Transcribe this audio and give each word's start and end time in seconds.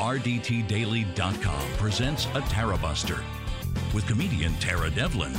RDTDaily.com 0.00 1.72
presents 1.76 2.24
a 2.24 2.40
Tarabuster 2.40 3.22
with 3.92 4.06
comedian 4.06 4.54
Tara 4.54 4.88
Devlin. 4.88 5.36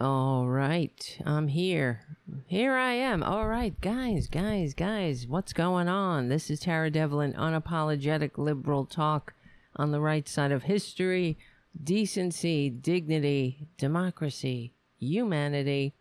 All 0.00 0.46
right, 0.46 1.18
I'm 1.26 1.48
here. 1.48 2.00
Here 2.46 2.72
I 2.72 2.94
am. 2.94 3.22
All 3.22 3.46
right, 3.46 3.78
guys, 3.82 4.28
guys, 4.28 4.72
guys, 4.72 5.26
what's 5.26 5.52
going 5.52 5.88
on? 5.88 6.30
This 6.30 6.48
is 6.48 6.60
Tara 6.60 6.90
Devlin, 6.90 7.34
unapologetic 7.34 8.38
liberal 8.38 8.86
talk 8.86 9.34
on 9.76 9.92
the 9.92 10.00
right 10.00 10.26
side 10.26 10.52
of 10.52 10.62
history, 10.62 11.36
decency, 11.84 12.70
dignity, 12.70 13.68
democracy, 13.76 14.72
humanity. 14.98 15.92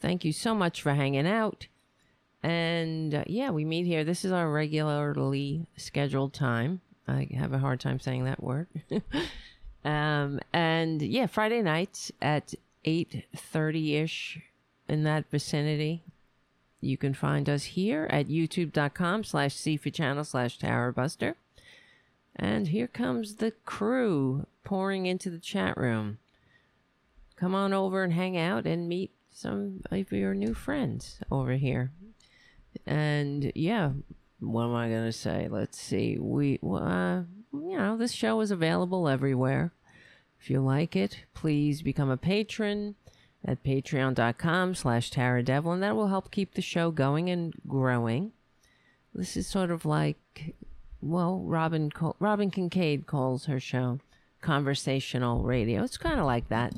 Thank 0.00 0.24
you 0.24 0.32
so 0.32 0.54
much 0.54 0.80
for 0.80 0.94
hanging 0.94 1.26
out. 1.26 1.66
And 2.46 3.12
uh, 3.12 3.24
yeah, 3.26 3.50
we 3.50 3.64
meet 3.64 3.86
here. 3.86 4.04
This 4.04 4.24
is 4.24 4.30
our 4.30 4.48
regularly 4.48 5.66
scheduled 5.76 6.32
time. 6.32 6.80
I 7.08 7.26
have 7.36 7.52
a 7.52 7.58
hard 7.58 7.80
time 7.80 7.98
saying 7.98 8.22
that 8.22 8.40
word. 8.40 8.68
um, 9.84 10.38
and 10.52 11.02
yeah, 11.02 11.26
Friday 11.26 11.60
nights 11.60 12.12
at 12.22 12.54
8.30ish 12.84 14.42
in 14.88 15.02
that 15.02 15.28
vicinity. 15.28 16.04
You 16.80 16.96
can 16.96 17.14
find 17.14 17.48
us 17.48 17.64
here 17.64 18.06
at 18.10 18.28
youtube.com 18.28 19.24
slash 19.24 19.56
seafood 19.56 19.94
channel 19.94 20.22
slash 20.22 20.56
Buster. 20.94 21.34
And 22.36 22.68
here 22.68 22.86
comes 22.86 23.36
the 23.36 23.54
crew 23.64 24.46
pouring 24.62 25.06
into 25.06 25.30
the 25.30 25.40
chat 25.40 25.76
room. 25.76 26.18
Come 27.34 27.56
on 27.56 27.72
over 27.72 28.04
and 28.04 28.12
hang 28.12 28.36
out 28.36 28.66
and 28.66 28.88
meet 28.88 29.10
some 29.32 29.82
of 29.90 30.12
your 30.12 30.32
new 30.32 30.54
friends 30.54 31.18
over 31.28 31.54
here. 31.54 31.90
And 32.86 33.52
yeah, 33.54 33.92
what 34.40 34.64
am 34.64 34.74
I 34.74 34.88
going 34.88 35.04
to 35.04 35.12
say? 35.12 35.48
Let's 35.50 35.78
see. 35.80 36.18
We, 36.18 36.58
uh, 36.62 37.22
you 37.52 37.78
know, 37.78 37.96
this 37.96 38.12
show 38.12 38.40
is 38.40 38.50
available 38.50 39.08
everywhere. 39.08 39.72
If 40.40 40.50
you 40.50 40.60
like 40.60 40.94
it, 40.94 41.24
please 41.34 41.82
become 41.82 42.10
a 42.10 42.16
patron 42.16 42.94
at 43.44 43.62
patreon.com 43.62 44.74
slash 44.74 45.10
Tara 45.10 45.42
Devlin. 45.42 45.80
That 45.80 45.96
will 45.96 46.08
help 46.08 46.30
keep 46.30 46.54
the 46.54 46.62
show 46.62 46.90
going 46.90 47.30
and 47.30 47.54
growing. 47.66 48.32
This 49.14 49.36
is 49.36 49.46
sort 49.46 49.70
of 49.70 49.84
like, 49.84 50.54
well, 51.00 51.40
Robin, 51.40 51.90
Robin 52.18 52.50
Kincaid 52.50 53.06
calls 53.06 53.46
her 53.46 53.58
show 53.58 54.00
conversational 54.42 55.42
radio. 55.42 55.82
It's 55.82 55.96
kind 55.96 56.20
of 56.20 56.26
like 56.26 56.48
that. 56.48 56.74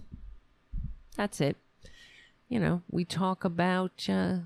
That's 1.16 1.40
it. 1.40 1.56
You 2.48 2.60
know, 2.60 2.82
we 2.90 3.04
talk 3.04 3.44
about 3.44 4.06
uh, 4.08 4.38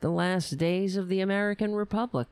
the 0.00 0.10
last 0.10 0.58
days 0.58 0.96
of 0.96 1.08
the 1.08 1.20
American 1.20 1.74
Republic. 1.74 2.28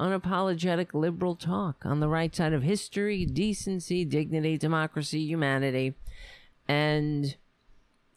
Unapologetic 0.00 0.94
liberal 0.94 1.36
talk 1.36 1.84
on 1.84 2.00
the 2.00 2.08
right 2.08 2.34
side 2.34 2.52
of 2.52 2.62
history, 2.62 3.24
decency, 3.24 4.04
dignity, 4.04 4.56
democracy, 4.56 5.20
humanity. 5.20 5.94
And 6.66 7.36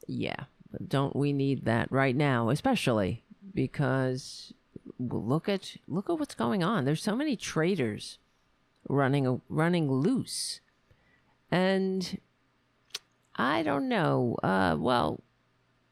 yeah, 0.08 0.45
don't 0.88 1.16
we 1.16 1.33
need 1.33 1.66
that 1.66 1.91
right 1.91 2.16
now, 2.16 2.49
especially 2.49 3.23
because 3.53 4.53
look 4.99 5.49
at 5.49 5.77
look 5.88 6.09
at 6.09 6.17
what's 6.17 6.36
going 6.36 6.63
on. 6.63 6.86
There's 6.86 7.03
so 7.03 7.16
many 7.16 7.36
traitors 7.36 8.19
running 8.88 9.41
running 9.49 9.91
loose. 9.91 10.61
And 11.52 12.19
I 13.36 13.63
don't 13.63 13.89
know. 13.89 14.38
Uh, 14.41 14.75
well, 14.80 15.21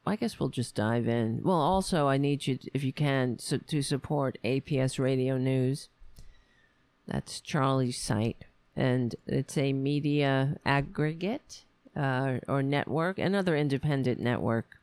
I 0.06 0.16
guess 0.16 0.38
we'll 0.38 0.50
just 0.50 0.74
dive 0.74 1.08
in. 1.08 1.40
Well, 1.42 1.56
also, 1.56 2.08
I 2.08 2.18
need 2.18 2.46
you, 2.46 2.58
if 2.74 2.84
you 2.84 2.92
can, 2.92 3.38
so, 3.38 3.58
to 3.58 3.82
support 3.82 4.38
APS 4.44 4.98
Radio 4.98 5.38
News. 5.38 5.88
That's 7.06 7.40
Charlie's 7.40 7.98
site. 7.98 8.44
And 8.76 9.14
it's 9.26 9.56
a 9.56 9.72
media 9.72 10.56
aggregate 10.66 11.64
uh, 11.96 12.38
or 12.48 12.62
network, 12.62 13.18
another 13.18 13.56
independent 13.56 14.20
network 14.20 14.78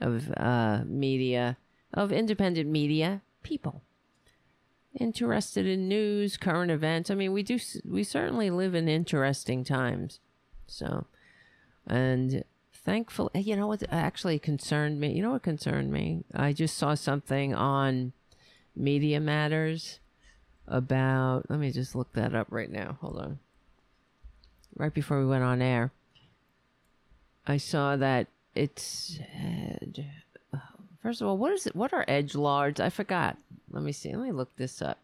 of 0.00 0.32
uh, 0.36 0.80
media, 0.86 1.56
of 1.92 2.10
independent 2.10 2.68
media 2.68 3.20
people 3.42 3.82
interested 4.98 5.66
in 5.66 5.88
news, 5.88 6.36
current 6.36 6.70
events. 6.70 7.10
I 7.10 7.14
mean, 7.14 7.32
we 7.32 7.42
do, 7.42 7.58
we 7.84 8.04
certainly 8.04 8.50
live 8.50 8.74
in 8.74 8.88
interesting 8.88 9.64
times. 9.64 10.20
So, 10.66 11.06
and 11.86 12.44
thankfully, 12.84 13.30
eh, 13.34 13.40
you 13.40 13.56
know 13.56 13.66
what 13.66 13.82
actually 13.90 14.38
concerned 14.38 15.00
me? 15.00 15.12
You 15.12 15.22
know 15.22 15.32
what 15.32 15.42
concerned 15.42 15.90
me? 15.92 16.24
I 16.34 16.52
just 16.52 16.76
saw 16.76 16.94
something 16.94 17.54
on 17.54 18.12
Media 18.76 19.20
Matters 19.20 20.00
about, 20.66 21.48
let 21.50 21.58
me 21.58 21.70
just 21.70 21.94
look 21.94 22.12
that 22.14 22.34
up 22.34 22.48
right 22.50 22.70
now. 22.70 22.98
Hold 23.00 23.18
on. 23.18 23.38
Right 24.76 24.92
before 24.92 25.20
we 25.20 25.26
went 25.26 25.44
on 25.44 25.62
air, 25.62 25.92
I 27.46 27.58
saw 27.58 27.96
that 27.96 28.26
it's, 28.54 29.18
said, 29.18 30.06
oh, 30.52 30.60
first 31.02 31.20
of 31.20 31.28
all, 31.28 31.36
what 31.36 31.52
is 31.52 31.66
it? 31.66 31.76
What 31.76 31.92
are 31.92 32.04
edge 32.08 32.34
lords? 32.34 32.80
I 32.80 32.88
forgot. 32.88 33.36
Let 33.70 33.82
me 33.82 33.92
see. 33.92 34.10
Let 34.10 34.24
me 34.24 34.32
look 34.32 34.56
this 34.56 34.80
up. 34.82 34.98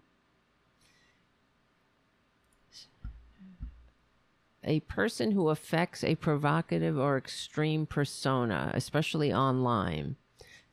A 4.65 4.81
person 4.81 5.33
who 5.33 5.49
affects 5.49 6.05
a 6.05 6.15
provocative 6.17 6.99
or 6.99 7.17
extreme 7.17 7.87
persona, 7.87 8.71
especially 8.75 9.33
online, 9.33 10.17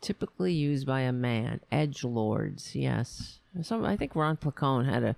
typically 0.02 0.54
used 0.54 0.86
by 0.86 1.02
a 1.02 1.14
man. 1.14 1.62
Edge 1.72 2.04
lords, 2.04 2.76
yes. 2.76 3.40
Some 3.62 3.86
I 3.86 3.96
think 3.96 4.16
Ron 4.16 4.38
Placone 4.38 4.86
had 4.86 5.00
to 5.00 5.16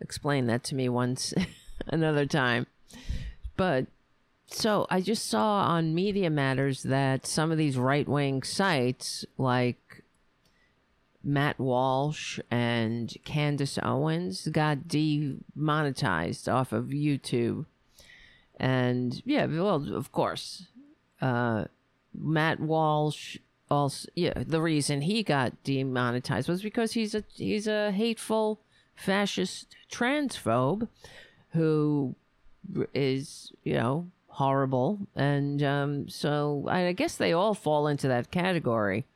explain 0.00 0.46
that 0.46 0.62
to 0.64 0.74
me 0.74 0.88
once, 0.88 1.34
another 1.86 2.26
time. 2.26 2.66
But 3.56 3.86
so 4.46 4.86
I 4.88 5.00
just 5.00 5.26
saw 5.26 5.64
on 5.64 5.94
Media 5.94 6.30
Matters 6.30 6.84
that 6.84 7.26
some 7.26 7.50
of 7.50 7.58
these 7.58 7.76
right 7.76 8.08
wing 8.08 8.42
sites, 8.44 9.24
like 9.36 10.04
Matt 11.24 11.58
Walsh 11.58 12.38
and 12.50 13.12
Candace 13.24 13.78
Owens, 13.82 14.46
got 14.48 14.86
demonetized 14.86 16.48
off 16.48 16.72
of 16.72 16.86
YouTube 16.86 17.66
and 18.56 19.22
yeah, 19.24 19.46
well, 19.46 19.94
of 19.94 20.12
course, 20.12 20.66
uh, 21.20 21.64
Matt 22.14 22.60
Walsh 22.60 23.38
also 23.68 24.08
yeah 24.14 24.32
the 24.46 24.62
reason 24.62 25.00
he 25.00 25.24
got 25.24 25.64
demonetized 25.64 26.48
was 26.48 26.62
because 26.62 26.92
he's 26.92 27.16
a 27.16 27.24
he's 27.34 27.66
a 27.66 27.90
hateful 27.90 28.60
fascist 28.94 29.74
transphobe 29.90 30.86
who 31.50 32.14
is 32.94 33.52
you 33.64 33.74
know 33.74 34.06
horrible. 34.28 35.00
And 35.14 35.62
um, 35.62 36.08
so 36.08 36.66
I, 36.68 36.88
I 36.88 36.92
guess 36.92 37.16
they 37.16 37.32
all 37.32 37.54
fall 37.54 37.86
into 37.86 38.08
that 38.08 38.30
category. 38.30 39.06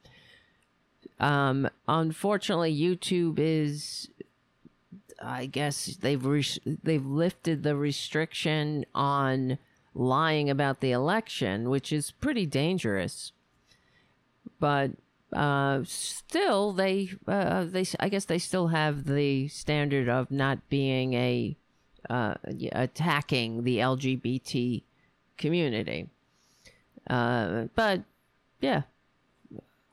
Um, 1.18 1.68
unfortunately 1.86 2.74
youtube 2.74 3.38
is 3.38 4.08
I 5.20 5.46
guess 5.46 5.86
they've 6.00 6.22
they've 6.82 7.06
lifted 7.06 7.62
the 7.62 7.76
restriction 7.76 8.86
on 8.94 9.58
lying 9.94 10.48
about 10.48 10.80
the 10.80 10.92
election, 10.92 11.68
which 11.68 11.92
is 11.92 12.10
pretty 12.10 12.46
dangerous. 12.46 13.32
But 14.58 14.92
uh, 15.32 15.82
still, 15.84 16.72
they 16.72 17.10
uh, 17.26 17.64
they 17.64 17.84
I 17.98 18.08
guess 18.08 18.24
they 18.24 18.38
still 18.38 18.68
have 18.68 19.04
the 19.04 19.48
standard 19.48 20.08
of 20.08 20.30
not 20.30 20.68
being 20.68 21.14
a 21.14 21.56
uh, 22.08 22.34
attacking 22.72 23.64
the 23.64 23.78
LGBT 23.78 24.82
community. 25.36 26.08
Uh, 27.08 27.64
but 27.74 28.02
yeah, 28.60 28.82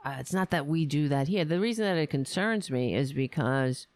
uh, 0.06 0.16
it's 0.20 0.34
not 0.34 0.52
that 0.52 0.68
we 0.68 0.86
do 0.86 1.08
that 1.10 1.28
here. 1.28 1.46
The 1.46 1.60
reason 1.60 1.86
that 1.86 1.98
it 1.98 2.10
concerns 2.10 2.72
me 2.72 2.96
is 2.96 3.14
because 3.14 3.88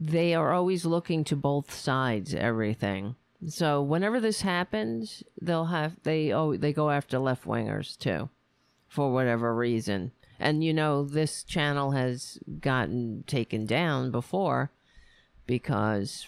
they 0.00 0.34
are 0.34 0.52
always 0.52 0.86
looking 0.86 1.24
to 1.24 1.36
both 1.36 1.72
sides 1.72 2.34
everything. 2.34 3.16
So 3.46 3.82
whenever 3.82 4.18
this 4.18 4.40
happens, 4.40 5.22
they'll 5.40 5.66
have 5.66 5.96
they 6.02 6.32
oh 6.32 6.56
they 6.56 6.72
go 6.72 6.90
after 6.90 7.18
left 7.18 7.44
wingers 7.44 7.98
too, 7.98 8.30
for 8.88 9.12
whatever 9.12 9.54
reason. 9.54 10.12
And 10.38 10.64
you 10.64 10.72
know 10.72 11.04
this 11.04 11.44
channel 11.44 11.90
has 11.90 12.38
gotten 12.60 13.24
taken 13.26 13.66
down 13.66 14.10
before 14.10 14.72
because 15.46 16.26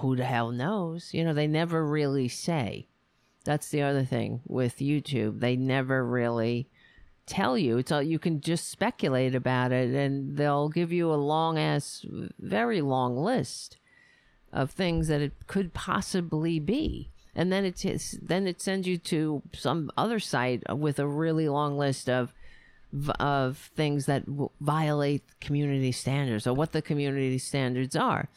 who 0.00 0.16
the 0.16 0.24
hell 0.24 0.50
knows? 0.50 1.14
You 1.14 1.24
know 1.24 1.34
they 1.34 1.46
never 1.46 1.86
really 1.86 2.28
say. 2.28 2.88
That's 3.44 3.68
the 3.68 3.82
other 3.82 4.04
thing 4.04 4.40
with 4.46 4.78
YouTube. 4.78 5.40
They 5.40 5.54
never 5.54 6.04
really 6.04 6.68
tell 7.26 7.56
you. 7.56 7.78
It's 7.78 7.92
all 7.92 8.02
you 8.02 8.18
can 8.18 8.40
just 8.40 8.68
speculate 8.68 9.34
about 9.34 9.72
it, 9.72 9.94
and 9.94 10.36
they'll 10.36 10.68
give 10.68 10.92
you 10.92 11.12
a 11.12 11.16
long 11.16 11.58
ass, 11.58 12.04
very 12.38 12.80
long 12.80 13.16
list 13.16 13.78
of 14.52 14.70
things 14.70 15.08
that 15.08 15.20
it 15.20 15.32
could 15.46 15.74
possibly 15.74 16.58
be. 16.58 17.10
And 17.34 17.52
then 17.52 17.64
it 17.64 17.84
then 18.22 18.46
it 18.46 18.60
sends 18.60 18.86
you 18.86 18.96
to 18.98 19.42
some 19.52 19.90
other 19.96 20.20
site 20.20 20.62
with 20.74 20.98
a 20.98 21.06
really 21.06 21.48
long 21.48 21.76
list 21.76 22.08
of 22.08 22.32
of 23.18 23.72
things 23.74 24.06
that 24.06 24.24
w- 24.26 24.50
violate 24.60 25.24
community 25.40 25.90
standards 25.90 26.46
or 26.46 26.54
what 26.54 26.70
the 26.70 26.80
community 26.80 27.38
standards 27.38 27.96
are. 27.96 28.28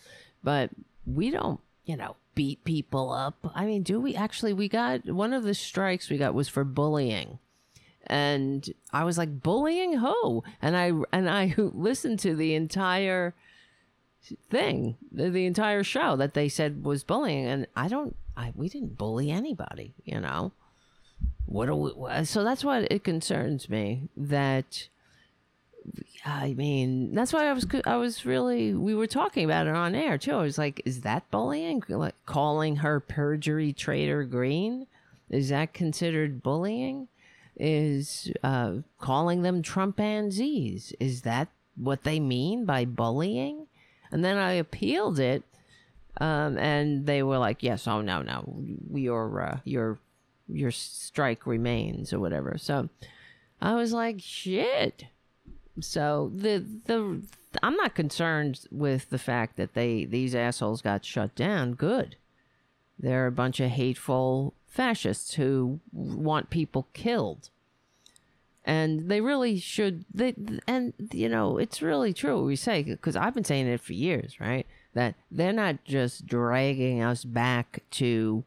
But 0.43 0.71
we 1.05 1.29
don't, 1.29 1.59
you 1.85 1.95
know, 1.95 2.15
beat 2.33 2.63
people 2.63 3.11
up. 3.11 3.51
I 3.53 3.65
mean, 3.65 3.83
do 3.83 3.99
we 3.99 4.15
actually? 4.15 4.53
We 4.53 4.67
got 4.67 5.05
one 5.05 5.33
of 5.33 5.43
the 5.43 5.53
strikes 5.53 6.09
we 6.09 6.17
got 6.17 6.33
was 6.33 6.49
for 6.49 6.63
bullying. 6.63 7.39
And 8.07 8.73
I 8.93 9.03
was 9.03 9.17
like, 9.17 9.41
bullying 9.43 9.97
who? 9.97 10.43
And 10.61 10.75
I 10.75 10.91
and 11.11 11.29
I 11.29 11.53
listened 11.57 12.19
to 12.19 12.35
the 12.35 12.55
entire 12.55 13.33
thing, 14.49 14.97
the, 15.11 15.29
the 15.29 15.45
entire 15.45 15.83
show 15.83 16.15
that 16.15 16.33
they 16.33 16.49
said 16.49 16.83
was 16.83 17.03
bullying, 17.03 17.45
and 17.45 17.67
I 17.75 17.87
don't, 17.87 18.15
I 18.35 18.53
we 18.55 18.69
didn't 18.69 18.97
bully 18.97 19.31
anybody, 19.31 19.93
you 20.03 20.19
know. 20.19 20.51
What 21.45 21.67
do 21.67 21.75
we? 21.75 21.91
Uh, 22.09 22.23
so 22.23 22.43
that's 22.43 22.63
why 22.63 22.87
it 22.89 23.03
concerns 23.03 23.69
me 23.69 24.09
that. 24.15 24.87
I 26.25 26.53
mean, 26.53 27.15
that's 27.15 27.31
why 27.31 27.47
I 27.47 27.53
was 27.53 27.65
I 27.85 27.95
was 27.95 28.25
really 28.25 28.73
we 28.73 28.93
were 28.93 29.07
talking 29.07 29.45
about 29.45 29.67
it 29.67 29.75
on 29.75 29.95
air 29.95 30.17
too. 30.17 30.33
I 30.33 30.41
was 30.41 30.57
like, 30.57 30.81
is 30.85 31.01
that 31.01 31.29
bullying? 31.31 31.83
Like 31.87 32.15
calling 32.25 32.77
her 32.77 32.99
perjury 32.99 33.71
traitor 33.71 34.23
green? 34.23 34.87
Is 35.29 35.49
that 35.49 35.73
considered 35.73 36.43
bullying? 36.43 37.07
Is 37.59 38.31
uh, 38.43 38.75
calling 38.99 39.41
them 39.41 39.63
Trumpanzees? 39.63 40.93
Is 40.99 41.23
that 41.23 41.47
what 41.75 42.03
they 42.03 42.19
mean 42.19 42.65
by 42.65 42.85
bullying? 42.85 43.67
And 44.11 44.23
then 44.23 44.37
I 44.37 44.53
appealed 44.53 45.19
it, 45.19 45.43
um, 46.21 46.57
and 46.57 47.05
they 47.05 47.23
were 47.23 47.39
like, 47.39 47.63
"Yes, 47.63 47.87
oh 47.87 48.01
no, 48.01 48.21
no, 48.21 48.63
your 48.93 49.41
uh, 49.41 49.59
your 49.63 49.99
your 50.47 50.71
strike 50.71 51.47
remains 51.47 52.13
or 52.13 52.19
whatever." 52.19 52.57
So 52.57 52.89
I 53.61 53.73
was 53.73 53.91
like, 53.91 54.21
"Shit." 54.21 55.05
So 55.79 56.31
the 56.33 56.63
the 56.85 57.21
I'm 57.63 57.75
not 57.75 57.95
concerned 57.95 58.65
with 58.71 59.09
the 59.09 59.19
fact 59.19 59.57
that 59.57 59.73
they 59.73 60.05
these 60.05 60.35
assholes 60.35 60.81
got 60.81 61.05
shut 61.05 61.35
down. 61.35 61.73
Good. 61.73 62.15
They're 62.99 63.27
a 63.27 63.31
bunch 63.31 63.59
of 63.59 63.71
hateful 63.71 64.53
fascists 64.77 65.33
who 65.33 65.79
want 65.91 66.51
people 66.51 66.87
killed. 66.93 67.49
And 68.63 69.09
they 69.09 69.21
really 69.21 69.59
should 69.59 70.05
they 70.13 70.35
and 70.67 70.93
you 71.11 71.29
know 71.29 71.57
it's 71.57 71.81
really 71.81 72.13
true 72.13 72.43
we 72.43 72.57
say 72.57 72.83
because 72.83 73.15
i've 73.15 73.33
been 73.33 73.45
saying 73.45 73.65
it 73.65 73.81
for 73.81 73.93
years 73.93 74.39
right? 74.39 74.67
That 74.93 75.15
they're 75.31 75.53
not 75.53 75.83
just 75.83 76.25
dragging 76.25 77.01
us 77.01 77.23
back 77.23 77.83
to 77.91 78.43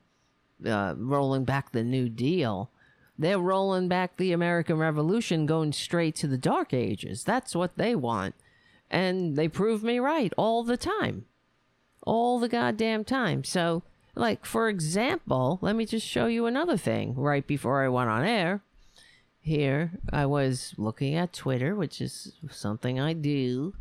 uh, 0.65 0.95
rolling 0.97 1.45
back 1.45 1.73
the 1.73 1.83
new 1.83 2.09
deal. 2.09 2.71
They're 3.19 3.39
rolling 3.39 3.89
back 3.89 4.17
the 4.17 4.33
american 4.33 4.77
revolution 4.79 5.47
going 5.47 5.73
straight 5.73 6.15
to 6.17 6.29
the 6.29 6.39
dark 6.39 6.73
ages. 6.73 7.25
That's 7.25 7.57
what 7.57 7.77
they 7.77 7.97
want. 7.97 8.35
And 8.89 9.37
they 9.37 9.49
prove 9.49 9.83
me 9.83 9.99
right 9.99 10.33
all 10.37 10.63
the 10.63 10.77
time. 10.77 11.25
All 12.03 12.39
the 12.39 12.49
goddamn 12.49 13.05
time. 13.05 13.43
So 13.43 13.83
like 14.15 14.45
for 14.45 14.69
example 14.69 15.59
let 15.63 15.77
me 15.77 15.87
just 15.87 16.07
show 16.07 16.27
you 16.27 16.47
another 16.47 16.77
thing 16.77 17.15
right 17.15 17.47
before 17.47 17.83
i 17.83 17.89
went 17.89 18.11
on 18.11 18.25
air 18.25 18.63
here 19.41 19.93
I 20.13 20.27
was 20.27 20.75
looking 20.77 21.15
at 21.15 21.33
Twitter, 21.33 21.75
which 21.75 22.01
is 22.01 22.33
something 22.51 23.01
I 23.01 23.15
do. 23.15 23.75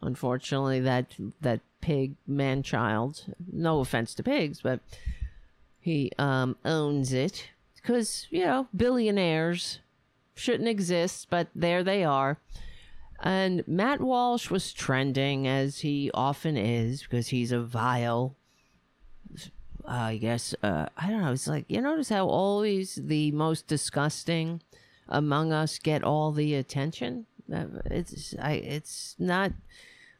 Unfortunately, 0.00 0.80
that 0.80 1.14
that 1.40 1.60
pig 1.80 2.14
man 2.26 2.62
child. 2.62 3.24
No 3.52 3.80
offense 3.80 4.14
to 4.14 4.22
pigs, 4.22 4.60
but 4.62 4.80
he 5.80 6.12
um, 6.18 6.56
owns 6.64 7.12
it 7.12 7.48
because 7.76 8.26
you 8.30 8.44
know 8.44 8.68
billionaires 8.74 9.80
shouldn't 10.34 10.68
exist, 10.68 11.26
but 11.30 11.48
there 11.54 11.82
they 11.82 12.04
are. 12.04 12.38
And 13.24 13.66
Matt 13.68 14.00
Walsh 14.00 14.50
was 14.50 14.72
trending 14.72 15.46
as 15.46 15.80
he 15.80 16.10
often 16.12 16.56
is 16.56 17.02
because 17.02 17.28
he's 17.28 17.52
a 17.52 17.60
vile. 17.60 18.36
I 19.86 20.16
guess 20.16 20.54
uh, 20.62 20.86
I 20.96 21.08
don't 21.08 21.22
know. 21.22 21.32
It's 21.32 21.48
like 21.48 21.64
you 21.68 21.80
notice 21.80 22.08
how 22.08 22.26
always 22.26 22.94
the 22.94 23.30
most 23.32 23.66
disgusting 23.66 24.62
among 25.08 25.52
us 25.52 25.78
get 25.78 26.04
all 26.04 26.32
the 26.32 26.54
attention. 26.54 27.26
Uh, 27.52 27.66
it's 27.86 28.34
I, 28.40 28.52
it's 28.52 29.16
not 29.18 29.52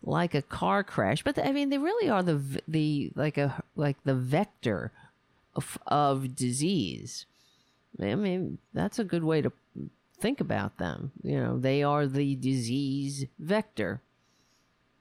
like 0.02 0.34
a 0.34 0.42
car 0.42 0.82
crash, 0.82 1.22
but 1.22 1.36
the, 1.36 1.46
I 1.46 1.52
mean 1.52 1.70
they 1.70 1.78
really 1.78 2.08
are 2.08 2.22
the 2.22 2.60
the 2.66 3.12
like 3.14 3.38
a 3.38 3.62
like 3.76 3.96
the 4.04 4.14
vector 4.14 4.92
of, 5.54 5.78
of 5.86 6.34
disease. 6.34 7.26
I 8.00 8.14
mean 8.14 8.58
that's 8.74 8.98
a 8.98 9.04
good 9.04 9.24
way 9.24 9.42
to 9.42 9.52
think 10.20 10.40
about 10.40 10.78
them. 10.78 11.12
You 11.22 11.40
know, 11.40 11.58
they 11.58 11.82
are 11.82 12.06
the 12.06 12.36
disease 12.36 13.26
vector. 13.38 14.00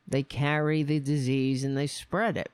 They 0.08 0.24
carry 0.24 0.84
the 0.84 1.00
disease 1.00 1.64
and 1.64 1.78
they 1.78 1.88
spread 1.88 2.38
it. 2.38 2.52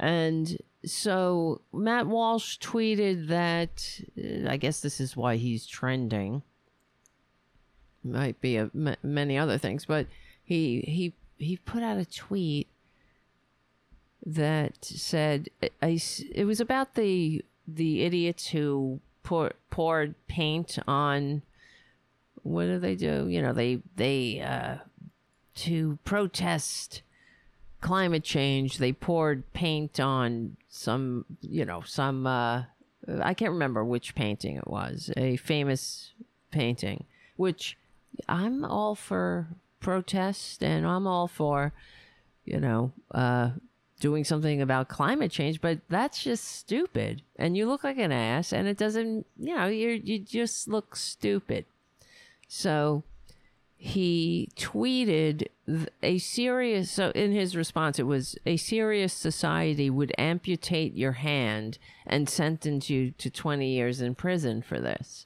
And 0.00 0.56
so 0.82 1.60
Matt 1.74 2.06
Walsh 2.06 2.58
tweeted 2.58 3.28
that 3.28 4.00
I 4.48 4.56
guess 4.56 4.80
this 4.80 4.98
is 4.98 5.14
why 5.14 5.36
he's 5.36 5.66
trending. 5.66 6.42
Might 8.02 8.40
be 8.40 8.56
a, 8.56 8.70
m- 8.74 8.96
many 9.02 9.36
other 9.36 9.58
things, 9.58 9.84
but 9.84 10.06
he 10.42 10.80
he 10.80 11.12
he 11.36 11.58
put 11.58 11.82
out 11.82 11.98
a 11.98 12.06
tweet 12.06 12.66
that 14.24 14.82
said 14.82 15.50
I, 15.82 16.00
it 16.32 16.46
was 16.46 16.60
about 16.60 16.94
the 16.94 17.44
the 17.68 18.02
idiots 18.02 18.48
who 18.48 19.00
pour, 19.22 19.52
poured 19.70 20.14
paint 20.28 20.78
on 20.88 21.42
what 22.42 22.64
do 22.64 22.78
they 22.78 22.94
do? 22.94 23.28
You 23.28 23.42
know, 23.42 23.52
they 23.52 23.82
they 23.96 24.40
uh, 24.40 24.76
to 25.56 25.98
protest 26.04 27.02
climate 27.80 28.24
change, 28.24 28.78
they 28.78 28.92
poured 28.92 29.50
paint 29.52 30.00
on 30.00 30.56
some, 30.68 31.24
you 31.40 31.64
know, 31.64 31.82
some, 31.84 32.26
uh, 32.26 32.64
I 33.22 33.34
can't 33.34 33.52
remember 33.52 33.84
which 33.84 34.14
painting 34.14 34.56
it 34.56 34.66
was, 34.66 35.10
a 35.16 35.36
famous 35.36 36.12
painting, 36.50 37.04
which 37.36 37.76
I'm 38.28 38.64
all 38.64 38.94
for 38.94 39.48
protest 39.80 40.62
and 40.62 40.86
I'm 40.86 41.06
all 41.06 41.26
for, 41.26 41.72
you 42.44 42.60
know, 42.60 42.92
uh, 43.12 43.50
doing 44.00 44.24
something 44.24 44.60
about 44.60 44.88
climate 44.88 45.30
change, 45.30 45.60
but 45.60 45.78
that's 45.88 46.22
just 46.22 46.44
stupid. 46.44 47.22
And 47.36 47.56
you 47.56 47.66
look 47.66 47.84
like 47.84 47.98
an 47.98 48.12
ass 48.12 48.52
and 48.52 48.66
it 48.66 48.78
doesn't, 48.78 49.26
you 49.38 49.54
know, 49.54 49.66
you 49.66 50.00
you 50.02 50.18
just 50.18 50.68
look 50.68 50.96
stupid. 50.96 51.66
So, 52.48 53.04
he 53.82 54.50
tweeted 54.56 55.46
a 56.02 56.18
serious 56.18 56.90
so 56.90 57.10
in 57.14 57.32
his 57.32 57.56
response 57.56 57.98
it 57.98 58.02
was 58.02 58.36
a 58.44 58.58
serious 58.58 59.10
society 59.10 59.88
would 59.88 60.12
amputate 60.18 60.94
your 60.94 61.12
hand 61.12 61.78
and 62.06 62.28
sentence 62.28 62.90
you 62.90 63.10
to 63.12 63.30
20 63.30 63.66
years 63.66 64.02
in 64.02 64.14
prison 64.14 64.60
for 64.60 64.78
this. 64.78 65.24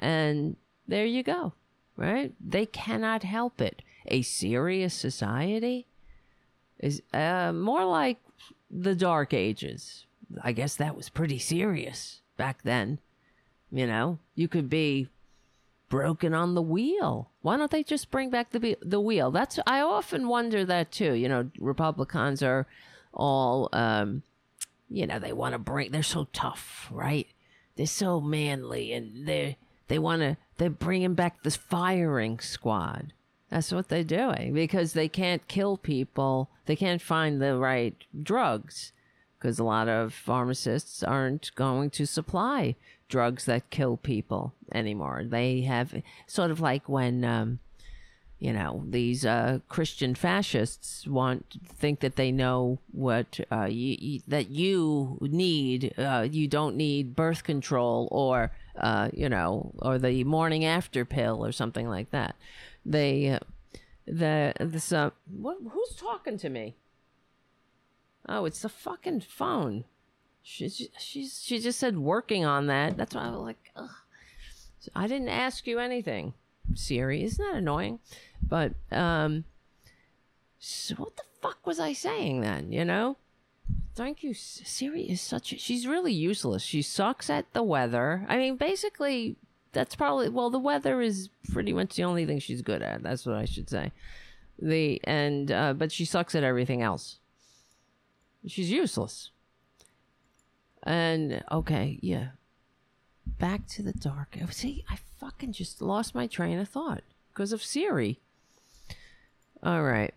And 0.00 0.56
there 0.88 1.06
you 1.06 1.22
go 1.22 1.52
right? 1.96 2.34
They 2.38 2.66
cannot 2.66 3.22
help 3.22 3.60
it. 3.60 3.80
A 4.06 4.20
serious 4.20 4.92
society 4.92 5.86
is 6.78 7.00
uh, 7.14 7.52
more 7.54 7.84
like 7.84 8.18
the 8.70 8.94
dark 8.94 9.32
ages. 9.32 10.06
I 10.42 10.52
guess 10.52 10.74
that 10.76 10.96
was 10.96 11.08
pretty 11.08 11.38
serious 11.38 12.20
back 12.36 12.62
then 12.64 12.98
you 13.70 13.86
know? 13.86 14.18
You 14.34 14.48
could 14.48 14.68
be 14.68 15.08
broken 15.88 16.34
on 16.34 16.54
the 16.54 16.62
wheel. 16.62 17.30
Why 17.42 17.56
don't 17.56 17.70
they 17.70 17.82
just 17.82 18.10
bring 18.10 18.30
back 18.30 18.50
the 18.50 18.76
the 18.82 19.00
wheel? 19.00 19.30
That's 19.30 19.58
I 19.66 19.80
often 19.80 20.28
wonder 20.28 20.64
that 20.64 20.92
too. 20.92 21.12
You 21.14 21.28
know, 21.28 21.50
Republicans 21.58 22.42
are 22.42 22.66
all, 23.14 23.68
um, 23.72 24.22
you 24.90 25.06
know, 25.06 25.18
they 25.18 25.32
want 25.32 25.52
to 25.54 25.58
bring. 25.58 25.90
They're 25.90 26.02
so 26.02 26.28
tough, 26.32 26.88
right? 26.90 27.26
They're 27.76 27.86
so 27.86 28.20
manly, 28.20 28.92
and 28.92 29.26
they 29.26 29.56
they 29.88 29.98
want 29.98 30.22
to. 30.22 30.36
They're 30.58 30.70
bringing 30.70 31.14
back 31.14 31.42
this 31.42 31.56
firing 31.56 32.38
squad. 32.40 33.12
That's 33.50 33.72
what 33.72 33.88
they're 33.88 34.02
doing 34.02 34.52
because 34.52 34.92
they 34.92 35.08
can't 35.08 35.46
kill 35.46 35.76
people. 35.76 36.50
They 36.66 36.76
can't 36.76 37.00
find 37.00 37.40
the 37.40 37.56
right 37.56 37.94
drugs 38.22 38.92
because 39.38 39.58
a 39.58 39.64
lot 39.64 39.88
of 39.88 40.12
pharmacists 40.12 41.02
aren't 41.02 41.54
going 41.54 41.90
to 41.90 42.06
supply 42.06 42.74
drugs 43.08 43.44
that 43.44 43.70
kill 43.70 43.96
people 43.96 44.54
anymore. 44.72 45.22
They 45.24 45.62
have 45.62 46.02
sort 46.26 46.50
of 46.50 46.60
like 46.60 46.88
when, 46.88 47.24
um, 47.24 47.60
you 48.38 48.52
know, 48.52 48.84
these 48.86 49.24
uh, 49.24 49.60
Christian 49.68 50.14
fascists 50.14 51.06
want 51.06 51.58
think 51.64 52.00
that 52.00 52.16
they 52.16 52.30
know 52.30 52.78
what 52.92 53.40
uh, 53.50 53.68
that 54.28 54.46
you 54.50 55.18
need. 55.20 55.94
Uh, 55.96 56.26
you 56.30 56.46
don't 56.48 56.76
need 56.76 57.16
birth 57.16 57.44
control 57.44 58.08
or 58.10 58.52
uh, 58.78 59.08
you 59.12 59.28
know, 59.28 59.72
or 59.78 59.98
the 59.98 60.24
morning 60.24 60.64
after 60.64 61.04
pill 61.04 61.44
or 61.44 61.52
something 61.52 61.88
like 61.88 62.10
that. 62.10 62.36
They, 62.84 63.30
uh, 63.30 63.38
the 64.06 64.52
this 64.60 64.92
what? 64.92 65.58
Who's 65.70 65.96
talking 65.96 66.38
to 66.38 66.48
me? 66.48 66.76
Oh, 68.28 68.44
it's 68.44 68.62
the 68.62 68.68
fucking 68.68 69.20
phone. 69.20 69.84
She's 70.48 70.88
she's 70.96 71.42
she 71.42 71.58
just 71.58 71.80
said 71.80 71.98
working 71.98 72.44
on 72.44 72.68
that. 72.68 72.96
That's 72.96 73.16
why 73.16 73.22
I 73.22 73.30
was 73.30 73.40
like, 73.40 73.58
Ugh. 73.74 73.90
I 74.94 75.08
didn't 75.08 75.28
ask 75.28 75.66
you 75.66 75.80
anything. 75.80 76.34
Siri. 76.72 77.24
Isn't 77.24 77.44
that 77.44 77.56
annoying? 77.56 77.98
But 78.40 78.74
um, 78.92 79.42
so 80.60 80.94
what 80.94 81.16
the 81.16 81.24
fuck 81.42 81.66
was 81.66 81.80
I 81.80 81.92
saying 81.92 82.42
then? 82.42 82.70
You 82.70 82.84
know. 82.84 83.16
Thank 83.96 84.22
you. 84.22 84.34
Siri 84.34 85.02
is 85.10 85.20
such 85.20 85.52
a, 85.52 85.58
she's 85.58 85.84
really 85.84 86.12
useless. 86.12 86.62
She 86.62 86.80
sucks 86.80 87.28
at 87.28 87.52
the 87.52 87.64
weather. 87.64 88.24
I 88.28 88.36
mean, 88.36 88.54
basically, 88.56 89.34
that's 89.72 89.96
probably 89.96 90.28
well, 90.28 90.50
the 90.50 90.60
weather 90.60 91.00
is 91.00 91.28
pretty 91.50 91.72
much 91.72 91.96
the 91.96 92.04
only 92.04 92.24
thing 92.24 92.38
she's 92.38 92.62
good 92.62 92.82
at. 92.82 93.02
That's 93.02 93.26
what 93.26 93.34
I 93.34 93.46
should 93.46 93.68
say. 93.68 93.90
The 94.60 95.00
and 95.02 95.50
uh, 95.50 95.72
but 95.72 95.90
she 95.90 96.04
sucks 96.04 96.36
at 96.36 96.44
everything 96.44 96.82
else. 96.82 97.18
She's 98.46 98.70
useless. 98.70 99.30
And 100.86 101.42
okay, 101.50 101.98
yeah. 102.00 102.28
Back 103.38 103.66
to 103.68 103.82
the 103.82 103.92
dark. 103.92 104.36
See, 104.50 104.84
I 104.88 104.98
fucking 105.20 105.52
just 105.52 105.82
lost 105.82 106.14
my 106.14 106.26
train 106.26 106.58
of 106.58 106.68
thought 106.68 107.02
because 107.32 107.52
of 107.52 107.62
Siri. 107.62 108.20
All 109.62 109.82
right. 109.82 110.14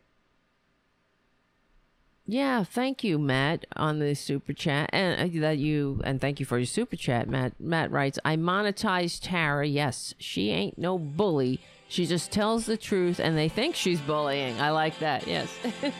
Yeah, 2.27 2.63
thank 2.63 3.03
you, 3.03 3.17
Matt, 3.17 3.65
on 3.75 3.97
the 3.97 4.13
super 4.13 4.53
chat, 4.53 4.91
and 4.93 5.19
uh, 5.19 5.41
that 5.41 5.57
you 5.57 5.99
and 6.03 6.21
thank 6.21 6.39
you 6.39 6.45
for 6.45 6.59
your 6.59 6.67
super 6.67 6.95
chat, 6.95 7.27
Matt. 7.27 7.59
Matt 7.59 7.89
writes, 7.89 8.19
"I 8.23 8.35
monetized 8.35 9.21
Tara. 9.23 9.65
Yes, 9.65 10.13
she 10.19 10.51
ain't 10.51 10.77
no 10.77 10.99
bully. 10.99 11.59
She 11.87 12.05
just 12.05 12.31
tells 12.31 12.67
the 12.67 12.77
truth, 12.77 13.19
and 13.19 13.35
they 13.35 13.49
think 13.49 13.75
she's 13.75 13.99
bullying. 13.99 14.61
I 14.61 14.69
like 14.69 14.99
that. 14.99 15.27
Yes." 15.27 15.51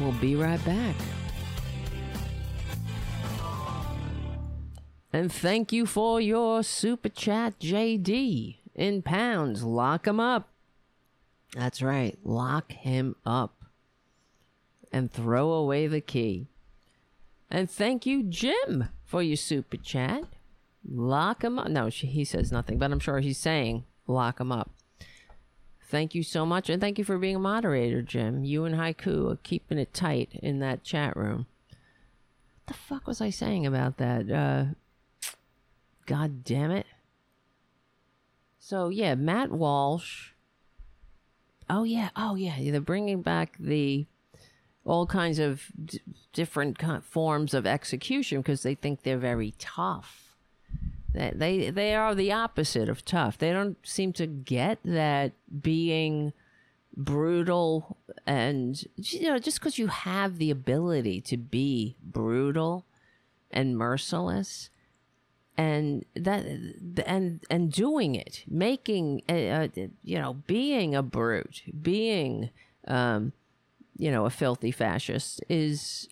we'll 0.00 0.12
be 0.12 0.34
right 0.34 0.64
back. 0.64 0.96
And 5.14 5.30
thank 5.30 5.72
you 5.72 5.86
for 5.86 6.20
your 6.20 6.64
super 6.64 7.08
chat, 7.08 7.60
JD. 7.60 8.56
In 8.74 9.00
pounds, 9.00 9.62
lock 9.62 10.08
him 10.08 10.18
up. 10.18 10.48
That's 11.54 11.80
right. 11.80 12.18
Lock 12.24 12.72
him 12.72 13.14
up 13.24 13.64
and 14.90 15.12
throw 15.12 15.52
away 15.52 15.86
the 15.86 16.00
key. 16.00 16.48
And 17.48 17.70
thank 17.70 18.04
you, 18.04 18.24
Jim, 18.24 18.88
for 19.04 19.22
your 19.22 19.36
super 19.36 19.76
chat. 19.76 20.24
Lock 20.84 21.44
him 21.44 21.60
up. 21.60 21.68
No, 21.68 21.86
he 21.86 22.24
says 22.24 22.50
nothing, 22.50 22.78
but 22.78 22.90
I'm 22.90 22.98
sure 22.98 23.20
he's 23.20 23.38
saying 23.38 23.84
lock 24.08 24.40
him 24.40 24.50
up. 24.50 24.72
Thank 25.80 26.16
you 26.16 26.24
so 26.24 26.44
much. 26.44 26.68
And 26.68 26.80
thank 26.80 26.98
you 26.98 27.04
for 27.04 27.18
being 27.18 27.36
a 27.36 27.38
moderator, 27.38 28.02
Jim. 28.02 28.42
You 28.42 28.64
and 28.64 28.74
Haiku 28.74 29.30
are 29.30 29.38
keeping 29.44 29.78
it 29.78 29.94
tight 29.94 30.30
in 30.42 30.58
that 30.58 30.82
chat 30.82 31.16
room. 31.16 31.46
What 31.68 32.66
the 32.66 32.74
fuck 32.74 33.06
was 33.06 33.20
I 33.20 33.30
saying 33.30 33.64
about 33.64 33.98
that? 33.98 34.28
Uh, 34.28 34.74
God 36.06 36.44
damn 36.44 36.70
it. 36.70 36.86
So, 38.58 38.88
yeah, 38.88 39.14
Matt 39.14 39.50
Walsh 39.50 40.34
Oh 41.68 41.84
yeah, 41.84 42.10
oh 42.16 42.34
yeah. 42.34 42.56
They're 42.70 42.80
bringing 42.80 43.22
back 43.22 43.56
the 43.58 44.06
all 44.84 45.06
kinds 45.06 45.38
of 45.38 45.62
d- 45.82 46.00
different 46.32 46.78
forms 47.04 47.54
of 47.54 47.66
execution 47.66 48.40
because 48.40 48.62
they 48.62 48.74
think 48.74 49.02
they're 49.02 49.16
very 49.16 49.54
tough. 49.58 50.36
They, 51.14 51.32
they 51.34 51.70
they 51.70 51.94
are 51.94 52.14
the 52.14 52.32
opposite 52.32 52.88
of 52.88 53.04
tough. 53.04 53.38
They 53.38 53.52
don't 53.52 53.78
seem 53.82 54.12
to 54.14 54.26
get 54.26 54.78
that 54.84 55.32
being 55.62 56.32
brutal 56.96 57.96
and 58.24 58.84
you 58.96 59.22
know 59.22 59.38
just 59.38 59.58
because 59.58 59.78
you 59.78 59.88
have 59.88 60.38
the 60.38 60.50
ability 60.50 61.20
to 61.20 61.36
be 61.36 61.96
brutal 62.00 62.84
and 63.50 63.76
merciless 63.76 64.70
and 65.56 66.04
that 66.16 66.44
and 67.06 67.40
and 67.48 67.72
doing 67.72 68.14
it 68.14 68.42
making 68.48 69.22
uh, 69.28 69.32
uh, 69.32 69.68
you 70.02 70.18
know 70.18 70.34
being 70.46 70.94
a 70.94 71.02
brute 71.02 71.62
being 71.80 72.50
um 72.88 73.32
you 73.96 74.10
know 74.10 74.26
a 74.26 74.30
filthy 74.30 74.70
fascist 74.70 75.42
is 75.48 76.08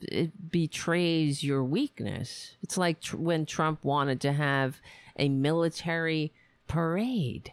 it 0.00 0.50
betrays 0.50 1.44
your 1.44 1.62
weakness. 1.62 2.56
It's 2.62 2.78
like 2.78 3.00
tr- 3.00 3.16
when 3.16 3.46
trump 3.46 3.84
wanted 3.84 4.20
to 4.22 4.32
have 4.32 4.80
a 5.18 5.28
military 5.28 6.32
parade 6.66 7.52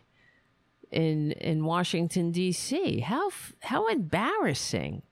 in 0.91 1.33
in 1.33 1.65
washington 1.65 2.31
d.c 2.31 3.01
how 3.01 3.29
how 3.61 3.87
embarrassing. 3.87 5.03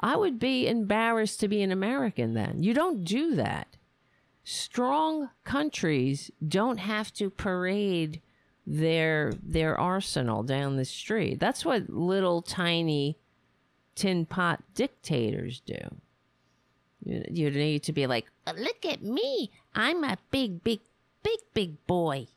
I 0.00 0.16
would 0.16 0.38
be 0.38 0.66
embarrassed 0.68 1.40
to 1.40 1.48
be 1.48 1.62
an 1.62 1.70
american 1.70 2.34
then. 2.34 2.62
You 2.62 2.72
don't 2.74 3.04
do 3.04 3.34
that 3.36 3.76
strong 4.48 5.28
countries 5.44 6.30
don't 6.46 6.78
have 6.78 7.12
to 7.12 7.28
parade 7.28 8.22
their 8.66 9.32
their 9.42 9.78
arsenal 9.78 10.42
down 10.42 10.76
the 10.76 10.84
street. 10.86 11.38
That's 11.38 11.64
what 11.64 11.90
little 11.90 12.40
tiny 12.40 13.18
tin 13.94 14.24
pot 14.24 14.62
dictators 14.74 15.60
do. 15.60 15.78
You, 17.04 17.24
you 17.30 17.50
need 17.50 17.82
to 17.84 17.92
be 17.92 18.06
like, 18.06 18.26
oh, 18.46 18.54
look 18.56 18.86
at 18.86 19.02
me. 19.02 19.50
I'm 19.74 20.02
a 20.02 20.16
big, 20.30 20.64
big, 20.64 20.80
big, 21.22 21.40
big 21.52 21.86
boy. 21.86 22.28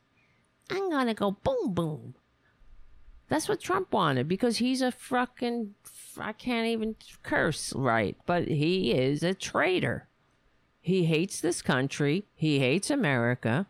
I'm 0.69 0.89
gonna 0.89 1.13
go 1.13 1.31
boom, 1.31 1.73
boom. 1.73 2.15
That's 3.29 3.47
what 3.47 3.61
Trump 3.61 3.93
wanted 3.93 4.27
because 4.27 4.57
he's 4.57 4.81
a 4.81 4.91
fucking. 4.91 5.75
I 6.17 6.33
can't 6.33 6.67
even 6.67 6.97
curse 7.23 7.71
right, 7.73 8.17
but 8.25 8.49
he 8.49 8.91
is 8.91 9.23
a 9.23 9.33
traitor. 9.33 10.09
He 10.81 11.05
hates 11.05 11.39
this 11.39 11.61
country. 11.61 12.25
He 12.33 12.59
hates 12.59 12.89
America. 12.89 13.67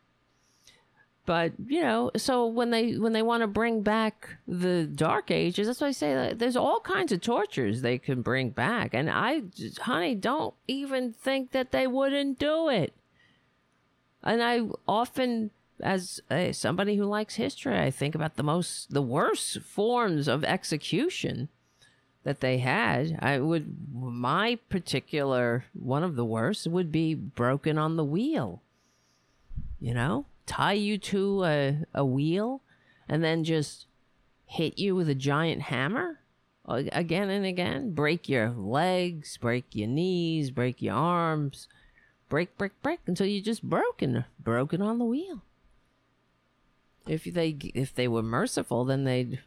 But 1.25 1.53
you 1.67 1.81
know, 1.81 2.11
so 2.17 2.47
when 2.47 2.71
they 2.71 2.97
when 2.97 3.13
they 3.13 3.21
want 3.21 3.41
to 3.41 3.47
bring 3.47 3.83
back 3.83 4.37
the 4.47 4.85
Dark 4.85 5.29
Ages, 5.29 5.67
that's 5.67 5.79
why 5.79 5.87
I 5.87 5.91
say 5.91 6.33
there's 6.33 6.55
all 6.55 6.79
kinds 6.79 7.11
of 7.11 7.21
tortures 7.21 7.81
they 7.81 7.99
can 7.99 8.21
bring 8.21 8.49
back, 8.49 8.93
and 8.93 9.09
I, 9.09 9.43
honey, 9.81 10.15
don't 10.15 10.55
even 10.67 11.13
think 11.13 11.51
that 11.51 11.71
they 11.71 11.85
wouldn't 11.85 12.39
do 12.39 12.69
it. 12.69 12.93
And 14.23 14.41
I 14.41 14.61
often, 14.87 15.51
as 15.79 16.21
a, 16.31 16.53
somebody 16.53 16.95
who 16.95 17.05
likes 17.05 17.35
history, 17.35 17.77
I 17.77 17.91
think 17.91 18.15
about 18.15 18.35
the 18.35 18.43
most 18.43 18.91
the 18.91 19.01
worst 19.01 19.61
forms 19.61 20.27
of 20.27 20.43
execution 20.43 21.49
that 22.23 22.39
they 22.39 22.59
had. 22.59 23.17
I 23.19 23.39
would 23.39 23.75
my 23.93 24.59
particular 24.69 25.65
one 25.73 26.03
of 26.03 26.15
the 26.15 26.25
worst 26.25 26.67
would 26.67 26.91
be 26.91 27.13
broken 27.13 27.77
on 27.77 27.97
the 27.97 28.03
wheel. 28.03 28.61
You 29.79 29.93
know, 29.93 30.25
tie 30.45 30.73
you 30.73 30.97
to 30.99 31.43
a, 31.43 31.77
a 31.93 32.05
wheel 32.05 32.61
and 33.09 33.23
then 33.23 33.43
just 33.43 33.87
hit 34.45 34.77
you 34.77 34.95
with 34.95 35.09
a 35.09 35.15
giant 35.15 35.63
hammer 35.63 36.19
uh, 36.67 36.83
again 36.91 37.29
and 37.29 37.45
again, 37.45 37.91
break 37.91 38.29
your 38.29 38.51
legs, 38.51 39.37
break 39.37 39.65
your 39.73 39.87
knees, 39.87 40.51
break 40.51 40.81
your 40.81 40.95
arms, 40.95 41.67
break, 42.29 42.57
break, 42.57 42.71
break 42.81 42.99
until 43.07 43.27
you're 43.27 43.43
just 43.43 43.63
broken, 43.63 44.25
broken 44.39 44.81
on 44.81 44.99
the 44.99 45.05
wheel. 45.05 45.41
If 47.07 47.23
they 47.23 47.57
if 47.73 47.95
they 47.95 48.07
were 48.07 48.21
merciful, 48.21 48.85
then 48.85 49.05
they'd 49.05 49.39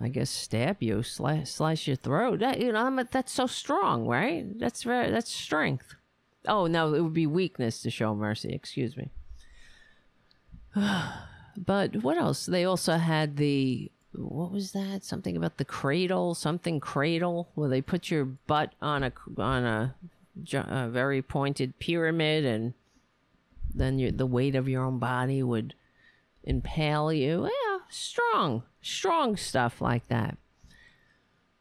I 0.00 0.08
guess 0.08 0.30
stab 0.30 0.78
you, 0.80 1.02
slice, 1.02 1.52
slice 1.52 1.86
your 1.86 1.96
throat. 1.96 2.40
That, 2.40 2.60
you 2.60 2.72
know, 2.72 3.04
that's 3.10 3.32
so 3.32 3.46
strong, 3.46 4.06
right? 4.06 4.58
That's 4.58 4.82
very 4.82 5.10
that's 5.10 5.32
strength. 5.32 5.94
Oh 6.46 6.66
no, 6.66 6.94
it 6.94 7.00
would 7.00 7.14
be 7.14 7.26
weakness 7.26 7.80
to 7.82 7.90
show 7.90 8.14
mercy. 8.14 8.52
Excuse 8.52 8.96
me. 8.96 9.10
but 11.56 12.02
what 12.02 12.18
else? 12.18 12.46
They 12.46 12.64
also 12.64 12.96
had 12.96 13.36
the 13.36 13.90
what 14.12 14.52
was 14.52 14.72
that? 14.72 15.04
Something 15.04 15.36
about 15.36 15.58
the 15.58 15.64
cradle, 15.64 16.34
something 16.34 16.80
cradle, 16.80 17.48
where 17.54 17.68
they 17.68 17.80
put 17.80 18.10
your 18.10 18.24
butt 18.24 18.72
on 18.82 19.02
a 19.04 19.12
on 19.38 19.64
a, 19.64 19.94
a 20.52 20.88
very 20.88 21.22
pointed 21.22 21.78
pyramid, 21.78 22.44
and 22.44 22.74
then 23.72 23.98
your, 23.98 24.12
the 24.12 24.26
weight 24.26 24.54
of 24.54 24.68
your 24.68 24.84
own 24.84 24.98
body 24.98 25.42
would 25.42 25.74
impale 26.42 27.12
you. 27.12 27.44
Yeah, 27.44 27.78
strong, 27.88 28.64
strong 28.84 29.36
stuff 29.36 29.80
like 29.80 30.06
that. 30.08 30.36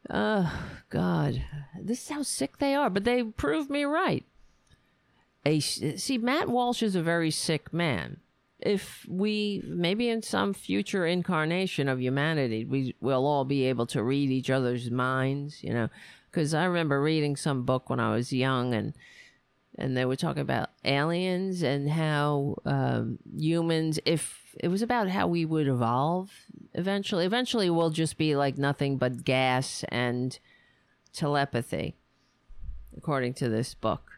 Oh, 0.09 0.53
God. 0.89 1.43
This 1.79 2.03
is 2.03 2.09
how 2.09 2.23
sick 2.23 2.57
they 2.57 2.75
are, 2.75 2.89
but 2.89 3.05
they 3.05 3.23
proved 3.23 3.69
me 3.69 3.85
right. 3.85 4.25
A, 5.45 5.59
see, 5.59 6.17
Matt 6.17 6.49
Walsh 6.49 6.83
is 6.83 6.95
a 6.95 7.01
very 7.01 7.31
sick 7.31 7.73
man. 7.73 8.17
If 8.59 9.05
we, 9.09 9.61
maybe 9.65 10.09
in 10.09 10.21
some 10.21 10.53
future 10.53 11.05
incarnation 11.05 11.89
of 11.89 12.01
humanity, 12.01 12.63
we 12.63 12.95
will 13.01 13.25
all 13.25 13.43
be 13.43 13.65
able 13.65 13.85
to 13.87 14.03
read 14.03 14.29
each 14.29 14.49
other's 14.49 14.89
minds, 14.89 15.63
you 15.63 15.73
know. 15.73 15.89
Because 16.29 16.53
I 16.53 16.65
remember 16.65 17.01
reading 17.01 17.35
some 17.35 17.63
book 17.63 17.89
when 17.89 17.99
I 17.99 18.13
was 18.13 18.33
young 18.33 18.73
and 18.73 18.93
and 19.75 19.97
they 19.97 20.05
were 20.05 20.15
talking 20.15 20.41
about 20.41 20.69
aliens 20.85 21.63
and 21.63 21.89
how 21.89 22.57
um, 22.63 23.17
humans, 23.35 23.99
if 24.05 24.42
it 24.59 24.67
was 24.67 24.81
about 24.81 25.09
how 25.09 25.27
we 25.27 25.45
would 25.45 25.67
evolve 25.67 26.31
eventually. 26.73 27.25
Eventually, 27.25 27.69
we'll 27.69 27.89
just 27.89 28.17
be 28.17 28.35
like 28.35 28.57
nothing 28.57 28.97
but 28.97 29.23
gas 29.23 29.83
and 29.89 30.37
telepathy, 31.13 31.95
according 32.97 33.33
to 33.35 33.49
this 33.49 33.73
book. 33.73 34.11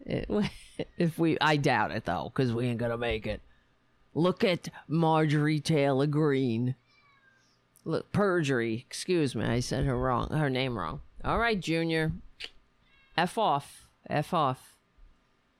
It, 0.00 0.28
if 0.98 1.18
we, 1.18 1.36
I 1.40 1.56
doubt 1.56 1.90
it 1.90 2.04
though, 2.04 2.30
because 2.32 2.52
we 2.52 2.66
ain't 2.66 2.78
gonna 2.78 2.98
make 2.98 3.26
it. 3.26 3.40
Look 4.14 4.44
at 4.44 4.68
Marjorie 4.88 5.60
Taylor 5.60 6.06
Greene. 6.06 6.74
Look, 7.84 8.12
perjury. 8.12 8.84
Excuse 8.86 9.34
me, 9.34 9.44
I 9.44 9.60
said 9.60 9.84
her 9.84 9.98
wrong. 9.98 10.28
Her 10.30 10.50
name 10.50 10.78
wrong. 10.78 11.00
All 11.24 11.38
right, 11.38 11.58
Junior. 11.58 12.12
F 13.16 13.38
off. 13.38 13.86
F 14.08 14.34
off. 14.34 14.76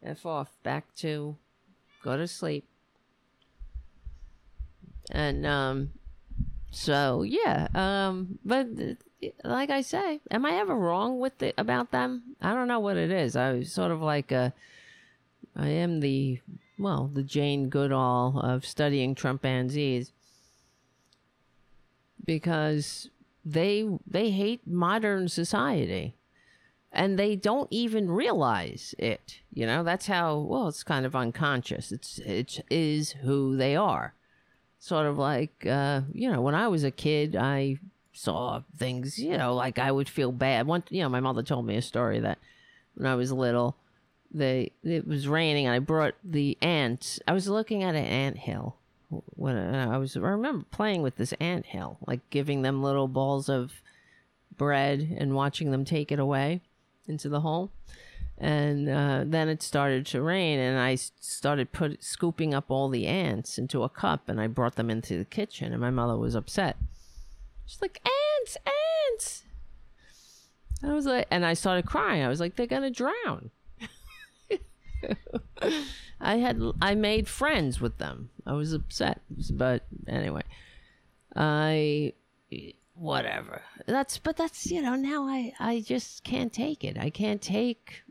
F 0.02 0.26
off. 0.26 0.56
Back 0.62 0.94
to 0.96 1.36
go 2.02 2.16
to 2.16 2.28
sleep. 2.28 2.66
And 5.12 5.46
um, 5.46 5.90
so 6.70 7.22
yeah. 7.22 7.68
Um, 7.74 8.38
but 8.44 8.66
like 9.44 9.70
I 9.70 9.82
say, 9.82 10.20
am 10.30 10.44
I 10.44 10.54
ever 10.54 10.74
wrong 10.74 11.20
with 11.20 11.38
the 11.38 11.54
about 11.56 11.92
them? 11.92 12.34
I 12.40 12.54
don't 12.54 12.68
know 12.68 12.80
what 12.80 12.96
it 12.96 13.12
is. 13.12 13.36
I 13.36 13.52
was 13.52 13.72
sort 13.72 13.92
of 13.92 14.00
like 14.00 14.32
a, 14.32 14.52
I 15.54 15.68
am 15.68 16.00
the 16.00 16.40
well, 16.78 17.10
the 17.12 17.22
Jane 17.22 17.68
Goodall 17.68 18.40
of 18.40 18.66
studying 18.66 19.14
Trumpanzees 19.14 20.10
because 22.24 23.10
they 23.44 23.88
they 24.06 24.30
hate 24.30 24.66
modern 24.66 25.28
society 25.28 26.16
and 26.92 27.18
they 27.18 27.34
don't 27.34 27.68
even 27.70 28.10
realize 28.10 28.94
it 28.98 29.40
you 29.52 29.66
know 29.66 29.82
that's 29.82 30.06
how 30.06 30.38
well 30.38 30.68
it's 30.68 30.84
kind 30.84 31.04
of 31.04 31.16
unconscious 31.16 31.90
it's 31.90 32.18
it 32.18 32.64
is 32.70 33.12
who 33.22 33.56
they 33.56 33.74
are 33.74 34.14
sort 34.82 35.06
of 35.06 35.16
like 35.16 35.64
uh 35.66 36.00
you 36.12 36.28
know 36.28 36.40
when 36.40 36.56
i 36.56 36.66
was 36.66 36.82
a 36.82 36.90
kid 36.90 37.36
i 37.36 37.78
saw 38.12 38.60
things 38.76 39.16
you 39.16 39.38
know 39.38 39.54
like 39.54 39.78
i 39.78 39.92
would 39.92 40.08
feel 40.08 40.32
bad 40.32 40.66
one 40.66 40.82
you 40.90 41.00
know 41.00 41.08
my 41.08 41.20
mother 41.20 41.42
told 41.42 41.64
me 41.64 41.76
a 41.76 41.82
story 41.82 42.18
that 42.18 42.36
when 42.94 43.06
i 43.06 43.14
was 43.14 43.30
little 43.30 43.76
they 44.32 44.72
it 44.82 45.06
was 45.06 45.28
raining 45.28 45.66
and 45.66 45.74
i 45.74 45.78
brought 45.78 46.14
the 46.24 46.58
ants 46.60 47.20
i 47.28 47.32
was 47.32 47.48
looking 47.48 47.84
at 47.84 47.94
an 47.94 48.04
ant 48.04 48.38
hill 48.38 48.76
when 49.36 49.56
I 49.56 49.98
was 49.98 50.16
I 50.16 50.20
remember 50.20 50.64
playing 50.70 51.02
with 51.02 51.16
this 51.16 51.32
ant 51.34 51.66
hill, 51.66 51.98
like 52.06 52.20
giving 52.30 52.62
them 52.62 52.82
little 52.82 53.08
balls 53.08 53.48
of 53.48 53.82
bread 54.56 55.16
and 55.18 55.34
watching 55.34 55.70
them 55.70 55.84
take 55.84 56.10
it 56.10 56.18
away 56.18 56.62
into 57.06 57.28
the 57.28 57.40
hole. 57.40 57.70
And 58.38 58.88
uh, 58.88 59.24
then 59.26 59.48
it 59.48 59.62
started 59.62 60.04
to 60.06 60.22
rain, 60.22 60.58
and 60.58 60.78
I 60.78 60.96
started 60.96 61.70
put 61.72 62.02
scooping 62.02 62.54
up 62.54 62.70
all 62.70 62.88
the 62.88 63.06
ants 63.06 63.56
into 63.56 63.84
a 63.84 63.88
cup, 63.88 64.28
and 64.28 64.40
I 64.40 64.48
brought 64.48 64.74
them 64.74 64.90
into 64.90 65.16
the 65.16 65.24
kitchen. 65.24 65.72
And 65.72 65.80
my 65.80 65.90
mother 65.90 66.16
was 66.16 66.34
upset. 66.34 66.76
She's 67.66 67.80
like, 67.80 68.00
"Ants, 68.04 68.56
ants!" 68.66 69.44
I 70.82 70.92
was 70.92 71.06
like, 71.06 71.26
and 71.30 71.46
I 71.46 71.54
started 71.54 71.86
crying. 71.86 72.22
I 72.22 72.28
was 72.28 72.40
like, 72.40 72.56
"They're 72.56 72.66
gonna 72.66 72.90
drown." 72.90 73.50
I 76.20 76.36
had 76.36 76.60
I 76.80 76.94
made 76.94 77.28
friends 77.28 77.80
with 77.80 77.98
them. 77.98 78.30
I 78.46 78.54
was 78.54 78.72
upset, 78.72 79.20
but 79.52 79.84
anyway, 80.08 80.42
I 81.36 82.14
whatever. 82.94 83.62
That's 83.86 84.18
but 84.18 84.36
that's 84.36 84.70
you 84.70 84.82
know 84.82 84.94
now 84.94 85.24
I 85.24 85.52
I 85.58 85.80
just 85.80 86.24
can't 86.24 86.52
take 86.52 86.84
it. 86.84 86.98
I 86.98 87.10
can't 87.10 87.42
take 87.42 88.02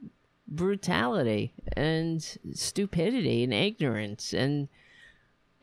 brutality 0.47 1.53
and 1.73 2.21
stupidity 2.53 3.43
and 3.43 3.53
ignorance 3.53 4.33
and 4.33 4.67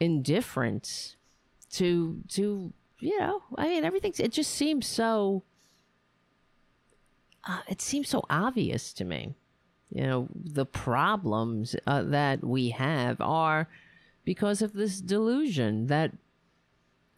indifference 0.00 1.16
to 1.72 2.20
to 2.28 2.72
you 3.00 3.20
know 3.20 3.42
I 3.56 3.68
mean 3.68 3.84
everything 3.84 4.14
it 4.18 4.32
just 4.32 4.52
seems 4.52 4.86
so 4.86 5.42
uh, 7.46 7.60
it 7.68 7.82
seems 7.82 8.08
so 8.08 8.24
obvious 8.30 8.94
to 8.94 9.04
me 9.04 9.34
you 9.90 10.02
know 10.02 10.28
the 10.34 10.64
problems 10.64 11.76
uh, 11.86 12.02
that 12.02 12.42
we 12.42 12.70
have 12.70 13.20
are 13.20 13.68
because 14.24 14.62
of 14.62 14.72
this 14.72 15.00
delusion 15.00 15.88
that 15.88 16.12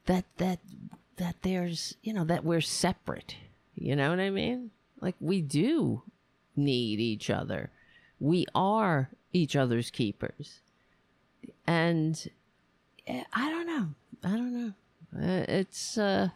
that 0.07 0.25
that 0.39 0.59
that 1.21 1.37
there's 1.43 1.95
you 2.03 2.13
know 2.13 2.25
that 2.25 2.45
we're 2.45 2.63
separate. 2.63 3.37
You 3.77 3.95
know 3.95 4.11
what 4.11 4.21
i 4.21 4.31
mean? 4.31 4.71
Like 5.01 5.15
we 5.21 5.41
do 5.43 6.03
need 6.57 6.99
each 6.99 7.31
other. 7.31 7.71
We 8.19 8.47
are 8.55 9.11
each 9.33 9.55
other's 9.55 9.91
keepers. 9.91 10.61
And 11.67 12.29
eh, 13.07 13.23
i 13.33 13.51
don't 13.51 13.67
know. 13.67 13.89
I 14.25 14.31
don't 14.31 14.55
know. 14.55 14.73
Uh, 15.15 15.45
it's 15.49 15.99
uh 15.99 16.31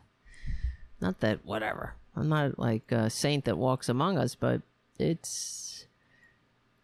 not 1.00 1.20
that 1.20 1.44
whatever. 1.44 1.94
I'm 2.14 2.28
not 2.28 2.58
like 2.58 2.92
a 2.92 3.10
saint 3.10 3.46
that 3.46 3.58
walks 3.58 3.88
among 3.88 4.18
us 4.18 4.34
but 4.34 4.60
it's 4.98 5.73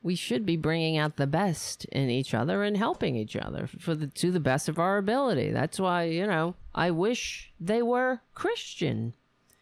we 0.02 0.14
should 0.14 0.46
be 0.46 0.56
bringing 0.56 0.96
out 0.96 1.16
the 1.16 1.26
best 1.26 1.84
in 1.86 2.08
each 2.08 2.32
other 2.32 2.62
and 2.62 2.76
helping 2.76 3.16
each 3.16 3.36
other 3.36 3.68
for 3.78 3.94
the 3.94 4.06
to 4.06 4.30
the 4.30 4.40
best 4.40 4.68
of 4.68 4.78
our 4.78 4.96
ability. 4.96 5.50
That's 5.50 5.78
why, 5.78 6.04
you 6.04 6.26
know, 6.26 6.54
I 6.74 6.90
wish 6.90 7.52
they 7.60 7.82
were 7.82 8.20
Christian. 8.34 9.14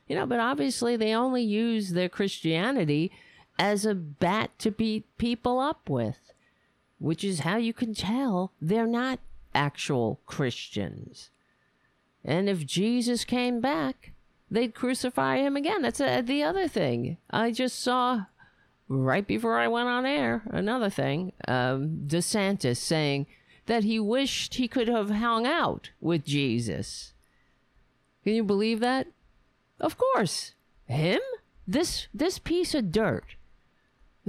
You 0.07 0.17
know, 0.17 0.27
but 0.27 0.41
obviously 0.41 0.97
they 0.97 1.15
only 1.15 1.43
use 1.43 1.91
their 1.91 2.09
Christianity 2.09 3.13
as 3.59 3.85
a 3.85 3.95
bat 3.95 4.51
to 4.61 4.71
beat 4.71 5.05
people 5.19 5.59
up 5.61 5.91
with, 5.91 6.33
which 6.99 7.25
is 7.25 7.41
how 7.41 7.57
you 7.57 7.75
can 7.75 7.93
tell 7.93 8.53
they're 8.61 8.87
not 8.87 9.19
actual 9.55 10.21
Christians. 10.25 11.31
And 12.25 12.49
if 12.49 12.65
Jesus 12.65 13.25
came 13.25 13.61
back, 13.61 14.13
they'd 14.51 14.75
crucify 14.75 15.39
him 15.39 15.57
again. 15.57 15.83
That's 15.83 16.01
a, 16.01 16.23
the 16.23 16.43
other 16.43 16.69
thing. 16.69 17.19
I 17.31 17.51
just 17.51 17.79
saw 17.81 18.27
right 18.89 19.27
before 19.27 19.59
I 19.59 19.69
went 19.69 19.89
on 19.89 20.07
air, 20.07 20.43
another 20.51 20.91
thing, 20.91 21.33
um, 21.47 22.03
DeSantis 22.07 22.79
saying 22.79 23.27
that 23.67 23.85
he 23.85 24.01
wished 24.01 24.55
he 24.55 24.69
could 24.69 24.89
have 24.89 25.11
hung 25.11 25.47
out 25.47 25.91
with 26.01 26.25
Jesus. 26.25 27.13
Can 28.25 28.35
you 28.35 28.45
believe 28.45 28.81
that? 28.81 29.07
Of 29.81 29.97
course. 29.97 30.55
Him? 30.87 31.21
This 31.67 32.09
this 32.15 32.39
piece 32.39 32.75
of 32.75 32.91
dirt 32.91 33.37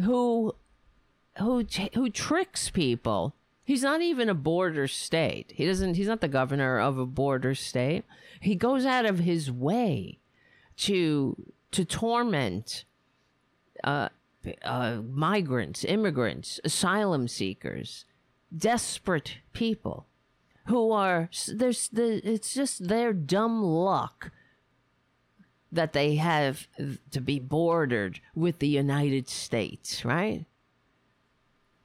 who 0.02 0.56
who 1.38 1.66
who 1.94 2.10
tricks 2.10 2.70
people. 2.70 3.34
He's 3.64 3.84
not 3.84 4.02
even 4.02 4.30
a 4.30 4.34
border 4.34 4.88
state. 4.88 5.54
He 5.56 5.66
doesn't 5.66 5.94
he's 5.94 6.08
not 6.08 6.22
the 6.22 6.28
governor 6.28 6.80
of 6.80 6.98
a 6.98 7.06
border 7.06 7.56
state. 7.56 8.04
He 8.42 8.56
goes 8.56 8.86
out 8.86 9.06
of 9.06 9.20
his 9.20 9.52
way 9.52 10.20
to 10.78 11.54
to 11.72 11.86
torment 11.86 12.84
uh, 13.84 14.10
uh, 14.64 15.02
migrants, 15.08 15.84
immigrants, 15.86 16.60
asylum 16.64 17.28
seekers, 17.28 18.06
desperate 18.56 19.38
people 19.54 20.08
who 20.68 20.92
are 20.92 21.30
there's 21.48 21.90
the 21.90 22.22
it's 22.28 22.54
just 22.54 22.88
their 22.88 23.12
dumb 23.12 23.64
luck 23.64 24.32
that 25.72 25.94
they 25.94 26.16
have 26.16 26.68
to 27.12 27.22
be 27.22 27.40
bordered 27.40 28.20
with 28.34 28.60
the 28.60 28.68
United 28.68 29.30
States, 29.30 30.04
right? 30.04 30.46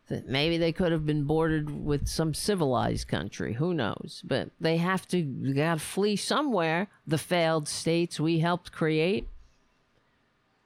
That 0.08 0.26
maybe 0.26 0.58
they 0.58 0.72
could 0.72 0.92
have 0.92 1.06
been 1.06 1.24
bordered 1.24 1.70
with 1.70 2.08
some 2.08 2.34
civilized 2.34 3.08
country, 3.08 3.54
who 3.54 3.74
knows? 3.74 4.22
But 4.24 4.50
they 4.60 4.78
have 4.78 5.06
to 5.08 5.22
got 5.22 5.74
to 5.74 5.80
flee 5.80 6.16
somewhere. 6.16 6.88
The 7.06 7.18
failed 7.18 7.68
states 7.68 8.20
we 8.20 8.38
helped 8.38 8.72
create 8.72 9.28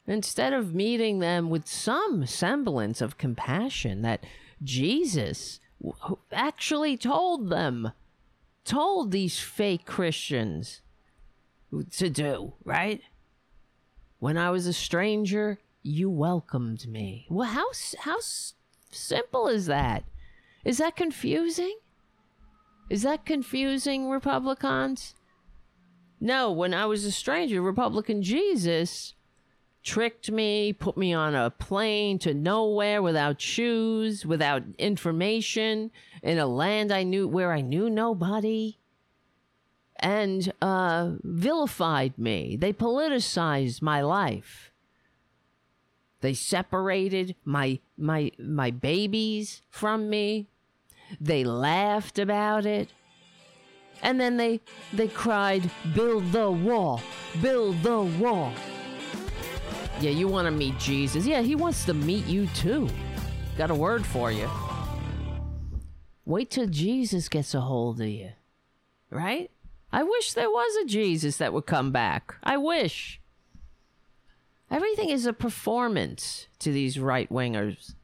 instead 0.08 0.52
of 0.52 0.74
meeting 0.74 1.18
them 1.18 1.50
with 1.50 1.68
some 1.68 2.24
semblance 2.26 3.00
of 3.00 3.18
compassion 3.18 4.02
that 4.02 4.24
Jesus 4.62 5.60
actually 6.32 6.96
told 6.96 7.50
them, 7.50 7.92
told 8.64 9.10
these 9.12 9.38
fake 9.38 9.84
Christians 9.84 10.80
to 11.92 12.08
do, 12.08 12.54
right? 12.64 13.02
When 14.18 14.38
I 14.38 14.50
was 14.50 14.66
a 14.66 14.72
stranger, 14.72 15.58
you 15.82 16.10
welcomed 16.10 16.88
me. 16.88 17.26
Well, 17.30 17.48
how, 17.48 17.66
how 18.00 18.16
simple 18.90 19.48
is 19.48 19.66
that? 19.66 20.04
Is 20.64 20.78
that 20.78 20.96
confusing? 20.96 21.78
Is 22.90 23.02
that 23.02 23.26
confusing, 23.26 24.08
Republicans? 24.08 25.14
No, 26.20 26.50
when 26.50 26.74
I 26.74 26.86
was 26.86 27.04
a 27.04 27.12
stranger, 27.12 27.62
Republican 27.62 28.22
Jesus 28.22 29.14
tricked 29.82 30.30
me, 30.30 30.72
put 30.72 30.96
me 30.96 31.12
on 31.12 31.34
a 31.34 31.50
plane 31.50 32.18
to 32.20 32.34
nowhere 32.34 33.00
without 33.02 33.40
shoes, 33.40 34.26
without 34.26 34.62
information, 34.78 35.90
in 36.22 36.38
a 36.38 36.46
land 36.46 36.92
I 36.92 37.02
knew 37.02 37.26
where 37.26 37.52
I 37.52 37.60
knew 37.60 37.88
nobody, 37.88 38.78
and 39.96 40.52
uh, 40.60 41.12
vilified 41.22 42.18
me. 42.18 42.56
They 42.56 42.72
politicized 42.72 43.82
my 43.82 44.00
life. 44.00 44.72
They 46.20 46.34
separated 46.34 47.36
my 47.44 47.78
my 47.96 48.32
my 48.38 48.70
babies 48.70 49.62
from 49.70 50.10
me. 50.10 50.48
They 51.20 51.44
laughed 51.44 52.18
about 52.18 52.66
it. 52.66 52.90
And 54.02 54.20
then 54.20 54.36
they 54.36 54.60
they 54.92 55.08
cried, 55.08 55.70
"Build 55.94 56.32
the 56.32 56.50
wall. 56.50 57.00
Build 57.40 57.82
the 57.82 58.00
wall." 58.00 58.52
Yeah, 60.00 60.10
you 60.10 60.28
want 60.28 60.46
to 60.46 60.52
meet 60.52 60.78
Jesus. 60.78 61.26
Yeah, 61.26 61.40
he 61.40 61.56
wants 61.56 61.84
to 61.86 61.94
meet 61.94 62.26
you 62.26 62.46
too. 62.48 62.88
Got 63.56 63.70
a 63.70 63.74
word 63.74 64.06
for 64.06 64.30
you. 64.30 64.48
Wait 66.24 66.50
till 66.50 66.68
Jesus 66.68 67.28
gets 67.28 67.52
a 67.54 67.60
hold 67.60 68.00
of 68.00 68.06
you. 68.06 68.30
Right? 69.10 69.50
I 69.90 70.04
wish 70.04 70.32
there 70.32 70.50
was 70.50 70.76
a 70.76 70.86
Jesus 70.86 71.38
that 71.38 71.52
would 71.52 71.66
come 71.66 71.90
back. 71.90 72.36
I 72.44 72.58
wish. 72.58 73.20
Everything 74.70 75.08
is 75.08 75.26
a 75.26 75.32
performance 75.32 76.46
to 76.60 76.70
these 76.70 77.00
right 77.00 77.28
wingers. 77.30 77.94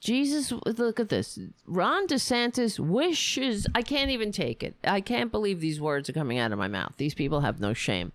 Jesus, 0.00 0.52
look 0.52 0.98
at 0.98 1.08
this. 1.08 1.38
Ron 1.66 2.06
DeSantis 2.06 2.78
wishes, 2.78 3.66
I 3.74 3.82
can't 3.82 4.10
even 4.10 4.32
take 4.32 4.62
it. 4.62 4.74
I 4.82 5.00
can't 5.00 5.30
believe 5.30 5.60
these 5.60 5.80
words 5.80 6.08
are 6.08 6.14
coming 6.14 6.38
out 6.38 6.52
of 6.52 6.58
my 6.58 6.68
mouth. 6.68 6.94
These 6.96 7.14
people 7.14 7.40
have 7.40 7.60
no 7.60 7.74
shame. 7.74 8.12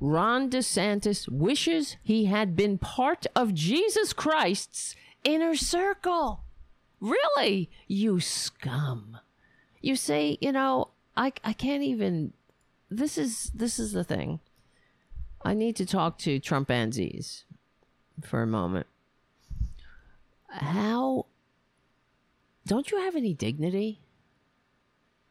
Ron 0.00 0.48
DeSantis 0.50 1.28
wishes 1.28 1.96
he 2.02 2.26
had 2.26 2.54
been 2.54 2.78
part 2.78 3.26
of 3.34 3.54
Jesus 3.54 4.12
Christ's 4.12 4.94
inner 5.24 5.56
circle. 5.56 6.44
Really? 7.00 7.70
You 7.86 8.20
scum. 8.20 9.18
You 9.80 9.96
say, 9.96 10.38
you 10.40 10.52
know, 10.52 10.88
I, 11.16 11.32
I 11.44 11.52
can't 11.52 11.82
even 11.82 12.32
this 12.90 13.18
is 13.18 13.50
this 13.54 13.78
is 13.78 13.92
the 13.92 14.04
thing. 14.04 14.40
I 15.44 15.54
need 15.54 15.76
to 15.76 15.86
talk 15.86 16.18
to 16.18 16.40
Trumpanzees 16.40 17.44
for 18.22 18.42
a 18.42 18.46
moment. 18.46 18.86
How 20.48 21.26
don't 22.66 22.90
you 22.90 22.98
have 22.98 23.16
any 23.16 23.34
dignity? 23.34 24.00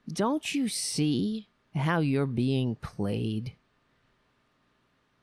Don't 0.08 0.56
you 0.56 0.68
see 0.68 1.50
how 1.76 2.00
you're 2.00 2.26
being 2.26 2.76
played? 2.76 3.54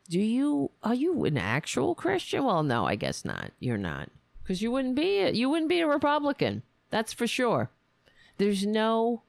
Do 0.09 0.21
you 0.21 0.71
are 0.83 0.95
you 0.95 1.25
an 1.25 1.39
actual 1.39 1.95
Christian? 1.95 2.45
Well, 2.45 2.63
no, 2.63 2.87
I 2.87 2.95
guess 2.95 3.25
not. 3.25 3.53
You're 3.59 3.79
not. 3.79 4.11
Cuz 4.45 4.61
you 4.61 4.71
wouldn't 4.71 4.95
be 4.95 5.21
a, 5.21 5.31
you 5.31 5.49
wouldn't 5.49 5.71
be 5.71 5.81
a 5.81 5.87
Republican. 5.87 6.63
That's 6.91 7.13
for 7.13 7.27
sure. 7.27 7.71
There's 8.37 8.67
no 8.67 9.23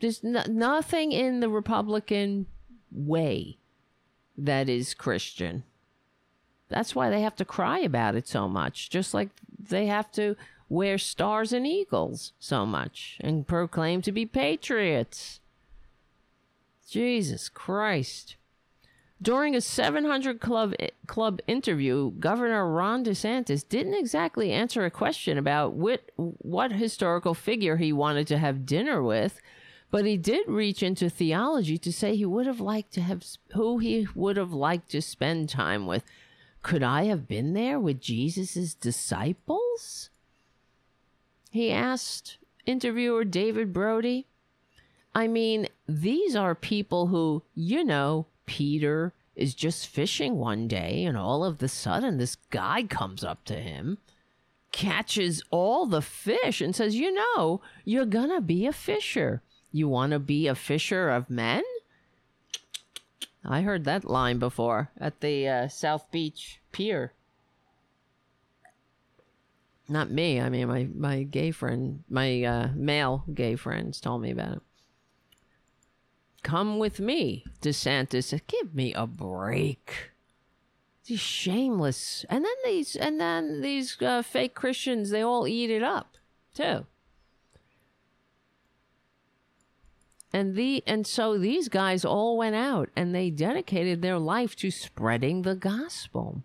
there's 0.00 0.22
no, 0.22 0.42
nothing 0.48 1.12
in 1.12 1.40
the 1.40 1.48
Republican 1.48 2.46
way 2.90 3.58
that 4.36 4.68
is 4.68 4.94
Christian. 4.94 5.62
That's 6.68 6.94
why 6.94 7.10
they 7.10 7.20
have 7.20 7.36
to 7.36 7.44
cry 7.44 7.78
about 7.78 8.14
it 8.14 8.26
so 8.26 8.48
much, 8.48 8.90
just 8.90 9.14
like 9.14 9.28
they 9.58 9.86
have 9.86 10.10
to 10.12 10.36
wear 10.68 10.98
stars 10.98 11.52
and 11.52 11.66
eagles 11.66 12.32
so 12.38 12.64
much 12.64 13.18
and 13.20 13.46
proclaim 13.46 14.02
to 14.02 14.10
be 14.10 14.26
patriots. 14.26 15.40
Jesus 16.88 17.48
Christ. 17.48 18.36
During 19.22 19.54
a 19.54 19.60
700 19.60 20.40
club 20.40 20.74
club 21.06 21.40
interview, 21.46 22.10
Governor 22.18 22.68
Ron 22.68 23.04
DeSantis 23.04 23.66
didn't 23.68 23.94
exactly 23.94 24.50
answer 24.50 24.84
a 24.84 24.90
question 24.90 25.38
about 25.38 25.74
what 25.74 26.10
what 26.16 26.72
historical 26.72 27.32
figure 27.32 27.76
he 27.76 27.92
wanted 27.92 28.26
to 28.28 28.38
have 28.38 28.66
dinner 28.66 29.00
with, 29.00 29.40
but 29.92 30.04
he 30.04 30.16
did 30.16 30.48
reach 30.48 30.82
into 30.82 31.08
theology 31.08 31.78
to 31.78 31.92
say 31.92 32.16
he 32.16 32.26
would 32.26 32.46
have 32.46 32.60
liked 32.60 32.92
to 32.94 33.00
have 33.00 33.24
who 33.52 33.78
he 33.78 34.08
would 34.16 34.36
have 34.36 34.52
liked 34.52 34.90
to 34.90 35.00
spend 35.00 35.48
time 35.48 35.86
with. 35.86 36.02
Could 36.62 36.82
I 36.82 37.04
have 37.04 37.28
been 37.28 37.52
there 37.52 37.78
with 37.78 38.00
Jesus' 38.00 38.74
disciples? 38.74 40.10
He 41.50 41.70
asked 41.70 42.38
interviewer 42.66 43.24
David 43.24 43.72
Brody. 43.72 44.26
I 45.14 45.28
mean, 45.28 45.68
these 45.86 46.34
are 46.34 46.54
people 46.54 47.08
who, 47.08 47.42
you 47.54 47.84
know, 47.84 48.26
Peter 48.52 49.14
is 49.34 49.54
just 49.54 49.86
fishing 49.86 50.36
one 50.36 50.68
day, 50.68 51.04
and 51.06 51.16
all 51.16 51.42
of 51.42 51.56
the 51.56 51.68
sudden, 51.68 52.18
this 52.18 52.36
guy 52.50 52.82
comes 52.82 53.24
up 53.24 53.42
to 53.46 53.54
him, 53.54 53.96
catches 54.72 55.42
all 55.50 55.86
the 55.86 56.02
fish, 56.02 56.60
and 56.60 56.76
says, 56.76 56.94
You 56.94 57.14
know, 57.14 57.62
you're 57.86 58.04
gonna 58.04 58.42
be 58.42 58.66
a 58.66 58.72
fisher. 58.74 59.40
You 59.70 59.88
want 59.88 60.12
to 60.12 60.18
be 60.18 60.48
a 60.48 60.54
fisher 60.54 61.08
of 61.08 61.30
men? 61.30 61.62
I 63.42 63.62
heard 63.62 63.84
that 63.84 64.04
line 64.04 64.38
before 64.38 64.90
at 65.00 65.22
the 65.22 65.48
uh, 65.48 65.68
South 65.68 66.10
Beach 66.10 66.60
Pier. 66.72 67.14
Not 69.88 70.10
me. 70.10 70.42
I 70.42 70.50
mean, 70.50 70.68
my, 70.68 70.88
my 70.94 71.22
gay 71.22 71.52
friend, 71.52 72.04
my 72.10 72.42
uh, 72.42 72.68
male 72.74 73.24
gay 73.32 73.56
friends 73.56 73.98
told 73.98 74.20
me 74.20 74.30
about 74.30 74.56
it. 74.56 74.62
Come 76.42 76.78
with 76.78 76.98
me, 77.00 77.44
DeSantis. 77.60 78.38
Give 78.46 78.74
me 78.74 78.92
a 78.94 79.06
break. 79.06 80.10
These 81.06 81.20
shameless, 81.20 82.24
and 82.30 82.44
then 82.44 82.54
these, 82.64 82.94
and 82.94 83.20
then 83.20 83.60
these 83.60 84.00
uh, 84.00 84.22
fake 84.22 84.54
Christians, 84.54 85.10
they 85.10 85.22
all 85.22 85.48
eat 85.48 85.70
it 85.70 85.82
up, 85.82 86.16
too. 86.54 86.86
And 90.32 90.54
the 90.54 90.82
and 90.86 91.06
so 91.06 91.36
these 91.36 91.68
guys 91.68 92.04
all 92.04 92.38
went 92.38 92.56
out 92.56 92.88
and 92.96 93.14
they 93.14 93.28
dedicated 93.28 94.00
their 94.00 94.18
life 94.18 94.56
to 94.56 94.70
spreading 94.70 95.42
the 95.42 95.54
gospel. 95.54 96.42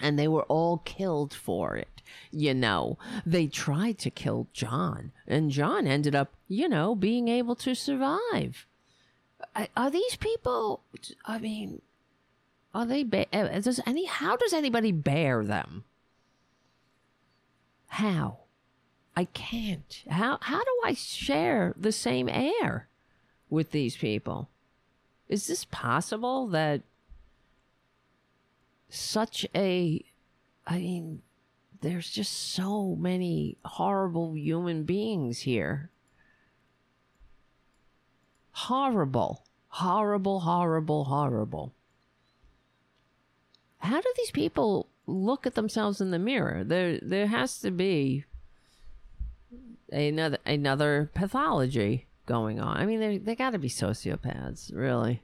And 0.00 0.18
they 0.18 0.28
were 0.28 0.44
all 0.44 0.78
killed 0.78 1.32
for 1.32 1.76
it. 1.76 2.02
You 2.30 2.54
know, 2.54 2.98
they 3.26 3.46
tried 3.46 3.98
to 3.98 4.10
kill 4.10 4.48
John, 4.52 5.12
and 5.26 5.50
John 5.50 5.86
ended 5.86 6.14
up, 6.14 6.34
you 6.46 6.68
know, 6.68 6.94
being 6.94 7.28
able 7.28 7.56
to 7.56 7.74
survive. 7.74 8.66
Are 9.76 9.90
these 9.90 10.16
people? 10.16 10.82
I 11.24 11.38
mean, 11.38 11.82
are 12.74 12.86
they? 12.86 13.02
Uh, 13.32 13.60
does 13.60 13.80
any? 13.86 14.06
How 14.06 14.36
does 14.36 14.52
anybody 14.52 14.92
bear 14.92 15.44
them? 15.44 15.84
How? 17.88 18.40
I 19.16 19.24
can't. 19.24 20.04
How? 20.08 20.38
How 20.40 20.62
do 20.62 20.80
I 20.84 20.94
share 20.94 21.74
the 21.76 21.92
same 21.92 22.28
air? 22.28 22.88
with 23.50 23.70
these 23.70 23.96
people. 23.96 24.48
Is 25.28 25.46
this 25.46 25.64
possible 25.64 26.48
that 26.48 26.82
such 28.88 29.46
a, 29.54 30.04
I 30.66 30.78
mean, 30.78 31.22
there's 31.80 32.10
just 32.10 32.52
so 32.54 32.96
many 32.96 33.58
horrible 33.64 34.36
human 34.36 34.84
beings 34.84 35.40
here. 35.40 35.90
Horrible, 38.52 39.44
horrible, 39.68 40.40
horrible, 40.40 41.04
horrible. 41.04 41.72
How 43.78 44.00
do 44.00 44.12
these 44.16 44.30
people 44.30 44.88
look 45.06 45.46
at 45.46 45.54
themselves 45.54 46.00
in 46.00 46.10
the 46.10 46.18
mirror? 46.18 46.64
There, 46.64 46.98
there 47.00 47.26
has 47.26 47.60
to 47.60 47.70
be 47.70 48.24
another 49.92 50.38
another 50.44 51.10
pathology 51.14 52.06
going 52.26 52.60
on. 52.60 52.76
I 52.76 52.86
mean, 52.86 53.00
they 53.00 53.18
they 53.18 53.34
got 53.34 53.50
to 53.50 53.58
be 53.58 53.68
sociopaths, 53.68 54.74
really. 54.74 55.22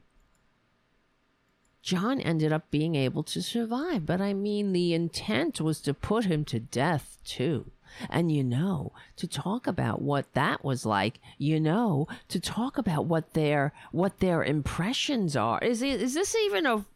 John 1.84 2.18
ended 2.18 2.50
up 2.50 2.70
being 2.70 2.94
able 2.94 3.22
to 3.24 3.42
survive, 3.42 4.06
but 4.06 4.18
I 4.18 4.32
mean, 4.32 4.72
the 4.72 4.94
intent 4.94 5.60
was 5.60 5.82
to 5.82 5.92
put 5.92 6.24
him 6.24 6.42
to 6.46 6.58
death 6.58 7.18
too. 7.24 7.72
And 8.08 8.32
you 8.32 8.42
know, 8.42 8.92
to 9.16 9.28
talk 9.28 9.66
about 9.66 10.00
what 10.00 10.32
that 10.32 10.64
was 10.64 10.86
like, 10.86 11.20
you 11.36 11.60
know, 11.60 12.08
to 12.28 12.40
talk 12.40 12.78
about 12.78 13.04
what 13.04 13.34
their 13.34 13.74
what 13.92 14.20
their 14.20 14.42
impressions 14.42 15.36
are. 15.36 15.58
Is 15.58 15.82
is 15.82 16.14
this 16.14 16.34
even 16.34 16.64
a 16.64 16.86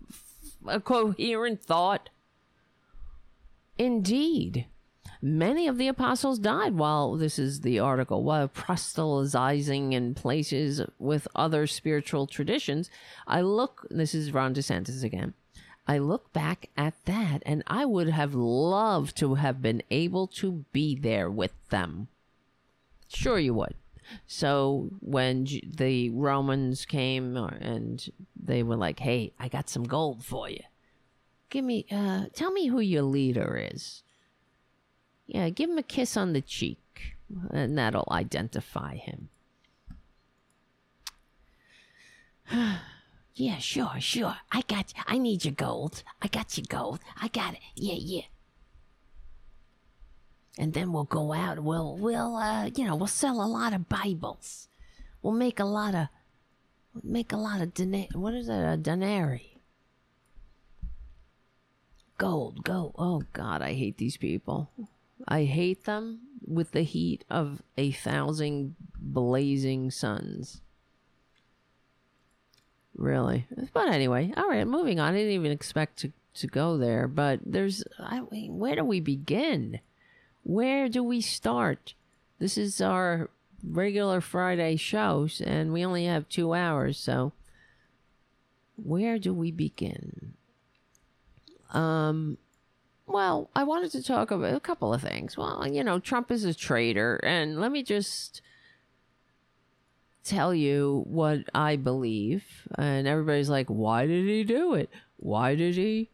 a 0.67 0.81
coherent 0.81 1.63
thought? 1.63 2.09
Indeed. 3.77 4.67
Many 5.21 5.67
of 5.67 5.79
the 5.79 5.89
apostles 5.89 6.39
died 6.39 6.75
while 6.75 7.17
this 7.17 7.39
is 7.39 7.63
the 7.63 7.81
article, 7.81 8.23
while 8.23 8.47
proselytizing 8.47 9.93
in 9.93 10.15
places 10.15 10.81
with 10.99 11.27
other 11.35 11.67
spiritual 11.67 12.27
traditions. 12.27 12.89
I 13.27 13.41
look, 13.41 13.87
this 13.91 14.15
is 14.15 14.33
Ron 14.33 14.55
DeSantis 14.55 15.03
again. 15.03 15.35
I 15.89 15.99
look 15.99 16.33
back 16.33 16.69
at 16.77 16.95
that 17.07 17.43
and 17.47 17.65
I 17.67 17.85
would 17.85 18.11
have 18.11 18.35
loved 18.35 19.17
to 19.19 19.35
have 19.35 19.61
been 19.63 19.83
able 19.91 20.27
to 20.29 20.65
be 20.71 20.95
there 20.95 21.31
with 21.31 21.53
them. 21.71 22.09
Sure, 23.09 23.39
you 23.39 23.55
would. 23.55 23.75
So 24.27 24.91
when 25.01 25.47
the 25.65 26.11
Romans 26.11 26.85
came 26.85 27.37
and 27.37 28.09
they 28.37 28.63
were 28.63 28.77
like, 28.77 29.01
hey, 29.01 29.33
I 29.39 29.49
got 29.49 29.69
some 29.69 29.85
gold 29.85 30.25
for 30.25 30.49
you. 30.49 30.61
Give 31.51 31.65
me, 31.65 31.87
uh, 31.91 32.27
tell 32.35 32.53
me 32.53 32.67
who 32.67 32.81
your 32.81 33.03
leader 33.03 33.69
is. 33.73 34.03
Yeah, 35.29 35.51
give 35.51 35.69
him 35.69 35.77
a 35.77 35.83
kiss 35.83 36.17
on 36.17 36.33
the 36.33 36.41
cheek, 36.41 37.17
and 37.51 37.77
that'll 37.77 38.09
identify 38.11 38.97
him. 38.97 39.29
yeah, 43.35 43.59
sure, 43.59 43.93
sure. 43.99 44.37
I 44.51 44.63
got. 44.67 44.95
I 45.07 45.19
need 45.19 45.45
your 45.45 45.53
gold. 45.53 46.03
I 46.23 46.29
got 46.29 46.57
your 46.57 46.65
gold. 46.67 47.01
I 47.21 47.29
got 47.29 47.53
it. 47.55 47.61
Yeah, 47.75 47.97
yeah. 47.99 48.23
And 50.59 50.73
then 50.73 50.93
we'll 50.93 51.05
go 51.05 51.35
out. 51.35 51.61
We'll, 51.63 51.97
we'll, 51.97 52.35
uh, 52.35 52.71
you 52.75 52.85
know, 52.85 52.97
we'll 52.97 53.07
sell 53.07 53.41
a 53.41 53.47
lot 53.47 53.75
of 53.75 53.89
Bibles. 53.89 54.69
We'll 55.23 55.35
make 55.35 55.61
a 55.61 55.65
lot 55.65 55.95
of, 55.95 56.09
make 57.05 57.33
a 57.33 57.37
lot 57.37 57.61
of 57.61 57.75
dena- 57.75 58.09
What 58.15 58.35
is 58.35 58.47
that? 58.49 58.75
A 58.75 58.77
denary. 58.79 59.59
Gold, 62.17 62.65
gold. 62.65 62.95
Oh 62.99 63.23
God, 63.35 63.63
I 63.63 63.75
hate 63.75 63.99
these 63.99 64.17
people. 64.17 64.71
I 65.27 65.45
hate 65.45 65.85
them 65.85 66.21
with 66.47 66.73
the 66.73 66.83
heat 66.83 67.25
of 67.29 67.63
a 67.77 67.91
thousand 67.91 68.77
blazing 68.99 69.91
suns. 69.91 70.61
Really. 72.97 73.47
But 73.73 73.89
anyway, 73.89 74.33
all 74.37 74.49
right, 74.49 74.67
moving 74.67 74.99
on. 74.99 75.15
I 75.15 75.17
didn't 75.17 75.33
even 75.33 75.53
expect 75.53 75.99
to, 76.01 76.13
to 76.35 76.47
go 76.47 76.77
there, 76.77 77.07
but 77.07 77.41
there's, 77.45 77.85
I 77.99 78.23
mean, 78.31 78.59
where 78.59 78.77
do 78.77 78.85
we 78.85 79.01
begin? 79.01 79.81
Where 80.43 80.89
do 80.89 81.03
we 81.03 81.21
start? 81.21 81.95
This 82.39 82.59
is 82.59 82.81
our 82.81 83.31
regular 83.63 84.21
Friday 84.21 84.77
shows, 84.77 85.41
and 85.41 85.73
we 85.73 85.85
only 85.85 86.07
have 86.07 86.29
two 86.29 86.55
hours, 86.55 86.99
so 86.99 87.33
where 88.77 89.19
do 89.19 89.35
we 89.35 89.51
begin? 89.51 90.35
Um, 91.73 92.39
well, 93.09 93.49
I 93.57 93.65
wanted 93.65 93.91
to 93.93 94.03
talk 94.03 94.31
about 94.31 94.55
a 94.55 94.61
couple 94.61 94.93
of 94.93 95.03
things. 95.03 95.37
Well, 95.37 95.67
you 95.67 95.83
know, 95.83 95.99
Trump 95.99 96.31
is 96.31 96.45
a 96.45 96.55
traitor, 96.55 97.17
and 97.25 97.59
let 97.61 97.73
me 97.73 97.83
just 97.83 98.43
tell 100.25 100.55
you 100.55 101.05
what 101.07 101.41
I 101.55 101.77
believe. 101.77 102.45
And 102.77 103.09
everybody's 103.09 103.49
like, 103.49 103.69
"Why 103.69 104.07
did 104.07 104.27
he 104.27 104.45
do 104.45 104.75
it? 104.75 104.91
Why 105.17 105.55
did 105.55 105.77
he 105.77 106.11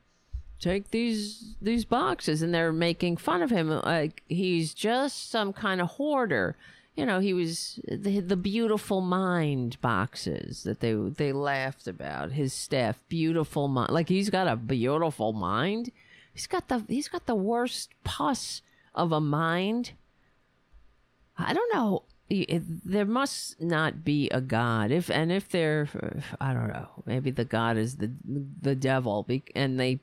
take 0.60 0.92
these 0.92 1.56
these 1.60 1.84
boxes?" 1.84 2.42
And 2.42 2.54
they're 2.54 2.72
making 2.72 3.16
fun 3.16 3.42
of 3.42 3.50
him 3.50 3.68
like 3.68 4.22
he's 4.28 4.72
just 4.72 5.30
some 5.30 5.52
kind 5.52 5.80
of 5.80 5.88
hoarder. 5.88 6.56
You 6.96 7.04
know, 7.06 7.18
he 7.18 7.34
was 7.34 7.80
the, 7.88 8.20
the 8.20 8.36
beautiful 8.36 9.00
mind 9.00 9.80
boxes 9.80 10.62
that 10.62 10.78
they 10.78 10.92
they 10.92 11.32
laughed 11.32 11.88
about. 11.88 12.32
His 12.32 12.52
staff, 12.52 13.00
beautiful 13.08 13.66
mind, 13.66 13.90
like 13.90 14.08
he's 14.08 14.30
got 14.30 14.46
a 14.46 14.54
beautiful 14.54 15.32
mind. 15.32 15.90
He's 16.34 16.48
got 16.48 16.68
the 16.68 16.84
he's 16.88 17.08
got 17.08 17.26
the 17.26 17.36
worst 17.36 17.90
pus 18.02 18.60
of 18.94 19.12
a 19.12 19.20
mind. 19.20 19.92
I 21.38 21.54
don't 21.54 21.72
know. 21.72 22.02
There 22.28 23.04
must 23.04 23.60
not 23.60 24.04
be 24.04 24.28
a 24.30 24.40
god. 24.40 24.90
If 24.90 25.10
and 25.10 25.30
if 25.30 25.48
there, 25.48 25.88
I 26.40 26.52
don't 26.52 26.68
know. 26.68 26.88
Maybe 27.06 27.30
the 27.30 27.44
god 27.44 27.76
is 27.76 27.96
the 27.96 28.10
the 28.60 28.74
devil, 28.74 29.26
and 29.54 29.78
they, 29.78 30.00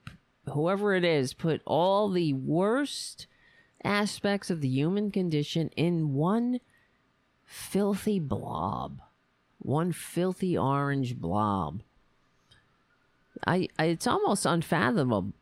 whoever 0.49 0.95
it 0.95 1.03
is, 1.03 1.33
put 1.33 1.61
all 1.65 2.09
the 2.09 2.31
worst 2.31 3.27
aspects 3.83 4.49
of 4.49 4.61
the 4.61 4.69
human 4.69 5.11
condition 5.11 5.69
in 5.75 6.13
one 6.13 6.61
filthy 7.43 8.19
blob, 8.19 9.01
one 9.57 9.91
filthy 9.91 10.57
orange 10.57 11.17
blob. 11.17 11.81
I, 13.45 13.67
I 13.77 13.85
it's 13.85 14.07
almost 14.07 14.45
unfathomable 14.45 15.33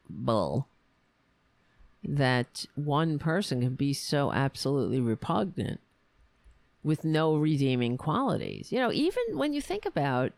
that 2.03 2.65
one 2.75 3.19
person 3.19 3.61
can 3.61 3.75
be 3.75 3.93
so 3.93 4.31
absolutely 4.31 4.99
repugnant 4.99 5.79
with 6.83 7.03
no 7.03 7.35
redeeming 7.35 7.97
qualities. 7.97 8.71
You 8.71 8.79
know, 8.79 8.91
even 8.91 9.23
when 9.33 9.53
you 9.53 9.61
think 9.61 9.85
about 9.85 10.31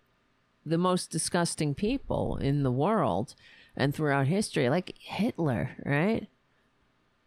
the 0.65 0.78
most 0.78 1.12
disgusting 1.12 1.76
people 1.76 2.38
in 2.38 2.63
the 2.63 2.71
world 2.71 3.36
and 3.76 3.93
throughout 3.93 4.28
history, 4.28 4.69
like 4.69 4.95
Hitler, 5.00 5.71
right? 5.86 6.28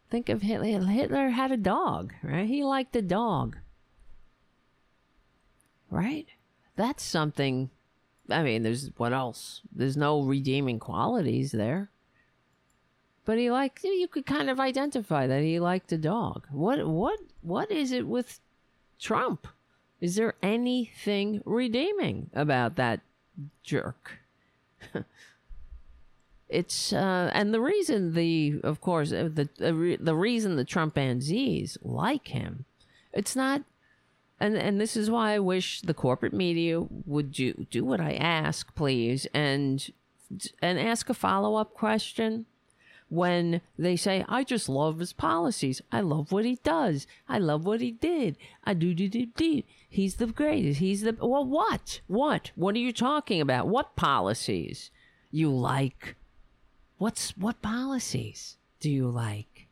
Think 0.09 0.29
of 0.29 0.41
Hitler. 0.41 0.85
Hitler 0.85 1.29
had 1.29 1.51
a 1.51 1.57
dog, 1.57 2.13
right? 2.21 2.47
He 2.47 2.63
liked 2.63 2.95
a 2.95 3.01
dog 3.01 3.57
right? 5.95 6.27
That's 6.75 7.03
something. 7.03 7.69
I 8.29 8.43
mean, 8.43 8.63
there's 8.63 8.91
what 8.97 9.13
else? 9.13 9.61
There's 9.73 9.97
no 9.97 10.21
redeeming 10.21 10.79
qualities 10.79 11.51
there. 11.51 11.89
But 13.25 13.39
he 13.39 13.49
liked. 13.49 13.83
You 13.83 14.07
could 14.07 14.25
kind 14.25 14.49
of 14.49 14.59
identify 14.59 15.27
that 15.27 15.41
he 15.41 15.59
liked 15.59 15.91
a 15.91 15.97
dog. 15.97 16.47
What? 16.51 16.87
What? 16.87 17.19
What 17.41 17.71
is 17.71 17.91
it 17.91 18.07
with 18.07 18.39
Trump? 18.99 19.47
Is 19.99 20.15
there 20.15 20.35
anything 20.43 21.41
redeeming 21.45 22.29
about 22.33 22.75
that 22.75 23.01
jerk? 23.63 24.19
it's 26.49 26.93
uh, 26.93 27.31
and 27.33 27.53
the 27.53 27.61
reason 27.61 28.13
the 28.13 28.59
of 28.63 28.81
course 28.81 29.11
uh, 29.11 29.29
the 29.33 29.49
the, 29.57 29.97
the 29.99 30.15
reason 30.15 30.55
the 30.55 30.65
Trumpanzees 30.65 31.77
like 31.81 32.27
him, 32.27 32.65
it's 33.11 33.35
not 33.35 33.63
and 34.39 34.55
and 34.55 34.79
this 34.79 34.95
is 34.95 35.09
why 35.09 35.33
I 35.33 35.39
wish 35.39 35.81
the 35.81 35.93
corporate 35.93 36.33
media 36.33 36.81
would 37.05 37.31
do 37.31 37.65
do 37.71 37.83
what 37.83 37.99
I 37.99 38.13
ask, 38.13 38.75
please, 38.75 39.27
and 39.33 39.89
and 40.61 40.79
ask 40.79 41.09
a 41.09 41.13
follow 41.13 41.55
up 41.55 41.73
question 41.73 42.45
when 43.09 43.61
they 43.77 43.95
say, 43.95 44.25
"I 44.27 44.43
just 44.43 44.67
love 44.67 44.99
his 44.99 45.13
policies. 45.13 45.81
I 45.91 46.01
love 46.01 46.31
what 46.31 46.45
he 46.45 46.55
does. 46.63 47.07
I 47.29 47.37
love 47.37 47.65
what 47.65 47.81
he 47.81 47.91
did. 47.91 48.37
I 48.63 48.73
do 48.73 48.93
do 48.93 49.07
do 49.07 49.27
do. 49.27 49.63
He's 49.89 50.15
the 50.15 50.27
greatest. 50.27 50.79
He's 50.79 51.01
the 51.01 51.15
well. 51.19 51.45
What? 51.45 52.01
What? 52.07 52.51
What 52.55 52.75
are 52.75 52.79
you 52.79 52.93
talking 52.93 53.41
about? 53.41 53.67
What 53.67 53.95
policies 53.95 54.91
you 55.31 55.49
like? 55.49 56.15
What's 56.97 57.37
what 57.37 57.61
policies 57.61 58.57
do 58.79 58.89
you 58.89 59.09
like?" 59.09 59.67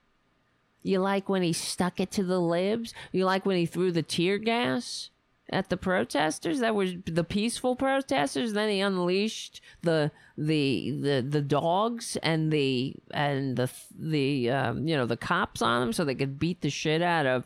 You 0.84 1.00
like 1.00 1.30
when 1.30 1.44
he 1.44 1.54
stuck 1.54 2.02
it 2.02 2.12
to 2.12 2.24
the 2.24 2.42
libs? 2.42 2.94
You 3.14 3.24
like 3.24 3.46
when 3.46 3.56
he 3.58 3.66
threw 3.66 3.92
the 3.92 4.04
tear 4.04 4.38
gas 4.38 5.10
at 5.54 5.70
the 5.70 5.78
protesters 5.78 6.60
that 6.60 6.76
were 6.76 6.88
the 7.06 7.24
peaceful 7.24 7.76
protesters? 7.76 8.54
Then 8.54 8.70
he 8.70 8.82
unleashed 8.82 9.62
the 9.82 10.12
the 10.38 10.92
the 10.92 11.22
the 11.22 11.42
dogs 11.42 12.18
and 12.24 12.52
the 12.52 12.96
and 13.12 13.56
the 13.56 13.70
the 13.98 14.50
um, 14.50 14.88
you 14.88 14.98
know 14.98 15.06
the 15.06 15.18
cops 15.18 15.62
on 15.62 15.82
them 15.82 15.94
so 15.94 16.04
they 16.04 16.16
could 16.16 16.40
beat 16.40 16.62
the 16.62 16.70
shit 16.70 17.02
out 17.02 17.26
of 17.26 17.46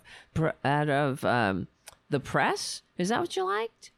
out 0.63 0.89
of 0.89 1.23
um, 1.25 1.67
the 2.09 2.19
press. 2.19 2.81
Is 2.97 3.09
that 3.09 3.19
what 3.19 3.35
you 3.35 3.43
liked? 3.43 3.91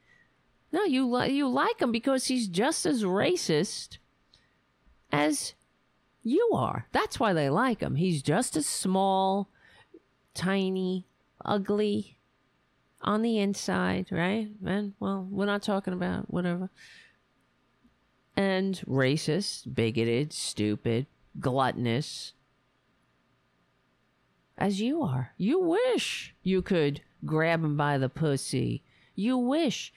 No, 0.71 0.83
you 0.83 1.09
li- 1.09 1.31
you 1.31 1.47
like 1.47 1.79
him 1.79 1.91
because 1.91 2.25
he's 2.25 2.47
just 2.47 2.85
as 2.85 3.03
racist 3.03 3.97
as 5.11 5.53
you 6.21 6.51
are. 6.53 6.87
That's 6.91 7.19
why 7.19 7.33
they 7.33 7.49
like 7.49 7.81
him. 7.81 7.95
He's 7.95 8.21
just 8.21 8.55
as 8.55 8.67
small, 8.67 9.49
tiny, 10.33 11.07
ugly 11.43 12.18
on 13.01 13.21
the 13.21 13.37
inside, 13.39 14.07
right? 14.11 14.49
And, 14.65 14.93
well, 14.99 15.27
we're 15.29 15.45
not 15.45 15.63
talking 15.63 15.93
about 15.93 16.31
whatever. 16.31 16.69
And 18.35 18.81
racist, 18.87 19.73
bigoted, 19.73 20.33
stupid, 20.33 21.07
gluttonous. 21.39 22.33
As 24.57 24.81
you 24.81 25.01
are. 25.01 25.31
You 25.37 25.59
wish 25.59 26.35
you 26.43 26.61
could 26.61 27.01
grab 27.25 27.63
him 27.63 27.77
by 27.77 27.97
the 27.97 28.09
pussy. 28.09 28.83
You 29.15 29.37
wish 29.37 29.93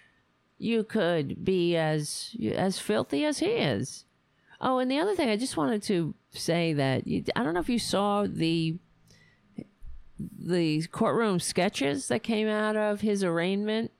you 0.58 0.84
could 0.84 1.44
be 1.44 1.76
as 1.76 2.36
as 2.54 2.78
filthy 2.78 3.24
as 3.24 3.40
he 3.40 3.46
is. 3.46 4.04
Oh, 4.60 4.78
and 4.78 4.88
the 4.88 4.98
other 4.98 5.16
thing, 5.16 5.28
I 5.28 5.36
just 5.36 5.56
wanted 5.56 5.82
to 5.84 6.14
say 6.30 6.72
that 6.72 7.02
I 7.34 7.42
don't 7.42 7.54
know 7.54 7.60
if 7.60 7.68
you 7.68 7.80
saw 7.80 8.26
the 8.28 8.76
the 10.18 10.82
courtroom 10.88 11.40
sketches 11.40 12.08
that 12.08 12.22
came 12.22 12.48
out 12.48 12.76
of 12.76 13.00
his 13.00 13.24
arraignment 13.24 13.90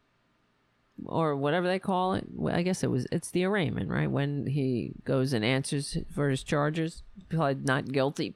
or 1.05 1.35
whatever 1.37 1.67
they 1.67 1.79
call 1.79 2.15
it. 2.15 2.27
Well, 2.33 2.55
I 2.55 2.63
guess 2.63 2.83
it 2.83 2.91
was 2.91 3.07
it's 3.11 3.31
the 3.31 3.45
arraignment, 3.45 3.91
right? 3.91 4.11
When 4.11 4.47
he 4.47 4.93
goes 5.05 5.33
and 5.33 5.45
answers 5.45 5.97
for 6.15 6.31
his 6.31 6.43
charges, 6.43 7.03
pled 7.29 7.65
not 7.65 7.93
guilty. 7.93 8.35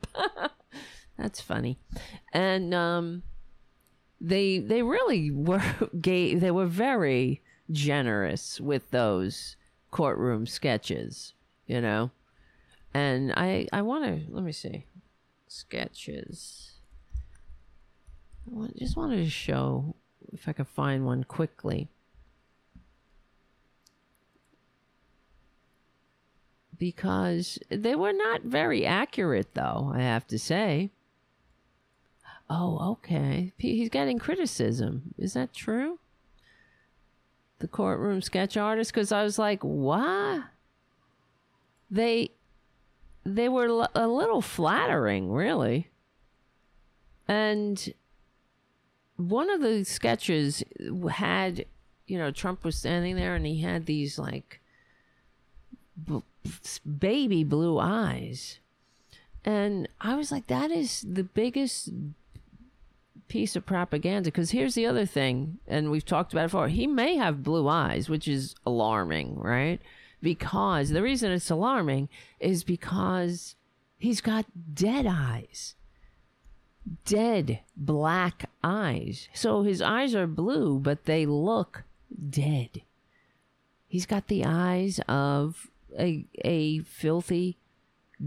That's 1.19 1.41
funny. 1.41 1.79
And 2.33 2.75
um 2.75 3.23
they 4.21 4.59
they 4.59 4.83
really 4.83 5.31
were 5.31 5.63
gay 6.01 6.35
they 6.35 6.51
were 6.51 6.67
very 6.67 7.43
generous 7.71 8.61
with 8.61 8.91
those 8.91 9.57
courtroom 9.91 10.47
sketches, 10.47 11.35
you 11.67 11.81
know 11.81 12.11
and 12.97 13.33
I 13.37 13.67
I 13.73 13.83
want 13.83 14.05
to 14.05 14.33
let 14.33 14.43
me 14.43 14.53
see 14.53 14.87
sketches. 15.49 16.76
I 18.55 18.69
just 18.79 18.97
wanted 18.97 19.25
to 19.25 19.31
show 19.31 19.95
if 20.33 20.49
I 20.49 20.53
could 20.53 20.69
find 20.69 21.05
one 21.05 21.25
quickly. 21.25 21.89
Because 26.79 27.59
they 27.71 27.95
were 27.95 28.13
not 28.13 28.43
very 28.43 28.85
accurate, 28.85 29.55
though, 29.55 29.93
I 29.95 30.01
have 30.01 30.27
to 30.29 30.39
say. 30.39 30.91
Oh, 32.49 32.93
okay. 32.93 33.53
He's 33.57 33.89
getting 33.89 34.19
criticism. 34.19 35.15
Is 35.19 35.33
that 35.33 35.55
true? 35.55 35.99
The 37.59 37.69
courtroom 37.69 38.21
sketch 38.21 38.57
artist? 38.57 38.93
Because 38.93 39.11
I 39.11 39.23
was 39.23 39.39
like, 39.39 39.63
what? 39.63 40.45
They 41.91 42.31
they 43.25 43.49
were 43.49 43.89
a 43.95 44.07
little 44.07 44.43
flattering, 44.43 45.33
really. 45.33 45.89
And 47.27 47.93
one 49.17 49.51
of 49.51 49.61
the 49.61 49.85
sketches 49.85 50.63
had, 51.11 51.65
you 52.07 52.19
know, 52.19 52.31
Trump 52.31 52.65
was 52.65 52.77
standing 52.77 53.17
there 53.17 53.35
and 53.35 53.47
he 53.47 53.61
had 53.61 53.87
these 53.87 54.19
like 54.19 54.61
b- 56.05 56.23
baby 56.99 57.45
blue 57.45 57.79
eyes. 57.79 58.61
And 59.45 59.89
I 60.01 60.17
was 60.17 60.33
like, 60.33 60.49
that 60.49 60.71
is 60.71 61.05
the 61.09 61.23
biggest 61.23 61.91
piece 63.29 63.55
of 63.55 63.65
propaganda. 63.65 64.27
Because 64.27 64.51
here's 64.51 64.75
the 64.75 64.87
other 64.87 65.07
thing, 65.07 65.59
and 65.69 65.91
we've 65.91 66.05
talked 66.05 66.33
about 66.33 66.45
it 66.45 66.47
before. 66.49 66.69
He 66.69 66.87
may 66.87 67.17
have 67.17 67.45
blue 67.45 67.69
eyes, 67.69 68.09
which 68.09 68.27
is 68.27 68.57
alarming, 68.67 69.39
right? 69.39 69.81
Because 70.21 70.91
the 70.91 71.03
reason 71.03 71.31
it's 71.31 71.51
alarming 71.51 72.09
is 72.41 72.65
because 72.65 73.55
he's 73.99 74.21
got 74.21 74.47
dead 74.75 75.07
eyes. 75.09 75.76
Dead 77.05 77.61
black 77.77 78.49
eyes. 78.63 79.29
So 79.33 79.63
his 79.63 79.83
eyes 79.83 80.15
are 80.15 80.27
blue, 80.27 80.79
but 80.79 81.05
they 81.05 81.27
look 81.27 81.85
dead. 82.31 82.83
He's 83.89 84.07
got 84.07 84.29
the 84.29 84.45
eyes 84.45 85.01
of 85.09 85.71
a, 85.99 86.27
a 86.45 86.81
filthy, 86.81 87.57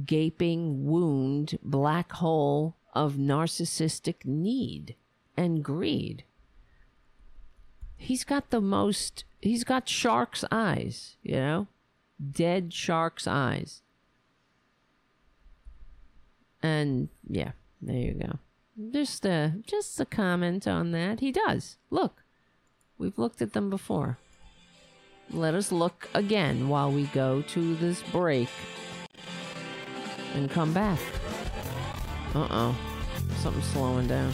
gaping 0.06 0.86
wound, 0.86 1.58
black 1.64 2.12
hole 2.14 2.76
of 2.94 3.16
narcissistic 3.16 4.26
need 4.26 4.96
and 5.38 5.64
greed. 5.64 6.24
He's 7.98 8.24
got 8.24 8.50
the 8.50 8.62
most, 8.62 9.26
he's 9.42 9.64
got 9.64 9.88
shark's 9.90 10.44
eyes, 10.52 11.18
you 11.22 11.36
know? 11.36 11.68
Dead 12.32 12.74
shark's 12.74 13.28
eyes. 13.28 13.82
And 16.62 17.10
yeah, 17.28 17.52
there 17.82 17.98
you 17.98 18.14
go. 18.14 18.40
Just 18.92 19.26
a 19.26 19.56
just 19.68 20.00
a 20.00 20.06
comment 20.06 20.66
on 20.68 20.92
that. 20.92 21.20
He 21.20 21.32
does. 21.32 21.78
Look. 21.90 22.24
We've 22.98 23.18
looked 23.18 23.42
at 23.42 23.54
them 23.54 23.70
before. 23.70 24.18
Let 25.32 25.54
us 25.54 25.72
look 25.72 26.10
again 26.14 26.70
while 26.70 26.92
we 26.92 27.06
go 27.08 27.42
to 27.42 27.76
this 27.76 28.02
break 28.04 28.50
and 30.34 30.50
come 30.50 30.74
back. 30.74 31.00
Uh 32.34 32.48
oh. 32.50 32.78
Something's 33.38 33.66
slowing 33.68 34.08
down. 34.08 34.34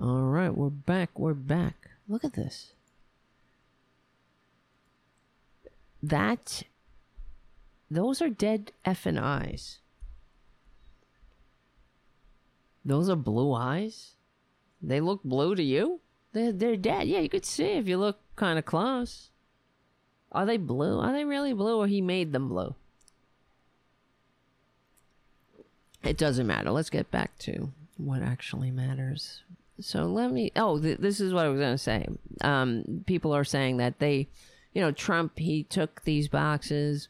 All 0.00 0.22
right, 0.22 0.54
we're 0.54 0.70
back. 0.70 1.18
We're 1.18 1.34
back. 1.34 1.90
Look 2.08 2.24
at 2.24 2.34
this. 2.34 2.72
That. 6.02 6.62
Those 7.90 8.22
are 8.22 8.30
dead 8.30 8.72
effing 8.86 9.20
eyes. 9.20 9.79
Those 12.84 13.08
are 13.08 13.16
blue 13.16 13.52
eyes? 13.54 14.12
They 14.82 15.00
look 15.00 15.22
blue 15.22 15.54
to 15.54 15.62
you? 15.62 16.00
They're, 16.32 16.52
they're 16.52 16.76
dead. 16.76 17.08
Yeah, 17.08 17.20
you 17.20 17.28
could 17.28 17.44
see 17.44 17.72
if 17.72 17.88
you 17.88 17.98
look 17.98 18.18
kind 18.36 18.58
of 18.58 18.64
close. 18.64 19.30
Are 20.32 20.46
they 20.46 20.56
blue? 20.56 20.98
Are 20.98 21.12
they 21.12 21.24
really 21.24 21.52
blue 21.52 21.78
or 21.78 21.86
he 21.86 22.00
made 22.00 22.32
them 22.32 22.48
blue? 22.48 22.74
It 26.02 26.16
doesn't 26.16 26.46
matter. 26.46 26.70
Let's 26.70 26.90
get 26.90 27.10
back 27.10 27.36
to 27.40 27.72
what 27.96 28.22
actually 28.22 28.70
matters. 28.70 29.42
So 29.80 30.04
let 30.04 30.30
me. 30.30 30.52
Oh, 30.56 30.80
th- 30.80 30.98
this 30.98 31.20
is 31.20 31.32
what 31.32 31.46
I 31.46 31.48
was 31.48 31.60
going 31.60 31.74
to 31.74 31.78
say. 31.78 32.06
Um, 32.42 33.04
people 33.06 33.34
are 33.34 33.44
saying 33.44 33.78
that 33.78 33.98
they, 33.98 34.28
you 34.72 34.80
know, 34.80 34.92
Trump, 34.92 35.38
he 35.38 35.64
took 35.64 36.02
these 36.02 36.28
boxes. 36.28 37.08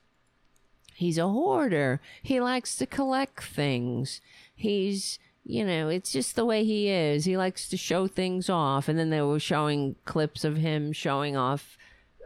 He's 0.95 1.19
a 1.19 1.29
hoarder. 1.29 2.01
He 2.23 2.41
likes 2.41 2.77
to 2.77 2.87
collect 2.87 3.43
things. 3.43 4.21
He's, 4.55 5.19
you 5.51 5.65
know, 5.65 5.89
it's 5.89 6.13
just 6.13 6.37
the 6.37 6.45
way 6.45 6.65
he 6.65 6.89
is. 6.89 7.25
He 7.25 7.37
likes 7.37 7.69
to 7.71 7.77
show 7.77 8.07
things 8.07 8.49
off. 8.49 8.89
And 8.89 8.99
then 8.99 9.11
they 9.11 9.21
were 9.21 9.41
showing 9.41 9.97
clips 10.05 10.45
of 10.45 10.57
him 10.57 10.93
showing 10.93 11.37
off 11.37 11.77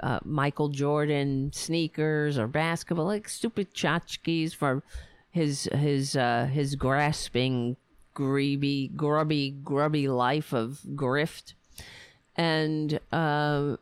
uh, 0.03 0.21
Michael 0.25 0.69
Jordan 0.69 1.51
sneakers 1.53 2.37
or 2.39 2.47
basketball, 2.47 3.07
like 3.07 3.29
stupid 3.29 3.73
tchotchkes 3.73 4.55
for 4.55 4.83
his 5.31 5.69
his 5.73 6.17
uh, 6.17 6.49
his 6.53 6.75
grasping, 6.75 7.77
greedy, 8.13 8.89
grubby, 8.89 9.51
grubby 9.51 10.07
life 10.07 10.53
of 10.53 10.81
grift, 10.95 11.55
and 12.37 13.01
uh, 13.11 13.77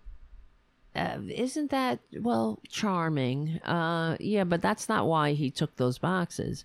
uh, 0.94 1.18
isn't 1.28 1.70
that 1.70 1.98
well 2.20 2.60
charming? 2.68 3.58
Uh, 3.64 4.16
yeah, 4.20 4.44
but 4.44 4.62
that's 4.62 4.88
not 4.88 5.06
why 5.06 5.32
he 5.32 5.50
took 5.50 5.76
those 5.76 5.98
boxes. 5.98 6.64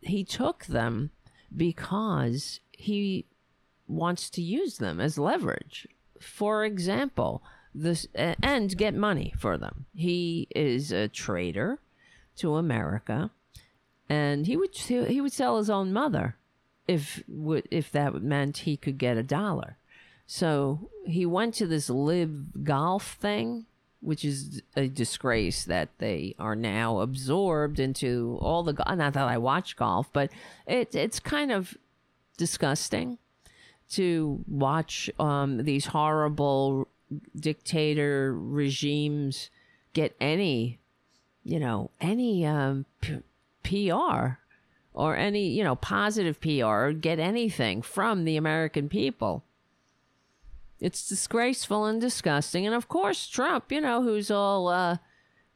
He 0.00 0.24
took 0.24 0.64
them 0.66 1.10
because 1.54 2.60
he 2.72 3.26
wants 3.86 4.30
to 4.30 4.42
use 4.42 4.78
them 4.78 5.00
as 5.00 5.18
leverage. 5.18 5.86
For 6.20 6.64
example, 6.64 7.42
this 7.74 8.06
uh, 8.16 8.34
and 8.42 8.76
get 8.76 8.94
money 8.94 9.32
for 9.38 9.56
them. 9.56 9.86
He 9.94 10.48
is 10.54 10.92
a 10.92 11.08
traitor 11.08 11.80
to 12.36 12.56
America 12.56 13.30
and 14.08 14.46
he 14.46 14.56
would 14.56 14.74
he 14.74 15.20
would 15.20 15.32
sell 15.32 15.58
his 15.58 15.70
own 15.70 15.92
mother 15.92 16.36
if 16.86 17.22
if 17.28 17.92
that 17.92 18.22
meant 18.22 18.58
he 18.58 18.76
could 18.76 18.98
get 18.98 19.16
a 19.16 19.22
dollar. 19.22 19.76
So 20.26 20.90
he 21.06 21.24
went 21.24 21.54
to 21.54 21.66
this 21.66 21.88
LIV 21.88 22.64
golf 22.64 23.16
thing, 23.20 23.66
which 24.00 24.24
is 24.24 24.62
a 24.76 24.88
disgrace 24.88 25.64
that 25.64 25.88
they 25.98 26.34
are 26.38 26.54
now 26.56 27.00
absorbed 27.00 27.80
into 27.80 28.38
all 28.40 28.62
the. 28.62 28.72
Not 28.72 29.14
that 29.14 29.28
I 29.28 29.38
watch 29.38 29.76
golf, 29.76 30.08
but 30.12 30.30
it 30.66 30.94
it's 30.94 31.20
kind 31.20 31.52
of 31.52 31.76
disgusting 32.36 33.18
to 33.90 34.44
watch 34.46 35.10
um, 35.18 35.64
these 35.64 35.86
horrible 35.86 36.88
dictator 37.34 38.34
regimes 38.34 39.50
get 39.92 40.14
any, 40.20 40.78
you 41.42 41.58
know, 41.58 41.90
any 42.00 42.44
um, 42.44 42.84
p- 43.00 43.22
PR 43.62 44.38
or 44.92 45.16
any, 45.16 45.48
you 45.48 45.64
know, 45.64 45.76
positive 45.76 46.40
PR 46.40 46.64
or 46.64 46.92
get 46.92 47.18
anything 47.18 47.82
from 47.82 48.24
the 48.24 48.36
American 48.36 48.88
people. 48.88 49.42
It's 50.80 51.08
disgraceful 51.08 51.84
and 51.86 52.00
disgusting. 52.00 52.66
And 52.66 52.74
of 52.74 52.88
course, 52.88 53.26
Trump, 53.26 53.72
you 53.72 53.80
know, 53.80 54.02
who's 54.02 54.30
all, 54.30 54.68
uh, 54.68 54.98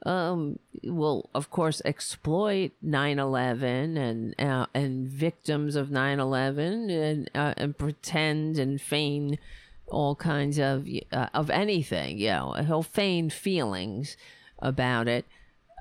um, 0.05 0.59
will 0.83 1.31
of 1.33 1.51
course 1.51 1.81
exploit 1.85 2.73
9/11 2.85 3.97
and 3.97 4.35
uh, 4.39 4.67
and 4.75 5.09
victims 5.09 5.77
of 5.77 5.91
9/11 5.91 6.91
and 6.91 7.31
uh, 7.35 7.55
and 7.57 7.79
pretend 7.79 8.59
and 8.59 8.81
feign 8.81 9.39
all 9.87 10.17
kinds 10.17 10.59
of 10.59 10.89
uh, 11.13 11.29
of 11.35 11.51
anything. 11.51 12.19
You 12.19 12.31
know, 12.31 12.53
he'll 12.67 12.83
feign 12.83 13.31
feelings 13.31 14.17
about 14.59 15.09
it. 15.09 15.25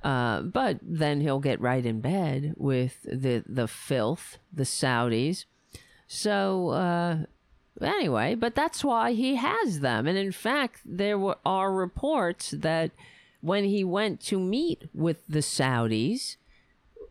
Uh, 0.03 0.41
but 0.41 0.79
then 0.81 1.21
he'll 1.21 1.39
get 1.39 1.61
right 1.61 1.85
in 1.85 2.01
bed 2.01 2.53
with 2.57 3.03
the 3.03 3.43
the 3.47 3.67
filth, 3.67 4.37
the 4.51 4.63
Saudis. 4.63 5.45
So 6.07 6.69
uh, 6.69 7.17
anyway, 7.87 8.35
but 8.35 8.55
that's 8.55 8.83
why 8.83 9.13
he 9.13 9.35
has 9.35 9.79
them. 9.79 10.07
And 10.07 10.17
in 10.17 10.31
fact, 10.31 10.81
there 10.85 11.17
were, 11.17 11.37
are 11.45 11.73
reports 11.73 12.51
that 12.51 12.91
when 13.41 13.65
he 13.65 13.83
went 13.83 14.21
to 14.21 14.39
meet 14.39 14.89
with 14.93 15.25
the 15.27 15.39
Saudis 15.39 16.37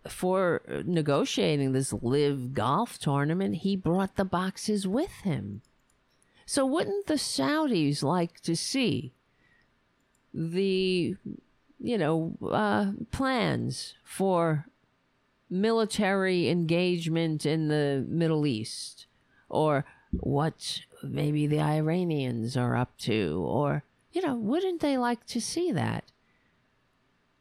for 0.09 0.63
negotiating 0.85 1.73
this 1.73 1.93
LIV 1.93 2.55
golf 2.55 2.99
tournament, 2.99 3.57
he 3.57 3.77
brought 3.77 4.17
the 4.17 4.25
boxes 4.25 4.87
with 4.87 5.13
him. 5.23 5.63
So 6.47 6.65
wouldn't 6.65 7.07
the 7.07 7.15
Saudis 7.15 8.03
like 8.03 8.41
to 8.41 8.57
see 8.57 9.13
the 10.33 11.17
you 11.81 11.97
know, 11.97 12.37
uh, 12.47 12.93
plans 13.11 13.95
for 14.05 14.67
military 15.49 16.49
engagement 16.49 17.47
in 17.47 17.69
the 17.69 18.05
Middle 18.07 18.47
East, 18.47 19.07
or 19.49 19.85
what 20.13 20.81
maybe 21.03 21.47
the 21.47 21.61
Iranians 21.61 22.57
are 22.57 22.77
up 22.77 22.97
to, 22.99 23.43
or, 23.47 23.85
you 24.13 24.23
know, 24.23 24.35
wouldn't 24.35 24.81
they 24.81 24.99
like 24.99 25.25
to 25.27 25.41
see 25.41 25.73
that? 25.73 26.05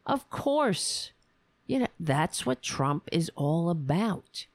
Of 0.06 0.30
course, 0.30 1.12
you 1.66 1.80
know, 1.80 1.88
that's 1.98 2.46
what 2.46 2.62
Trump 2.62 3.08
is 3.12 3.30
all 3.36 3.70
about. 3.70 4.46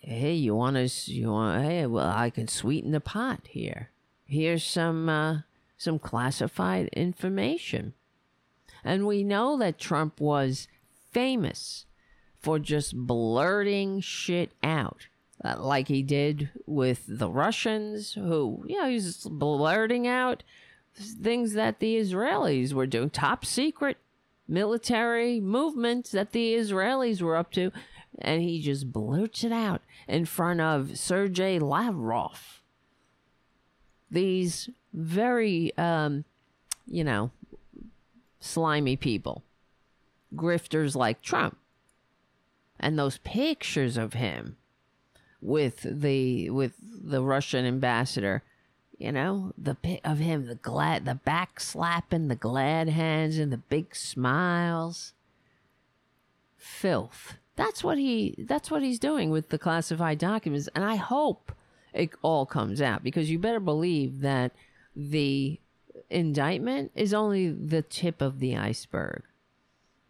Hey, 0.00 0.34
you 0.34 0.54
want 0.54 0.76
to, 0.76 1.12
you 1.12 1.32
want, 1.32 1.64
hey, 1.64 1.86
well, 1.86 2.08
I 2.08 2.30
can 2.30 2.48
sweeten 2.48 2.92
the 2.92 3.00
pot 3.00 3.40
here. 3.48 3.90
Here's 4.24 4.64
some, 4.64 5.08
uh, 5.08 5.38
some 5.76 5.98
classified 5.98 6.88
information. 6.88 7.94
And 8.84 9.06
we 9.06 9.24
know 9.24 9.58
that 9.58 9.78
Trump 9.78 10.20
was 10.20 10.68
famous 11.10 11.86
for 12.38 12.58
just 12.58 12.96
blurting 12.96 14.00
shit 14.00 14.52
out. 14.62 15.08
Uh, 15.42 15.56
like 15.58 15.88
he 15.88 16.02
did 16.02 16.50
with 16.66 17.04
the 17.08 17.30
Russians, 17.30 18.12
who, 18.12 18.64
you 18.66 18.80
know, 18.80 18.88
he's 18.88 19.24
blurting 19.24 20.06
out 20.06 20.42
things 20.94 21.54
that 21.54 21.80
the 21.80 21.96
Israelis 21.96 22.72
were 22.72 22.86
doing, 22.86 23.10
top 23.10 23.44
secret 23.44 23.96
military 24.46 25.40
movements 25.40 26.12
that 26.12 26.32
the 26.32 26.54
Israelis 26.54 27.20
were 27.20 27.36
up 27.36 27.50
to. 27.52 27.72
And 28.18 28.42
he 28.42 28.60
just 28.62 28.92
blurts 28.92 29.42
it 29.42 29.50
out 29.50 29.82
in 30.06 30.24
front 30.24 30.60
of 30.60 30.96
Sergei 30.96 31.58
Lavrov. 31.58 32.62
These 34.08 34.70
very, 34.92 35.76
um, 35.76 36.24
you 36.86 37.02
know, 37.02 37.32
slimy 38.38 38.94
people, 38.94 39.42
grifters 40.36 40.94
like 40.94 41.22
Trump. 41.22 41.58
and 42.78 42.98
those 42.98 43.18
pictures 43.18 43.96
of 43.96 44.12
him 44.12 44.56
with 45.44 45.82
the 45.82 46.48
with 46.50 46.72
the 46.80 47.22
Russian 47.22 47.66
ambassador, 47.66 48.42
you 48.98 49.12
know, 49.12 49.52
the 49.58 49.74
pic 49.74 50.00
of 50.02 50.18
him, 50.18 50.46
the 50.46 50.54
glad, 50.54 51.04
the 51.04 51.14
back 51.14 51.60
slapping, 51.60 52.28
the 52.28 52.34
glad 52.34 52.88
hands, 52.88 53.38
and 53.38 53.52
the 53.52 53.58
big 53.58 53.94
smiles. 53.94 55.12
Filth. 56.56 57.36
That's 57.56 57.84
what 57.84 57.98
he. 57.98 58.34
That's 58.38 58.70
what 58.70 58.82
he's 58.82 58.98
doing 58.98 59.30
with 59.30 59.50
the 59.50 59.58
classified 59.58 60.18
documents, 60.18 60.68
and 60.74 60.82
I 60.82 60.96
hope 60.96 61.52
it 61.92 62.10
all 62.22 62.46
comes 62.46 62.80
out 62.80 63.04
because 63.04 63.30
you 63.30 63.38
better 63.38 63.60
believe 63.60 64.22
that 64.22 64.52
the 64.96 65.60
indictment 66.08 66.90
is 66.94 67.12
only 67.12 67.50
the 67.50 67.82
tip 67.82 68.22
of 68.22 68.40
the 68.40 68.56
iceberg. 68.56 69.22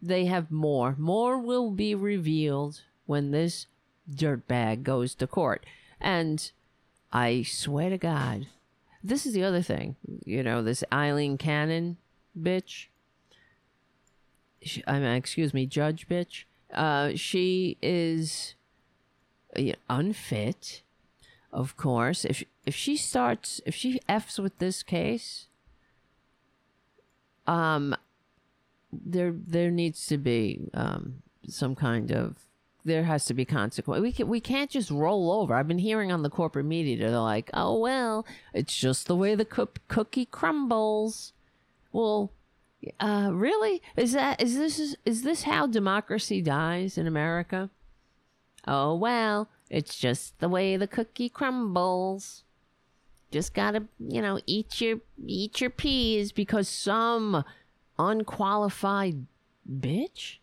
They 0.01 0.25
have 0.25 0.49
more. 0.49 0.95
More 0.97 1.37
will 1.37 1.71
be 1.71 1.93
revealed 1.93 2.81
when 3.05 3.31
this 3.31 3.67
dirtbag 4.13 4.83
goes 4.83 5.15
to 5.15 5.27
court. 5.27 5.65
And 5.99 6.51
I 7.11 7.43
swear 7.43 7.89
to 7.89 7.97
God, 7.97 8.47
this 9.03 9.25
is 9.25 9.33
the 9.33 9.43
other 9.43 9.61
thing. 9.61 9.95
You 10.25 10.43
know, 10.43 10.61
this 10.61 10.83
Aileen 10.91 11.37
Cannon 11.37 11.97
bitch. 12.37 12.87
She, 14.61 14.83
I 14.87 14.99
mean, 14.99 15.11
excuse 15.11 15.53
me, 15.53 15.65
judge 15.65 16.07
bitch. 16.07 16.43
Uh, 16.73 17.11
she 17.15 17.77
is 17.81 18.55
uh, 19.57 19.73
unfit, 19.89 20.81
of 21.53 21.77
course. 21.77 22.25
If 22.25 22.43
if 22.65 22.75
she 22.75 22.97
starts, 22.97 23.61
if 23.65 23.75
she 23.75 23.99
f's 24.09 24.39
with 24.39 24.57
this 24.57 24.81
case, 24.81 25.47
um, 27.45 27.95
there 28.91 29.33
there 29.35 29.71
needs 29.71 30.07
to 30.07 30.17
be 30.17 30.69
um 30.73 31.21
some 31.47 31.75
kind 31.75 32.11
of 32.11 32.44
there 32.85 33.03
has 33.03 33.25
to 33.25 33.33
be 33.33 33.43
consequence. 33.43 34.01
We 34.01 34.11
can 34.11 34.27
we 34.27 34.39
can't 34.39 34.69
just 34.69 34.91
roll 34.91 35.31
over. 35.31 35.55
I've 35.55 35.67
been 35.67 35.79
hearing 35.79 36.11
on 36.11 36.21
the 36.21 36.29
corporate 36.29 36.67
media 36.67 36.97
they're 36.97 37.19
like, 37.19 37.49
"Oh 37.53 37.77
well, 37.79 38.25
it's 38.53 38.77
just 38.77 39.07
the 39.07 39.15
way 39.15 39.33
the 39.35 39.45
cookie 39.45 40.25
crumbles." 40.25 41.33
Well, 41.91 42.31
uh, 42.99 43.31
really? 43.33 43.81
Is 43.97 44.13
that 44.13 44.41
is 44.41 44.55
this 44.55 44.77
is, 44.77 44.95
is 45.03 45.23
this 45.23 45.43
how 45.43 45.65
democracy 45.65 46.41
dies 46.41 46.97
in 46.97 47.07
America? 47.07 47.71
Oh 48.67 48.95
well, 48.95 49.49
it's 49.69 49.97
just 49.97 50.39
the 50.39 50.49
way 50.49 50.77
the 50.77 50.87
cookie 50.87 51.29
crumbles. 51.29 52.43
Just 53.31 53.55
gotta, 53.55 53.85
you 53.99 54.21
know, 54.21 54.39
eat 54.45 54.79
your 54.79 54.99
eat 55.25 55.59
your 55.59 55.71
peas 55.71 56.31
because 56.31 56.69
some 56.69 57.43
unqualified 57.97 59.25
bitch 59.67 60.37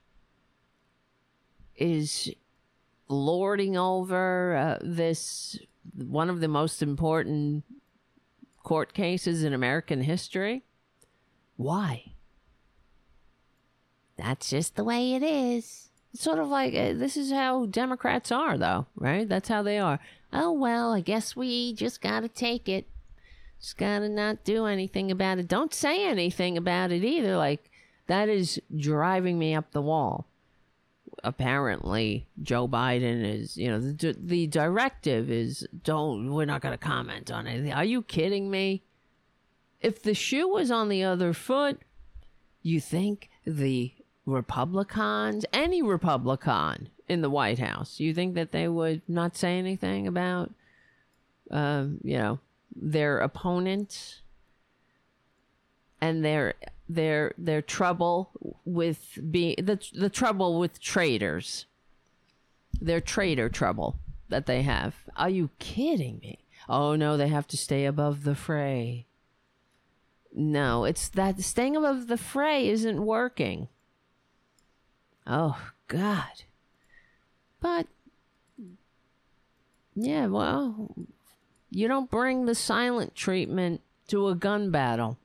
is 1.77 2.31
lording 3.09 3.77
over 3.77 4.57
uh, 4.57 4.79
this 4.81 5.59
one 5.95 6.31
of 6.31 6.41
the 6.41 6.49
most 6.49 6.83
important 6.83 7.65
court 8.63 8.95
cases 8.95 9.43
in 9.45 9.53
American 9.53 10.03
history. 10.03 10.63
Why? 11.57 12.13
That's 14.17 14.51
just 14.51 14.77
the 14.77 14.85
way 14.85 15.15
it 15.15 15.23
is. 15.23 15.91
It's 16.15 16.23
sort 16.23 16.39
of 16.39 16.49
like 16.49 16.75
uh, 16.75 16.93
this 16.95 17.17
is 17.17 17.33
how 17.33 17.67
Democrats 17.67 18.31
are, 18.31 18.57
though, 18.57 18.87
right? 18.97 19.29
That's 19.29 19.49
how 19.49 19.63
they 19.63 19.79
are. 19.79 19.99
Oh, 20.33 20.53
well, 20.53 20.93
I 20.93 21.01
guess 21.01 21.35
we 21.35 21.75
just 21.75 22.01
gotta 22.01 22.29
take 22.29 22.69
it. 22.69 22.87
Just 23.61 23.77
gotta 23.77 24.09
not 24.09 24.45
do 24.45 24.67
anything 24.67 25.11
about 25.11 25.39
it. 25.39 25.49
Don't 25.49 25.75
say 25.75 26.07
anything 26.07 26.57
about 26.57 26.93
it 26.93 27.05
either. 27.05 27.37
Like, 27.37 27.71
that 28.07 28.29
is 28.29 28.61
driving 28.77 29.39
me 29.39 29.55
up 29.55 29.73
the 29.73 29.83
wall 29.83 30.27
apparently 31.25 32.27
Joe 32.43 32.67
Biden 32.67 33.25
is, 33.25 33.57
you 33.57 33.71
know, 33.71 33.81
the, 33.81 34.17
the 34.19 34.47
directive 34.47 35.31
is 35.31 35.67
don't, 35.85 36.33
we're 36.33 36.45
not 36.45 36.61
going 36.61 36.73
to 36.73 36.79
comment 36.79 37.31
on 37.31 37.47
it. 37.47 37.71
Are 37.73 37.85
you 37.85 38.03
kidding 38.03 38.51
me? 38.51 38.83
If 39.81 40.03
the 40.03 40.15
shoe 40.15 40.49
was 40.49 40.71
on 40.71 40.89
the 40.89 41.03
other 41.05 41.33
foot, 41.33 41.81
you 42.63 42.81
think 42.81 43.31
the 43.45 43.93
Republicans, 44.27 45.45
any 45.53 45.83
Republican 45.83 46.89
in 47.09 47.23
the 47.23 47.31
White 47.31 47.59
House, 47.59 47.99
you 47.99 48.15
think 48.15 48.35
that 48.35 48.53
they 48.53 48.69
would 48.69 49.03
not 49.09 49.37
say 49.37 49.59
anything 49.59 50.07
about, 50.07 50.53
um, 51.51 51.99
you 52.03 52.17
know, 52.17 52.39
their 52.75 53.19
opponent 53.19 54.23
and 56.01 56.25
their 56.25 56.55
their 56.89 57.35
their 57.39 57.63
trouble 57.63 58.31
with 58.65 59.19
being 59.31 59.57
the 59.57 59.81
the 59.95 60.11
trouble 60.11 60.59
with 60.59 60.81
traders. 60.81 61.67
Their 62.81 63.01
trader 63.01 63.49
trouble 63.49 63.99
that 64.29 64.47
they 64.47 64.63
have. 64.63 64.95
Are 65.17 65.31
you 65.31 65.51
kidding 65.59 66.19
me? 66.19 66.39
Oh 66.69 66.97
no, 66.97 67.17
they 67.17 67.29
have 67.29 67.47
to 67.49 67.57
stay 67.57 67.85
above 67.85 68.25
the 68.25 68.35
fray. 68.35 69.07
No, 70.35 70.85
it's 70.85 71.09
that 71.11 71.41
staying 71.41 71.77
above 71.77 72.07
the 72.07 72.17
fray 72.17 72.69
isn't 72.69 73.05
working. 73.05 73.69
Oh 75.27 75.61
God. 75.89 76.45
But 77.61 77.87
yeah, 79.95 80.27
well, 80.27 80.95
you 81.71 81.87
don't 81.87 82.11
bring 82.11 82.47
the 82.47 82.55
silent 82.55 83.15
treatment 83.15 83.83
to 84.09 84.29
a 84.29 84.35
gun 84.35 84.71
battle 84.71 85.19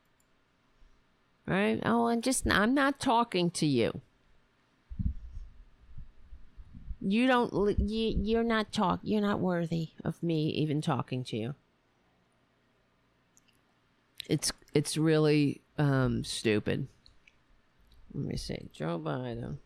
right? 1.47 1.79
Oh, 1.83 2.07
I'm 2.07 2.21
just, 2.21 2.45
I'm 2.51 2.73
not 2.73 2.99
talking 2.99 3.49
to 3.51 3.65
you. 3.65 4.01
You 6.99 7.27
don't, 7.27 7.79
you, 7.79 8.15
you're 8.17 8.43
not 8.43 8.73
talk, 8.73 8.99
you're 9.03 9.21
not 9.21 9.39
worthy 9.39 9.89
of 10.03 10.21
me 10.21 10.47
even 10.49 10.81
talking 10.81 11.23
to 11.25 11.37
you. 11.37 11.55
It's, 14.29 14.51
it's 14.73 14.97
really, 14.97 15.61
um, 15.77 16.23
stupid. 16.23 16.87
Let 18.13 18.25
me 18.25 18.35
see. 18.35 18.69
Joe 18.73 18.99
Biden. 18.99 19.57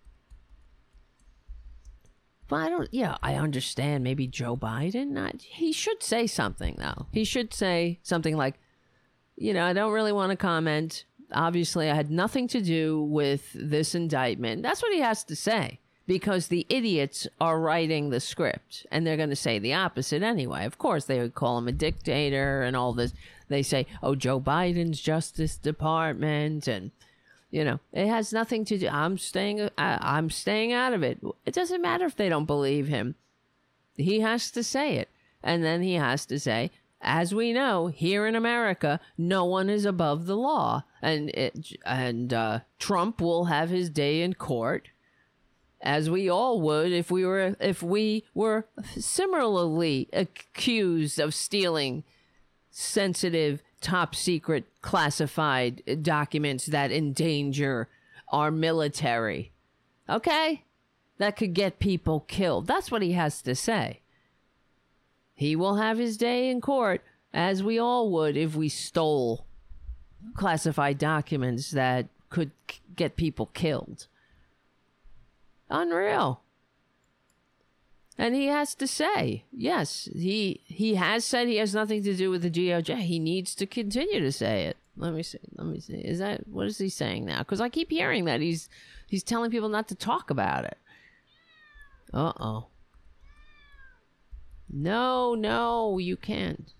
But 2.47 2.57
I 2.57 2.69
don't, 2.69 2.89
yeah, 2.91 3.15
I 3.23 3.35
understand 3.35 4.03
maybe 4.03 4.27
Joe 4.27 4.57
Biden. 4.57 5.11
Not, 5.11 5.41
he 5.41 5.71
should 5.71 6.03
say 6.03 6.27
something, 6.27 6.75
though. 6.77 7.07
He 7.13 7.23
should 7.23 7.53
say 7.53 7.99
something 8.03 8.35
like, 8.35 8.59
you 9.37 9.53
know, 9.53 9.63
I 9.63 9.71
don't 9.71 9.93
really 9.93 10.11
want 10.11 10.31
to 10.31 10.35
comment 10.35 11.05
obviously 11.33 11.89
I 11.89 11.95
had 11.95 12.11
nothing 12.11 12.47
to 12.49 12.61
do 12.61 13.01
with 13.01 13.51
this 13.53 13.95
indictment. 13.95 14.63
That's 14.63 14.81
what 14.81 14.93
he 14.93 14.99
has 14.99 15.23
to 15.25 15.35
say 15.35 15.79
because 16.07 16.47
the 16.47 16.65
idiots 16.69 17.27
are 17.39 17.59
writing 17.59 18.09
the 18.09 18.19
script 18.19 18.85
and 18.91 19.05
they're 19.05 19.17
going 19.17 19.29
to 19.29 19.35
say 19.35 19.59
the 19.59 19.73
opposite 19.73 20.23
anyway. 20.23 20.65
Of 20.65 20.77
course, 20.77 21.05
they 21.05 21.19
would 21.19 21.35
call 21.35 21.57
him 21.57 21.67
a 21.67 21.71
dictator 21.73 22.63
and 22.63 22.75
all 22.75 22.93
this. 22.93 23.13
They 23.47 23.63
say, 23.63 23.87
oh, 24.01 24.15
Joe 24.15 24.39
Biden's 24.39 25.01
Justice 25.01 25.57
Department 25.57 26.67
and 26.67 26.91
you 27.49 27.65
know 27.65 27.81
it 27.91 28.07
has 28.07 28.31
nothing 28.31 28.63
to 28.63 28.77
do 28.77 28.87
i'm 28.87 29.17
staying 29.17 29.69
I, 29.77 30.17
am 30.17 30.29
staying 30.29 30.71
out 30.71 30.93
of 30.93 31.03
it 31.03 31.19
it 31.45 31.53
doesn't 31.53 31.81
matter 31.81 32.05
if 32.05 32.15
they 32.15 32.29
don't 32.29 32.45
believe 32.45 32.87
him 32.87 33.15
he 33.97 34.21
has 34.21 34.49
to 34.51 34.63
say 34.63 34.95
it 34.95 35.09
and 35.43 35.61
then 35.61 35.81
he 35.81 35.95
has 35.95 36.25
to 36.27 36.39
say 36.39 36.71
as 37.01 37.33
we 37.33 37.51
know, 37.51 37.87
here 37.87 38.27
in 38.27 38.35
America, 38.35 38.99
no 39.17 39.43
one 39.45 39.69
is 39.69 39.85
above 39.85 40.27
the 40.27 40.37
law, 40.37 40.83
and 41.01 41.29
it, 41.29 41.73
and 41.85 42.33
uh, 42.33 42.59
Trump 42.79 43.21
will 43.21 43.45
have 43.45 43.69
his 43.69 43.89
day 43.89 44.21
in 44.21 44.33
court, 44.35 44.89
as 45.81 46.09
we 46.09 46.29
all 46.29 46.61
would 46.61 46.91
if 46.91 47.09
we 47.09 47.25
were 47.25 47.55
if 47.59 47.81
we 47.81 48.23
were 48.33 48.67
similarly 48.97 50.07
accused 50.13 51.19
of 51.19 51.33
stealing 51.33 52.03
sensitive, 52.69 53.61
top 53.81 54.15
secret, 54.15 54.65
classified 54.81 55.81
documents 56.01 56.67
that 56.67 56.91
endanger 56.91 57.89
our 58.29 58.51
military. 58.51 59.51
Okay, 60.09 60.63
that 61.17 61.35
could 61.35 61.53
get 61.53 61.79
people 61.79 62.21
killed. 62.21 62.67
That's 62.67 62.91
what 62.91 63.01
he 63.01 63.13
has 63.13 63.41
to 63.43 63.55
say. 63.55 64.01
He 65.33 65.55
will 65.55 65.77
have 65.77 65.97
his 65.97 66.17
day 66.17 66.49
in 66.49 66.61
court, 66.61 67.01
as 67.33 67.63
we 67.63 67.79
all 67.79 68.11
would 68.11 68.37
if 68.37 68.55
we 68.55 68.69
stole 68.69 69.47
classified 70.35 70.97
documents 70.97 71.71
that 71.71 72.07
could 72.29 72.51
k- 72.67 72.79
get 72.95 73.15
people 73.15 73.47
killed. 73.47 74.07
Unreal. 75.69 76.41
And 78.17 78.35
he 78.35 78.47
has 78.47 78.75
to 78.75 78.87
say, 78.87 79.45
yes, 79.51 80.09
he 80.13 80.61
he 80.65 80.95
has 80.95 81.25
said 81.25 81.47
he 81.47 81.57
has 81.57 81.73
nothing 81.73 82.03
to 82.03 82.15
do 82.15 82.29
with 82.29 82.43
the 82.43 82.51
DOJ. 82.51 82.97
He 82.99 83.19
needs 83.19 83.55
to 83.55 83.65
continue 83.65 84.19
to 84.19 84.31
say 84.31 84.65
it. 84.65 84.77
Let 84.97 85.13
me 85.13 85.23
see. 85.23 85.39
Let 85.55 85.67
me 85.67 85.79
see. 85.79 85.95
Is 85.95 86.19
that 86.19 86.47
what 86.47 86.67
is 86.67 86.77
he 86.77 86.89
saying 86.89 87.25
now? 87.25 87.39
Because 87.39 87.61
I 87.61 87.69
keep 87.69 87.89
hearing 87.89 88.25
that 88.25 88.41
he's 88.41 88.69
he's 89.07 89.23
telling 89.23 89.49
people 89.49 89.69
not 89.69 89.87
to 89.87 89.95
talk 89.95 90.29
about 90.29 90.65
it. 90.65 90.77
Uh 92.13 92.33
oh. 92.39 92.67
No, 94.69 95.33
no, 95.33 95.97
you 95.97 96.15
can't. 96.15 96.73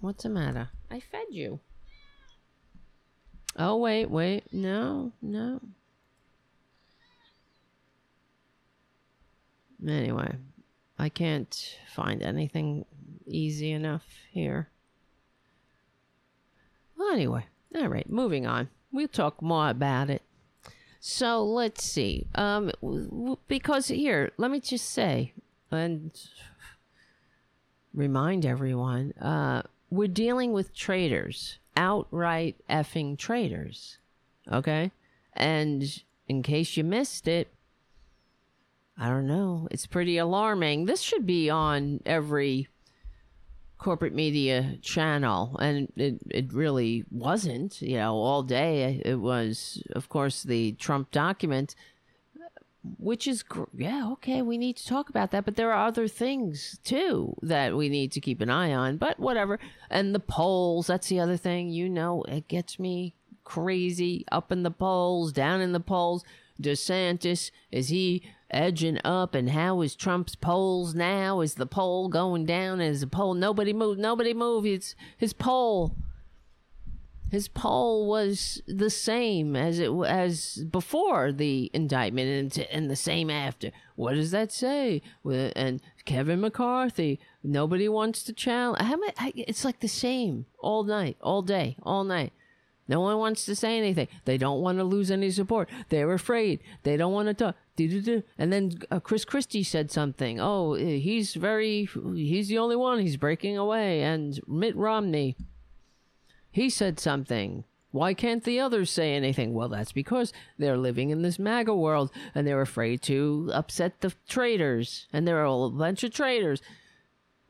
What's 0.00 0.22
the 0.22 0.28
matter? 0.28 0.70
I 0.90 1.00
fed 1.00 1.26
you. 1.30 1.60
Oh, 3.56 3.76
wait, 3.76 4.10
wait. 4.10 4.44
No, 4.52 5.12
no. 5.20 5.60
Anyway, 9.86 10.36
I 10.98 11.08
can't 11.08 11.78
find 11.94 12.22
anything 12.22 12.84
easy 13.26 13.72
enough 13.72 14.04
here. 14.30 14.68
Well, 16.96 17.12
anyway, 17.12 17.46
all 17.74 17.88
right, 17.88 18.08
moving 18.08 18.46
on. 18.46 18.68
We'll 18.92 19.08
talk 19.08 19.40
more 19.42 19.70
about 19.70 20.10
it. 20.10 20.22
So 21.00 21.44
let's 21.44 21.84
see. 21.84 22.26
Um, 22.34 22.72
because 23.46 23.88
here, 23.88 24.32
let 24.36 24.50
me 24.50 24.60
just 24.60 24.90
say 24.90 25.32
and 25.70 26.10
remind 27.94 28.44
everyone 28.44 29.12
uh, 29.20 29.62
we're 29.90 30.08
dealing 30.08 30.52
with 30.52 30.74
traitors, 30.74 31.58
outright 31.76 32.56
effing 32.68 33.18
traitors. 33.18 33.98
Okay, 34.50 34.90
and 35.34 36.02
in 36.26 36.42
case 36.42 36.76
you 36.76 36.84
missed 36.84 37.28
it, 37.28 37.52
I 38.96 39.08
don't 39.08 39.26
know. 39.26 39.68
It's 39.70 39.86
pretty 39.86 40.18
alarming. 40.18 40.86
This 40.86 41.00
should 41.00 41.26
be 41.26 41.50
on 41.50 42.00
every 42.04 42.68
corporate 43.78 44.12
media 44.12 44.76
channel 44.82 45.56
and 45.60 45.90
it, 45.94 46.18
it 46.30 46.52
really 46.52 47.04
wasn't 47.12 47.80
you 47.80 47.96
know 47.96 48.16
all 48.16 48.42
day 48.42 49.00
it 49.04 49.20
was 49.20 49.80
of 49.92 50.08
course 50.08 50.42
the 50.42 50.72
trump 50.72 51.12
document 51.12 51.76
which 52.98 53.26
is 53.26 53.44
yeah 53.76 54.08
okay 54.12 54.40
we 54.40 54.56
need 54.56 54.76
to 54.76 54.86
talk 54.86 55.08
about 55.08 55.30
that 55.30 55.44
but 55.44 55.56
there 55.56 55.72
are 55.72 55.86
other 55.86 56.06
things 56.06 56.78
too 56.84 57.34
that 57.42 57.76
we 57.76 57.88
need 57.88 58.12
to 58.12 58.20
keep 58.20 58.40
an 58.40 58.50
eye 58.50 58.72
on 58.72 58.96
but 58.96 59.18
whatever. 59.18 59.58
And 59.90 60.14
the 60.14 60.20
polls 60.20 60.86
that's 60.86 61.08
the 61.08 61.20
other 61.20 61.36
thing 61.36 61.70
you 61.70 61.88
know 61.88 62.22
it 62.24 62.48
gets 62.48 62.78
me 62.78 63.14
crazy 63.44 64.24
up 64.30 64.52
in 64.52 64.62
the 64.62 64.70
polls 64.70 65.32
down 65.32 65.60
in 65.60 65.72
the 65.72 65.80
polls. 65.80 66.24
Desantis 66.60 67.50
is 67.70 67.88
he 67.88 68.22
edging 68.50 68.98
up 69.04 69.34
and 69.34 69.50
how 69.50 69.80
is 69.80 69.94
trump's 69.94 70.34
polls 70.34 70.94
now? 70.94 71.40
Is 71.40 71.54
the 71.54 71.66
poll 71.66 72.08
going 72.08 72.46
down? 72.46 72.80
Is 72.80 73.00
the 73.00 73.06
poll 73.06 73.34
nobody 73.34 73.72
move 73.72 73.98
nobody 73.98 74.34
move 74.34 74.66
it's 74.66 74.94
his 75.16 75.32
poll 75.32 75.96
his 77.30 77.48
poll 77.48 78.08
was 78.08 78.62
the 78.66 78.90
same 78.90 79.56
as 79.56 79.78
it 79.78 79.90
as 80.06 80.64
before 80.70 81.32
the 81.32 81.70
indictment 81.74 82.56
and, 82.56 82.66
and 82.70 82.90
the 82.90 82.96
same 82.96 83.30
after 83.30 83.70
what 83.96 84.14
does 84.14 84.30
that 84.30 84.52
say 84.52 85.02
and 85.56 85.80
kevin 86.04 86.40
mccarthy 86.40 87.18
nobody 87.42 87.88
wants 87.88 88.22
to 88.22 88.32
challenge 88.32 88.78
it's 89.34 89.64
like 89.64 89.80
the 89.80 89.88
same 89.88 90.46
all 90.60 90.84
night 90.84 91.16
all 91.20 91.42
day 91.42 91.76
all 91.82 92.04
night 92.04 92.32
no 92.88 93.00
one 93.00 93.18
wants 93.18 93.44
to 93.44 93.54
say 93.54 93.76
anything. 93.76 94.08
They 94.24 94.38
don't 94.38 94.62
want 94.62 94.78
to 94.78 94.84
lose 94.84 95.10
any 95.10 95.30
support. 95.30 95.68
They're 95.90 96.12
afraid. 96.14 96.60
They 96.82 96.96
don't 96.96 97.12
want 97.12 97.28
to 97.28 97.34
talk. 97.34 97.54
And 97.78 98.52
then 98.52 98.72
uh, 98.90 98.98
Chris 98.98 99.24
Christie 99.26 99.62
said 99.62 99.90
something. 99.90 100.40
Oh, 100.40 100.74
he's 100.74 101.34
very, 101.34 101.88
he's 102.14 102.48
the 102.48 102.58
only 102.58 102.76
one. 102.76 102.98
He's 102.98 103.18
breaking 103.18 103.58
away. 103.58 104.02
And 104.02 104.40
Mitt 104.48 104.74
Romney, 104.74 105.36
he 106.50 106.70
said 106.70 106.98
something. 106.98 107.64
Why 107.90 108.12
can't 108.12 108.44
the 108.44 108.60
others 108.60 108.90
say 108.90 109.14
anything? 109.14 109.54
Well, 109.54 109.68
that's 109.68 109.92
because 109.92 110.32
they're 110.58 110.76
living 110.76 111.10
in 111.10 111.22
this 111.22 111.38
MAGA 111.38 111.74
world 111.74 112.10
and 112.34 112.46
they're 112.46 112.60
afraid 112.60 113.00
to 113.02 113.50
upset 113.54 114.00
the 114.00 114.12
traitors. 114.28 115.06
And 115.12 115.26
there 115.26 115.38
are 115.38 115.66
a 115.66 115.70
bunch 115.70 116.04
of 116.04 116.12
traitors. 116.12 116.60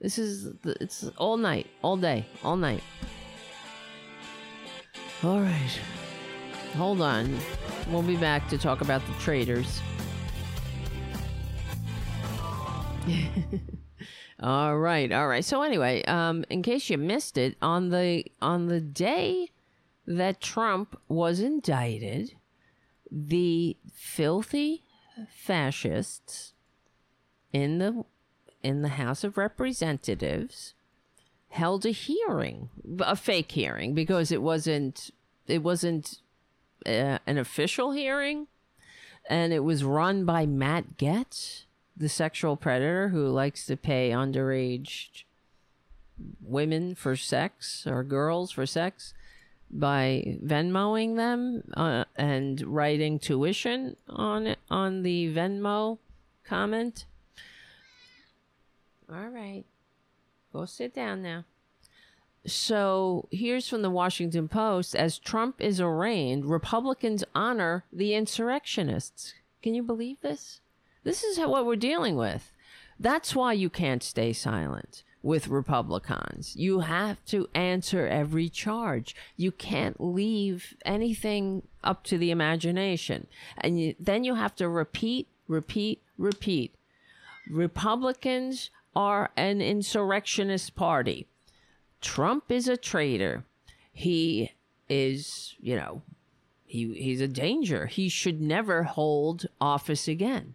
This 0.01 0.17
is, 0.17 0.55
it's 0.65 1.11
all 1.17 1.37
night, 1.37 1.67
all 1.83 1.97
day, 1.97 2.27
all 2.45 2.57
night. 2.57 2.83
All 5.25 5.41
right. 5.41 5.81
Hold 6.77 7.01
on. 7.01 7.37
We'll 7.91 8.03
be 8.03 8.17
back 8.17 8.49
to 8.51 8.59
talk 8.59 8.81
about 8.81 9.05
the 9.07 9.13
traitors. 9.15 9.81
all 14.41 14.79
right, 14.79 15.11
all 15.11 15.27
right. 15.27 15.45
So 15.45 15.63
anyway, 15.63 16.05
um, 16.05 16.45
in 16.49 16.63
case 16.63 16.91
you 16.91 16.99
missed 16.99 17.37
it, 17.37 17.57
on 17.61 17.91
the 17.91 18.25
on 18.41 18.67
the 18.67 18.81
day 18.81 19.51
that 20.07 20.41
Trump 20.41 20.99
was 21.09 21.41
indicted, 21.41 22.35
the 23.11 23.77
filthy 23.93 24.85
fascists 25.29 26.55
in 27.53 27.79
the 27.79 28.05
in 28.63 28.83
the 28.83 28.89
House 28.91 29.25
of 29.25 29.37
Representatives 29.37 30.75
held 31.51 31.87
a 31.87 31.91
hearing, 31.91 32.69
a 33.01 33.17
fake 33.17 33.53
hearing, 33.53 33.95
because 33.95 34.31
it 34.31 34.43
wasn't 34.43 35.11
it 35.47 35.63
wasn't 35.63 36.21
uh, 36.87 37.19
an 37.27 37.39
official 37.39 37.93
hearing, 37.93 38.47
and 39.29 39.53
it 39.53 39.65
was 39.65 39.83
run 39.83 40.25
by 40.25 40.47
Matt 40.47 40.97
Gaetz, 40.97 41.65
the 41.99 42.09
sexual 42.09 42.57
predator 42.57 43.09
who 43.09 43.27
likes 43.29 43.67
to 43.67 43.77
pay 43.77 44.11
underage 44.11 45.25
women 46.41 46.95
for 46.95 47.17
sex 47.17 47.87
or 47.87 48.03
girls 48.03 48.51
for 48.51 48.67
sex 48.67 49.15
by 49.71 50.39
Venmoing 50.45 51.17
them 51.17 51.63
uh, 51.77 52.05
and 52.17 52.61
writing 52.63 53.19
tuition 53.19 53.97
on 54.09 54.57
on 54.71 55.03
the 55.03 55.33
Venmo 55.35 55.99
comment. 56.45 57.05
All 59.13 59.29
right. 59.29 59.65
Go 60.53 60.65
sit 60.65 60.95
down 60.95 61.23
now. 61.23 61.45
So 62.47 63.29
here's 63.31 63.69
from 63.69 63.83
the 63.83 63.91
Washington 63.91 64.49
Post 64.49 64.97
as 64.97 65.19
Trump 65.19 65.61
is 65.61 65.81
arraigned, 65.81 66.47
Republicans 66.47 67.25
honor 67.35 67.85
the 67.93 68.15
insurrectionists. 68.15 69.35
Can 69.63 69.75
you 69.75 69.83
believe 69.83 70.21
this? 70.21 70.61
This 71.09 71.25
is 71.25 71.39
what 71.39 71.65
we're 71.65 71.77
dealing 71.77 72.17
with. 72.17 72.53
That's 73.01 73.35
why 73.35 73.55
you 73.55 73.71
can't 73.71 74.03
stay 74.03 74.35
silent 74.35 75.05
with 75.23 75.49
Republicans. 75.49 76.55
You 76.55 76.81
have 76.81 77.25
to 77.29 77.49
answer 77.55 78.07
every 78.07 78.51
charge. 78.51 79.17
You 79.35 79.51
can't 79.51 79.99
leave 79.99 80.77
anything 80.85 81.63
up 81.83 82.05
to 82.05 82.19
the 82.19 82.31
imagination. 82.31 83.27
And 83.57 83.81
you, 83.81 83.95
then 83.99 84.23
you 84.23 84.35
have 84.35 84.55
to 84.57 84.69
repeat, 84.69 85.29
repeat, 85.47 86.03
repeat. 86.19 86.75
Republicans 87.49 88.69
are 88.95 89.31
an 89.35 89.63
insurrectionist 89.63 90.77
party. 90.77 91.27
Trump 92.03 92.53
is 92.53 92.69
a 92.69 92.77
traitor. 92.77 93.45
He 93.95 94.53
is, 94.91 95.55
you 95.59 95.75
know, 95.75 96.03
he 96.67 96.93
he's 96.93 97.23
a 97.23 97.29
danger. 97.29 97.87
He 97.87 98.11
should 98.11 98.43
never 98.43 98.83
hold 98.83 99.47
office 99.59 100.07
again. 100.07 100.55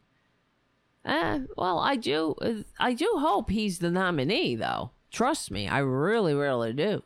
Uh, 1.06 1.40
well, 1.58 1.80
I 1.80 1.98
do 1.98 2.36
I 2.80 2.94
do 2.94 3.10
hope 3.18 3.50
he's 3.50 3.80
the 3.80 3.92
nominee 3.92 4.56
though. 4.56 4.92
Trust 5.12 5.52
me, 5.52 5.68
I 5.68 5.80
really 5.80 6.34
really 6.34 6.72
do. 6.74 7.04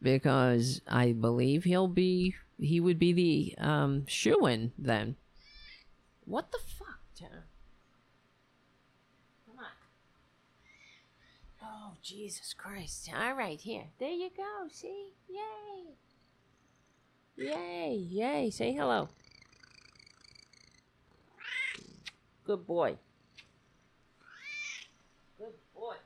Because 0.00 0.80
I 0.88 1.12
believe 1.12 1.64
he'll 1.64 1.88
be 1.88 2.34
he 2.58 2.80
would 2.80 2.98
be 2.98 3.12
the 3.12 3.54
um 3.58 4.06
shoe-in 4.06 4.72
then. 4.78 5.16
What 6.24 6.50
the 6.52 6.58
fuck, 6.58 7.00
Come 7.18 7.28
on! 9.58 9.66
Oh 11.62 11.92
Jesus 12.02 12.54
Christ. 12.54 13.10
All 13.14 13.34
right, 13.34 13.60
here. 13.60 13.84
There 13.98 14.10
you 14.10 14.30
go. 14.36 14.68
See? 14.70 15.12
Yay. 15.28 15.96
Yay. 17.36 17.94
Yay. 17.94 18.50
Say 18.50 18.72
hello. 18.72 19.08
Good 22.48 22.66
boy. 22.66 22.96
Good 25.36 25.52
boy. 25.74 25.96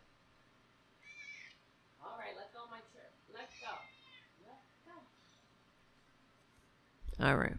All 2.03 2.19
right, 2.19 2.35
let 2.37 2.53
go 2.53 2.63
my 2.69 2.79
chair. 2.93 3.11
Let 3.33 3.49
go. 3.61 3.71
Let 4.45 4.59
go. 7.21 7.25
All 7.25 7.37
right. 7.37 7.55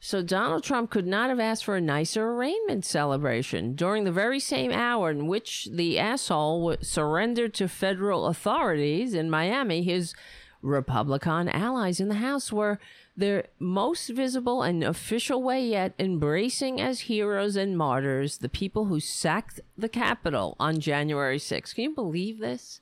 So 0.00 0.22
Donald 0.22 0.64
Trump 0.64 0.90
could 0.90 1.06
not 1.06 1.30
have 1.30 1.40
asked 1.40 1.64
for 1.64 1.76
a 1.76 1.80
nicer 1.80 2.28
arraignment 2.28 2.84
celebration 2.84 3.74
during 3.74 4.04
the 4.04 4.12
very 4.12 4.38
same 4.38 4.70
hour 4.70 5.10
in 5.10 5.26
which 5.26 5.66
the 5.72 5.98
asshole 5.98 6.76
surrendered 6.82 7.54
to 7.54 7.68
federal 7.68 8.26
authorities 8.26 9.14
in 9.14 9.30
Miami. 9.30 9.82
His 9.82 10.14
Republican 10.60 11.48
allies 11.48 12.00
in 12.00 12.08
the 12.08 12.16
House 12.16 12.52
were 12.52 12.78
their 13.18 13.44
most 13.58 14.08
visible 14.08 14.62
and 14.62 14.82
official 14.84 15.42
way 15.42 15.66
yet 15.66 15.92
embracing 15.98 16.80
as 16.80 17.00
heroes 17.00 17.56
and 17.56 17.76
martyrs 17.76 18.38
the 18.38 18.48
people 18.48 18.86
who 18.86 19.00
sacked 19.00 19.60
the 19.76 19.88
Capitol 19.88 20.56
on 20.60 20.78
January 20.78 21.38
6th. 21.38 21.74
Can 21.74 21.84
you 21.84 21.94
believe 21.94 22.38
this? 22.38 22.80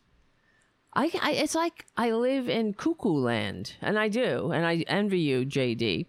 I, 0.94 1.10
I, 1.20 1.32
it's 1.32 1.54
like 1.54 1.86
I 1.96 2.10
live 2.12 2.48
in 2.48 2.74
cuckoo 2.74 3.08
land, 3.08 3.74
and 3.82 3.98
I 3.98 4.08
do, 4.08 4.52
and 4.52 4.64
I 4.64 4.84
envy 4.88 5.20
you, 5.20 5.44
JD 5.44 6.06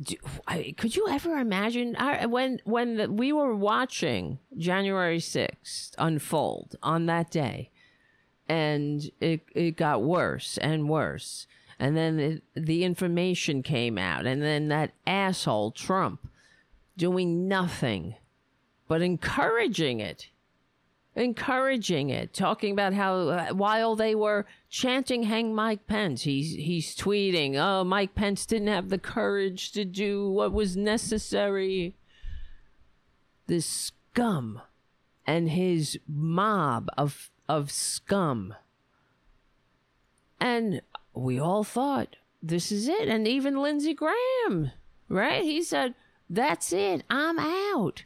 do, 0.00 0.16
I, 0.46 0.74
could 0.76 0.94
you 0.94 1.08
ever 1.08 1.38
imagine 1.38 1.96
when 2.30 2.60
when 2.64 2.96
the, 2.96 3.10
we 3.10 3.32
were 3.32 3.54
watching 3.54 4.38
January 4.56 5.18
6th 5.18 5.92
unfold 5.98 6.76
on 6.82 7.06
that 7.06 7.30
day 7.30 7.70
and 8.48 9.10
it 9.20 9.40
it 9.54 9.76
got 9.76 10.02
worse 10.02 10.58
and 10.58 10.88
worse 10.88 11.46
and 11.78 11.96
then 11.96 12.18
it, 12.18 12.42
the 12.54 12.84
information 12.84 13.62
came 13.62 13.98
out 13.98 14.26
and 14.26 14.42
then 14.42 14.68
that 14.68 14.92
asshole 15.06 15.70
Trump 15.72 16.28
doing 16.96 17.46
nothing 17.48 18.16
but 18.88 19.02
encouraging 19.02 20.00
it. 20.00 20.28
Encouraging 21.14 22.10
it, 22.10 22.32
talking 22.32 22.72
about 22.72 22.94
how 22.94 23.28
uh, 23.28 23.48
while 23.48 23.96
they 23.96 24.14
were 24.14 24.46
chanting 24.70 25.24
"Hang 25.24 25.52
Mike 25.52 25.84
Pence," 25.88 26.22
he's 26.22 26.54
he's 26.54 26.94
tweeting, 26.94 27.56
"Oh, 27.56 27.82
Mike 27.82 28.14
Pence 28.14 28.46
didn't 28.46 28.68
have 28.68 28.88
the 28.88 28.98
courage 28.98 29.72
to 29.72 29.84
do 29.84 30.30
what 30.30 30.52
was 30.52 30.76
necessary." 30.76 31.96
This 33.48 33.66
scum 33.66 34.60
and 35.26 35.50
his 35.50 35.98
mob 36.06 36.88
of 36.96 37.32
of 37.48 37.72
scum, 37.72 38.54
and 40.38 40.82
we 41.18 41.38
all 41.38 41.64
thought 41.64 42.16
this 42.42 42.70
is 42.70 42.88
it, 42.88 43.08
and 43.08 43.26
even 43.26 43.60
Lindsey 43.60 43.94
Graham, 43.94 44.70
right? 45.08 45.42
He 45.42 45.62
said, 45.62 45.94
"That's 46.30 46.72
it, 46.72 47.04
I'm 47.10 47.38
out." 47.38 48.04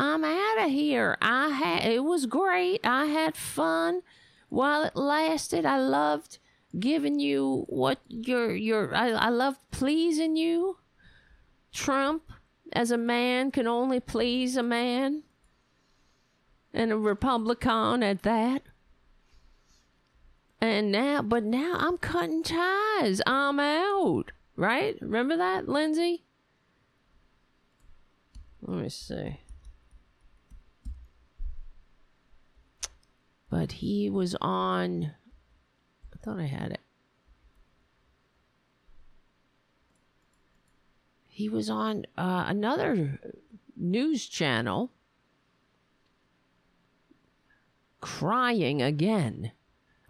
I'm 0.00 0.24
out 0.24 0.64
of 0.64 0.70
here. 0.70 1.18
I 1.20 1.48
had 1.48 1.84
it 1.84 2.04
was 2.04 2.26
great. 2.26 2.80
I 2.84 3.06
had 3.06 3.36
fun 3.36 4.02
while 4.48 4.84
it 4.84 4.94
lasted. 4.94 5.66
I 5.66 5.78
loved 5.78 6.38
giving 6.78 7.18
you 7.18 7.64
what 7.68 7.98
your 8.06 8.54
your 8.54 8.94
I, 8.94 9.10
I 9.10 9.28
loved 9.28 9.58
pleasing 9.72 10.36
you. 10.36 10.78
Trump 11.72 12.32
as 12.72 12.90
a 12.90 12.98
man 12.98 13.50
can 13.50 13.66
only 13.66 13.98
please 13.98 14.56
a 14.56 14.62
man. 14.62 15.24
And 16.72 16.92
a 16.92 16.98
Republican 16.98 18.02
at 18.02 18.22
that. 18.22 18.62
And 20.60 20.90
now 20.90 21.22
but 21.22 21.44
now 21.44 21.76
I'm 21.78 21.98
cutting 21.98 22.42
ties. 22.42 23.20
I'm 23.26 23.60
out. 23.60 24.32
Right? 24.56 24.96
Remember 25.00 25.36
that, 25.36 25.68
Lindsey? 25.68 26.24
Let 28.62 28.82
me 28.82 28.88
see. 28.88 29.38
but 33.50 33.72
he 33.72 34.10
was 34.10 34.36
on. 34.40 35.12
I 36.12 36.16
thought 36.24 36.38
I 36.38 36.46
had 36.46 36.72
it. 36.72 36.80
He 41.26 41.48
was 41.48 41.70
on 41.70 42.04
uh, 42.16 42.44
another 42.48 43.20
news 43.76 44.26
channel 44.26 44.90
crying 48.00 48.82
again. 48.82 49.52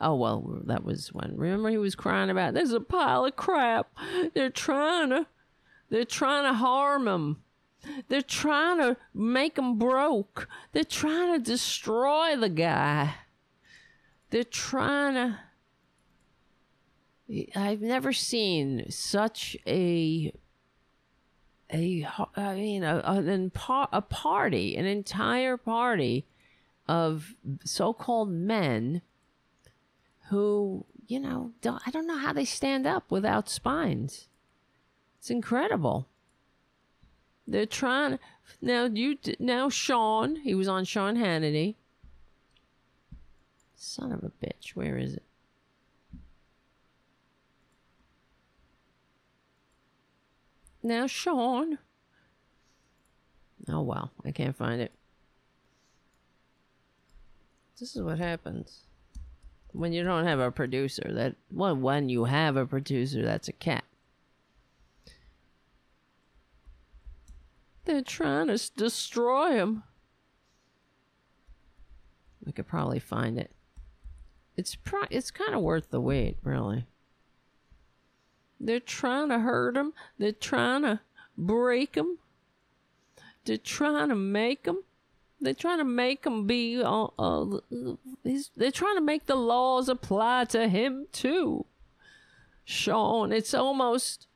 Oh, 0.01 0.15
well, 0.15 0.61
that 0.65 0.85
was 0.85 1.13
when. 1.13 1.37
Remember, 1.37 1.71
he 1.71 1.79
was 1.79 1.95
crying 1.95 2.31
about 2.31 2.55
there's 2.55 2.73
a 2.73 2.81
pile 2.81 3.25
of 3.25 3.37
crap. 3.37 3.91
They're 4.35 4.51
trying 4.51 5.11
to, 5.11 5.27
they're 5.91 6.05
trying 6.05 6.45
to 6.45 6.55
harm 6.55 7.09
him. 7.09 7.43
They're 8.09 8.23
trying 8.23 8.79
to 8.79 8.97
make 9.15 9.59
him 9.59 9.79
broke. 9.79 10.49
They're 10.73 10.85
trying 10.85 11.35
to 11.35 11.51
destroy 11.51 12.37
the 12.37 12.49
guy. 12.49 13.15
They're 14.31 14.45
trying 14.45 15.15
to. 15.15 15.39
I've 17.57 17.83
never 17.83 18.13
seen 18.13 18.91
such 18.91 19.57
a 19.67 20.33
a 21.73 22.07
I 22.37 22.55
mean 22.55 22.83
a, 22.85 22.97
a, 22.99 23.51
a 23.93 24.03
party, 24.03 24.77
an 24.77 24.87
entire 24.87 25.57
party 25.57 26.27
of 26.87 27.35
so-called 27.65 28.31
men 28.31 29.03
who, 30.29 30.85
you 31.07 31.21
know, 31.21 31.53
don't, 31.63 31.83
I 31.87 31.91
don't 31.91 32.07
know 32.07 32.19
how 32.19 32.33
they 32.33 32.45
stand 32.45 32.87
up 32.87 33.11
without 33.11 33.49
spines. 33.49 34.29
It's 35.19 35.31
incredible. 35.31 36.09
They're 37.47 37.67
trying 37.67 38.19
now. 38.61 38.85
You 38.85 39.17
now, 39.39 39.71
Sean. 39.71 40.37
He 40.37 40.55
was 40.55 40.69
on 40.69 40.85
Sean 40.85 41.17
Hannity. 41.17 41.77
Son 43.75 44.13
of 44.13 44.23
a 44.23 44.31
bitch. 44.45 44.71
Where 44.75 44.99
is 44.99 45.15
it? 45.15 45.23
Now, 50.83 51.07
Sean. 51.07 51.79
Oh, 53.67 53.81
well. 53.81 54.13
I 54.27 54.31
can't 54.31 54.57
find 54.57 54.81
it. 54.81 54.93
This 57.81 57.97
is 57.97 58.03
what 58.03 58.19
happens 58.19 58.88
when 59.79 59.93
you 59.93 60.03
don't 60.03 60.27
have 60.27 60.41
a 60.41 60.51
producer. 60.51 61.09
That 61.09 61.37
well, 61.53 61.77
when 61.77 62.09
you 62.09 62.25
have 62.25 62.57
a 62.57 62.67
producer, 62.67 63.25
that's 63.25 63.47
a 63.47 63.53
cat. 63.53 63.85
They're 67.85 68.03
trying 68.03 68.49
to 68.49 68.71
destroy 68.77 69.53
him. 69.53 69.85
I 72.47 72.51
could 72.51 72.67
probably 72.67 72.99
find 72.99 73.39
it. 73.39 73.53
It's 74.57 74.75
pro- 74.75 75.07
it's 75.11 75.31
kind 75.31 75.55
of 75.55 75.63
worth 75.63 75.91
the 75.91 76.01
wait, 76.01 76.39
really. 76.43 76.87
They're 78.59 78.81
trying 78.81 79.29
to 79.29 79.39
hurt 79.39 79.77
him. 79.77 79.93
They're 80.19 80.33
trying 80.33 80.83
to 80.83 81.01
break 81.37 81.95
him. 81.95 82.19
They're 83.45 83.57
trying 83.57 84.09
to 84.09 84.17
make 84.17 84.67
him. 84.67 84.79
They're 85.41 85.55
trying 85.55 85.79
to 85.79 85.85
make 85.85 86.25
him 86.25 86.47
be. 86.47 86.83
Uh, 86.83 87.05
uh, 87.19 87.59
they're 88.57 88.73
trying 88.73 88.97
to 88.97 89.01
make 89.01 89.27
the 89.27 89.37
laws 89.37 89.89
apply 89.89 90.47
to 90.47 90.69
him 90.69 91.07
too. 91.13 91.67
Sean, 92.65 93.33
it's 93.33 93.55
almost. 93.55 94.27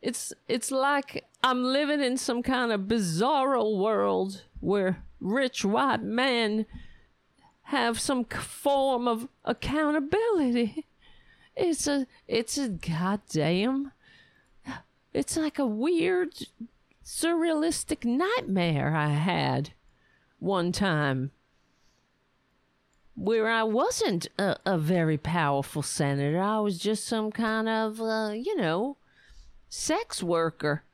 It's 0.00 0.32
it's 0.48 0.70
like 0.70 1.24
I'm 1.42 1.62
living 1.62 2.00
in 2.00 2.16
some 2.16 2.42
kind 2.42 2.72
of 2.72 2.82
bizarro 2.82 3.78
world 3.78 4.42
where 4.60 5.04
rich 5.20 5.64
white 5.64 6.02
men 6.02 6.66
have 7.68 7.98
some 8.00 8.24
form 8.24 9.08
of 9.08 9.28
accountability. 9.44 10.86
It's 11.56 11.86
a 11.86 12.06
it's 12.26 12.58
a 12.58 12.68
goddamn 12.68 13.92
it's 15.14 15.36
like 15.36 15.58
a 15.60 15.66
weird 15.66 16.34
surrealistic 17.04 18.04
nightmare 18.04 18.94
I 18.94 19.10
had 19.10 19.70
one 20.44 20.72
time 20.72 21.30
where 23.16 23.48
I 23.48 23.62
wasn't 23.62 24.28
a, 24.38 24.56
a 24.66 24.78
very 24.78 25.18
powerful 25.18 25.82
senator. 25.82 26.40
I 26.40 26.58
was 26.60 26.78
just 26.78 27.06
some 27.06 27.30
kind 27.30 27.68
of, 27.68 28.00
uh, 28.00 28.32
you 28.34 28.56
know, 28.56 28.96
sex 29.68 30.22
worker 30.22 30.84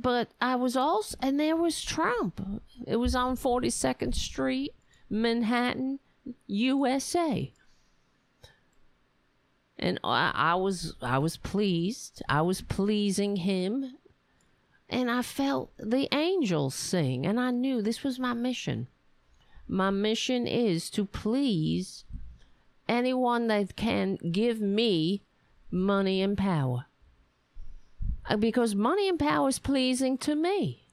but 0.00 0.30
I 0.40 0.56
was 0.56 0.76
also, 0.76 1.16
and 1.20 1.38
there 1.38 1.56
was 1.56 1.82
Trump. 1.82 2.62
It 2.86 2.96
was 2.96 3.14
on 3.14 3.36
42nd 3.36 4.14
Street, 4.14 4.74
Manhattan, 5.10 5.98
USA. 6.46 7.52
And 9.78 10.00
I, 10.02 10.32
I 10.34 10.54
was, 10.54 10.94
I 11.02 11.18
was 11.18 11.36
pleased. 11.36 12.22
I 12.28 12.40
was 12.42 12.62
pleasing 12.62 13.36
him. 13.36 13.96
And 14.90 15.08
I 15.10 15.22
felt 15.22 15.70
the 15.78 16.08
angels 16.12 16.74
sing. 16.74 17.24
And 17.24 17.38
I 17.38 17.52
knew 17.52 17.80
this 17.80 18.02
was 18.02 18.18
my 18.18 18.34
mission. 18.34 18.88
My 19.68 19.90
mission 19.90 20.48
is 20.48 20.90
to 20.90 21.04
please 21.04 22.04
anyone 22.88 23.46
that 23.46 23.76
can 23.76 24.16
give 24.16 24.60
me 24.60 25.22
money 25.70 26.20
and 26.20 26.36
power. 26.36 26.86
Uh, 28.28 28.36
because 28.36 28.74
money 28.74 29.08
and 29.08 29.18
power 29.18 29.48
is 29.48 29.60
pleasing 29.60 30.18
to 30.18 30.34
me. 30.34 30.88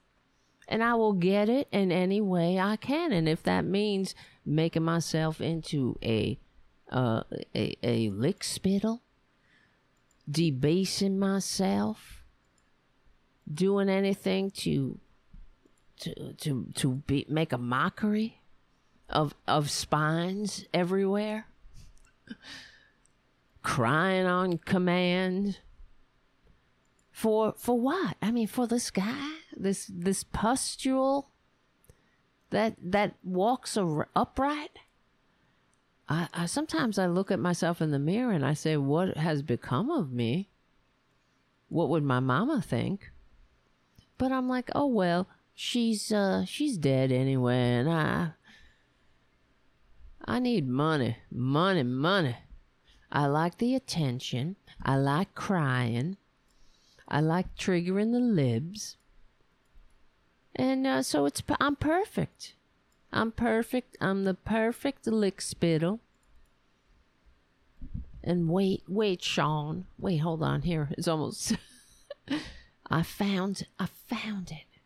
And 0.67 0.83
I 0.83 0.93
will 0.93 1.13
get 1.13 1.49
it 1.49 1.67
in 1.71 1.91
any 1.91 2.21
way 2.21 2.59
I 2.59 2.75
can. 2.75 3.11
And 3.11 3.27
if 3.27 3.41
that 3.43 3.65
means 3.65 4.13
making 4.45 4.83
myself 4.83 5.41
into 5.41 5.97
a 6.03 6.39
uh, 6.89 7.23
a, 7.53 7.75
a 7.83 8.09
lick 8.11 8.43
spittle, 8.43 9.01
debasing 10.29 11.19
myself, 11.19 12.16
doing 13.51 13.89
anything 13.89 14.51
to 14.51 14.99
to 15.99 16.33
to 16.33 16.67
to 16.75 16.95
be 17.07 17.25
make 17.29 17.53
a 17.53 17.57
mockery 17.57 18.41
of 19.09 19.33
of 19.47 19.69
spines 19.69 20.65
everywhere, 20.73 21.47
crying 23.63 24.25
on 24.25 24.57
command, 24.57 25.59
for 27.11 27.53
for 27.57 27.79
what? 27.79 28.17
I 28.21 28.31
mean, 28.31 28.47
for 28.47 28.67
this 28.67 28.91
guy, 28.91 29.31
this 29.55 29.89
this 29.93 30.23
pustule 30.23 31.29
that 32.49 32.75
that 32.81 33.15
walks 33.23 33.77
upright. 34.15 34.79
I, 36.09 36.29
I 36.33 36.45
sometimes 36.45 36.97
I 36.97 37.07
look 37.07 37.31
at 37.31 37.39
myself 37.39 37.81
in 37.81 37.91
the 37.91 37.99
mirror 37.99 38.31
and 38.31 38.45
I 38.45 38.53
say, 38.53 38.77
"What 38.77 39.17
has 39.17 39.41
become 39.41 39.89
of 39.89 40.11
me? 40.11 40.49
What 41.69 41.89
would 41.89 42.03
my 42.03 42.19
mama 42.19 42.61
think?" 42.61 43.11
But 44.17 44.31
I'm 44.31 44.47
like, 44.49 44.69
"Oh 44.73 44.87
well, 44.87 45.27
she's 45.53 46.11
uh 46.11 46.45
she's 46.45 46.77
dead 46.77 47.11
anyway, 47.11 47.75
and 47.75 47.89
I 47.89 48.31
I 50.25 50.39
need 50.39 50.67
money, 50.67 51.17
money, 51.31 51.83
money. 51.83 52.37
I 53.11 53.27
like 53.27 53.57
the 53.57 53.75
attention. 53.75 54.55
I 54.83 54.97
like 54.97 55.35
crying." 55.35 56.17
I 57.07 57.21
like 57.21 57.55
triggering 57.55 58.11
the 58.11 58.19
libs. 58.19 58.97
And 60.55 60.85
uh, 60.85 61.03
so 61.03 61.25
it's 61.25 61.41
I'm 61.59 61.75
perfect. 61.75 62.53
I'm 63.13 63.31
perfect. 63.31 63.97
I'm 64.01 64.25
the 64.25 64.33
perfect 64.33 65.07
lick 65.07 65.39
spittle. 65.39 66.01
And 68.23 68.49
wait, 68.49 68.83
wait, 68.87 69.23
Sean. 69.23 69.85
Wait, 69.97 70.17
hold 70.17 70.43
on 70.43 70.63
here. 70.63 70.89
It's 70.97 71.07
almost 71.07 71.55
I 72.89 73.03
found 73.03 73.65
I 73.79 73.87
found 74.07 74.51
it. 74.51 74.79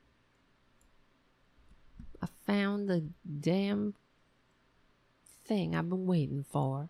I 2.22 2.28
found 2.46 2.90
the 2.90 3.06
damn 3.40 3.94
thing 5.46 5.76
I've 5.76 5.90
been 5.90 6.06
waiting 6.06 6.46
for. 6.50 6.90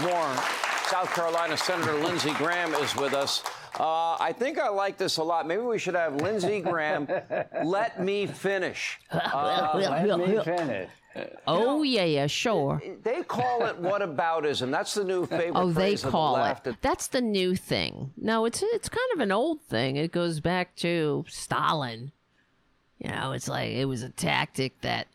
More. 0.00 0.36
South 0.88 1.12
Carolina 1.14 1.56
Senator 1.56 1.94
Lindsey 1.94 2.32
Graham 2.34 2.72
is 2.74 2.94
with 2.94 3.12
us. 3.14 3.42
Uh, 3.78 4.16
I 4.18 4.32
think 4.32 4.58
I 4.58 4.68
like 4.68 4.96
this 4.96 5.18
a 5.18 5.22
lot. 5.22 5.46
Maybe 5.46 5.62
we 5.62 5.78
should 5.78 5.94
have 5.94 6.16
Lindsey 6.16 6.60
Graham 6.60 7.08
let 7.64 8.02
me 8.02 8.26
finish. 8.26 8.98
Uh, 9.10 9.72
Let 9.74 10.18
me 10.18 10.42
finish. 10.42 10.88
Oh 11.46 11.82
yeah, 11.82 12.04
yeah, 12.04 12.26
sure. 12.26 12.82
they 13.02 13.22
call 13.22 13.64
it 13.66 13.80
whataboutism. 13.80 14.70
That's 14.70 14.94
the 14.94 15.04
new 15.04 15.26
favorite 15.26 15.54
Oh, 15.54 15.70
they 15.72 15.96
call 15.96 16.36
of 16.36 16.62
the 16.62 16.70
it. 16.70 16.76
That's 16.82 17.06
the 17.08 17.20
new 17.20 17.56
thing. 17.56 18.12
No, 18.16 18.44
it's 18.44 18.62
it's 18.62 18.88
kind 18.88 19.08
of 19.14 19.20
an 19.20 19.32
old 19.32 19.62
thing. 19.62 19.96
It 19.96 20.12
goes 20.12 20.40
back 20.40 20.76
to 20.76 21.24
Stalin. 21.28 22.12
You 22.98 23.10
know, 23.10 23.32
it's 23.32 23.48
like 23.48 23.70
it 23.70 23.86
was 23.86 24.02
a 24.02 24.10
tactic 24.10 24.80
that 24.82 25.06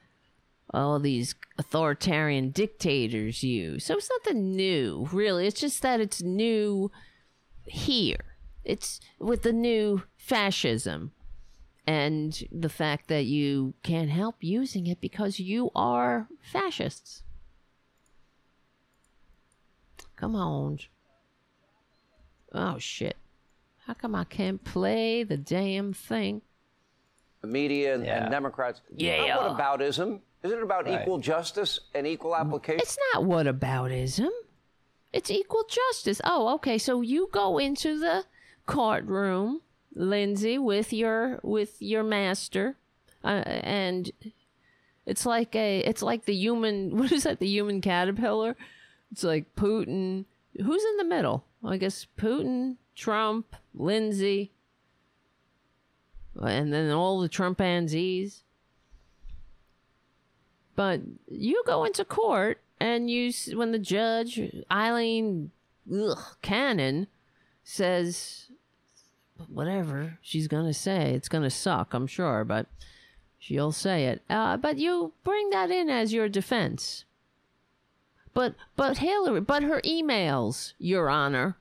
all 0.73 0.99
these 0.99 1.35
authoritarian 1.57 2.49
dictators 2.51 3.43
use. 3.43 3.85
So 3.85 3.95
it's 3.97 4.09
nothing 4.19 4.55
new, 4.55 5.07
really. 5.11 5.45
It's 5.47 5.59
just 5.59 5.81
that 5.81 5.99
it's 5.99 6.21
new 6.21 6.91
here. 7.65 8.30
It's 8.63 8.99
with 9.19 9.43
the 9.43 9.53
new 9.53 10.03
fascism 10.17 11.11
and 11.87 12.47
the 12.51 12.69
fact 12.69 13.07
that 13.07 13.25
you 13.25 13.73
can't 13.83 14.09
help 14.09 14.35
using 14.39 14.87
it 14.87 15.01
because 15.01 15.39
you 15.39 15.71
are 15.75 16.27
fascists. 16.41 17.23
Come 20.15 20.35
on. 20.35 20.79
Oh 22.53 22.77
shit. 22.77 23.17
How 23.87 23.93
come 23.93 24.13
I 24.13 24.23
can't 24.23 24.63
play 24.63 25.23
the 25.23 25.37
damn 25.37 25.93
thing? 25.93 26.41
the 27.41 27.47
media 27.47 27.95
and, 27.95 28.05
Yeah. 28.05 28.21
and 28.21 28.31
Democrats. 28.31 28.81
Yeah. 28.95 29.25
Not 29.25 29.57
whataboutism. 29.57 30.19
Isn't 30.43 30.57
it 30.59 30.61
about 30.63 30.85
Right. 30.85 31.01
equal 31.01 31.17
justice 31.17 31.79
and 31.95 32.05
equal 32.05 32.35
application? 32.35 32.79
It's 32.81 32.95
not 33.15 33.23
what 33.25 33.47
whataboutism. 33.47 34.29
It's 35.11 35.31
equal 35.31 35.63
justice. 35.67 36.21
Oh, 36.23 36.53
okay. 36.55 36.77
So 36.77 37.01
you 37.01 37.29
go 37.31 37.57
into 37.57 37.97
the 37.97 38.25
courtroom, 38.71 39.61
Lindsey, 39.93 40.57
with 40.57 40.93
your 40.93 41.39
with 41.43 41.81
your 41.81 42.03
master, 42.03 42.77
uh, 43.23 43.43
and 43.45 44.11
it's 45.05 45.25
like 45.25 45.55
a 45.55 45.79
it's 45.79 46.01
like 46.01 46.25
the 46.25 46.33
human. 46.33 46.97
What 46.97 47.11
is 47.11 47.23
that? 47.23 47.39
The 47.39 47.47
human 47.47 47.81
caterpillar. 47.81 48.55
It's 49.11 49.23
like 49.23 49.55
Putin. 49.55 50.25
Who's 50.57 50.83
in 50.83 50.97
the 50.97 51.03
middle? 51.03 51.45
I 51.63 51.77
guess 51.77 52.07
Putin, 52.17 52.77
Trump, 52.95 53.55
Lindsey, 53.73 54.51
and 56.41 56.73
then 56.73 56.91
all 56.91 57.21
the 57.21 57.29
Trumpanzees. 57.29 58.43
But 60.75 61.01
you 61.27 61.61
go 61.65 61.83
into 61.83 62.05
court 62.05 62.61
and 62.79 63.09
you, 63.09 63.31
when 63.53 63.71
the 63.71 63.79
judge, 63.79 64.39
Aileen 64.71 65.51
ugh, 65.93 66.17
Cannon, 66.41 67.07
says 67.63 68.50
whatever 69.49 70.17
she's 70.21 70.47
to 70.65 70.73
say, 70.73 71.13
it's 71.13 71.29
to 71.43 71.49
suck, 71.49 71.93
I'm 71.93 72.07
sure, 72.07 72.43
but 72.43 72.67
she'll 73.39 73.71
say 73.71 74.05
it. 74.05 74.21
Uh, 74.29 74.57
but 74.57 74.77
you 74.77 75.13
bring 75.23 75.49
that 75.49 75.71
in 75.71 75.89
as 75.89 76.13
your 76.13 76.29
defense. 76.29 77.05
But, 78.33 78.55
but 78.75 78.99
Hillary, 78.99 79.41
but 79.41 79.63
her 79.63 79.81
emails, 79.81 80.73
Your 80.77 81.09
Honor. 81.09 81.57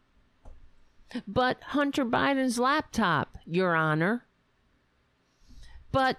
But 1.26 1.62
Hunter 1.62 2.04
Biden's 2.04 2.58
laptop, 2.58 3.38
Your 3.44 3.74
Honor. 3.74 4.24
But, 5.90 6.18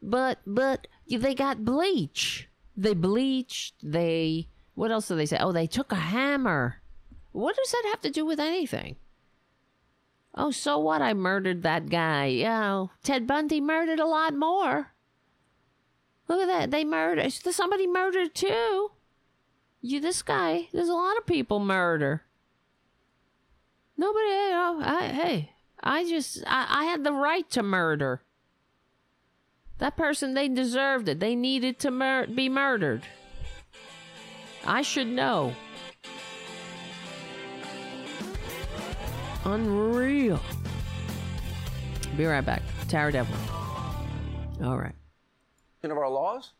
but, 0.00 0.38
but 0.46 0.86
they 1.08 1.34
got 1.34 1.64
bleach. 1.64 2.48
They 2.76 2.94
bleached. 2.94 3.74
They, 3.82 4.46
what 4.74 4.92
else 4.92 5.08
do 5.08 5.16
they 5.16 5.26
say? 5.26 5.38
Oh, 5.40 5.50
they 5.50 5.66
took 5.66 5.90
a 5.90 5.96
hammer. 5.96 6.80
What 7.32 7.56
does 7.56 7.72
that 7.72 7.88
have 7.90 8.00
to 8.02 8.10
do 8.10 8.24
with 8.24 8.38
anything? 8.38 8.96
Oh, 10.40 10.52
so 10.52 10.78
what? 10.78 11.02
I 11.02 11.14
murdered 11.14 11.64
that 11.64 11.90
guy. 11.90 12.32
Know, 12.42 12.92
Ted 13.02 13.26
Bundy 13.26 13.60
murdered 13.60 13.98
a 13.98 14.06
lot 14.06 14.34
more. 14.34 14.92
Look 16.28 16.40
at 16.40 16.46
that. 16.46 16.70
They 16.70 16.84
murdered. 16.84 17.32
Somebody 17.32 17.88
murdered 17.88 18.36
too. 18.36 18.92
You, 19.80 20.00
this 20.00 20.22
guy. 20.22 20.68
There's 20.72 20.88
a 20.88 20.94
lot 20.94 21.18
of 21.18 21.26
people 21.26 21.58
murder. 21.58 22.22
Nobody. 23.96 24.26
You 24.26 24.50
know, 24.50 24.80
I, 24.80 25.06
hey, 25.08 25.50
I 25.82 26.04
just. 26.04 26.44
I, 26.46 26.66
I 26.70 26.84
had 26.84 27.02
the 27.02 27.12
right 27.12 27.50
to 27.50 27.62
murder. 27.64 28.22
That 29.78 29.96
person, 29.96 30.34
they 30.34 30.48
deserved 30.48 31.08
it. 31.08 31.18
They 31.18 31.34
needed 31.34 31.80
to 31.80 31.90
mur- 31.90 32.28
be 32.28 32.48
murdered. 32.48 33.02
I 34.64 34.82
should 34.82 35.08
know. 35.08 35.54
Unreal. 39.44 40.40
Be 42.16 42.24
right 42.26 42.44
back. 42.44 42.62
Tara 42.88 43.12
Devlin. 43.12 43.38
All 44.62 44.76
right. 44.78 44.94
of 45.84 45.90
our 45.96 46.08
laws? 46.10 46.52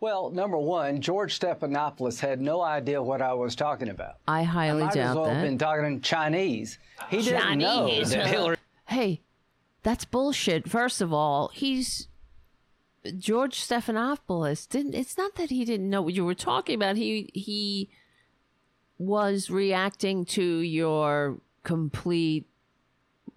Well, 0.00 0.30
number 0.30 0.58
one, 0.58 1.00
George 1.00 1.38
Stephanopoulos 1.38 2.18
had 2.18 2.40
no 2.40 2.60
idea 2.60 3.00
what 3.00 3.22
I 3.22 3.34
was 3.34 3.54
talking 3.54 3.88
about. 3.88 4.14
I 4.26 4.42
highly 4.42 4.82
Might 4.82 4.88
as 4.88 4.94
doubt 4.94 5.16
well 5.16 5.24
have 5.26 5.36
that. 5.36 5.42
been 5.44 5.58
talking 5.58 5.84
in 5.84 6.00
Chinese. 6.00 6.78
He 7.08 7.22
didn't 7.22 7.58
know 7.58 7.86
Chinese. 7.86 8.10
that 8.10 8.26
Hillary. 8.34 8.56
hey, 8.86 9.20
that's 9.84 10.04
bullshit. 10.04 10.68
First 10.68 11.00
of 11.00 11.12
all, 11.12 11.52
he's 11.54 12.08
George 13.16 13.60
Stephanopoulos. 13.60 14.68
Didn't 14.68 14.94
it's 14.94 15.16
not 15.16 15.36
that 15.36 15.50
he 15.50 15.64
didn't 15.64 15.88
know 15.88 16.02
what 16.02 16.14
you 16.14 16.24
were 16.24 16.34
talking 16.34 16.74
about. 16.74 16.96
He 16.96 17.30
he 17.32 17.88
was 18.98 19.50
reacting 19.50 20.24
to 20.24 20.42
your 20.42 21.38
complete 21.64 22.46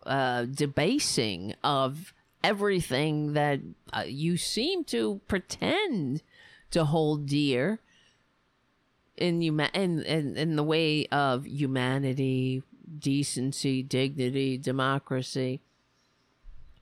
uh, 0.05 0.45
debasing 0.45 1.53
of 1.63 2.13
everything 2.43 3.33
that 3.33 3.59
uh, 3.93 4.03
you 4.05 4.37
seem 4.37 4.83
to 4.85 5.19
pretend 5.27 6.21
to 6.71 6.85
hold 6.85 7.25
dear 7.27 7.79
in 9.17 9.39
huma- 9.39 9.73
in, 9.73 10.01
in 10.03 10.35
in 10.37 10.55
the 10.55 10.63
way 10.63 11.05
of 11.07 11.45
humanity, 11.47 12.61
decency, 12.99 13.81
dignity, 13.81 14.57
democracy. 14.57 15.61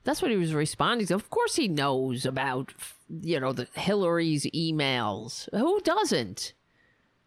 That's 0.04 0.22
what 0.22 0.32
he 0.32 0.38
was 0.38 0.54
responding 0.54 1.08
to. 1.08 1.16
Of 1.16 1.30
course, 1.30 1.56
he 1.56 1.68
knows 1.68 2.26
about 2.26 2.74
you 3.10 3.40
know 3.40 3.54
the 3.54 3.68
Hillary's 3.74 4.46
emails. 4.48 5.48
Who 5.58 5.80
doesn't? 5.82 6.54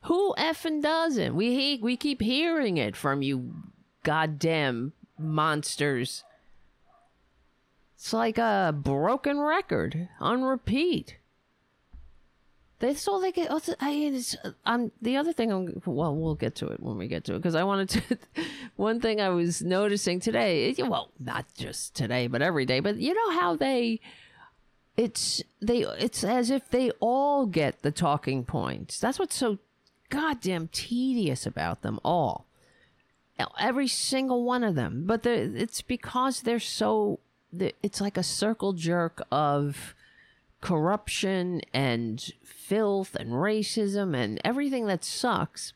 Who 0.02 0.34
effing 0.38 0.82
doesn't? 0.82 1.34
We 1.34 1.54
he- 1.54 1.80
we 1.82 1.96
keep 1.96 2.20
hearing 2.20 2.76
it 2.76 2.96
from 2.96 3.22
you, 3.22 3.54
goddamn 4.06 4.92
monsters. 5.18 6.22
It's 7.96 8.12
like 8.12 8.38
a 8.38 8.72
broken 8.72 9.40
record 9.40 10.08
on 10.20 10.44
repeat. 10.44 11.16
That's 12.78 13.08
all 13.08 13.20
they 13.20 13.32
get. 13.32 13.48
oh, 13.50 13.60
I 13.80 13.90
it's, 13.90 14.36
um, 14.64 14.92
the 15.02 15.16
other 15.16 15.32
thing. 15.32 15.50
I'm, 15.50 15.82
well, 15.84 16.14
we'll 16.14 16.36
get 16.36 16.54
to 16.56 16.68
it 16.68 16.78
when 16.78 16.98
we 16.98 17.08
get 17.08 17.24
to 17.24 17.34
it 17.34 17.38
because 17.38 17.56
I 17.56 17.64
wanted 17.64 17.88
to. 17.88 18.18
one 18.76 19.00
thing 19.00 19.20
I 19.20 19.30
was 19.30 19.62
noticing 19.62 20.20
today. 20.20 20.72
Well, 20.78 21.10
not 21.18 21.46
just 21.56 21.96
today, 21.96 22.28
but 22.28 22.42
every 22.42 22.64
day. 22.64 22.78
But 22.78 22.98
you 22.98 23.12
know 23.12 23.40
how 23.40 23.56
they. 23.56 23.98
It's 24.96 25.42
they. 25.60 25.80
It's 25.80 26.22
as 26.22 26.50
if 26.50 26.68
they 26.68 26.90
all 27.00 27.46
get 27.46 27.82
the 27.82 27.90
talking 27.90 28.44
points. 28.44 29.00
That's 29.00 29.18
what's 29.18 29.36
so 29.36 29.58
goddamn 30.10 30.68
tedious 30.68 31.44
about 31.44 31.82
them 31.82 31.98
all. 32.04 32.45
Every 33.58 33.88
single 33.88 34.44
one 34.44 34.64
of 34.64 34.74
them. 34.74 35.04
But 35.06 35.26
it's 35.26 35.82
because 35.82 36.42
they're 36.42 36.58
so. 36.58 37.20
It's 37.82 38.00
like 38.00 38.16
a 38.16 38.22
circle 38.22 38.72
jerk 38.72 39.22
of 39.30 39.94
corruption 40.60 41.60
and 41.72 42.32
filth 42.44 43.14
and 43.14 43.30
racism 43.30 44.16
and 44.16 44.40
everything 44.44 44.86
that 44.86 45.04
sucks 45.04 45.72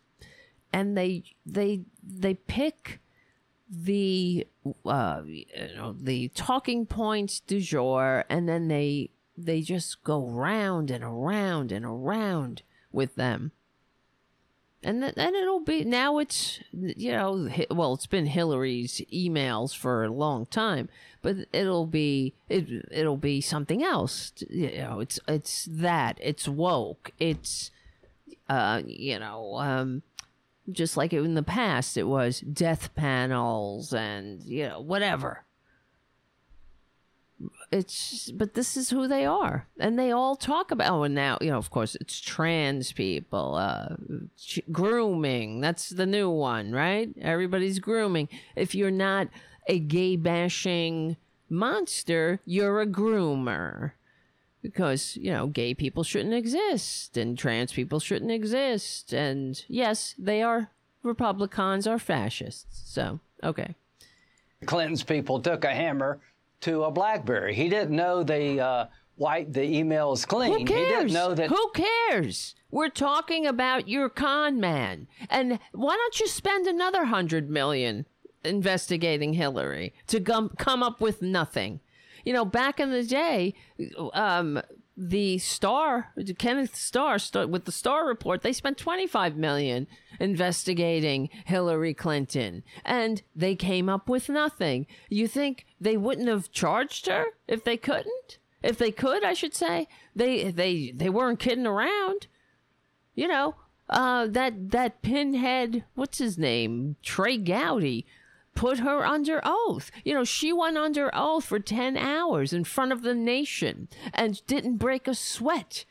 and 0.72 0.96
they 0.96 1.22
they 1.44 1.82
they 2.02 2.34
pick 2.34 3.00
the 3.70 4.46
uh 4.84 5.22
you 5.24 5.44
know 5.76 5.94
the 5.98 6.28
talking 6.28 6.86
points 6.86 7.40
du 7.40 7.60
jour 7.60 8.24
and 8.28 8.48
then 8.48 8.68
they 8.68 9.10
they 9.36 9.60
just 9.60 10.02
go 10.02 10.26
round 10.26 10.90
and 10.90 11.04
around 11.04 11.70
and 11.70 11.84
around 11.84 12.62
with 12.90 13.14
them 13.14 13.52
and 14.82 15.02
th- 15.02 15.14
and 15.16 15.36
it'll 15.36 15.60
be 15.60 15.84
now 15.84 16.18
it's 16.18 16.60
you 16.72 17.12
know 17.12 17.48
well 17.70 17.94
it's 17.94 18.06
been 18.06 18.26
Hillary's 18.26 19.00
emails 19.12 19.76
for 19.76 20.04
a 20.04 20.12
long 20.12 20.46
time 20.46 20.88
but 21.22 21.36
it'll 21.52 21.86
be 21.86 22.34
it 22.48 22.66
it'll 22.90 23.16
be 23.16 23.40
something 23.40 23.82
else. 23.82 24.32
You 24.48 24.78
know 24.78 25.00
it's 25.00 25.20
it's 25.28 25.68
that 25.70 26.18
it's 26.20 26.48
woke 26.48 27.10
it's 27.18 27.70
uh 28.48 28.82
you 28.86 29.18
know 29.18 29.56
um 29.58 30.02
just 30.70 30.96
like 30.96 31.12
in 31.12 31.34
the 31.34 31.42
past 31.42 31.96
it 31.96 32.04
was 32.04 32.40
death 32.40 32.94
panels 32.94 33.92
and 33.92 34.42
you 34.44 34.66
know 34.68 34.80
whatever 34.80 35.44
it's 37.70 38.30
but 38.32 38.54
this 38.54 38.76
is 38.76 38.90
who 38.90 39.06
they 39.06 39.24
are. 39.24 39.66
And 39.78 39.98
they 39.98 40.10
all 40.10 40.34
talk 40.34 40.70
about 40.70 40.90
oh 40.90 41.02
and 41.04 41.14
now 41.14 41.38
you 41.40 41.50
know 41.50 41.58
of 41.58 41.70
course 41.70 41.94
it's 41.96 42.20
trans 42.20 42.92
people 42.92 43.54
uh 43.54 43.96
grooming. 44.72 45.60
That's 45.60 45.90
the 45.90 46.06
new 46.06 46.30
one 46.30 46.72
right? 46.72 47.10
Everybody's 47.20 47.78
grooming. 47.78 48.28
If 48.56 48.74
you're 48.74 48.90
not 48.90 49.28
a 49.68 49.78
gay 49.78 50.16
bashing 50.16 51.16
monster 51.48 52.40
you're 52.44 52.80
a 52.80 52.86
groomer. 52.86 53.92
Because 54.62 55.16
you 55.16 55.30
know 55.30 55.46
gay 55.46 55.72
people 55.72 56.02
shouldn't 56.02 56.34
exist 56.34 57.16
and 57.16 57.38
trans 57.38 57.72
people 57.72 58.00
shouldn't 58.00 58.32
exist. 58.32 59.12
And 59.12 59.62
yes 59.68 60.14
they 60.18 60.42
are 60.42 60.70
republicans 61.04 61.86
are 61.86 62.00
fascists. 62.00 62.82
So 62.92 63.20
okay. 63.44 63.76
Clinton's 64.66 65.04
people 65.04 65.40
took 65.40 65.64
a 65.64 65.70
hammer 65.70 66.20
to 66.62 66.84
a 66.84 66.90
BlackBerry. 66.90 67.54
He 67.54 67.68
didn't 67.68 67.94
know 67.94 68.22
they 68.22 68.58
uh, 68.60 68.86
wiped 69.16 69.52
the 69.52 69.60
emails 69.60 70.26
clean. 70.26 70.52
Who 70.52 70.58
He 70.58 70.64
cares? 70.64 70.88
didn't 70.88 71.12
know 71.12 71.34
that. 71.34 71.48
Who 71.50 71.70
cares? 71.74 72.54
We're 72.70 72.88
talking 72.88 73.46
about 73.46 73.88
your 73.88 74.08
con 74.08 74.60
man. 74.60 75.08
And 75.28 75.58
why 75.72 75.96
don't 75.96 76.20
you 76.20 76.26
spend 76.28 76.66
another 76.66 77.04
hundred 77.06 77.50
million 77.50 78.06
investigating 78.44 79.34
Hillary 79.34 79.92
to 80.08 80.20
gum- 80.20 80.52
come 80.58 80.82
up 80.82 81.00
with 81.00 81.22
nothing? 81.22 81.80
You 82.24 82.32
know, 82.34 82.44
back 82.44 82.78
in 82.78 82.90
the 82.90 83.02
day, 83.02 83.54
um, 84.12 84.60
the 85.00 85.38
Star, 85.38 86.12
Kenneth 86.38 86.76
Starr, 86.76 87.18
st- 87.18 87.48
with 87.48 87.64
the 87.64 87.72
Starr 87.72 88.06
report, 88.06 88.42
they 88.42 88.52
spent 88.52 88.76
25 88.76 89.34
million 89.36 89.86
investigating 90.18 91.30
Hillary 91.46 91.94
Clinton 91.94 92.62
and 92.84 93.22
they 93.34 93.54
came 93.54 93.88
up 93.88 94.08
with 94.08 94.28
nothing. 94.28 94.86
You 95.08 95.26
think 95.26 95.64
they 95.80 95.96
wouldn't 95.96 96.28
have 96.28 96.52
charged 96.52 97.06
her 97.06 97.24
if 97.48 97.64
they 97.64 97.78
couldn't? 97.78 98.38
If 98.62 98.76
they 98.76 98.90
could, 98.90 99.24
I 99.24 99.32
should 99.32 99.54
say. 99.54 99.88
They 100.14 100.50
they 100.50 100.92
they 100.94 101.08
weren't 101.08 101.38
kidding 101.38 101.66
around. 101.66 102.26
You 103.14 103.28
know, 103.28 103.54
uh 103.88 104.26
that 104.26 104.70
that 104.70 105.00
pinhead, 105.00 105.84
what's 105.94 106.18
his 106.18 106.36
name? 106.36 106.96
Trey 107.02 107.38
Gowdy 107.38 108.04
put 108.54 108.80
her 108.80 109.04
under 109.04 109.40
oath. 109.44 109.90
You 110.04 110.14
know, 110.14 110.24
she 110.24 110.52
went 110.52 110.76
under 110.76 111.10
oath 111.14 111.44
for 111.44 111.58
10 111.58 111.96
hours 111.96 112.52
in 112.52 112.64
front 112.64 112.92
of 112.92 113.02
the 113.02 113.14
nation 113.14 113.88
and 114.12 114.44
didn't 114.46 114.76
break 114.76 115.06
a 115.06 115.14
sweat. 115.14 115.84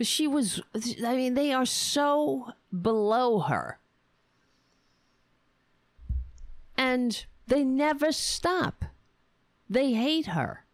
She 0.00 0.26
was, 0.26 0.60
I 0.74 1.16
mean, 1.16 1.34
they 1.34 1.52
are 1.52 1.66
so 1.66 2.52
below 2.82 3.40
her. 3.40 3.78
And 6.76 7.24
they 7.46 7.64
never 7.64 8.12
stop. 8.12 8.84
They 9.70 9.94
hate 9.94 10.26
her. 10.26 10.65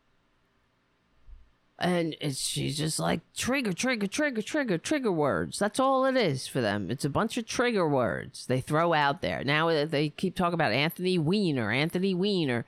And 1.85 2.14
it's, 2.20 2.39
she's 2.39 2.78
just 2.78 3.01
like 3.01 3.22
trigger, 3.35 3.72
trigger, 3.72 4.07
trigger, 4.07 4.41
trigger, 4.41 4.78
trigger 4.78 5.11
words. 5.11 5.59
That's 5.59 5.80
all 5.80 6.05
it 6.05 6.16
is 6.16 6.47
for 6.47 6.61
them. 6.61 6.93
It's 6.93 7.05
a 7.05 7.11
bunch 7.11 7.37
of 7.37 7.45
trigger 7.45 7.89
words 7.89 8.47
they 8.47 8.61
throw 8.61 8.93
out 8.93 9.20
there. 9.20 9.43
Now 9.43 9.85
they 9.87 10.11
keep 10.11 10.37
talking 10.37 10.55
about 10.55 10.70
Anthony 10.70 11.18
Weiner, 11.18 11.72
Anthony 11.72 12.14
Weiner, 12.14 12.64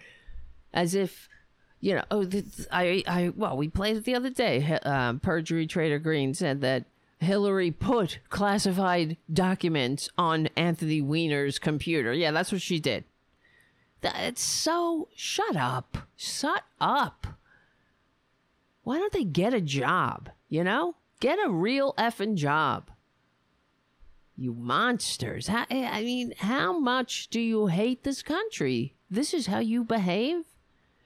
as 0.73 0.97
if, 0.97 1.29
you 1.81 1.95
know, 1.95 2.03
oh, 2.11 2.25
this, 2.25 2.67
I, 2.73 3.05
I, 3.07 3.33
well, 3.37 3.57
we 3.57 3.69
played 3.69 3.99
it 3.99 4.05
the 4.05 4.17
other 4.17 4.31
day. 4.31 4.81
Um, 4.83 5.21
Marjorie 5.25 5.69
Traitor 5.69 6.01
Greene 6.01 6.35
said 6.35 6.61
that 6.63 6.85
Hillary 7.21 7.71
put 7.71 8.19
classified 8.31 9.17
documents 9.33 10.09
on 10.19 10.49
Anthony 10.57 11.01
Weiner's 11.01 11.61
computer. 11.61 12.13
Yeah, 12.13 12.33
that's 12.33 12.51
what 12.51 12.63
she 12.63 12.81
did. 12.81 13.05
That's 14.01 14.43
so. 14.43 15.07
Shut 15.15 15.55
up. 15.55 15.99
Shut 16.17 16.65
up. 16.81 17.29
Why 18.85 18.99
don't 18.99 19.13
they 19.13 19.25
get 19.25 19.55
a 19.55 19.61
job? 19.61 20.31
You 20.49 20.63
know? 20.63 20.97
Get 21.21 21.39
a 21.45 21.51
real 21.51 21.95
effing 21.99 22.37
job. 22.37 22.91
You 24.37 24.53
monsters. 24.53 25.47
How, 25.47 25.65
eh, 25.71 25.89
I 25.91 26.03
mean, 26.03 26.35
how 26.39 26.79
much 26.79 27.29
do 27.29 27.41
you 27.41 27.69
hate 27.69 28.03
this 28.05 28.23
country? 28.23 28.95
This 29.11 29.33
is 29.33 29.47
how 29.47 29.61
you 29.61 29.85
behave? 29.85 30.45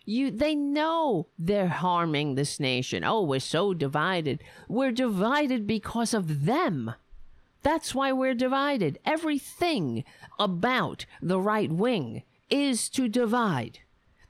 You 0.04 0.30
they 0.30 0.54
know 0.54 1.26
they're 1.38 1.68
harming 1.68 2.34
this 2.34 2.58
nation. 2.58 3.04
Oh, 3.04 3.22
we're 3.22 3.40
so 3.40 3.74
divided. 3.74 4.42
We're 4.66 4.92
divided 4.92 5.66
because 5.66 6.14
of 6.14 6.46
them. 6.46 6.94
That's 7.62 7.94
why 7.94 8.12
we're 8.12 8.34
divided. 8.34 8.98
Everything 9.04 10.04
about 10.38 11.04
the 11.20 11.38
right 11.38 11.70
wing 11.70 12.22
is 12.48 12.88
to 12.90 13.08
divide 13.08 13.80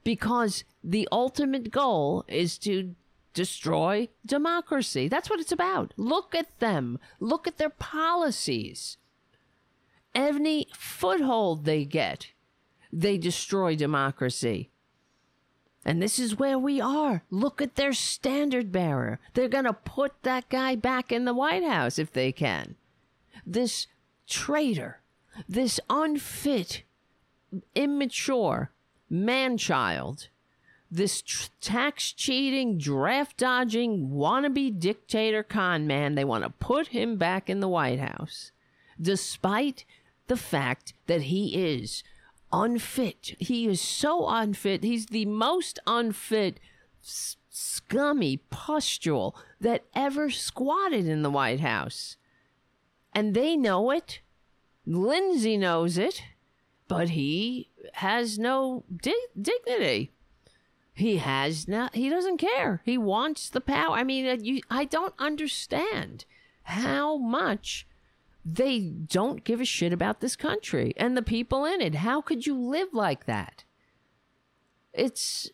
because 0.03 0.65
the 0.83 1.07
ultimate 1.11 1.71
goal 1.71 2.25
is 2.27 2.57
to 2.57 2.95
destroy 3.39 4.09
democracy. 4.25 5.07
That's 5.07 5.29
what 5.29 5.39
it's 5.39 5.53
about. 5.53 5.93
Look 5.95 6.35
at 6.35 6.59
them, 6.59 6.99
look 7.21 7.47
at 7.47 7.57
their 7.57 7.69
policies. 7.69 8.97
Any 10.13 10.67
foothold 10.75 11.63
they 11.63 11.85
get, 11.85 12.33
they 12.91 13.17
destroy 13.17 13.77
democracy. 13.77 14.71
And 15.85 16.01
this 16.01 16.19
is 16.19 16.37
where 16.37 16.59
we 16.59 16.81
are. 16.81 17.23
Look 17.29 17.61
at 17.61 17.75
their 17.75 17.93
standard 17.93 18.73
bearer. 18.73 19.21
They're 19.35 19.47
going 19.47 19.63
to 19.63 19.71
put 19.71 20.23
that 20.23 20.49
guy 20.49 20.75
back 20.75 21.09
in 21.09 21.23
the 21.23 21.33
White 21.33 21.63
House 21.63 21.97
if 21.97 22.11
they 22.11 22.33
can. 22.33 22.75
This 23.45 23.87
traitor, 24.27 24.99
this 25.47 25.79
unfit, 25.89 26.83
immature 27.73 28.71
man 29.09 29.57
child, 29.57 30.27
this 30.91 31.21
tr- 31.21 31.49
tax 31.61 32.11
cheating, 32.11 32.77
draft 32.77 33.37
dodging, 33.37 34.09
wannabe 34.09 34.79
dictator 34.79 35.43
con 35.43 35.85
man, 35.87 36.15
they 36.15 36.23
want 36.23 36.43
to 36.43 36.49
put 36.49 36.87
him 36.87 37.17
back 37.17 37.49
in 37.49 37.59
the 37.59 37.67
White 37.67 37.99
House, 37.99 38.51
despite 38.99 39.85
the 40.27 40.37
fact 40.37 40.93
that 41.07 41.23
he 41.23 41.55
is 41.55 42.03
unfit. 42.51 43.35
He 43.39 43.67
is 43.67 43.81
so 43.81 44.27
unfit. 44.27 44.83
He's 44.83 45.07
the 45.07 45.25
most 45.25 45.79
unfit, 45.85 46.59
s- 47.03 47.37
scummy 47.49 48.37
pustule 48.49 49.35
that 49.61 49.85
ever 49.95 50.29
squatted 50.29 51.07
in 51.07 51.21
the 51.21 51.29
White 51.29 51.59
House. 51.59 52.17
And 53.13 53.33
they 53.33 53.55
know 53.55 53.91
it. 53.91 54.21
Lindsey 54.85 55.57
knows 55.57 55.97
it. 55.97 56.23
But 56.87 57.09
he 57.09 57.69
has 57.93 58.39
no 58.39 58.83
di- 58.95 59.27
dignity. 59.39 60.11
He 60.99 61.15
has 61.15 61.65
not. 61.65 61.95
He 61.95 62.09
doesn't 62.09 62.37
care. 62.37 62.81
He 62.83 62.97
wants 62.97 63.49
the 63.49 63.61
power. 63.61 63.95
I 63.95 64.03
mean, 64.03 64.27
uh, 64.27 64.35
you, 64.41 64.61
I 64.69 64.83
don't 64.83 65.13
understand 65.17 66.25
how 66.63 67.15
much 67.15 67.87
they 68.43 68.81
don't 68.81 69.45
give 69.45 69.61
a 69.61 69.65
shit 69.65 69.93
about 69.93 70.19
this 70.19 70.35
country 70.35 70.93
and 70.97 71.15
the 71.15 71.21
people 71.21 71.63
in 71.63 71.79
it. 71.79 71.95
How 71.95 72.19
could 72.19 72.45
you 72.45 72.53
live 72.53 72.89
like 72.91 73.27
that? 73.27 73.63
It's 74.91 75.49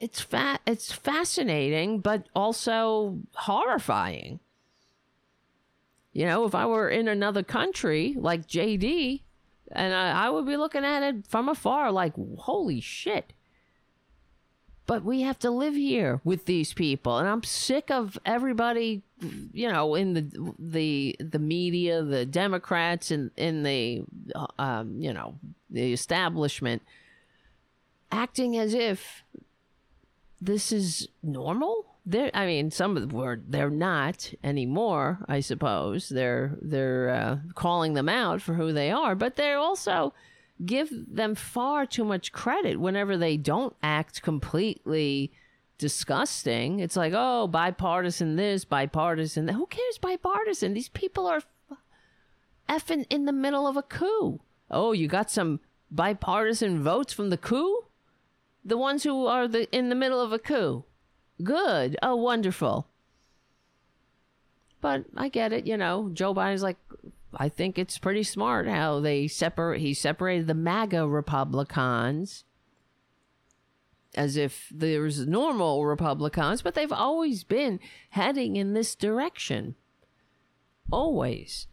it's 0.00 0.20
fa- 0.20 0.60
it's 0.66 0.92
fascinating, 0.92 2.00
but 2.00 2.26
also 2.34 3.20
horrifying. 3.34 4.40
You 6.12 6.26
know, 6.26 6.44
if 6.44 6.54
I 6.54 6.66
were 6.66 6.90
in 6.90 7.08
another 7.08 7.42
country 7.42 8.14
like 8.18 8.46
JD, 8.46 9.22
and 9.72 9.94
I, 9.94 10.26
I 10.26 10.28
would 10.28 10.44
be 10.44 10.58
looking 10.58 10.84
at 10.84 11.02
it 11.02 11.26
from 11.26 11.48
afar, 11.48 11.90
like, 11.90 12.12
holy 12.36 12.82
shit 12.82 13.32
but 14.90 15.04
we 15.04 15.20
have 15.20 15.38
to 15.38 15.52
live 15.52 15.76
here 15.76 16.20
with 16.24 16.46
these 16.46 16.72
people. 16.72 17.16
And 17.18 17.28
i'm 17.28 17.44
sick 17.44 17.92
of 17.92 18.18
everybody 18.26 19.02
you 19.52 19.70
know 19.70 19.94
in 19.94 20.14
the 20.14 20.54
the 20.58 21.14
the 21.20 21.38
media 21.38 22.02
the 22.02 22.26
democrats 22.26 23.12
and 23.12 23.30
in 23.36 23.62
the 23.62 24.02
um 24.58 25.00
you 25.00 25.12
know 25.12 25.36
the 25.68 25.92
establishment 25.92 26.82
acting 28.10 28.56
as 28.56 28.74
if 28.74 29.22
this 30.40 30.72
is 30.72 31.06
normal. 31.22 31.86
They're 32.04 32.32
i 32.34 32.44
mean 32.44 32.72
some 32.72 32.96
of 32.96 33.08
the 33.08 33.14
word 33.14 33.44
they're 33.46 33.70
not 33.70 34.34
anymore 34.42 35.18
i 35.28 35.38
suppose. 35.38 36.08
They're 36.08 36.58
they're 36.60 37.10
uh, 37.10 37.36
calling 37.54 37.94
them 37.94 38.08
out 38.08 38.42
for 38.42 38.54
who 38.54 38.72
they 38.72 38.90
are 38.90 39.14
but 39.14 39.36
they're 39.36 39.58
also 39.58 40.14
give 40.64 40.90
them 40.90 41.34
far 41.34 41.86
too 41.86 42.04
much 42.04 42.32
credit 42.32 42.78
whenever 42.78 43.16
they 43.16 43.36
don't 43.36 43.74
act 43.82 44.22
completely 44.22 45.32
disgusting. 45.78 46.80
It's 46.80 46.96
like, 46.96 47.12
oh, 47.16 47.46
bipartisan 47.46 48.36
this, 48.36 48.64
bipartisan 48.64 49.46
that. 49.46 49.54
Who 49.54 49.66
cares 49.66 49.98
bipartisan? 49.98 50.74
These 50.74 50.90
people 50.90 51.26
are 51.26 51.40
effing 52.68 53.06
in 53.10 53.24
the 53.24 53.32
middle 53.32 53.66
of 53.66 53.76
a 53.76 53.82
coup. 53.82 54.40
Oh, 54.70 54.92
you 54.92 55.08
got 55.08 55.30
some 55.30 55.60
bipartisan 55.90 56.82
votes 56.82 57.12
from 57.12 57.30
the 57.30 57.38
coup? 57.38 57.84
The 58.64 58.76
ones 58.76 59.02
who 59.02 59.26
are 59.26 59.48
the 59.48 59.68
in 59.74 59.88
the 59.88 59.94
middle 59.94 60.20
of 60.20 60.32
a 60.32 60.38
coup. 60.38 60.84
Good. 61.42 61.96
Oh, 62.02 62.16
wonderful. 62.16 62.86
But 64.82 65.04
I 65.16 65.28
get 65.28 65.52
it, 65.52 65.66
you 65.66 65.76
know. 65.76 66.10
Joe 66.12 66.34
Biden's 66.34 66.62
like, 66.62 66.76
I 67.34 67.48
think 67.48 67.78
it's 67.78 67.98
pretty 67.98 68.22
smart 68.22 68.66
how 68.66 69.00
they 69.00 69.28
separate. 69.28 69.80
He 69.80 69.94
separated 69.94 70.46
the 70.46 70.54
MAGA 70.54 71.08
Republicans 71.08 72.44
as 74.14 74.36
if 74.36 74.68
there's 74.70 75.26
normal 75.26 75.86
Republicans, 75.86 76.62
but 76.62 76.74
they've 76.74 76.92
always 76.92 77.44
been 77.44 77.78
heading 78.10 78.56
in 78.56 78.72
this 78.74 78.94
direction. 78.94 79.76
Always. 80.90 81.68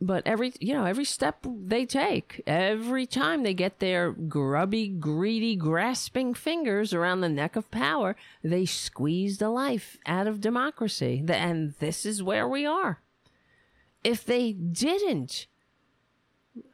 But 0.00 0.24
every 0.26 0.52
you 0.58 0.74
know 0.74 0.84
every 0.84 1.04
step 1.04 1.46
they 1.48 1.86
take, 1.86 2.42
every 2.44 3.06
time 3.06 3.42
they 3.42 3.54
get 3.54 3.78
their 3.78 4.10
grubby, 4.10 4.88
greedy, 4.88 5.54
grasping 5.54 6.34
fingers 6.34 6.92
around 6.92 7.20
the 7.20 7.28
neck 7.28 7.54
of 7.54 7.70
power, 7.70 8.16
they 8.42 8.66
squeeze 8.66 9.38
the 9.38 9.48
life 9.48 9.98
out 10.04 10.26
of 10.26 10.40
democracy. 10.40 11.24
And 11.28 11.74
this 11.78 12.04
is 12.04 12.20
where 12.20 12.48
we 12.48 12.66
are. 12.66 13.01
If 14.04 14.24
they 14.24 14.52
didn't 14.52 15.46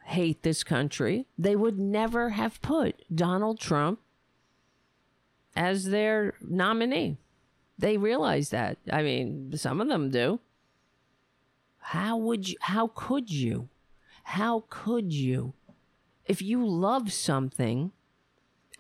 hate 0.05 0.43
this 0.43 0.65
country, 0.65 1.27
they 1.37 1.55
would 1.55 1.79
never 1.79 2.31
have 2.31 2.61
put 2.63 3.05
Donald 3.15 3.61
Trump 3.61 4.01
as 5.55 5.85
their 5.85 6.35
nominee. 6.41 7.19
They 7.79 7.97
realize 7.97 8.51
that. 8.51 8.79
I 8.93 9.03
mean, 9.03 9.53
some 9.57 9.81
of 9.81 9.89
them 9.89 10.11
do. 10.11 10.41
How 11.79 12.17
would 12.17 12.49
you, 12.49 12.57
how 12.61 12.89
could 12.95 13.31
you? 13.31 13.69
How 14.25 14.65
could 14.69 15.13
you? 15.13 15.55
If 16.27 16.43
you 16.43 16.67
love 16.67 17.13
something 17.13 17.93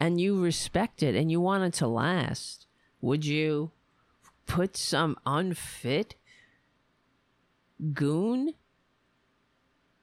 and 0.01 0.21
you 0.21 0.43
respect 0.43 1.03
it 1.03 1.15
and 1.15 1.31
you 1.31 1.41
want 1.41 1.65
it 1.65 1.73
to 1.75 1.87
last, 1.87 2.67
would 3.01 3.25
you 3.25 3.71
put 4.47 4.77
some 4.77 5.17
unfit 5.25 6.17
goon 7.93 8.55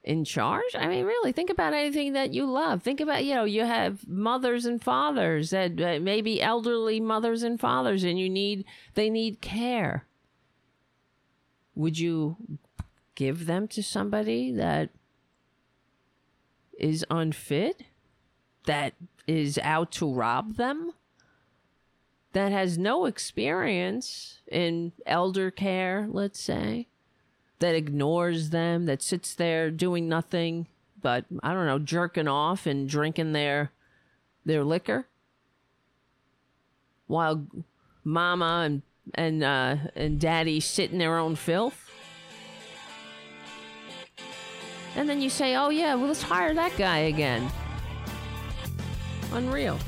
in 0.03 0.23
charge? 0.23 0.76
I 0.76 0.88
mean, 0.88 1.05
really, 1.05 1.32
think 1.32 1.49
about 1.49 1.73
anything 1.73 2.13
that 2.13 2.34
you 2.34 2.45
love. 2.45 2.84
Think 2.84 3.01
about, 3.01 3.26
you 3.26 3.34
know, 3.34 3.43
you 3.43 3.65
have 3.65 4.07
mothers 4.07 4.65
and 4.65 4.82
fathers 4.82 5.49
that 5.49 5.82
uh, 5.82 5.99
maybe 5.99 6.41
elderly 6.41 6.99
mothers 6.99 7.43
and 7.43 7.59
fathers, 7.59 8.03
and 8.03 8.19
you 8.19 8.30
need, 8.30 8.65
they 8.93 9.09
need 9.09 9.41
care. 9.41 10.05
Would 11.73 11.99
you 11.99 12.38
give 13.15 13.47
them 13.47 13.67
to 13.69 13.84
somebody 13.84 14.51
that 14.51 14.91
is 16.78 17.05
unfit? 17.09 17.84
That 18.65 18.93
is 19.28 19.59
out 19.63 19.91
to 19.93 20.11
rob 20.11 20.55
them? 20.55 20.91
That 22.34 22.51
has 22.51 22.78
no 22.78 23.05
experience 23.05 24.39
in 24.51 24.91
elder 25.05 25.51
care, 25.51 26.07
let's 26.09 26.39
say? 26.39 26.88
That 27.66 27.74
ignores 27.74 28.51
them, 28.51 28.86
that 28.86 29.01
sits 29.01 29.34
there 29.34 29.72
doing 29.72 30.07
nothing 30.07 30.68
but 31.01 31.26
I 31.41 31.53
don't 31.53 31.66
know, 31.66 31.80
jerking 31.80 32.28
off 32.28 32.66
and 32.66 32.88
drinking 32.88 33.34
their 33.34 33.72
their 34.45 34.63
liquor, 34.63 35.07
while 37.07 37.45
Mama 38.03 38.63
and 38.66 38.82
and 39.13 39.43
uh, 39.43 39.78
and 39.95 40.20
Daddy 40.20 40.59
sit 40.59 40.91
in 40.91 40.99
their 40.99 41.18
own 41.18 41.36
filth. 41.36 41.91
And 44.95 45.09
then 45.09 45.22
you 45.22 45.30
say, 45.30 45.55
"Oh 45.55 45.70
yeah, 45.70 45.93
well 45.95 46.07
let's 46.07 46.24
hire 46.24 46.53
that 46.53 46.76
guy 46.78 46.99
again." 46.99 47.51
Unreal. 49.32 49.80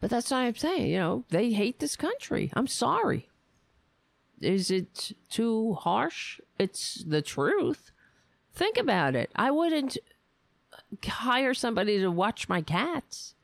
But 0.00 0.10
that's 0.10 0.30
what 0.30 0.38
I'm 0.38 0.56
saying. 0.56 0.90
You 0.90 0.98
know, 0.98 1.24
they 1.30 1.52
hate 1.52 1.80
this 1.80 1.96
country. 1.96 2.50
I'm 2.54 2.68
sorry 2.68 3.27
is 4.40 4.70
it 4.70 5.12
too 5.28 5.74
harsh? 5.74 6.40
It's 6.58 7.04
the 7.06 7.22
truth. 7.22 7.90
Think 8.54 8.76
about 8.76 9.14
it. 9.14 9.30
I 9.36 9.50
wouldn't 9.50 9.98
hire 11.06 11.54
somebody 11.54 11.98
to 11.98 12.10
watch 12.10 12.48
my 12.48 12.60
cats 12.60 13.34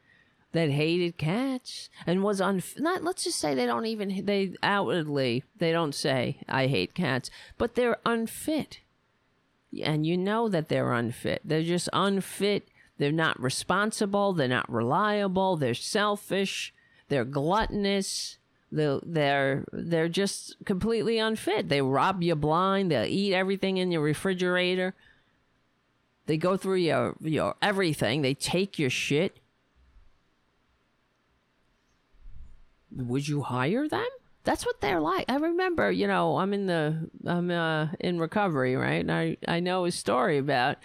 that 0.53 0.71
hated 0.71 1.19
cats 1.19 1.91
and 2.07 2.23
was 2.23 2.41
on 2.41 2.63
not 2.79 3.03
let's 3.03 3.25
just 3.25 3.41
say 3.41 3.55
they 3.55 3.67
don't 3.67 3.87
even 3.87 4.25
they 4.25 4.55
outwardly 4.63 5.43
they 5.59 5.73
don't 5.73 5.95
say 5.95 6.39
I 6.49 6.69
hate 6.69 6.95
cats, 6.95 7.31
but 7.59 7.75
they're 7.75 7.99
unfit. 8.07 8.81
And 9.83 10.07
you 10.07 10.17
know 10.17 10.49
that 10.49 10.69
they're 10.69 10.93
unfit. 10.93 11.43
They're 11.45 11.65
just 11.65 11.89
unfit. 11.93 12.69
They're 12.99 13.11
not 13.11 13.41
responsible, 13.43 14.33
they're 14.33 14.47
not 14.47 14.71
reliable, 14.71 15.57
they're 15.57 15.75
selfish, 15.75 16.73
they're 17.09 17.25
gluttonous 17.25 18.39
they're, 18.75 19.65
they're 19.73 20.09
just 20.09 20.57
completely 20.65 21.19
unfit. 21.19 21.69
They 21.69 21.81
rob 21.81 22.23
you 22.23 22.35
blind. 22.35 22.91
They'll 22.91 23.05
eat 23.05 23.35
everything 23.35 23.77
in 23.77 23.91
your 23.91 24.03
refrigerator. 24.03 24.95
They 26.27 26.37
go 26.37 26.57
through 26.57 26.77
your 26.77 27.17
your 27.21 27.55
everything. 27.61 28.23
They 28.23 28.35
take 28.35 28.79
your 28.79 28.91
shit. 28.91 29.39
Would 32.91 33.29
you 33.29 33.43
hire 33.43 33.89
them? 33.89 34.07
That's 34.45 34.65
what 34.65 34.81
they're 34.81 35.01
like. 35.01 35.27
I 35.29 35.37
remember, 35.37 35.91
you 35.91 36.07
know, 36.07 36.39
I'm 36.39 36.53
in 36.53 36.67
the 36.67 37.11
I'm 37.27 37.51
uh, 37.51 37.89
in 38.01 38.19
recovery, 38.19 38.77
right? 38.77 39.01
And 39.01 39.13
I 39.13 39.37
I 39.47 39.61
know 39.61 39.85
a 39.85 39.91
story 39.91 40.39
about 40.39 40.79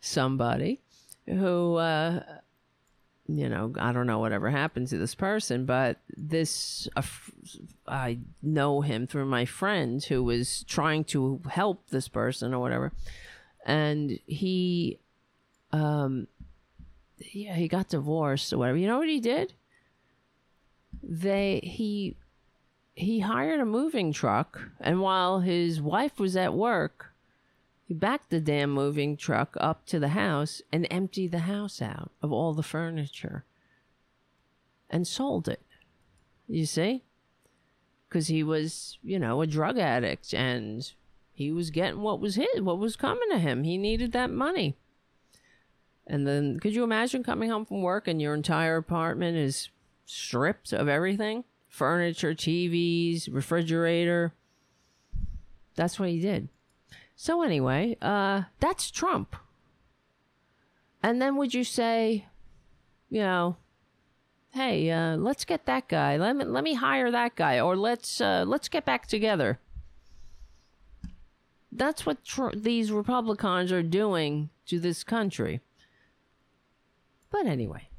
somebody 0.00 0.80
who 1.26 1.76
uh, 1.76 2.22
you 3.38 3.48
know, 3.48 3.72
I 3.78 3.92
don't 3.92 4.06
know 4.06 4.18
whatever 4.18 4.50
happened 4.50 4.88
to 4.88 4.98
this 4.98 5.14
person, 5.14 5.64
but 5.64 5.98
this, 6.16 6.88
uh, 6.96 7.02
I 7.86 8.18
know 8.42 8.80
him 8.80 9.06
through 9.06 9.26
my 9.26 9.44
friend 9.44 10.02
who 10.02 10.24
was 10.24 10.64
trying 10.64 11.04
to 11.04 11.40
help 11.48 11.88
this 11.88 12.08
person 12.08 12.54
or 12.54 12.60
whatever. 12.60 12.92
And 13.66 14.18
he, 14.26 14.98
um, 15.72 16.26
yeah, 17.18 17.54
he 17.54 17.68
got 17.68 17.88
divorced 17.88 18.52
or 18.52 18.58
whatever. 18.58 18.78
You 18.78 18.86
know 18.86 18.98
what 18.98 19.08
he 19.08 19.20
did? 19.20 19.52
They, 21.02 21.60
he, 21.62 22.16
he 22.94 23.20
hired 23.20 23.60
a 23.60 23.64
moving 23.64 24.12
truck, 24.12 24.60
and 24.80 25.00
while 25.00 25.40
his 25.40 25.80
wife 25.80 26.18
was 26.18 26.36
at 26.36 26.52
work, 26.52 27.09
he 27.90 27.94
backed 27.94 28.30
the 28.30 28.38
damn 28.38 28.70
moving 28.70 29.16
truck 29.16 29.56
up 29.58 29.84
to 29.86 29.98
the 29.98 30.10
house 30.10 30.62
and 30.70 30.86
emptied 30.92 31.32
the 31.32 31.40
house 31.40 31.82
out 31.82 32.12
of 32.22 32.30
all 32.30 32.54
the 32.54 32.62
furniture 32.62 33.44
and 34.88 35.08
sold 35.08 35.48
it. 35.48 35.60
You 36.46 36.66
see? 36.66 37.02
Because 38.08 38.28
he 38.28 38.44
was, 38.44 38.96
you 39.02 39.18
know, 39.18 39.42
a 39.42 39.46
drug 39.48 39.76
addict 39.76 40.32
and 40.32 40.88
he 41.32 41.50
was 41.50 41.70
getting 41.70 42.00
what 42.00 42.20
was 42.20 42.36
his, 42.36 42.60
what 42.60 42.78
was 42.78 42.94
coming 42.94 43.28
to 43.32 43.40
him. 43.40 43.64
He 43.64 43.76
needed 43.76 44.12
that 44.12 44.30
money. 44.30 44.76
And 46.06 46.28
then, 46.28 46.60
could 46.60 46.76
you 46.76 46.84
imagine 46.84 47.24
coming 47.24 47.50
home 47.50 47.64
from 47.64 47.82
work 47.82 48.06
and 48.06 48.22
your 48.22 48.34
entire 48.34 48.76
apartment 48.76 49.36
is 49.36 49.68
stripped 50.06 50.72
of 50.72 50.86
everything? 50.86 51.42
Furniture, 51.66 52.34
TVs, 52.34 53.28
refrigerator. 53.34 54.32
That's 55.74 55.98
what 55.98 56.10
he 56.10 56.20
did. 56.20 56.50
So 57.22 57.42
anyway, 57.42 57.98
uh, 58.00 58.44
that's 58.60 58.90
Trump. 58.90 59.36
And 61.02 61.20
then 61.20 61.36
would 61.36 61.52
you 61.52 61.64
say, 61.64 62.24
you 63.10 63.20
know, 63.20 63.56
hey, 64.52 64.90
uh, 64.90 65.18
let's 65.18 65.44
get 65.44 65.66
that 65.66 65.86
guy. 65.86 66.16
Let 66.16 66.34
me 66.34 66.46
let 66.46 66.64
me 66.64 66.72
hire 66.72 67.10
that 67.10 67.36
guy, 67.36 67.60
or 67.60 67.76
let's 67.76 68.22
uh, 68.22 68.44
let's 68.46 68.70
get 68.70 68.86
back 68.86 69.06
together. 69.06 69.58
That's 71.70 72.06
what 72.06 72.24
tr- 72.24 72.56
these 72.56 72.90
Republicans 72.90 73.70
are 73.70 73.82
doing 73.82 74.48
to 74.68 74.80
this 74.80 75.04
country. 75.04 75.60
But 77.30 77.44
anyway, 77.44 77.90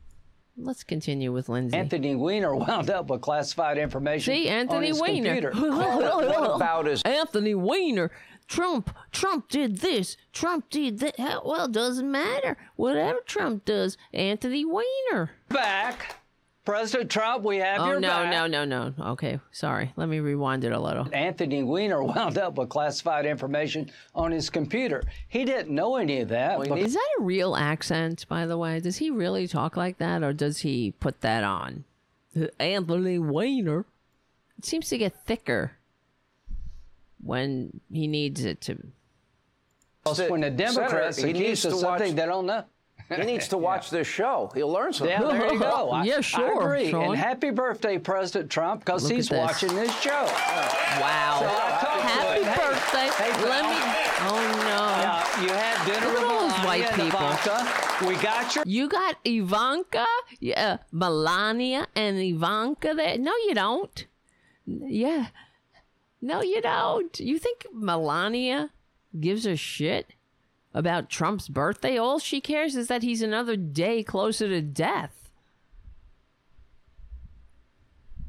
let's 0.57 0.83
continue 0.83 1.31
with 1.31 1.47
Lindsey. 1.47 1.77
Anthony 1.77 2.15
Weiner 2.15 2.55
wound 2.55 2.89
up 2.89 3.11
with 3.11 3.21
classified 3.21 3.77
information. 3.77 4.33
See, 4.33 4.49
Anthony 4.49 4.77
on 4.77 4.83
his 4.93 4.99
Weiner. 4.99 5.13
computer. 5.13 5.51
what 5.75 6.55
about 6.55 6.87
his 6.87 7.03
Anthony 7.03 7.53
Weiner. 7.53 8.09
Trump, 8.51 8.93
Trump 9.13 9.47
did 9.47 9.77
this. 9.77 10.17
Trump 10.33 10.69
did 10.69 10.99
that. 10.99 11.17
Hell, 11.17 11.41
Well, 11.45 11.69
doesn't 11.69 12.11
matter. 12.11 12.57
Whatever 12.75 13.19
Trump 13.25 13.63
does, 13.63 13.97
Anthony 14.13 14.65
Weiner. 14.65 15.31
back. 15.47 16.17
President 16.65 17.09
Trump, 17.09 17.43
we 17.45 17.57
have 17.57 17.79
Oh 17.81 17.87
your 17.91 17.99
no, 18.01 18.09
back. 18.09 18.31
no, 18.31 18.45
no, 18.65 18.65
no. 18.65 18.93
Okay, 19.11 19.39
sorry. 19.51 19.93
Let 19.95 20.09
me 20.09 20.19
rewind 20.19 20.63
it 20.65 20.73
a 20.73 20.79
little. 20.79 21.07
Anthony 21.13 21.63
Weiner 21.63 22.03
wound 22.13 22.37
up 22.37 22.55
with 22.57 22.67
classified 22.69 23.25
information 23.25 23.89
on 24.13 24.31
his 24.31 24.49
computer. 24.49 25.01
He 25.29 25.45
didn't 25.45 25.73
know 25.73 25.95
any 25.95 26.19
of 26.19 26.27
that. 26.27 26.67
Is 26.77 26.93
that 26.93 27.09
a 27.19 27.23
real 27.23 27.55
accent, 27.55 28.27
by 28.27 28.45
the 28.45 28.57
way? 28.57 28.79
Does 28.81 28.97
he 28.97 29.09
really 29.09 29.47
talk 29.47 29.75
like 29.77 29.97
that, 29.99 30.21
or 30.23 30.33
does 30.33 30.59
he 30.59 30.91
put 30.99 31.21
that 31.21 31.43
on? 31.45 31.85
Anthony 32.59 33.17
Weiner. 33.17 33.85
It 34.57 34.65
seems 34.65 34.89
to 34.89 34.97
get 34.97 35.25
thicker. 35.25 35.77
When 37.23 37.79
he 37.91 38.07
needs 38.07 38.43
it 38.45 38.61
to. 38.61 38.77
when 40.29 40.41
the 40.41 40.49
Democrats 40.49 41.17
Senator, 41.17 41.27
he 41.27 41.31
accuse 41.43 41.47
needs 41.49 41.65
of 41.65 41.71
to 41.73 41.77
something 41.79 42.07
watch- 42.09 42.15
they 42.15 42.25
don't 42.25 42.45
know. 42.45 42.63
He 43.09 43.23
needs 43.23 43.49
to 43.49 43.57
watch 43.69 43.89
this 43.89 44.07
show. 44.07 44.49
He'll 44.55 44.71
learn 44.71 44.93
something. 44.93 45.19
Yeah, 45.19 45.27
there 45.27 45.53
you 45.53 45.59
go. 45.59 45.89
I, 45.91 46.03
Yeah, 46.05 46.21
sure, 46.21 46.61
I 46.61 46.65
agree. 46.65 46.91
Sean. 46.91 47.03
And 47.09 47.15
happy 47.17 47.49
birthday, 47.49 47.97
President 47.97 48.49
Trump, 48.49 48.85
because 48.85 49.09
he's 49.09 49.27
this. 49.27 49.37
watching 49.37 49.75
this 49.75 49.93
show. 49.99 50.11
Wow! 50.11 51.37
So 51.39 51.45
I 51.47 51.79
to 51.81 52.01
Happy 52.07 52.39
him. 52.39 52.47
Hey, 52.47 52.55
birthday! 52.55 53.23
hey, 53.23 53.49
Let 53.49 53.63
me. 53.65 53.77
Oh 54.23 54.39
no! 54.63 54.81
Uh, 55.09 55.43
you 55.43 55.49
had 55.49 55.85
dinner 55.85 56.05
Look 56.07 56.13
with 56.21 56.23
all 56.23 56.47
those 56.47 56.65
white 56.65 56.89
people. 56.93 57.19
Ivanka. 57.19 58.07
We 58.07 58.15
got 58.15 58.55
your 58.55 58.63
You 58.67 58.87
got 58.87 59.17
Ivanka, 59.25 60.05
yeah, 60.39 60.77
Melania, 60.91 61.87
and 61.95 62.17
Ivanka 62.17 62.93
there. 62.95 63.17
No, 63.17 63.31
you 63.47 63.53
don't. 63.55 64.05
Yeah, 64.65 65.27
no, 66.21 66.41
you 66.41 66.61
don't. 66.61 67.19
You 67.19 67.39
think 67.39 67.65
Melania 67.73 68.69
gives 69.19 69.45
a 69.45 69.55
shit 69.55 70.13
about 70.73 71.09
Trump's 71.09 71.49
birthday? 71.49 71.97
All 71.97 72.19
she 72.19 72.39
cares 72.39 72.75
is 72.75 72.87
that 72.87 73.03
he's 73.03 73.21
another 73.21 73.55
day 73.55 74.03
closer 74.03 74.47
to 74.47 74.61
death. 74.61 75.29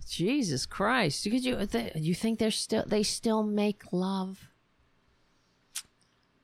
Jesus 0.09 0.67
Christ! 0.67 1.25
Could 1.25 1.45
you 1.45 1.65
th- 1.65 1.93
you 1.97 2.15
think 2.15 2.39
they're 2.39 2.51
still 2.51 2.85
they 2.87 3.03
still 3.03 3.43
make 3.43 3.93
love? 3.93 4.49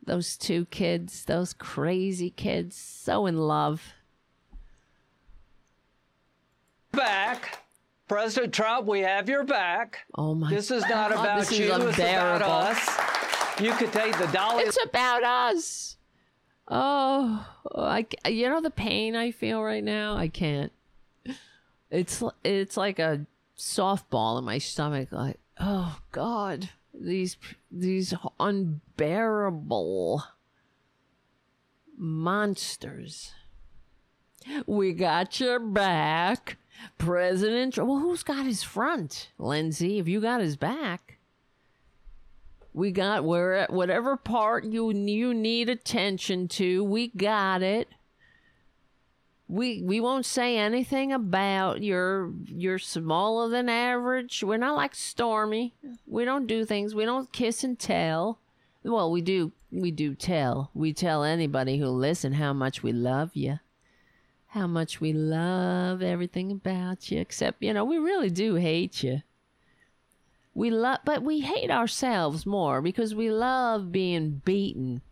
Those 0.03 0.39
two 0.39 0.65
kids, 0.67 1.27
those 1.27 1.53
crazy 1.53 2.31
kids, 2.31 2.77
so 2.77 3.27
in 3.27 3.37
love. 3.37 3.93
back. 6.93 7.63
President 8.09 8.55
Trump, 8.55 8.87
we 8.87 9.01
have 9.01 9.29
your 9.29 9.45
back. 9.45 9.99
Oh 10.17 10.35
my! 10.35 10.51
This 10.51 10.71
is 10.71 10.83
not 10.89 11.13
about 11.13 11.41
this 11.41 11.53
is 11.53 11.59
you. 11.59 11.73
It's 11.73 11.99
about 11.99 12.43
us. 12.43 13.61
You 13.61 13.73
could 13.73 13.93
take 13.93 14.17
the 14.19 14.27
dolly. 14.29 14.65
It's 14.65 14.79
about 14.83 15.23
us. 15.23 15.97
Oh, 16.69 17.47
I 17.75 18.05
ca- 18.05 18.31
you 18.31 18.49
know 18.49 18.61
the 18.61 18.71
pain 18.71 19.17
I 19.17 19.31
feel 19.31 19.63
right 19.63 19.85
now. 19.85 20.17
I 20.17 20.29
can't. 20.29 20.73
It's 21.91 22.23
it's 22.45 22.77
like 22.77 22.99
a 22.99 23.27
softball 23.57 24.39
in 24.39 24.45
my 24.45 24.59
stomach. 24.59 25.11
Like 25.13 25.39
oh 25.59 25.99
God, 26.13 26.71
these 26.95 27.37
these 27.71 28.15
unbearable 28.39 30.25
monsters. 31.97 33.33
We 34.67 34.93
got 34.93 35.41
your 35.41 35.59
back, 35.59 36.57
President. 36.99 37.75
Tr- 37.75 37.85
Well, 37.85 37.99
who's 37.99 38.23
got 38.23 38.47
his 38.47 38.63
front, 38.63 39.31
Lindsey? 39.39 39.99
If 39.99 40.09
you 40.09 40.21
got 40.21 40.41
his 40.41 40.57
back. 40.57 41.19
We 42.75 42.93
got 42.93 43.25
where 43.25 43.55
at 43.57 43.73
whatever 43.73 44.17
part 44.17 44.65
you 44.65 44.93
you 44.93 45.35
need 45.35 45.69
attention 45.69 46.47
to, 46.49 46.85
we 46.85 47.09
got 47.09 47.63
it. 47.63 47.89
We 49.49 49.83
we 49.83 49.99
won't 50.01 50.27
say 50.27 50.59
anything 50.59 51.11
about 51.13 51.83
your 51.83 52.33
you're 52.45 52.79
smaller 52.79 53.49
than 53.49 53.69
average. 53.69 54.45
We're 54.45 54.59
not 54.59 54.77
like 54.77 54.95
Stormy. 54.95 55.75
We 56.07 56.25
don't 56.25 56.47
do 56.47 56.65
things. 56.65 56.95
We 56.95 57.05
don't 57.07 57.33
kiss 57.33 57.65
and 57.65 57.79
tell. 57.79 58.39
Well, 58.85 59.11
we 59.11 59.23
do 59.23 59.53
we 59.73 59.91
do 59.91 60.15
tell. 60.15 60.71
We 60.75 60.93
tell 60.93 61.25
anybody 61.25 61.79
who 61.79 61.87
listen 61.89 62.35
how 62.35 62.53
much 62.53 62.83
we 62.83 62.93
love 62.93 63.31
you. 63.35 63.59
How 64.53 64.67
much 64.67 65.01
we 65.01 65.13
love 65.13 66.03
everything 66.03 66.51
about 66.51 67.11
you 67.11 67.21
except, 67.21 67.63
you 67.63 67.73
know, 67.75 67.85
we 67.85 67.99
really 67.99 68.31
do 68.31 68.55
hate 68.55 69.03
you. 69.03 69.23
We 70.55 70.71
love 70.71 71.01
but 71.05 71.23
we 71.23 71.41
hate 71.41 71.71
ourselves 71.71 72.45
more 72.45 72.83
because 72.83 73.15
we 73.15 73.31
love 73.31 73.93
being 73.93 74.43
beaten. 74.45 75.03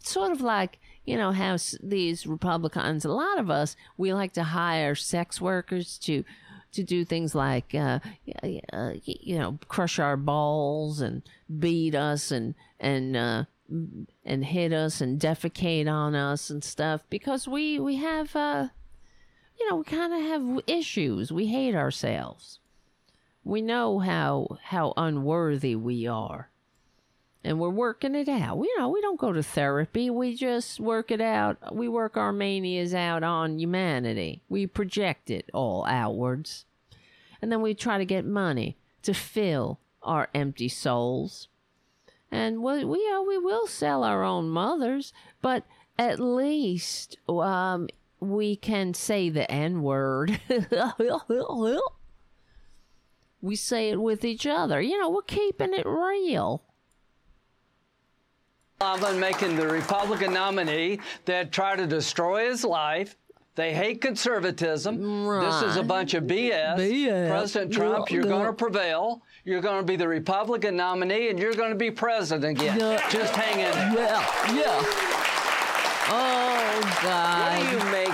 It's 0.00 0.10
sort 0.10 0.32
of 0.32 0.40
like 0.40 0.80
you 1.04 1.16
know 1.16 1.32
how 1.32 1.56
these 1.82 2.26
republicans 2.26 3.04
a 3.04 3.12
lot 3.12 3.38
of 3.38 3.50
us 3.50 3.76
we 3.96 4.12
like 4.12 4.34
to 4.34 4.42
hire 4.42 4.94
sex 4.94 5.40
workers 5.40 5.96
to 5.98 6.22
to 6.72 6.82
do 6.82 7.04
things 7.04 7.34
like 7.34 7.74
uh, 7.74 7.98
uh 8.72 8.92
you 9.04 9.38
know 9.38 9.58
crush 9.68 9.98
our 9.98 10.16
balls 10.16 11.00
and 11.00 11.22
beat 11.58 11.94
us 11.94 12.30
and 12.30 12.54
and 12.78 13.16
uh 13.16 13.44
and 14.24 14.44
hit 14.44 14.72
us 14.72 15.00
and 15.00 15.20
defecate 15.20 15.90
on 15.90 16.14
us 16.14 16.50
and 16.50 16.62
stuff 16.62 17.02
because 17.08 17.48
we 17.48 17.78
we 17.78 17.96
have 17.96 18.36
uh 18.36 18.68
you 19.58 19.68
know 19.68 19.76
we 19.76 19.84
kind 19.84 20.12
of 20.12 20.20
have 20.20 20.64
issues. 20.66 21.32
We 21.32 21.46
hate 21.46 21.74
ourselves. 21.74 22.60
We 23.44 23.62
know 23.62 23.98
how 23.98 24.58
how 24.64 24.92
unworthy 24.96 25.74
we 25.74 26.06
are. 26.06 26.50
And 27.44 27.60
we're 27.60 27.70
working 27.70 28.14
it 28.14 28.28
out. 28.28 28.58
You 28.58 28.78
know 28.78 28.88
we 28.88 29.00
don't 29.00 29.18
go 29.18 29.32
to 29.32 29.42
therapy. 29.42 30.10
We 30.10 30.34
just 30.34 30.80
work 30.80 31.10
it 31.10 31.20
out. 31.20 31.74
We 31.74 31.88
work 31.88 32.16
our 32.16 32.32
manias 32.32 32.94
out 32.94 33.22
on 33.22 33.58
humanity. 33.58 34.42
We 34.48 34.66
project 34.66 35.30
it 35.30 35.48
all 35.54 35.84
outwards. 35.86 36.64
And 37.40 37.50
then 37.50 37.62
we 37.62 37.74
try 37.74 37.98
to 37.98 38.04
get 38.04 38.24
money 38.24 38.76
to 39.02 39.14
fill 39.14 39.78
our 40.02 40.28
empty 40.34 40.68
souls. 40.68 41.48
And 42.30 42.62
we 42.62 42.84
we, 42.84 43.08
uh, 43.10 43.22
we 43.22 43.38
will 43.38 43.66
sell 43.66 44.04
our 44.04 44.22
own 44.22 44.48
mothers 44.50 45.12
but 45.40 45.64
at 45.98 46.20
least 46.20 47.16
um 47.28 47.88
we 48.20 48.56
can 48.56 48.94
say 48.94 49.28
the 49.28 49.50
n 49.50 49.82
word 49.82 50.40
we 53.40 53.56
say 53.56 53.90
it 53.90 54.00
with 54.00 54.24
each 54.24 54.46
other. 54.46 54.80
You 54.80 54.98
know, 54.98 55.10
we're 55.10 55.22
keeping 55.22 55.72
it 55.74 55.86
real. 55.86 56.62
Sullivan 58.80 59.18
making 59.18 59.56
the 59.56 59.66
Republican 59.66 60.32
nominee 60.32 61.00
that 61.24 61.50
tried 61.52 61.76
to 61.76 61.86
destroy 61.86 62.48
his 62.48 62.64
life. 62.64 63.16
They 63.56 63.74
hate 63.74 64.00
conservatism. 64.00 65.24
This 65.40 65.62
is 65.62 65.76
a 65.76 65.82
bunch 65.82 66.14
of 66.14 66.24
BS. 66.24 66.76
BS. 66.78 67.28
President 67.28 67.72
Trump, 67.72 68.08
Yeah, 68.08 68.14
you're 68.14 68.24
yeah. 68.24 68.30
going 68.30 68.46
to 68.46 68.52
prevail. 68.52 69.22
You're 69.44 69.60
going 69.60 69.80
to 69.80 69.84
be 69.84 69.96
the 69.96 70.06
Republican 70.06 70.76
nominee, 70.76 71.28
and 71.30 71.40
you're 71.40 71.54
going 71.54 71.70
to 71.70 71.76
be 71.76 71.90
president 71.90 72.60
again. 72.60 72.78
Yeah. 72.78 73.10
Just 73.10 73.34
hang 73.34 73.58
in 73.58 73.94
there. 73.94 74.14
Yeah, 74.14 74.54
yeah. 74.54 75.24
Oh 76.10 76.98
God. 77.02 77.58
What 77.58 77.70
do 77.70 77.76
you 77.86 77.92
make? 77.92 78.08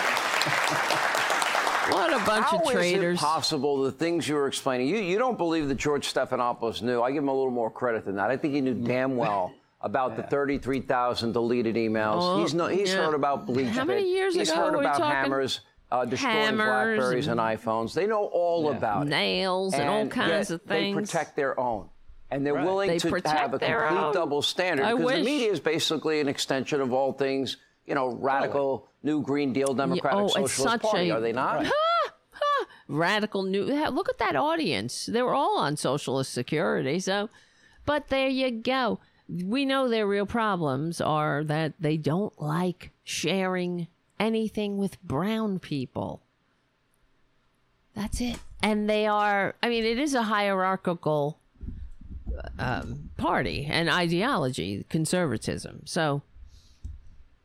What 1.93 2.13
a 2.13 2.25
bunch 2.25 2.47
How 2.47 2.59
of 2.59 2.63
is 2.65 2.71
traitors! 2.71 3.19
it 3.19 3.23
possible 3.23 3.83
the 3.83 3.93
things 3.93 4.27
you 4.29 4.35
were 4.35 4.47
explaining? 4.47 4.89
You 4.89 4.97
you 4.97 5.19
don't 5.19 5.37
believe 5.37 5.69
that 5.69 5.77
George 5.77 6.13
Stephanopoulos 6.13 6.83
knew. 6.83 7.03
I 7.03 7.11
give 7.13 7.23
him 7.23 7.29
a 7.29 7.35
little 7.35 7.51
more 7.51 7.71
credit 7.71 8.05
than 8.05 8.17
that. 8.17 8.31
I 8.31 8.37
think 8.37 8.55
he 8.55 8.61
knew 8.61 8.75
damn 8.75 9.17
well 9.17 9.53
about 9.81 10.17
the 10.17 10.23
33,000 10.23 11.33
deleted 11.33 11.77
emails. 11.77 12.19
Oh, 12.21 12.41
he's 12.43 12.55
no, 12.55 12.67
he's 12.69 12.93
yeah. 12.93 13.05
heard 13.05 13.15
about 13.15 13.47
bleach. 13.47 13.69
How 13.69 13.85
many 13.85 14.11
years 14.11 14.35
he's 14.35 14.51
ago 14.51 14.61
heard 14.61 14.73
were 14.73 14.79
we 14.79 14.85
about 14.87 15.01
hammers 15.01 15.61
uh, 15.95 16.05
destroying 16.05 16.37
Hammers 16.37 16.67
Blackberries 16.67 17.27
and, 17.29 17.39
iPhones. 17.41 17.95
They 17.95 18.07
know 18.07 18.25
all 18.25 18.71
about 18.71 19.07
it. 19.07 19.11
Nails 19.11 19.75
and, 19.75 19.89
all 19.89 20.07
kinds 20.09 20.51
of 20.51 20.63
things. 20.63 20.95
They 20.97 21.01
protect 21.01 21.37
their 21.37 21.59
own. 21.59 21.89
And 22.31 22.45
they're 22.45 22.55
Right. 22.55 22.65
willing 22.65 22.89
They 22.89 22.99
to 22.99 23.09
have 23.29 23.55
a 23.55 23.59
complete 23.59 23.75
own. 23.75 24.13
double 24.13 24.43
standard 24.43 24.97
because 24.97 25.13
the 25.19 25.23
media 25.25 25.53
is 25.53 25.61
basically 25.61 26.21
an 26.21 26.29
extension 26.29 26.81
of 26.81 26.93
all 26.93 27.13
things, 27.13 27.59
you 27.87 27.95
know, 27.95 28.09
radical 28.09 28.89
New 29.03 29.23
Green 29.23 29.53
Deal 29.53 29.75
Democratic 29.75 30.19
oh, 30.19 30.25
it's 30.25 30.35
Socialist 30.35 30.63
such 30.63 30.83
Party, 30.83 31.11
a- 31.11 31.15
are 31.15 31.21
they 31.21 31.33
not? 31.33 31.67
Radical 32.87 33.45
new. 33.45 33.65
Look 33.65 34.09
at 34.11 34.19
that 34.19 34.37
audience. 34.37 35.07
They 35.07 35.23
were 35.23 35.35
all 35.35 35.59
on 35.59 35.77
Socialist 35.77 36.33
Security. 36.33 37.01
So, 37.01 37.31
but 37.87 38.09
there 38.09 38.29
you 38.29 38.51
go. 38.51 39.01
We 39.27 39.65
know 39.65 39.89
their 39.89 40.07
real 40.07 40.27
problems 40.27 41.01
are 41.01 41.43
that 41.45 41.73
they 41.81 41.97
don't 41.97 42.39
like 42.41 42.91
sharing 43.03 43.89
anything 44.21 44.77
with 44.77 45.03
brown 45.03 45.59
people. 45.61 46.21
That's 47.95 48.21
it. 48.21 48.39
And 48.63 48.89
they 48.89 49.07
are, 49.07 49.55
I 49.63 49.69
mean, 49.69 49.85
it 49.85 49.99
is 49.99 50.15
a 50.15 50.25
hierarchical 50.25 51.39
um, 52.59 53.11
party 53.17 53.67
and 53.71 53.89
ideology, 53.89 54.85
conservatism. 54.91 55.83
So 55.87 56.23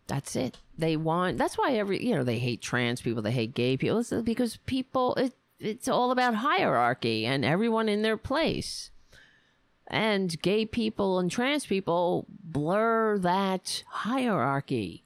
that's 0.09 0.35
it. 0.35 0.57
They 0.77 0.97
want, 0.97 1.37
that's 1.37 1.57
why 1.57 1.73
every, 1.73 2.05
you 2.05 2.15
know, 2.15 2.23
they 2.23 2.39
hate 2.39 2.61
trans 2.61 3.01
people, 3.01 3.21
they 3.21 3.31
hate 3.31 3.53
gay 3.53 3.77
people. 3.77 3.99
It's 3.99 4.11
because 4.11 4.57
people, 4.65 5.15
it, 5.15 5.33
it's 5.59 5.87
all 5.87 6.11
about 6.11 6.35
hierarchy 6.35 7.25
and 7.25 7.45
everyone 7.45 7.87
in 7.87 8.01
their 8.01 8.17
place. 8.17 8.91
And 9.87 10.39
gay 10.41 10.65
people 10.65 11.17
and 11.19 11.31
trans 11.31 11.65
people 11.65 12.25
blur 12.29 13.17
that 13.19 13.83
hierarchy 13.87 15.03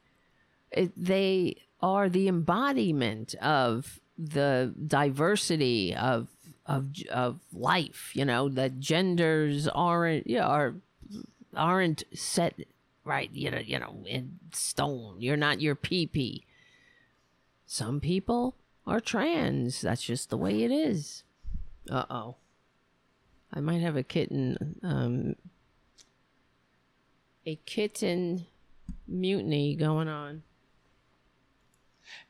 it, 0.73 0.91
they 0.97 1.57
are 1.81 2.09
the 2.09 2.27
embodiment 2.27 3.35
of 3.35 3.99
the 4.17 4.73
diversity 4.88 5.95
of 5.95 6.27
of 6.65 6.88
of 7.11 7.39
life 7.51 8.11
you 8.13 8.23
know 8.23 8.47
that 8.47 8.80
genders 8.80 9.67
aren't 9.67 10.25
you 10.27 10.38
know, 10.38 10.45
are 10.45 10.75
aren't 11.55 12.03
set 12.13 12.53
right 13.03 13.30
you 13.34 13.51
know 13.51 13.59
you 13.59 13.80
know 13.80 14.03
in 14.05 14.39
stone 14.51 15.15
you're 15.19 15.38
not 15.38 15.61
your 15.61 15.75
pee 15.75 16.45
some 17.65 17.99
people 17.99 18.55
are 18.85 18.99
trans 18.99 19.81
that's 19.81 20.03
just 20.03 20.30
the 20.30 20.38
way 20.38 20.63
it 20.63 20.71
is 20.71 21.23
uh-oh 21.91 22.35
i 23.53 23.59
might 23.59 23.81
have 23.81 23.95
a 23.95 24.03
kitten 24.03 24.77
um 24.84 25.35
a 27.45 27.55
kitten 27.65 28.45
mutiny 29.07 29.75
going 29.75 30.07
on. 30.07 30.43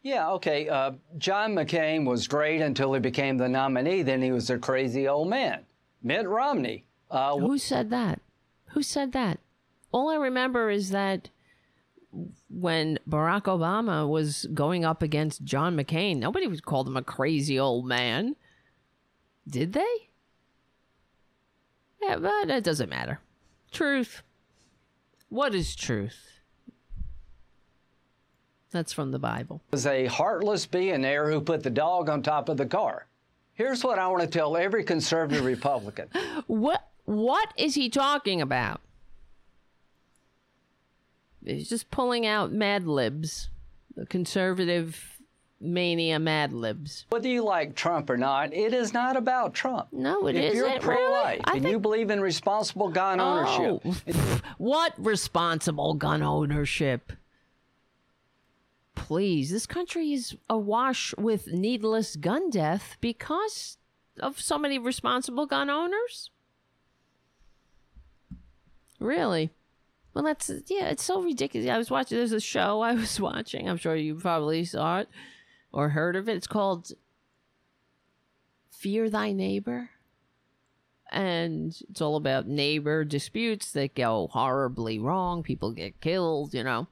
Yeah, 0.02 0.32
okay. 0.32 0.70
Uh, 0.70 0.94
John 1.18 1.56
McCain 1.56 2.06
was 2.06 2.28
great 2.28 2.62
until 2.62 2.94
he 2.94 3.00
became 3.00 3.38
the 3.38 3.50
nominee. 3.50 4.04
Then 4.04 4.22
he 4.22 4.32
was 4.32 4.50
a 4.50 4.58
crazy 4.58 5.08
old 5.08 5.30
man. 5.30 5.66
Mitt 6.02 6.28
Romney. 6.28 6.86
Uh, 7.10 7.38
Who 7.38 7.58
said 7.58 7.90
that? 7.90 8.22
Who 8.70 8.84
said 8.84 9.12
that? 9.14 9.40
All 9.94 10.10
I 10.10 10.16
remember 10.16 10.70
is 10.70 10.90
that 10.90 11.30
when 12.50 13.00
Barack 13.10 13.44
Obama 13.44 14.08
was 14.08 14.48
going 14.54 14.84
up 14.84 15.02
against 15.02 15.44
John 15.44 15.78
McCain, 15.78 16.18
nobody 16.18 16.48
would 16.48 16.66
call 16.66 16.86
him 16.86 16.98
a 16.98 17.04
crazy 17.04 17.58
old 17.58 17.86
man. 17.86 18.36
Did 19.48 19.74
they? 19.74 20.10
Yeah, 22.02 22.18
but 22.18 22.50
it 22.50 22.64
doesn't 22.64 22.90
matter. 22.90 23.20
Truth. 23.72 24.24
What 25.30 25.56
is 25.56 25.76
truth? 25.76 26.42
That's 28.72 28.92
from 28.92 29.12
the 29.12 29.20
Bible. 29.20 29.62
was 29.72 29.86
a 29.86 30.08
heartless 30.08 30.66
billionaire 30.66 31.30
who 31.30 31.40
put 31.40 31.62
the 31.62 31.70
dog 31.70 32.10
on 32.10 32.24
top 32.24 32.50
of 32.50 32.58
the 32.58 32.66
car. 32.66 33.06
Here's 33.54 33.84
what 33.84 34.00
I 34.00 34.08
want 34.08 34.22
to 34.22 34.28
tell 34.28 34.58
every 34.58 34.84
conservative 34.84 35.46
Republican. 35.46 36.10
What 36.48 36.88
what 37.06 37.54
is 37.58 37.76
he 37.76 37.90
talking 37.90 38.42
about? 38.42 38.82
He's 41.46 41.70
just 41.70 41.92
pulling 41.92 42.26
out 42.26 42.52
Mad 42.52 42.88
Libs, 42.88 43.50
the 43.96 44.06
conservative 44.06 45.20
mania 45.60 46.20
Mad 46.20 46.54
Libs. 46.54 47.06
Whether 47.10 47.28
you 47.28 47.44
like 47.44 47.76
Trump 47.76 48.10
or 48.10 48.18
not, 48.18 48.54
it 48.54 48.74
is 48.74 48.94
not 48.94 49.18
about 49.18 49.54
Trump. 49.54 49.88
No, 49.92 50.28
it 50.28 50.36
if 50.36 50.54
you're 50.54 50.80
pro-life 50.80 51.42
really? 51.48 51.58
And 51.58 51.70
you 51.70 51.80
believe 51.80 52.10
in 52.10 52.22
responsible 52.22 52.90
gun 52.90 53.20
oh. 53.20 53.24
ownership, 53.24 54.08
Oh, 54.14 54.42
what 54.58 54.94
responsible 54.98 55.94
gun 55.94 56.22
ownership? 56.22 57.14
Please, 58.96 59.50
this 59.50 59.66
country 59.66 60.14
is 60.14 60.36
awash 60.50 61.14
with 61.18 61.48
needless 61.48 62.16
gun 62.16 62.50
death 62.50 62.98
because 63.02 63.78
of 64.20 64.40
so 64.40 64.58
many 64.58 64.78
responsible 64.78 65.46
gun 65.46 65.70
owners. 65.70 66.30
Really? 69.00 69.50
Well, 70.14 70.24
that's 70.24 70.52
yeah. 70.68 70.90
It's 70.90 71.04
so 71.04 71.22
ridiculous. 71.22 71.70
I 71.70 71.78
was 71.78 71.90
watching. 71.90 72.18
There's 72.18 72.32
a 72.32 72.40
show 72.40 72.82
I 72.82 72.94
was 72.94 73.20
watching. 73.20 73.68
I'm 73.68 73.78
sure 73.78 73.96
you 73.96 74.16
probably 74.16 74.64
saw 74.66 75.00
it 75.00 75.10
or 75.72 75.90
heard 75.90 76.16
of 76.16 76.30
it. 76.30 76.38
It's 76.38 76.48
called 76.48 76.92
"Fear 78.72 79.10
Thy 79.10 79.32
Neighbor." 79.32 79.90
and 81.14 81.80
it's 81.90 82.02
all 82.02 82.16
about 82.16 82.48
neighbor 82.48 83.06
disputes 83.06 83.72
that 83.72 83.94
go 83.96 84.28
horribly 84.32 84.98
wrong. 84.98 85.44
People 85.44 85.72
get 85.72 86.02
killed, 86.02 86.54
you 86.54 86.64
know. 86.64 86.88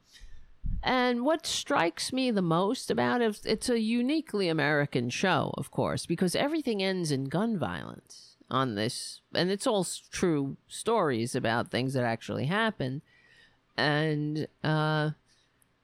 And 0.82 1.24
what 1.24 1.44
strikes 1.44 2.12
me 2.12 2.30
the 2.30 2.40
most 2.40 2.90
about 2.90 3.20
it, 3.20 3.40
it's 3.44 3.68
a 3.68 3.80
uniquely 3.80 4.48
American 4.48 5.10
show, 5.10 5.52
of 5.58 5.70
course, 5.70 6.06
because 6.06 6.36
everything 6.36 6.82
ends 6.82 7.10
in 7.10 7.24
gun 7.24 7.58
violence 7.58 8.36
on 8.48 8.76
this, 8.76 9.20
and 9.34 9.50
it's 9.50 9.66
all 9.66 9.86
true 10.10 10.56
stories 10.68 11.34
about 11.34 11.70
things 11.70 11.94
that 11.94 12.04
actually 12.04 12.46
happen. 12.46 13.02
And 13.76 14.46
uh, 14.62 15.10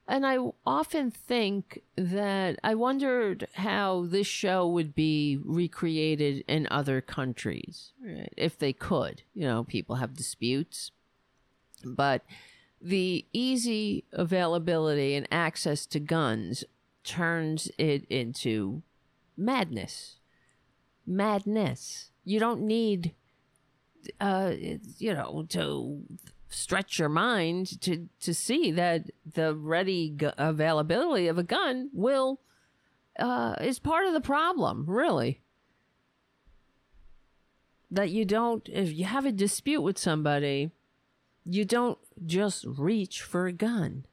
and 0.07 0.25
I 0.25 0.37
often 0.65 1.11
think 1.11 1.83
that 1.95 2.59
I 2.63 2.75
wondered 2.75 3.47
how 3.53 4.05
this 4.07 4.27
show 4.27 4.67
would 4.67 4.95
be 4.95 5.39
recreated 5.43 6.43
in 6.47 6.67
other 6.71 7.01
countries, 7.01 7.93
right? 8.03 8.33
If 8.35 8.57
they 8.57 8.73
could. 8.73 9.23
You 9.33 9.43
know, 9.43 9.63
people 9.63 9.95
have 9.95 10.15
disputes. 10.15 10.91
But 11.85 12.23
the 12.81 13.25
easy 13.33 14.05
availability 14.11 15.15
and 15.15 15.27
access 15.31 15.85
to 15.87 15.99
guns 15.99 16.63
turns 17.03 17.71
it 17.77 18.05
into 18.09 18.83
madness. 19.37 20.17
Madness. 21.05 22.11
You 22.23 22.39
don't 22.39 22.61
need 22.61 23.13
uh, 24.19 24.53
you 24.97 25.13
know, 25.13 25.45
to 25.49 26.01
stretch 26.49 26.97
your 26.97 27.09
mind 27.09 27.79
to 27.81 28.09
to 28.19 28.33
see 28.33 28.71
that 28.71 29.09
the 29.33 29.55
ready 29.55 30.09
gu- 30.09 30.31
availability 30.37 31.27
of 31.27 31.37
a 31.37 31.43
gun 31.43 31.89
will 31.93 32.41
uh, 33.17 33.55
is 33.61 33.79
part 33.79 34.07
of 34.07 34.13
the 34.13 34.21
problem. 34.21 34.85
Really, 34.87 35.41
that 37.91 38.09
you 38.09 38.25
don't 38.25 38.67
if 38.69 38.91
you 38.91 39.05
have 39.05 39.25
a 39.25 39.31
dispute 39.31 39.81
with 39.81 39.97
somebody, 39.97 40.71
you 41.45 41.65
don't 41.65 41.99
just 42.25 42.65
reach 42.65 43.21
for 43.21 43.47
a 43.47 43.53
gun. 43.53 44.05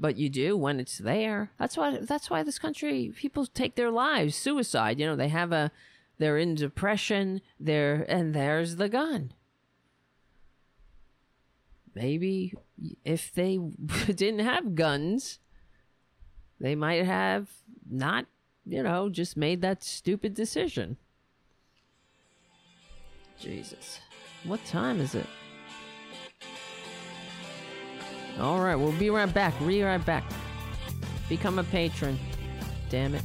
But 0.00 0.16
you 0.16 0.30
do 0.30 0.56
when 0.56 0.78
it's 0.78 0.98
there. 0.98 1.50
That's 1.58 1.76
why 1.76 1.98
that's 2.00 2.30
why 2.30 2.42
this 2.42 2.58
country 2.58 3.12
people 3.14 3.46
take 3.46 3.74
their 3.74 3.90
lives, 3.90 4.36
suicide. 4.36 4.98
You 4.98 5.06
know, 5.06 5.16
they 5.16 5.28
have 5.28 5.52
a 5.52 5.70
they're 6.18 6.38
in 6.38 6.54
depression, 6.54 7.40
they're 7.60 8.06
and 8.08 8.34
there's 8.34 8.76
the 8.76 8.88
gun. 8.88 9.32
Maybe 11.98 12.54
if 13.04 13.32
they 13.32 13.56
didn't 14.06 14.38
have 14.38 14.76
guns, 14.76 15.40
they 16.60 16.76
might 16.76 17.04
have 17.04 17.48
not, 17.90 18.26
you 18.64 18.84
know, 18.84 19.08
just 19.08 19.36
made 19.36 19.62
that 19.62 19.82
stupid 19.82 20.32
decision. 20.32 20.96
Jesus. 23.40 23.98
What 24.44 24.64
time 24.64 25.00
is 25.00 25.16
it? 25.16 25.26
All 28.38 28.60
right, 28.60 28.76
we'll 28.76 28.92
be 28.92 29.10
right 29.10 29.32
back. 29.34 29.58
Be 29.66 29.82
right 29.82 30.04
back. 30.06 30.22
Become 31.28 31.58
a 31.58 31.64
patron. 31.64 32.16
Damn 32.90 33.16
it. 33.16 33.22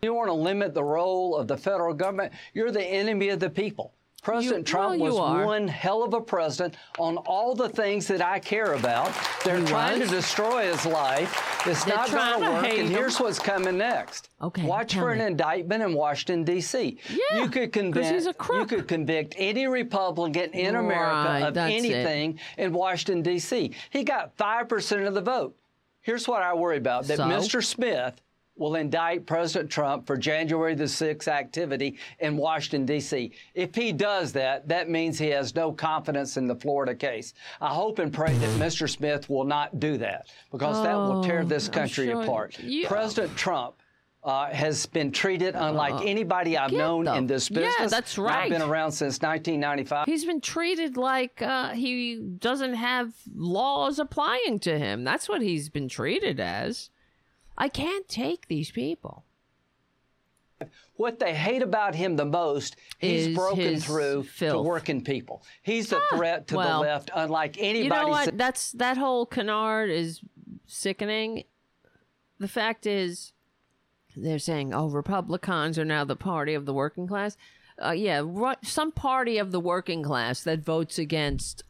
you 0.00 0.14
want 0.14 0.28
to 0.28 0.34
limit 0.34 0.72
the 0.72 0.82
role 0.82 1.36
of 1.36 1.48
the 1.48 1.58
federal 1.58 1.92
government, 1.92 2.32
you're 2.54 2.72
the 2.72 2.82
enemy 2.82 3.28
of 3.28 3.40
the 3.40 3.50
people. 3.50 3.92
President 4.22 4.58
You- 4.68 4.72
Trump 4.72 5.00
well, 5.00 5.10
was 5.12 5.18
are. 5.18 5.46
one 5.46 5.66
hell 5.68 6.02
of 6.02 6.12
a 6.14 6.20
president 6.20 6.76
on 6.98 7.16
all 7.18 7.54
the 7.54 7.68
things 7.68 8.06
that 8.08 8.20
I 8.22 8.38
care 8.38 8.74
about. 8.74 9.10
They're 9.44 9.58
He 9.60 9.66
trying 9.66 10.00
was. 10.00 10.10
to 10.10 10.16
destroy 10.16 10.70
his 10.70 10.84
life. 10.86 11.66
It's 11.66 11.84
They're 11.84 11.96
not 11.96 12.10
going 12.10 12.42
to 12.42 12.50
work. 12.50 12.64
And 12.64 12.78
him. 12.78 12.86
here's 12.88 13.18
what's 13.18 13.38
coming 13.38 13.78
next. 13.78 14.28
Okay, 14.42 14.62
Watch 14.64 14.94
for 14.94 15.14
me. 15.14 15.20
an 15.20 15.26
indictment 15.26 15.82
in 15.82 15.94
Washington 15.94 16.44
D.C. 16.44 16.98
Yeah, 17.08 17.42
you 17.42 17.48
could 17.48 17.72
convict. 17.72 18.06
he's 18.08 18.26
a 18.26 18.34
You 18.52 18.66
could 18.66 18.86
convict 18.88 19.34
any 19.38 19.66
Republican 19.66 20.50
in 20.52 20.74
Right, 20.74 20.84
America 20.84 21.46
of 21.48 21.54
that's 21.54 21.72
it. 21.72 21.76
anything 21.76 22.38
in 22.58 22.72
Washington 22.72 23.22
D.C. 23.22 23.72
He 23.90 24.04
got 24.04 24.36
five 24.36 24.68
percent 24.68 25.02
of 25.02 25.14
the 25.14 25.20
vote. 25.20 25.56
Here's 26.02 26.26
what 26.26 26.42
I 26.42 26.54
worry 26.54 26.78
about: 26.78 27.04
that 27.08 27.18
So? 27.18 27.24
Mr. 27.24 27.64
Smith 27.64 28.20
will 28.60 28.76
indict 28.76 29.26
President 29.26 29.70
Trump 29.70 30.06
for 30.06 30.16
January 30.16 30.74
the 30.74 30.84
6th 30.84 31.26
activity 31.26 31.98
in 32.20 32.36
Washington, 32.36 32.84
D.C. 32.86 33.32
If 33.54 33.74
he 33.74 33.90
does 33.90 34.32
that, 34.34 34.68
that 34.68 34.88
means 34.88 35.18
he 35.18 35.28
has 35.28 35.54
no 35.54 35.72
confidence 35.72 36.36
in 36.36 36.46
the 36.46 36.54
Florida 36.54 36.94
case. 36.94 37.32
I 37.60 37.70
hope 37.70 37.98
and 37.98 38.12
pray 38.12 38.34
that 38.34 38.60
Mr. 38.60 38.88
Smith 38.88 39.28
will 39.30 39.44
not 39.44 39.80
do 39.80 39.96
that 39.96 40.26
because 40.52 40.80
that 40.84 40.94
will 40.94 41.24
tear 41.24 41.40
Oh, 41.40 41.44
this 41.44 41.68
country 41.68 42.06
sure- 42.08 42.22
apart. 42.22 42.58
Yeah. 42.62 42.86
President 42.86 43.36
Trump. 43.36 43.74
Uh, 44.22 44.50
has 44.50 44.84
been 44.84 45.10
treated 45.10 45.54
unlike 45.54 46.04
anybody 46.06 46.54
I've 46.58 46.72
known 46.72 47.06
the- 47.06 47.14
in 47.14 47.26
this 47.26 47.48
business. 47.48 47.74
Yeah, 47.80 47.86
that's 47.86 48.18
And 48.18 48.26
I've 48.28 48.50
been 48.50 48.60
around 48.60 48.92
since 48.92 49.22
1995. 49.22 50.04
He's 50.04 50.26
been 50.26 50.42
treated 50.42 50.98
like 50.98 51.40
uh, 51.40 51.70
he 51.70 52.16
doesn't 52.16 52.74
have 52.74 53.14
laws 53.34 53.98
applying 53.98 54.58
to 54.58 54.78
him. 54.78 55.04
That's 55.04 55.26
what 55.26 55.40
he's 55.40 55.70
been 55.70 55.88
treated 55.88 56.38
as. 56.38 56.90
I 57.60 57.68
can't 57.68 58.08
take 58.08 58.48
these 58.48 58.70
people. 58.70 59.26
What 60.96 61.18
they 61.18 61.34
hate 61.34 61.62
about 61.62 61.94
him 61.94 62.16
the 62.16 62.24
most, 62.24 62.76
he's 62.98 63.28
Is 63.28 63.36
broken 63.36 63.60
his 63.60 63.84
through 63.84 64.26
to 64.38 64.60
working 64.60 65.04
people. 65.04 65.42
He's 65.62 65.92
a 65.92 65.98
ah, 65.98 66.16
threat 66.16 66.48
to 66.48 66.56
well, 66.56 66.80
the 66.80 66.88
left, 66.88 67.10
unlike 67.14 67.56
anybody. 67.58 67.84
You 67.84 67.88
know 67.90 68.08
what? 68.08 68.36
That's 68.36 68.72
that 68.72 68.96
whole 68.96 69.26
canard 69.26 69.90
is 69.90 70.20
sickening. 70.66 71.44
The 72.38 72.48
fact 72.48 72.86
is, 72.86 73.32
they're 74.16 74.38
saying, 74.38 74.74
"Oh, 74.74 74.88
Republicans 74.88 75.78
are 75.78 75.84
now 75.84 76.04
the 76.04 76.16
party 76.16 76.54
of 76.54 76.66
the 76.66 76.74
working 76.74 77.06
class." 77.06 77.36
Uh, 77.82 77.92
yeah, 77.92 78.22
ru- 78.24 78.54
some 78.62 78.92
party 78.92 79.38
of 79.38 79.52
the 79.52 79.60
working 79.60 80.02
class 80.02 80.42
that 80.42 80.64
votes 80.64 80.98
against 80.98 81.62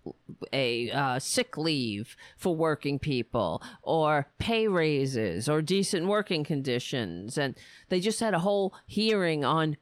a 0.53 0.91
uh, 0.91 1.19
sick 1.19 1.57
leave 1.57 2.17
for 2.37 2.55
working 2.55 2.99
people, 2.99 3.63
or 3.83 4.27
pay 4.39 4.67
raises, 4.67 5.49
or 5.49 5.63
decent 5.63 6.07
working 6.07 6.45
conditions, 6.45 7.39
and 7.39 7.55
they 7.89 8.01
just 8.01 8.21
had 8.21 8.35
a 8.35 8.41
whole 8.41 8.75
hearing 8.87 9.45
on 9.45 9.77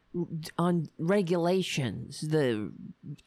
on 0.59 0.89
regulations, 0.99 2.21
the 2.21 2.73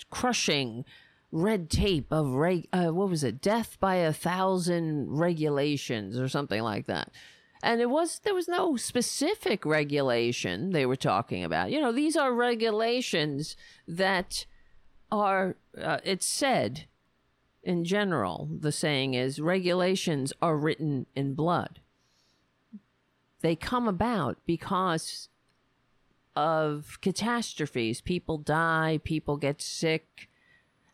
crushing 0.09 0.83
red 1.31 1.69
tape 1.69 2.11
of 2.11 2.33
reg 2.33 2.67
uh, 2.73 2.87
what 2.87 3.09
was 3.09 3.23
it? 3.23 3.41
Death 3.41 3.77
by 3.79 3.95
a 3.95 4.13
thousand 4.13 5.07
regulations 5.09 6.19
or 6.19 6.27
something 6.27 6.61
like 6.61 6.87
that 6.87 7.09
and 7.63 7.81
it 7.81 7.89
was 7.89 8.19
there 8.19 8.33
was 8.33 8.47
no 8.47 8.75
specific 8.75 9.65
regulation 9.65 10.71
they 10.71 10.85
were 10.85 10.95
talking 10.95 11.43
about 11.43 11.71
you 11.71 11.79
know 11.79 11.91
these 11.91 12.15
are 12.15 12.33
regulations 12.33 13.55
that 13.87 14.45
are, 15.11 15.57
uh, 15.79 15.97
it's 16.03 16.25
said 16.25 16.85
in 17.63 17.83
general, 17.83 18.49
the 18.59 18.71
saying 18.71 19.13
is 19.13 19.39
regulations 19.39 20.33
are 20.41 20.57
written 20.57 21.05
in 21.15 21.35
blood. 21.35 21.79
They 23.41 23.55
come 23.55 23.87
about 23.87 24.37
because 24.45 25.29
of 26.35 26.99
catastrophes. 27.01 28.01
People 28.01 28.37
die, 28.37 28.99
people 29.03 29.37
get 29.37 29.61
sick, 29.61 30.29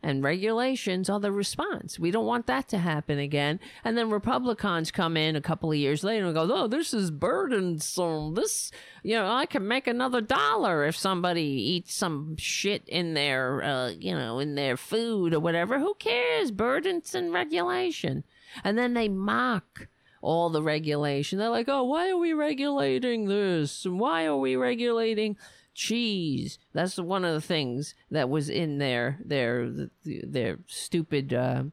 and 0.03 0.23
regulations 0.23 1.09
are 1.09 1.19
the 1.19 1.31
response. 1.31 1.97
We 1.97 2.11
don't 2.11 2.25
want 2.25 2.45
that 2.47 2.67
to 2.69 2.77
happen 2.77 3.17
again. 3.17 3.59
And 3.83 3.97
then 3.97 4.09
Republicans 4.09 4.91
come 4.91 5.17
in 5.17 5.35
a 5.35 5.41
couple 5.41 5.71
of 5.71 5.77
years 5.77 6.03
later 6.03 6.25
and 6.25 6.35
go, 6.35 6.47
"Oh, 6.49 6.67
this 6.67 6.93
is 6.93 7.09
burdensome. 7.09 8.35
This, 8.35 8.71
you 9.03 9.15
know, 9.15 9.27
I 9.29 9.47
can 9.47 9.67
make 9.67 9.87
another 9.87 10.21
dollar 10.21 10.85
if 10.85 10.95
somebody 10.95 11.41
eats 11.41 11.93
some 11.95 12.37
shit 12.37 12.83
in 12.87 13.15
their, 13.15 13.63
uh, 13.63 13.89
you 13.89 14.15
know, 14.15 14.39
in 14.39 14.55
their 14.55 14.77
food 14.77 15.33
or 15.33 15.39
whatever. 15.39 15.79
Who 15.79 15.95
cares? 15.95 16.51
Burdensome 16.51 17.31
regulation." 17.31 18.23
And 18.63 18.77
then 18.77 18.93
they 18.93 19.09
mock 19.09 19.87
all 20.21 20.49
the 20.49 20.63
regulation. 20.63 21.39
They're 21.39 21.49
like, 21.49 21.69
"Oh, 21.69 21.83
why 21.83 22.09
are 22.09 22.17
we 22.17 22.33
regulating 22.33 23.25
this? 23.25 23.85
And 23.85 23.99
why 23.99 24.25
are 24.25 24.37
we 24.37 24.55
regulating?" 24.55 25.37
Cheese. 25.77 26.57
That's 26.73 26.97
one 26.97 27.23
of 27.23 27.33
the 27.33 27.41
things 27.41 27.93
that 28.11 28.29
was 28.29 28.49
in 28.49 28.79
their 28.79 29.19
their 29.23 29.71
their 30.03 30.57
stupid 30.67 31.33
uh, 31.33 31.65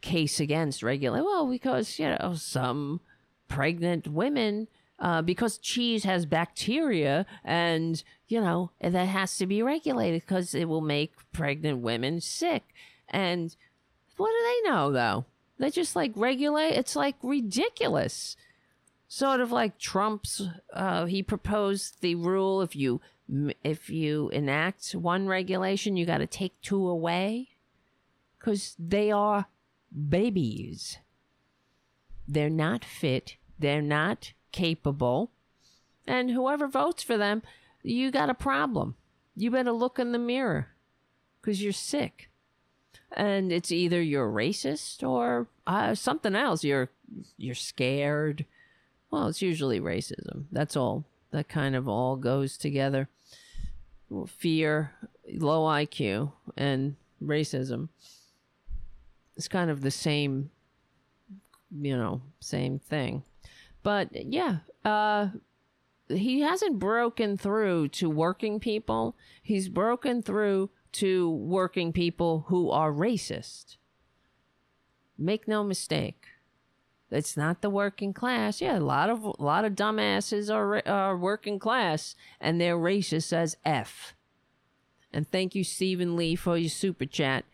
case 0.00 0.40
against 0.40 0.82
regular. 0.82 1.22
Well, 1.22 1.48
because 1.48 1.98
you 1.98 2.08
know 2.08 2.34
some 2.34 3.00
pregnant 3.48 4.08
women. 4.08 4.68
Uh, 4.96 5.20
because 5.20 5.58
cheese 5.58 6.04
has 6.04 6.24
bacteria 6.24 7.26
and 7.44 8.04
you 8.28 8.40
know 8.40 8.70
that 8.80 9.08
has 9.08 9.36
to 9.36 9.44
be 9.44 9.60
regulated 9.60 10.20
because 10.20 10.54
it 10.54 10.66
will 10.66 10.80
make 10.80 11.12
pregnant 11.32 11.80
women 11.80 12.20
sick 12.20 12.62
and 13.08 13.56
what 14.16 14.28
do 14.30 14.36
they 14.44 14.70
know 14.70 14.92
though 14.92 15.24
they 15.58 15.68
just 15.68 15.96
like 15.96 16.12
regulate 16.14 16.70
it's 16.74 16.94
like 16.94 17.16
ridiculous 17.24 18.36
sort 19.14 19.40
of 19.40 19.52
like 19.52 19.78
Trump's. 19.78 20.42
Uh, 20.72 21.04
he 21.04 21.22
proposed 21.22 22.00
the 22.00 22.16
rule 22.16 22.60
if 22.62 22.74
you 22.74 23.00
if 23.62 23.88
you 23.88 24.28
enact 24.30 24.90
one 24.92 25.28
regulation, 25.28 25.96
you 25.96 26.04
got 26.04 26.18
to 26.18 26.26
take 26.26 26.60
two 26.60 26.88
away 26.88 27.50
because 28.38 28.74
they 28.78 29.10
are 29.12 29.46
babies. 30.08 30.98
They're 32.26 32.50
not 32.50 32.84
fit. 32.84 33.36
They're 33.58 33.80
not 33.80 34.32
capable. 34.50 35.30
And 36.06 36.30
whoever 36.30 36.66
votes 36.66 37.02
for 37.02 37.16
them, 37.16 37.42
you 37.82 38.10
got 38.10 38.28
a 38.28 38.34
problem. 38.34 38.96
You 39.36 39.50
better 39.50 39.72
look 39.72 39.98
in 39.98 40.12
the 40.12 40.18
mirror 40.18 40.68
because 41.40 41.62
you're 41.62 41.72
sick. 41.72 42.30
And 43.12 43.52
it's 43.52 43.70
either 43.70 44.02
you're 44.02 44.30
racist 44.30 45.08
or 45.08 45.46
uh, 45.68 45.94
something 45.94 46.34
else. 46.34 46.64
You're 46.64 46.90
you're 47.38 47.54
scared 47.54 48.44
well, 49.14 49.28
it's 49.28 49.40
usually 49.40 49.78
racism. 49.78 50.46
That's 50.50 50.76
all. 50.76 51.04
That 51.30 51.48
kind 51.48 51.76
of 51.76 51.86
all 51.86 52.16
goes 52.16 52.56
together. 52.56 53.08
Fear, 54.26 54.90
low 55.32 55.62
IQ, 55.66 56.32
and 56.56 56.96
racism. 57.22 57.90
It's 59.36 59.46
kind 59.46 59.70
of 59.70 59.82
the 59.82 59.92
same, 59.92 60.50
you 61.70 61.96
know, 61.96 62.22
same 62.40 62.80
thing. 62.80 63.22
But 63.84 64.08
yeah, 64.12 64.58
uh, 64.84 65.28
he 66.08 66.40
hasn't 66.40 66.80
broken 66.80 67.36
through 67.36 67.88
to 67.90 68.10
working 68.10 68.58
people. 68.58 69.16
He's 69.40 69.68
broken 69.68 70.22
through 70.22 70.70
to 70.94 71.30
working 71.30 71.92
people 71.92 72.46
who 72.48 72.68
are 72.68 72.90
racist. 72.90 73.76
Make 75.16 75.46
no 75.46 75.62
mistake. 75.62 76.26
It's 77.14 77.36
not 77.36 77.60
the 77.62 77.70
working 77.70 78.12
class. 78.12 78.60
Yeah, 78.60 78.78
a 78.78 78.80
lot 78.80 79.08
of 79.08 79.24
a 79.24 79.42
lot 79.42 79.64
of 79.64 79.74
dumbasses 79.74 80.52
are 80.52 80.86
are 80.86 81.16
working 81.16 81.58
class, 81.58 82.14
and 82.40 82.60
they're 82.60 82.76
racist 82.76 83.32
as 83.32 83.56
f. 83.64 84.14
And 85.12 85.30
thank 85.30 85.54
you, 85.54 85.62
Stephen 85.62 86.16
Lee, 86.16 86.34
for 86.34 86.56
your 86.58 86.68
super 86.68 87.06
chat. 87.06 87.44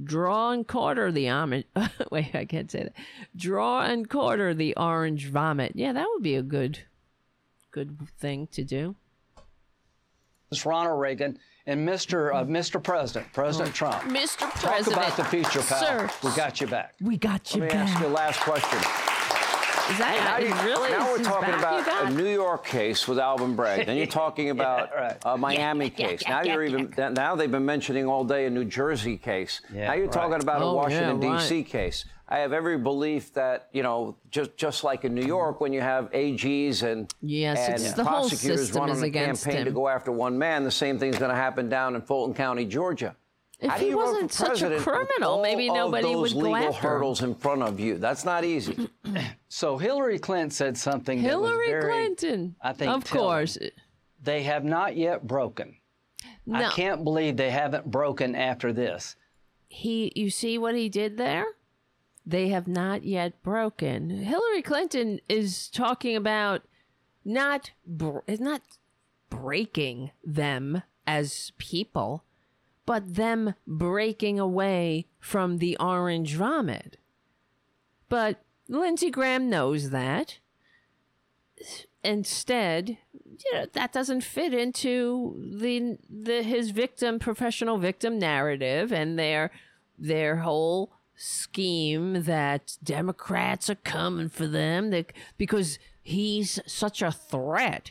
Draw 0.00 0.52
and 0.52 0.68
quarter 0.68 1.10
the 1.10 1.28
orange. 1.28 1.64
Wait, 2.12 2.32
I 2.34 2.44
can't 2.44 2.70
say 2.70 2.84
that. 2.84 2.92
Draw 3.34 3.80
and 3.82 4.08
quarter 4.08 4.54
the 4.54 4.76
orange 4.76 5.26
vomit. 5.26 5.72
Yeah, 5.74 5.92
that 5.92 6.06
would 6.14 6.22
be 6.22 6.36
a 6.36 6.42
good, 6.42 6.80
good 7.72 7.98
thing 8.20 8.46
to 8.52 8.62
do. 8.62 8.94
It's 10.52 10.64
Ronald 10.64 11.00
Reagan 11.00 11.38
and 11.66 11.86
Mr. 11.86 12.32
Uh, 12.32 12.44
Mr. 12.44 12.82
President, 12.82 13.32
President 13.32 13.74
Trump. 13.74 13.96
Mr. 14.04 14.48
President. 14.50 14.94
Talk 14.94 15.08
about 15.08 15.16
the 15.16 15.24
future, 15.24 15.60
pal. 15.60 15.80
Sir. 15.80 16.10
We 16.22 16.34
got 16.36 16.60
you 16.60 16.68
back. 16.68 16.94
We 17.00 17.16
got 17.16 17.54
you 17.54 17.60
Let 17.62 17.66
me 17.66 17.74
back. 17.74 17.88
ask 17.88 18.00
you 18.00 18.06
a 18.06 18.08
last 18.08 18.40
question. 18.40 19.07
Is 19.90 19.98
that 19.98 20.40
Now, 20.40 20.46
you, 20.46 20.68
really? 20.68 20.90
now 20.90 21.10
we're 21.10 21.22
talking 21.24 21.50
back 21.60 21.86
about 21.86 22.06
a 22.06 22.10
New 22.14 22.28
York 22.28 22.66
case 22.66 23.08
with 23.08 23.18
Alvin 23.18 23.56
Bragg. 23.56 23.86
Then 23.86 23.96
you're 23.96 24.06
talking 24.24 24.50
about 24.50 24.90
right. 24.94 25.16
a 25.24 25.36
Miami 25.38 25.86
Yeah, 25.86 25.92
yeah, 25.96 26.06
case. 26.08 26.22
yeah, 26.22 26.30
now 26.30 26.42
yeah, 26.42 26.52
you're 26.52 26.64
even 26.64 26.94
now 27.14 27.34
they've 27.36 27.50
been 27.50 27.64
mentioning 27.64 28.06
all 28.06 28.24
day 28.24 28.46
a 28.46 28.50
New 28.50 28.64
Jersey 28.64 29.16
case. 29.16 29.60
Yeah, 29.72 29.86
now 29.88 29.92
you're 29.94 30.04
right. 30.04 30.12
talking 30.12 30.42
about 30.42 30.62
Oh, 30.62 30.70
a 30.70 30.74
Washington 30.74 31.22
yeah, 31.22 31.38
D.C. 31.38 31.54
right. 31.56 31.66
case. 31.66 32.04
I 32.30 32.40
have 32.40 32.52
every 32.52 32.76
belief 32.76 33.32
that 33.34 33.68
you 33.72 33.82
know, 33.82 34.16
just 34.30 34.56
just 34.58 34.84
like 34.84 35.04
in 35.06 35.14
New 35.14 35.24
York, 35.24 35.60
when 35.62 35.72
you 35.72 35.80
have 35.80 36.10
AGs 36.12 36.82
and 36.82 37.10
Yes, 37.22 37.58
and 37.58 37.74
it's- 37.76 37.92
the 37.94 38.04
whole 38.04 38.20
prosecutors 38.28 38.60
system 38.60 38.80
running 38.80 38.96
is 38.96 39.02
a 39.02 39.06
against 39.06 39.44
campaign 39.44 39.64
to 39.64 39.70
go 39.70 39.88
after 39.88 40.12
one 40.12 40.36
man, 40.36 40.64
the 40.64 40.70
same 40.70 40.98
thing's 40.98 41.18
going 41.18 41.30
to 41.30 41.36
happen 41.36 41.70
down 41.70 41.94
in 41.94 42.02
Fulton 42.02 42.34
County, 42.34 42.66
Georgia. 42.66 43.16
If 43.60 43.70
How 43.70 43.78
do 43.78 43.84
he 43.84 43.90
you 43.90 43.98
run 44.00 44.12
wasn't 44.12 44.30
for 44.32 44.56
such 44.56 44.62
a 44.62 44.78
criminal, 44.78 45.42
maybe 45.42 45.68
of 45.68 45.74
nobody 45.74 46.04
those 46.12 46.32
would 46.34 46.42
go 46.44 46.50
legal 46.50 46.56
after 46.68 46.86
him. 46.86 46.92
hurdles 46.92 47.22
in 47.22 47.34
front 47.34 47.62
of 47.62 47.80
you. 47.80 47.98
That's 47.98 48.24
not 48.24 48.44
easy. 48.44 48.88
So 49.48 49.78
Hillary 49.78 50.18
Clinton 50.18 50.50
said 50.50 50.76
something. 50.76 51.22
that 51.22 51.40
was 51.40 51.50
Hillary 51.50 51.68
very- 51.68 51.90
Clinton. 51.90 52.54
I 52.60 52.72
think, 52.72 52.92
Of 52.92 53.04
telling. 53.04 53.24
course. 53.26 53.58
They 54.22 54.42
have 54.44 54.64
not 54.64 54.96
yet 54.96 55.26
broken. 55.26 55.76
I 56.52 56.70
can't 56.70 57.02
believe 57.02 57.36
they 57.36 57.50
haven't 57.50 57.90
broken 57.90 58.34
after 58.36 58.72
this. 58.72 59.16
he 59.68 60.12
you 60.14 60.30
see 60.30 60.56
what 60.58 60.74
he 60.74 60.88
did 60.88 61.16
there 61.18 61.44
they 62.24 62.48
have 62.48 62.66
not 62.68 63.04
yet 63.04 63.42
broken 63.42 64.08
hillary 64.10 64.62
clinton 64.62 65.20
is 65.28 65.68
talking 65.68 66.14
about 66.16 66.62
not 67.24 67.70
br- 67.86 68.20
is 68.26 68.40
not 68.40 68.62
breaking 69.30 70.10
them 70.24 70.82
as 71.06 71.52
people 71.58 72.24
but 72.88 73.16
them 73.16 73.52
breaking 73.66 74.40
away 74.40 75.04
from 75.20 75.58
the 75.58 75.76
orange 75.76 76.34
vomit. 76.36 76.96
But 78.08 78.42
lindsey 78.66 79.10
graham 79.10 79.50
knows 79.50 79.90
that. 79.90 80.38
Instead 82.02 82.96
you 83.44 83.52
know 83.52 83.66
that 83.74 83.92
doesn't 83.92 84.22
fit 84.22 84.54
into 84.54 85.36
the 85.38 85.98
the 86.08 86.42
his 86.42 86.70
victim 86.70 87.18
professional 87.18 87.76
victim 87.76 88.18
narrative 88.18 88.90
and 88.90 89.18
their 89.18 89.50
their 89.98 90.36
whole 90.36 90.90
scheme 91.14 92.22
that 92.22 92.78
democrats 92.82 93.68
are 93.68 93.74
coming 93.74 94.30
for 94.30 94.46
them 94.46 94.88
that, 94.92 95.12
because 95.36 95.78
he's 96.02 96.58
such 96.64 97.02
a 97.02 97.12
threat. 97.12 97.90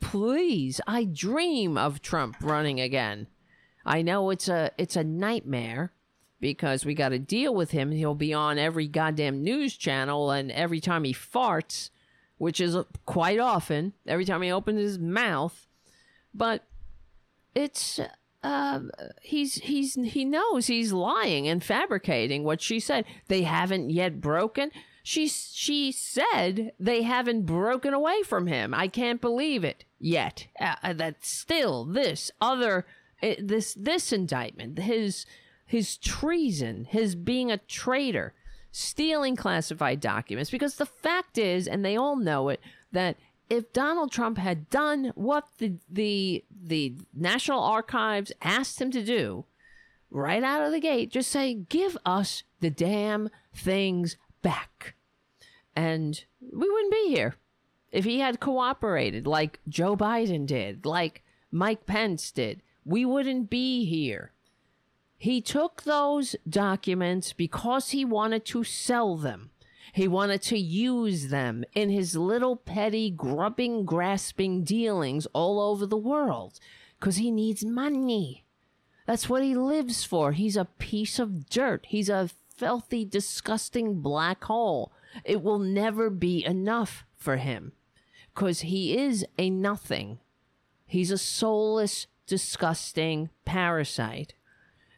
Please 0.00 0.80
i 0.86 1.04
dream 1.04 1.76
of 1.76 2.00
trump 2.00 2.36
running 2.40 2.80
again 2.80 3.26
i 3.88 4.02
know 4.02 4.30
it's 4.30 4.48
a 4.48 4.70
it's 4.78 4.96
a 4.96 5.04
nightmare 5.04 5.92
because 6.40 6.84
we 6.84 6.94
got 6.94 7.08
to 7.10 7.18
deal 7.18 7.54
with 7.54 7.72
him. 7.72 7.90
He'll 7.90 8.14
be 8.14 8.32
on 8.32 8.58
every 8.58 8.86
goddamn 8.86 9.42
news 9.42 9.76
channel 9.76 10.30
and 10.30 10.52
every 10.52 10.80
time 10.80 11.04
he 11.04 11.12
farts 11.12 11.90
which 12.38 12.60
is 12.60 12.76
quite 13.04 13.40
often 13.40 13.92
every 14.06 14.24
time 14.24 14.42
he 14.42 14.52
opens 14.52 14.80
his 14.80 14.98
mouth. 14.98 15.66
But 16.32 16.64
it's 17.54 17.98
uh, 18.44 18.80
he's 19.22 19.56
he's 19.56 19.94
he 19.94 20.24
knows 20.24 20.68
he's 20.68 20.92
lying 20.92 21.48
and 21.48 21.62
fabricating 21.62 22.44
what 22.44 22.62
she 22.62 22.78
said. 22.78 23.04
They 23.26 23.42
haven't 23.42 23.90
yet 23.90 24.20
broken. 24.20 24.70
She 25.02 25.26
she 25.26 25.90
said 25.90 26.72
they 26.78 27.02
haven't 27.02 27.46
broken 27.46 27.92
away 27.92 28.22
from 28.22 28.46
him. 28.46 28.72
I 28.72 28.86
can't 28.86 29.20
believe 29.20 29.64
it 29.64 29.84
yet. 29.98 30.46
Uh, 30.60 30.92
that 30.92 31.24
still 31.24 31.84
this 31.84 32.30
other 32.40 32.86
uh, 33.22 33.34
this 33.38 33.74
this 33.74 34.12
indictment 34.12 34.78
his 34.78 35.26
his 35.66 35.96
treason 35.96 36.84
his 36.84 37.14
being 37.14 37.50
a 37.50 37.58
traitor 37.58 38.34
stealing 38.70 39.36
classified 39.36 40.00
documents 40.00 40.50
because 40.50 40.76
the 40.76 40.86
fact 40.86 41.38
is 41.38 41.66
and 41.66 41.84
they 41.84 41.96
all 41.96 42.16
know 42.16 42.48
it 42.48 42.60
that 42.92 43.16
if 43.50 43.72
Donald 43.72 44.12
Trump 44.12 44.38
had 44.38 44.68
done 44.70 45.12
what 45.14 45.48
the 45.58 45.74
the 45.88 46.44
the 46.50 46.94
National 47.14 47.62
Archives 47.62 48.32
asked 48.42 48.80
him 48.80 48.90
to 48.90 49.02
do 49.02 49.44
right 50.10 50.42
out 50.42 50.62
of 50.62 50.72
the 50.72 50.80
gate 50.80 51.10
just 51.10 51.30
say 51.30 51.54
give 51.54 51.96
us 52.04 52.42
the 52.60 52.70
damn 52.70 53.30
things 53.54 54.16
back. 54.42 54.94
And 55.74 56.24
we 56.40 56.68
wouldn't 56.68 56.92
be 56.92 57.08
here 57.08 57.36
if 57.90 58.04
he 58.04 58.20
had 58.20 58.40
cooperated 58.40 59.26
like 59.26 59.60
Joe 59.68 59.96
Biden 59.96 60.46
did 60.46 60.84
like 60.84 61.22
Mike 61.50 61.86
Pence 61.86 62.30
did 62.30 62.62
we 62.88 63.04
wouldn't 63.04 63.50
be 63.50 63.84
here 63.84 64.32
He 65.18 65.40
took 65.40 65.82
those 65.82 66.36
documents 66.48 67.32
because 67.32 67.90
he 67.90 68.04
wanted 68.04 68.44
to 68.46 68.62
sell 68.64 69.16
them. 69.16 69.50
He 69.92 70.06
wanted 70.06 70.42
to 70.42 70.58
use 70.58 71.28
them 71.28 71.64
in 71.74 71.90
his 71.90 72.14
little 72.16 72.56
petty 72.56 73.10
grubbing, 73.10 73.84
grasping 73.84 74.62
dealings 74.62 75.26
all 75.32 75.60
over 75.60 75.86
the 75.86 75.96
world 75.96 76.60
because 76.98 77.16
he 77.16 77.30
needs 77.32 77.64
money. 77.64 78.44
That's 79.06 79.28
what 79.28 79.42
he 79.42 79.54
lives 79.56 80.04
for. 80.04 80.32
He's 80.32 80.56
a 80.56 80.66
piece 80.66 81.18
of 81.18 81.48
dirt. 81.50 81.86
He's 81.88 82.08
a 82.08 82.30
filthy, 82.56 83.04
disgusting 83.04 84.00
black 84.00 84.44
hole. 84.44 84.92
It 85.24 85.42
will 85.42 85.58
never 85.58 86.10
be 86.10 86.44
enough 86.44 87.04
for 87.16 87.36
him 87.38 87.72
because 88.34 88.60
he 88.60 88.96
is 88.96 89.26
a 89.36 89.50
nothing. 89.50 90.20
He's 90.86 91.10
a 91.10 91.18
soulless, 91.18 92.06
disgusting 92.28 93.30
parasite 93.44 94.34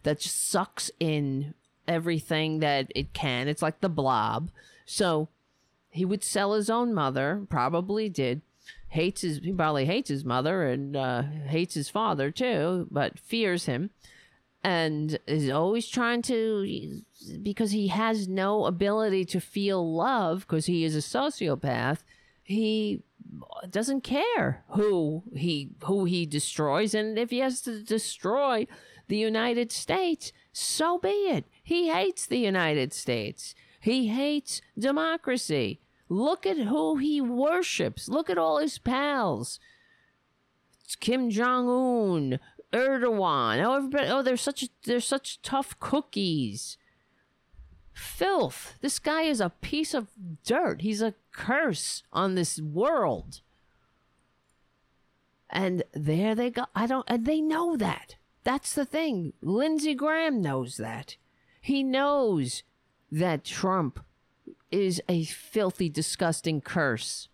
that 0.02 0.20
just 0.20 0.48
sucks 0.50 0.90
in 1.00 1.54
everything 1.88 2.60
that 2.60 2.90
it 2.94 3.12
can. 3.12 3.48
It's 3.48 3.62
like 3.62 3.80
the 3.80 3.88
blob. 3.88 4.50
So 4.84 5.28
he 5.88 6.04
would 6.04 6.22
sell 6.22 6.54
his 6.54 6.68
own 6.68 6.92
mother, 6.92 7.46
probably 7.48 8.08
did. 8.08 8.42
Hates 8.88 9.22
his, 9.22 9.38
he 9.38 9.52
probably 9.52 9.86
hates 9.86 10.08
his 10.08 10.24
mother 10.24 10.64
and 10.64 10.96
uh, 10.96 11.22
hates 11.22 11.74
his 11.74 11.88
father 11.88 12.30
too, 12.30 12.88
but 12.90 13.18
fears 13.18 13.66
him 13.66 13.90
and 14.62 15.18
is 15.26 15.48
always 15.48 15.88
trying 15.88 16.22
to 16.22 17.02
because 17.42 17.70
he 17.70 17.88
has 17.88 18.28
no 18.28 18.66
ability 18.66 19.24
to 19.24 19.40
feel 19.40 19.94
love 19.94 20.40
because 20.40 20.66
he 20.66 20.84
is 20.84 20.94
a 20.94 20.98
sociopath 20.98 21.98
he 22.50 23.00
doesn't 23.68 24.02
care 24.02 24.64
who 24.70 25.22
he 25.34 25.70
who 25.84 26.04
he 26.04 26.26
destroys 26.26 26.94
and 26.94 27.18
if 27.18 27.30
he 27.30 27.38
has 27.38 27.60
to 27.60 27.82
destroy 27.82 28.66
the 29.08 29.18
United 29.18 29.70
States 29.70 30.32
so 30.52 30.98
be 30.98 31.08
it 31.08 31.44
he 31.62 31.88
hates 31.88 32.26
the 32.26 32.38
United 32.38 32.92
States 32.92 33.54
he 33.80 34.08
hates 34.08 34.62
democracy 34.78 35.80
look 36.08 36.46
at 36.46 36.56
who 36.56 36.96
he 36.96 37.20
worships 37.20 38.08
look 38.08 38.30
at 38.30 38.38
all 38.38 38.58
his 38.58 38.78
pals 38.78 39.60
it's 40.90 40.96
Kim 40.96 41.30
Jong 41.30 41.68
Un, 41.68 42.40
Erdogan. 42.72 43.64
Oh, 43.64 43.76
everybody. 43.76 44.08
Oh, 44.08 44.22
they're 44.22 44.36
such 44.36 44.68
they're 44.82 44.98
such 44.98 45.40
tough 45.40 45.78
cookies. 45.78 46.78
Filth. 47.92 48.76
This 48.80 48.98
guy 48.98 49.22
is 49.22 49.40
a 49.40 49.50
piece 49.50 49.94
of 49.94 50.08
dirt. 50.44 50.80
He's 50.80 51.00
a 51.00 51.14
curse 51.40 52.02
on 52.12 52.34
this 52.34 52.60
world. 52.60 53.40
And 55.48 55.82
there 55.92 56.34
they 56.34 56.50
go. 56.50 56.66
I 56.74 56.86
don't. 56.86 57.04
And 57.08 57.26
they 57.26 57.40
know 57.40 57.76
that. 57.76 58.16
That's 58.44 58.74
the 58.74 58.84
thing. 58.84 59.32
Lindsey 59.42 59.94
Graham 59.94 60.40
knows 60.40 60.76
that. 60.76 61.16
He 61.60 61.82
knows 61.82 62.62
that 63.10 63.44
Trump 63.44 64.00
is 64.70 65.02
a 65.08 65.24
filthy, 65.24 65.88
disgusting 65.88 66.60
curse. 66.60 67.28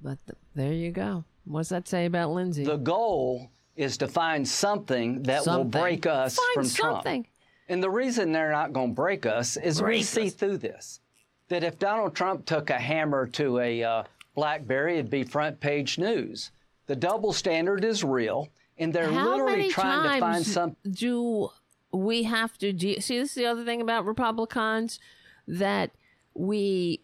But 0.00 0.18
th- 0.26 0.38
there 0.54 0.72
you 0.72 0.90
go. 0.90 1.24
What's 1.44 1.68
that 1.70 1.88
say 1.88 2.06
about 2.06 2.30
Lindsey? 2.30 2.64
The 2.64 2.76
goal 2.76 3.50
is 3.76 3.96
to 3.98 4.08
find 4.08 4.46
something 4.46 5.22
that 5.22 5.44
Something. 5.44 5.64
will 5.64 5.70
break 5.82 6.06
us 6.06 6.36
Find 6.36 6.54
from 6.54 6.64
something. 6.64 7.22
Trump. 7.22 7.26
And 7.68 7.82
the 7.82 7.90
reason 7.90 8.32
they're 8.32 8.50
not 8.52 8.72
going 8.72 8.90
to 8.90 8.94
break 8.94 9.24
us 9.26 9.56
is 9.56 9.80
Break 9.80 9.98
we 9.98 10.02
see 10.02 10.26
us. 10.26 10.32
through 10.34 10.58
this. 10.58 11.00
That 11.48 11.64
if 11.64 11.78
Donald 11.78 12.14
Trump 12.14 12.44
took 12.44 12.70
a 12.70 12.78
hammer 12.78 13.26
to 13.28 13.58
a 13.58 13.82
uh, 13.82 14.02
BlackBerry, 14.34 14.94
it'd 14.94 15.10
be 15.10 15.24
front 15.24 15.60
page 15.60 15.98
news. 15.98 16.50
The 16.86 16.96
double 16.96 17.32
standard 17.32 17.84
is 17.84 18.04
real, 18.04 18.48
and 18.78 18.92
they're 18.92 19.10
How 19.10 19.30
literally 19.30 19.70
trying 19.70 20.14
to 20.14 20.20
find 20.20 20.44
some. 20.44 20.76
do 20.90 21.48
we 21.92 22.24
have 22.24 22.56
to 22.58 22.72
de- 22.72 23.00
see? 23.00 23.18
This 23.18 23.30
is 23.30 23.34
the 23.34 23.46
other 23.46 23.64
thing 23.64 23.80
about 23.80 24.04
Republicans 24.04 25.00
that 25.46 25.90
we 26.34 27.00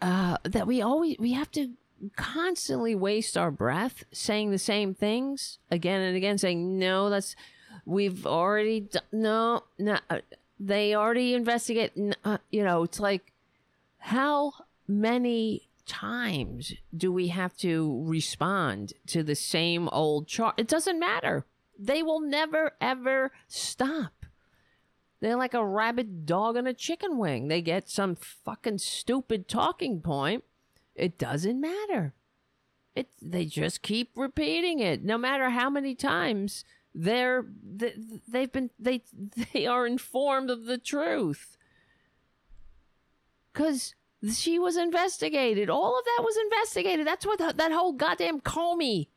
uh, 0.00 0.36
that 0.44 0.66
we 0.66 0.80
always 0.82 1.16
we 1.18 1.32
have 1.32 1.50
to 1.52 1.70
constantly 2.16 2.94
waste 2.94 3.36
our 3.36 3.50
breath 3.50 4.04
saying 4.12 4.50
the 4.50 4.58
same 4.58 4.94
things 4.94 5.58
again 5.70 6.00
and 6.00 6.16
again, 6.16 6.38
saying 6.38 6.78
no, 6.78 7.10
that's 7.10 7.36
we've 7.84 8.26
already 8.26 8.80
d- 8.80 9.00
no 9.12 9.64
no. 9.78 9.98
Uh, 10.08 10.18
they 10.58 10.94
already 10.94 11.34
investigate. 11.34 11.92
Uh, 12.24 12.38
you 12.50 12.62
know, 12.62 12.82
it's 12.82 13.00
like 13.00 13.32
how 14.00 14.52
many 14.88 15.68
times 15.86 16.74
do 16.96 17.12
we 17.12 17.28
have 17.28 17.56
to 17.58 18.02
respond 18.04 18.92
to 19.06 19.22
the 19.22 19.34
same 19.34 19.88
old 19.90 20.26
chart? 20.26 20.54
It 20.58 20.68
doesn't 20.68 20.98
matter. 20.98 21.46
They 21.78 22.02
will 22.02 22.20
never 22.20 22.72
ever 22.80 23.32
stop. 23.46 24.26
They're 25.20 25.36
like 25.36 25.54
a 25.54 25.64
rabid 25.64 26.24
dog 26.26 26.56
on 26.56 26.66
a 26.66 26.74
chicken 26.74 27.18
wing. 27.18 27.48
They 27.48 27.60
get 27.60 27.90
some 27.90 28.14
fucking 28.16 28.78
stupid 28.78 29.48
talking 29.48 30.00
point. 30.00 30.44
It 30.94 31.18
doesn't 31.18 31.60
matter. 31.60 32.14
It 32.94 33.10
they 33.20 33.44
just 33.44 33.82
keep 33.82 34.10
repeating 34.16 34.80
it 34.80 35.04
no 35.04 35.16
matter 35.16 35.50
how 35.50 35.70
many 35.70 35.94
times 35.94 36.64
they're 36.94 37.44
they, 37.62 37.94
they've 38.26 38.50
been 38.50 38.70
they 38.78 39.02
they 39.52 39.66
are 39.66 39.86
informed 39.86 40.50
of 40.50 40.64
the 40.64 40.78
truth 40.78 41.56
because 43.52 43.94
she 44.32 44.58
was 44.58 44.76
investigated. 44.76 45.70
All 45.70 45.98
of 45.98 46.04
that 46.04 46.22
was 46.24 46.36
investigated. 46.36 47.06
That's 47.06 47.26
what 47.26 47.38
th- 47.38 47.56
that 47.56 47.72
whole 47.72 47.92
goddamn 47.92 48.40
Comey 48.40 49.08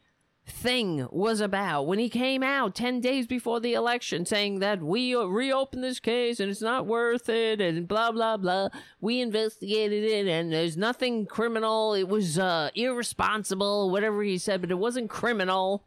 thing 0.46 1.08
was 1.10 1.40
about 1.40 1.84
when 1.88 2.00
he 2.00 2.10
came 2.10 2.44
out 2.44 2.76
10 2.76 3.00
days 3.00 3.26
before 3.26 3.62
the 3.62 3.74
election 3.74 4.26
saying 4.26 4.60
that 4.60 4.82
we 4.84 5.16
reopened 5.16 5.82
this 5.82 6.02
case 6.02 6.42
and 6.42 6.52
it's 6.52 6.62
not 6.62 6.86
worth 6.86 7.30
it 7.30 7.62
and 7.62 7.88
blah 7.88 8.12
blah 8.12 8.36
blah 8.36 8.68
we 9.00 9.22
investigated 9.22 10.04
it 10.04 10.28
and 10.28 10.52
there's 10.52 10.76
nothing 10.76 11.26
criminal 11.26 11.94
it 11.94 12.10
was 12.10 12.38
uh 12.38 12.70
irresponsible 12.76 13.90
whatever 13.90 14.22
he 14.22 14.38
said 14.38 14.60
but 14.60 14.70
it 14.70 14.78
wasn't 14.78 15.10
criminal 15.10 15.86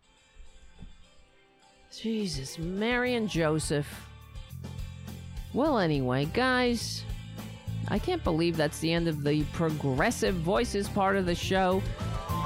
jesus 1.95 2.59
mary 2.59 3.13
and 3.15 3.29
joseph 3.29 4.09
well 5.53 5.79
anyway 5.79 6.25
guys 6.33 7.05
I 7.89 7.99
can't 7.99 8.23
believe 8.25 8.57
that's 8.57 8.79
the 8.81 8.93
end 8.93 9.09
of 9.09 9.23
the 9.23 9.45
progressive 9.53 10.35
voices 10.37 10.89
part 10.89 11.17
of 11.17 11.27
the 11.27 11.35
show. 11.35 11.83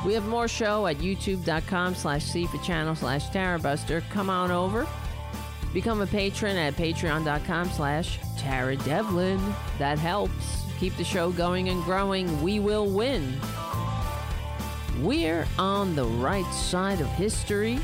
We 0.05 0.15
have 0.15 0.27
more 0.27 0.49
show 0.49 0.87
at 0.87 0.97
youtube.com 0.97 1.95
slash 1.95 2.25
CFA 2.27 2.63
channel 2.63 2.95
slash 2.95 3.29
Tarabuster. 3.29 4.03
Come 4.11 4.31
on 4.31 4.51
over. 4.51 4.87
Become 5.73 6.01
a 6.01 6.07
patron 6.07 6.57
at 6.57 6.75
patreon.com 6.75 7.71
slash 7.71 8.19
Tara 8.39 8.77
Devlin. 8.77 9.41
That 9.79 9.99
helps. 9.99 10.65
Keep 10.79 10.97
the 10.97 11.05
show 11.05 11.31
going 11.31 11.69
and 11.69 11.83
growing. 11.85 12.43
We 12.43 12.59
will 12.59 12.87
win. 12.87 13.39
We're 15.01 15.47
on 15.59 15.95
the 15.95 16.05
right 16.05 16.51
side 16.53 17.01
of 17.01 17.09
history. 17.09 17.79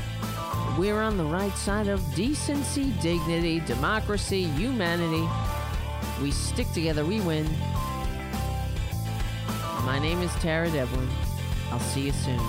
We're 0.77 1.01
on 1.01 1.17
the 1.17 1.23
right 1.23 1.55
side 1.55 1.87
of 1.87 2.03
decency, 2.13 2.91
dignity, 3.01 3.59
democracy, 3.61 4.43
humanity. 4.43 5.27
We 6.21 6.31
stick 6.31 6.71
together, 6.73 7.05
we 7.05 7.21
win. 7.21 7.47
My 9.85 9.99
name 9.99 10.21
is 10.21 10.33
Tara 10.35 10.69
Devlin. 10.69 11.07
I'll 11.71 11.79
see 11.79 12.07
you 12.07 12.11
soon. 12.11 12.39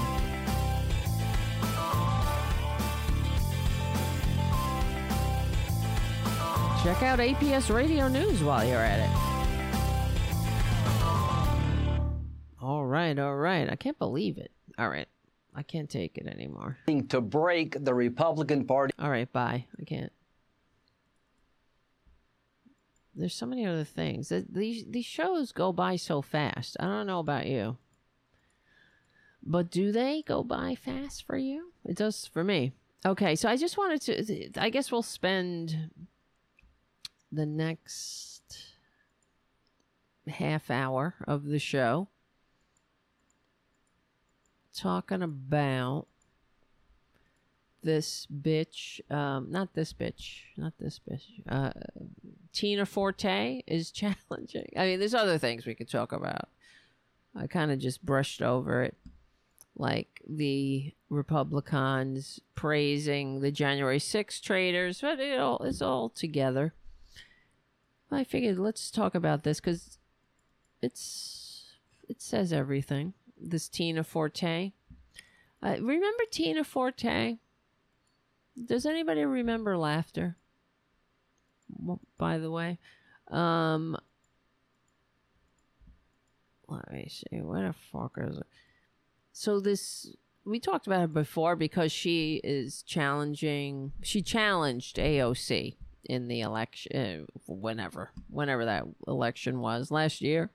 Check 6.82 7.02
out 7.02 7.18
APS 7.18 7.74
Radio 7.74 8.08
News 8.08 8.42
while 8.42 8.64
you're 8.64 8.76
at 8.80 9.00
it. 9.00 9.10
All 12.62 12.86
right, 12.86 13.18
all 13.18 13.36
right. 13.36 13.68
I 13.68 13.76
can't 13.76 13.98
believe 13.98 14.38
it. 14.38 14.52
All 14.78 14.88
right. 14.88 15.08
I 15.54 15.62
can't 15.62 15.90
take 15.90 16.16
it 16.18 16.26
anymore. 16.26 16.78
to 17.08 17.20
break 17.20 17.84
the 17.84 17.92
Republican 17.92 18.64
Party. 18.64 18.92
All 18.98 19.10
right, 19.10 19.30
bye. 19.32 19.66
I 19.80 19.84
can't. 19.84 20.12
There's 23.18 23.34
so 23.34 23.46
many 23.46 23.66
other 23.66 23.84
things. 23.84 24.28
Th- 24.28 24.44
These 24.48 24.84
these 24.88 25.04
shows 25.04 25.50
go 25.52 25.72
by 25.72 25.96
so 25.96 26.22
fast. 26.22 26.76
I 26.78 26.84
don't 26.84 27.06
know 27.06 27.18
about 27.18 27.46
you. 27.46 27.76
But 29.42 29.70
do 29.70 29.92
they 29.92 30.22
go 30.22 30.42
by 30.42 30.74
fast 30.74 31.24
for 31.26 31.36
you? 31.36 31.72
It 31.84 31.96
does 31.96 32.26
for 32.26 32.44
me. 32.44 32.72
Okay, 33.04 33.34
so 33.36 33.48
I 33.48 33.56
just 33.56 33.76
wanted 33.78 34.02
to 34.02 34.60
I 34.60 34.70
guess 34.70 34.90
we'll 34.92 35.02
spend 35.02 35.90
the 37.30 37.46
next 37.46 38.42
half 40.26 40.70
hour 40.70 41.14
of 41.26 41.44
the 41.44 41.58
show 41.58 42.08
talking 44.74 45.22
about 45.22 46.07
this 47.82 48.26
bitch, 48.26 49.00
um, 49.10 49.50
not 49.50 49.74
this 49.74 49.92
bitch, 49.92 50.40
not 50.56 50.72
this 50.78 51.00
bitch. 51.08 51.22
Uh, 51.48 51.72
Tina 52.52 52.86
Forte 52.86 53.62
is 53.66 53.90
challenging. 53.92 54.70
I 54.76 54.86
mean, 54.86 54.98
there's 54.98 55.14
other 55.14 55.38
things 55.38 55.66
we 55.66 55.74
could 55.74 55.90
talk 55.90 56.12
about. 56.12 56.48
I 57.36 57.46
kind 57.46 57.70
of 57.70 57.78
just 57.78 58.04
brushed 58.04 58.42
over 58.42 58.82
it 58.82 58.96
like 59.76 60.20
the 60.28 60.92
Republicans 61.08 62.40
praising 62.54 63.40
the 63.40 63.52
January 63.52 64.00
6th 64.00 64.42
traitors, 64.42 65.00
but 65.00 65.20
it 65.20 65.38
all 65.38 65.58
it's 65.64 65.80
all 65.80 66.08
together. 66.08 66.74
I 68.10 68.24
figured 68.24 68.58
let's 68.58 68.90
talk 68.90 69.14
about 69.14 69.44
this 69.44 69.60
because 69.60 69.98
it's 70.82 71.66
it 72.08 72.20
says 72.20 72.52
everything. 72.52 73.14
This 73.40 73.68
Tina 73.68 74.02
Forte. 74.02 74.72
Uh, 75.62 75.76
remember 75.80 76.24
Tina 76.30 76.64
Forte? 76.64 77.38
Does 78.66 78.86
anybody 78.86 79.24
remember 79.24 79.76
laughter? 79.76 80.36
Well, 81.76 82.00
by 82.16 82.38
the 82.38 82.50
way, 82.50 82.78
um, 83.30 83.96
let 86.66 86.90
me 86.92 87.08
see. 87.10 87.40
Where 87.40 87.68
the 87.68 87.74
fuck 87.92 88.18
is 88.18 88.38
it? 88.38 88.46
So 89.32 89.60
this 89.60 90.14
we 90.44 90.58
talked 90.58 90.86
about 90.86 91.04
it 91.04 91.12
before 91.12 91.56
because 91.56 91.92
she 91.92 92.40
is 92.42 92.82
challenging. 92.82 93.92
She 94.02 94.22
challenged 94.22 94.96
AOC 94.96 95.76
in 96.04 96.28
the 96.28 96.40
election, 96.40 97.26
uh, 97.26 97.38
whenever, 97.46 98.10
whenever 98.30 98.64
that 98.64 98.84
election 99.06 99.60
was 99.60 99.90
last 99.90 100.22
year, 100.22 100.50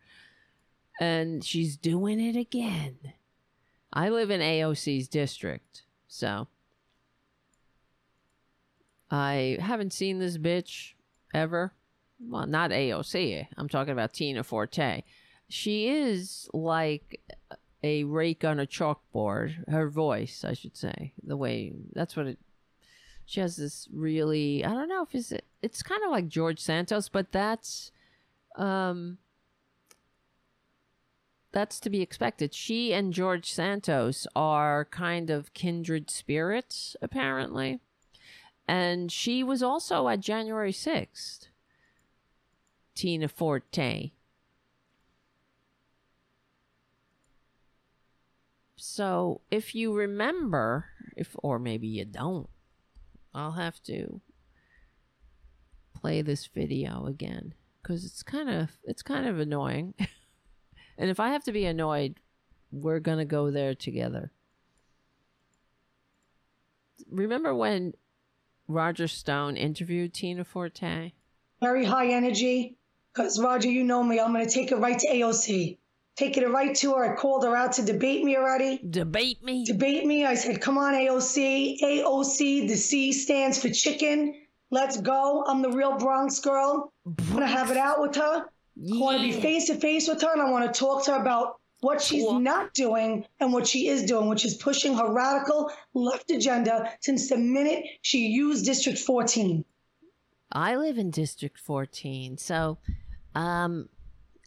and 1.00 1.44
she's 1.44 1.78
doing 1.78 2.20
it 2.20 2.36
again. 2.36 2.98
I 3.92 4.10
live 4.10 4.32
in 4.32 4.42
AOC's 4.42 5.08
district, 5.08 5.84
so 6.08 6.48
I 9.14 9.58
haven't 9.62 9.94
seen 9.94 10.18
this 10.18 10.40
bitch 10.40 10.94
ever. 11.36 11.72
Well, 12.20 12.48
not 12.48 12.72
AOC. 12.72 13.46
I'm 13.56 13.70
talking 13.70 13.92
about 13.94 14.12
Tina 14.12 14.44
Forte. 14.44 15.04
She 15.48 15.88
is 15.88 16.50
like 16.52 17.22
a 17.84 18.06
rake 18.06 18.44
on 18.44 18.60
a 18.60 18.66
chalkboard. 18.66 19.70
Her 19.70 19.88
voice, 19.88 20.44
I 20.44 20.54
should 20.54 20.76
say, 20.76 21.14
the 21.22 21.38
way 21.38 21.74
that's 21.94 22.18
what 22.18 22.26
it. 22.26 22.40
She 23.26 23.40
has 23.40 23.56
this 23.56 23.88
really. 23.94 24.66
I 24.66 24.72
don't 24.72 24.90
know 24.90 25.04
if 25.04 25.14
it's 25.14 25.32
it's 25.62 25.84
kind 25.84 26.04
of 26.04 26.10
like 26.10 26.28
George 26.28 26.60
Santos, 26.60 27.08
but 27.08 27.32
that's, 27.32 27.92
um, 28.56 29.20
that's 31.52 31.80
to 31.82 31.90
be 31.92 32.02
expected. 32.02 32.56
She 32.56 32.94
and 32.94 33.14
George 33.14 33.52
Santos 33.52 34.26
are 34.36 34.86
kind 34.86 35.30
of 35.30 35.54
kindred 35.54 36.10
spirits, 36.10 36.96
apparently, 37.00 37.80
and 38.68 39.12
she 39.12 39.44
was 39.44 39.62
also 39.62 40.08
at 40.08 40.20
January 40.20 40.72
sixth. 40.72 41.48
Tina 42.96 43.28
Forte. 43.28 44.12
So 48.76 49.42
if 49.50 49.74
you 49.74 49.94
remember, 49.94 50.86
if 51.16 51.36
or 51.42 51.58
maybe 51.58 51.88
you 51.88 52.06
don't, 52.06 52.50
I'll 53.34 53.54
have 53.54 53.82
to 53.84 54.22
play 55.96 56.22
this 56.22 56.48
video 56.48 57.06
again 57.06 57.54
because 57.82 58.06
it's 58.06 58.24
kind 58.24 58.50
of 58.50 58.72
it's 58.84 59.02
kind 59.02 59.26
of 59.28 59.40
annoying. 59.40 59.94
and 60.98 61.10
if 61.10 61.20
I 61.20 61.30
have 61.30 61.44
to 61.46 61.52
be 61.52 61.66
annoyed, 61.66 62.16
we're 62.72 63.00
gonna 63.00 63.26
go 63.26 63.52
there 63.52 63.74
together. 63.74 64.32
Remember 67.10 67.56
when 67.56 67.94
Roger 68.68 69.08
Stone 69.08 69.58
interviewed 69.58 70.14
Tina 70.14 70.44
Forte? 70.44 71.12
Very 71.62 71.86
high 71.86 72.08
energy. 72.08 72.78
Because, 73.14 73.40
Roger, 73.40 73.70
you 73.70 73.84
know 73.84 74.04
me. 74.04 74.20
I'm 74.20 74.34
going 74.34 74.46
to 74.46 74.52
take 74.52 74.72
it 74.72 74.78
right 74.78 74.98
to 74.98 75.08
AOC. 75.08 75.78
Taking 76.16 76.44
it 76.44 76.50
right 76.50 76.76
to 76.76 76.94
her. 76.94 77.14
I 77.14 77.16
called 77.16 77.44
her 77.44 77.56
out 77.56 77.74
to 77.74 77.82
debate 77.84 78.24
me 78.24 78.38
already. 78.38 78.80
Debate 78.90 79.44
me? 79.44 79.66
Debate 79.66 80.06
me. 80.06 80.26
I 80.26 80.36
said, 80.36 80.62
come 80.62 80.78
on, 80.78 80.94
AOC. 80.94 81.80
AOC, 81.82 82.68
the 82.68 82.76
C 82.76 83.12
stands 83.14 83.62
for 83.62 83.70
chicken. 83.70 84.36
Let's 84.72 85.00
go. 85.00 85.44
I'm 85.48 85.62
the 85.62 85.72
real 85.72 85.98
Bronx 85.98 86.40
girl. 86.40 86.92
I'm 87.06 87.16
going 87.28 87.42
to 87.42 87.48
have 87.48 87.70
it 87.70 87.78
out 87.78 88.02
with 88.02 88.16
her. 88.16 88.46
Yeah. 88.76 88.96
I 88.96 89.00
want 89.00 89.18
to 89.20 89.24
be 89.24 89.32
face 89.34 89.68
to 89.68 89.76
face 89.76 90.08
with 90.08 90.22
her 90.22 90.32
and 90.34 90.42
I 90.42 90.50
want 90.50 90.72
to 90.72 90.80
talk 90.80 91.06
to 91.06 91.12
her 91.12 91.22
about 91.22 91.60
what 91.84 92.02
she's 92.02 92.24
cool. 92.24 92.40
not 92.40 92.74
doing 92.74 93.26
and 93.40 93.52
what 93.52 93.68
she 93.68 93.88
is 93.88 94.04
doing, 94.04 94.30
which 94.30 94.46
is 94.46 94.56
pushing 94.56 94.96
her 94.96 95.12
radical 95.12 95.72
left 95.94 96.32
agenda 96.32 96.92
since 97.02 97.30
the 97.30 97.38
minute 97.38 97.84
she 98.02 98.28
used 98.28 98.66
District 98.66 98.98
14. 98.98 99.66
I 100.52 100.76
live 100.76 100.98
in 100.98 101.12
District 101.12 101.60
14, 101.60 102.38
so 102.38 102.78
um, 103.36 103.90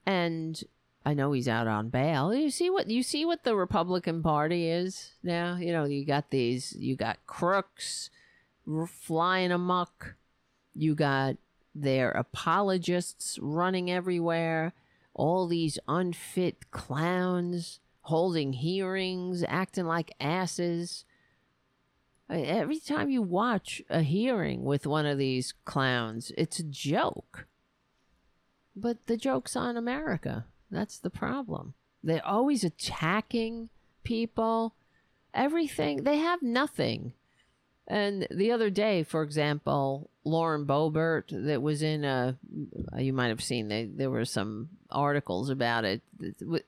And 0.05 0.61
I 1.05 1.13
know 1.13 1.31
he's 1.31 1.47
out 1.47 1.67
on 1.67 1.89
bail. 1.89 2.33
You 2.33 2.49
see 2.49 2.69
what 2.69 2.89
you 2.89 3.03
see 3.03 3.25
what 3.25 3.43
the 3.43 3.55
Republican 3.55 4.21
Party 4.21 4.69
is 4.69 5.13
now. 5.23 5.55
You 5.55 5.71
know, 5.71 5.85
you 5.85 6.05
got 6.05 6.29
these. 6.29 6.75
You 6.77 6.95
got 6.95 7.25
crooks 7.25 8.09
flying 8.87 9.51
amok. 9.51 10.15
You 10.75 10.95
got 10.95 11.37
their 11.73 12.11
apologists 12.11 13.39
running 13.41 13.89
everywhere. 13.89 14.73
All 15.13 15.47
these 15.47 15.79
unfit 15.87 16.71
clowns 16.71 17.79
holding 18.01 18.53
hearings, 18.53 19.43
acting 19.47 19.85
like 19.85 20.13
asses. 20.19 21.05
Every 22.29 22.79
time 22.79 23.09
you 23.09 23.21
watch 23.21 23.81
a 23.89 24.01
hearing 24.01 24.63
with 24.63 24.85
one 24.85 25.05
of 25.05 25.17
these 25.17 25.53
clowns, 25.65 26.31
it's 26.37 26.59
a 26.59 26.63
joke. 26.63 27.47
But 28.75 29.07
the 29.07 29.17
joke's 29.17 29.55
on 29.55 29.77
America. 29.77 30.45
That's 30.69 30.99
the 30.99 31.09
problem. 31.09 31.73
They're 32.03 32.25
always 32.25 32.63
attacking 32.63 33.69
people. 34.03 34.75
Everything. 35.33 36.03
They 36.03 36.17
have 36.17 36.41
nothing. 36.41 37.13
And 37.87 38.27
the 38.29 38.51
other 38.51 38.69
day, 38.69 39.01
for 39.01 39.23
example, 39.23 40.11
Lauren 40.23 40.65
Boebert, 40.65 41.29
that 41.31 41.63
was 41.63 41.81
in 41.81 42.03
a, 42.03 42.37
you 42.97 43.11
might 43.11 43.29
have 43.29 43.43
seen, 43.43 43.67
they, 43.67 43.85
there 43.85 44.11
were 44.11 44.25
some 44.25 44.69
articles 44.91 45.49
about 45.49 45.85
it 45.85 46.03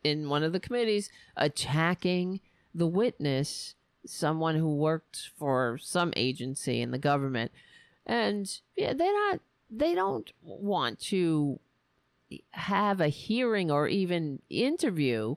in 0.04 0.30
one 0.30 0.42
of 0.44 0.52
the 0.52 0.60
committees 0.60 1.12
attacking 1.38 2.40
the 2.74 2.88
witness, 2.88 3.76
someone 4.06 4.56
who 4.56 4.76
worked 4.76 5.32
for 5.38 5.78
some 5.82 6.14
agency 6.16 6.82
in 6.82 6.92
the 6.92 6.98
government. 6.98 7.52
And 8.06 8.52
yeah, 8.76 8.94
they're 8.94 9.14
not, 9.14 9.40
they 9.70 9.94
don't 9.94 10.32
want 10.42 11.00
to 11.00 11.60
have 12.52 13.02
a 13.02 13.10
hearing 13.10 13.70
or 13.70 13.88
even 13.88 14.42
interview 14.50 15.36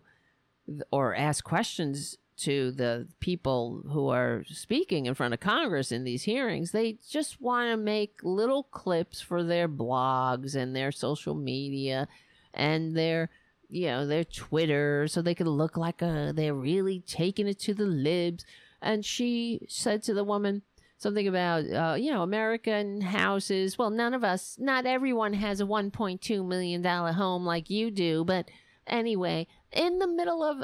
or 0.91 1.15
ask 1.15 1.45
questions 1.45 2.19
to 2.36 2.73
the 2.73 3.07
people 3.20 3.82
who 3.93 4.09
are 4.09 4.45
speaking 4.49 5.07
in 5.07 5.15
front 5.15 5.35
of 5.35 5.41
Congress 5.41 5.93
in 5.93 6.05
these 6.05 6.24
hearings. 6.24 6.73
They 6.73 6.99
just 7.09 7.41
want 7.41 7.70
to 7.70 7.77
make 7.77 8.19
little 8.23 8.65
clips 8.65 9.20
for 9.20 9.43
their 9.43 9.69
blogs 9.69 10.55
and 10.55 10.74
their 10.74 10.91
social 10.91 11.35
media 11.35 12.09
and 12.53 12.97
their 12.97 13.31
you 13.69 13.86
know 13.86 14.07
their 14.07 14.24
Twitter 14.24 15.07
so 15.09 15.23
they 15.23 15.35
can 15.35 15.49
look 15.49 15.77
like 15.77 16.03
a 16.03 16.32
they're 16.35 16.55
really 16.55 17.01
taking 17.01 17.47
it 17.49 17.59
to 17.61 17.74
the 17.74 17.86
libs. 17.86 18.45
And 18.82 19.05
she 19.05 19.61
said 19.69 20.03
to 20.05 20.15
the 20.15 20.24
woman 20.24 20.62
something 20.99 21.27
about 21.27 21.65
uh, 21.70 21.95
you 21.95 22.11
know 22.11 22.23
American 22.23 23.01
houses. 23.01 23.78
Well, 23.78 23.91
none 23.91 24.15
of 24.15 24.24
us, 24.24 24.57
not 24.59 24.86
everyone 24.86 25.35
has 25.35 25.61
a 25.61 25.65
1.2 25.65 26.47
million 26.47 26.82
dollar 26.82 27.12
home 27.12 27.45
like 27.45 27.70
you 27.70 27.91
do, 27.91 28.24
but 28.24 28.51
anyway, 28.86 29.47
in 29.73 29.99
the 29.99 30.07
middle 30.07 30.43
of 30.43 30.62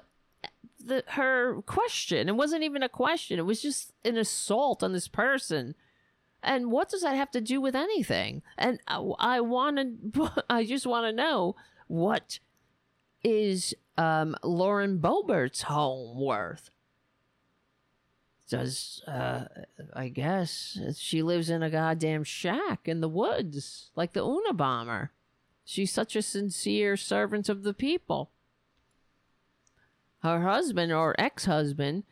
the, 0.84 1.04
her 1.08 1.60
question. 1.62 2.28
It 2.28 2.36
wasn't 2.36 2.64
even 2.64 2.82
a 2.82 2.88
question. 2.88 3.38
It 3.38 3.46
was 3.46 3.62
just 3.62 3.92
an 4.04 4.16
assault 4.16 4.82
on 4.82 4.92
this 4.92 5.08
person. 5.08 5.74
And 6.42 6.70
what 6.70 6.88
does 6.88 7.02
that 7.02 7.16
have 7.16 7.30
to 7.32 7.40
do 7.40 7.60
with 7.60 7.76
anything? 7.76 8.42
And 8.56 8.80
I, 8.86 8.96
I 9.18 9.40
want 9.40 10.14
to, 10.14 10.44
I 10.50 10.64
just 10.64 10.86
want 10.86 11.06
to 11.06 11.12
know 11.12 11.56
what 11.86 12.38
is 13.22 13.74
um, 13.96 14.36
Lauren 14.42 14.98
Boebert's 14.98 15.62
home 15.62 16.18
worth? 16.20 16.70
Does, 18.48 19.02
uh, 19.06 19.44
I 19.94 20.08
guess 20.08 20.78
she 20.96 21.22
lives 21.22 21.50
in 21.50 21.62
a 21.62 21.70
goddamn 21.70 22.24
shack 22.24 22.88
in 22.88 23.00
the 23.00 23.08
woods, 23.08 23.90
like 23.94 24.12
the 24.12 24.24
Unabomber. 24.24 25.10
She's 25.64 25.92
such 25.92 26.16
a 26.16 26.22
sincere 26.22 26.96
servant 26.96 27.48
of 27.48 27.62
the 27.62 27.74
people 27.74 28.30
her 30.22 30.42
husband 30.42 30.92
or 30.92 31.14
ex-husband 31.18 32.04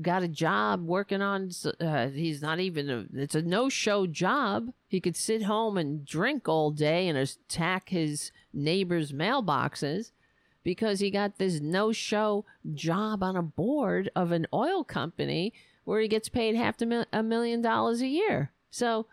got 0.00 0.22
a 0.22 0.28
job 0.28 0.86
working 0.86 1.20
on 1.20 1.50
uh, 1.80 2.08
he's 2.08 2.40
not 2.40 2.60
even 2.60 2.88
a, 2.88 3.04
it's 3.12 3.34
a 3.34 3.42
no-show 3.42 4.06
job 4.06 4.72
he 4.86 5.00
could 5.00 5.16
sit 5.16 5.42
home 5.42 5.76
and 5.76 6.04
drink 6.04 6.48
all 6.48 6.70
day 6.70 7.08
and 7.08 7.18
attack 7.18 7.88
his 7.88 8.30
neighbors 8.52 9.12
mailboxes 9.12 10.12
because 10.62 11.00
he 11.00 11.10
got 11.10 11.38
this 11.38 11.60
no-show 11.60 12.44
job 12.74 13.22
on 13.22 13.36
a 13.36 13.42
board 13.42 14.10
of 14.14 14.32
an 14.32 14.46
oil 14.52 14.84
company 14.84 15.52
where 15.84 16.00
he 16.00 16.08
gets 16.08 16.28
paid 16.28 16.54
half 16.54 16.80
a, 16.80 16.86
mil- 16.86 17.06
a 17.12 17.22
million 17.22 17.62
dollars 17.62 18.00
a 18.00 18.06
year 18.06 18.52
so 18.70 19.06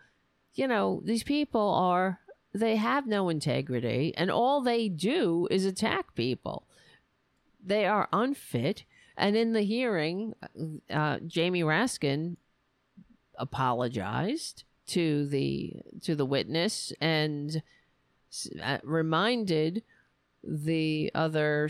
you 0.54 0.66
know 0.66 1.00
these 1.04 1.22
people 1.22 1.74
are 1.74 2.20
they 2.54 2.76
have 2.76 3.06
no 3.06 3.28
integrity 3.28 4.12
and 4.16 4.30
all 4.30 4.60
they 4.60 4.88
do 4.88 5.46
is 5.50 5.64
attack 5.64 6.14
people 6.14 6.64
they 7.64 7.86
are 7.86 8.08
unfit. 8.12 8.84
And 9.16 9.36
in 9.36 9.52
the 9.52 9.62
hearing, 9.62 10.34
uh, 10.90 11.18
Jamie 11.26 11.62
Raskin 11.62 12.36
apologized 13.36 14.64
to 14.88 15.26
the 15.26 15.74
to 16.02 16.14
the 16.14 16.24
witness 16.24 16.92
and 17.00 17.62
uh, 18.62 18.78
reminded 18.82 19.82
the 20.48 21.10
other 21.14 21.68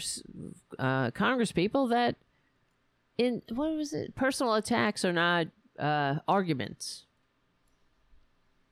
uh, 0.79 1.11
Congress 1.11 1.51
people 1.51 1.89
that 1.89 2.17
in 3.17 3.43
what 3.51 3.73
was 3.73 3.93
it? 3.93 4.15
Personal 4.15 4.55
attacks 4.55 5.05
are 5.05 5.13
not 5.13 5.49
uh, 5.79 6.17
arguments. 6.29 7.05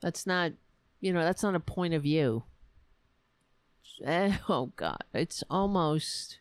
That's 0.01 0.27
not, 0.27 0.53
you 1.01 1.13
know, 1.13 1.23
that's 1.23 1.43
not 1.43 1.57
a 1.57 1.61
point 1.61 1.95
of 1.95 2.03
view. 2.03 2.45
Oh 4.49 4.73
God, 4.77 5.05
it's 5.15 5.43
almost 5.49 6.39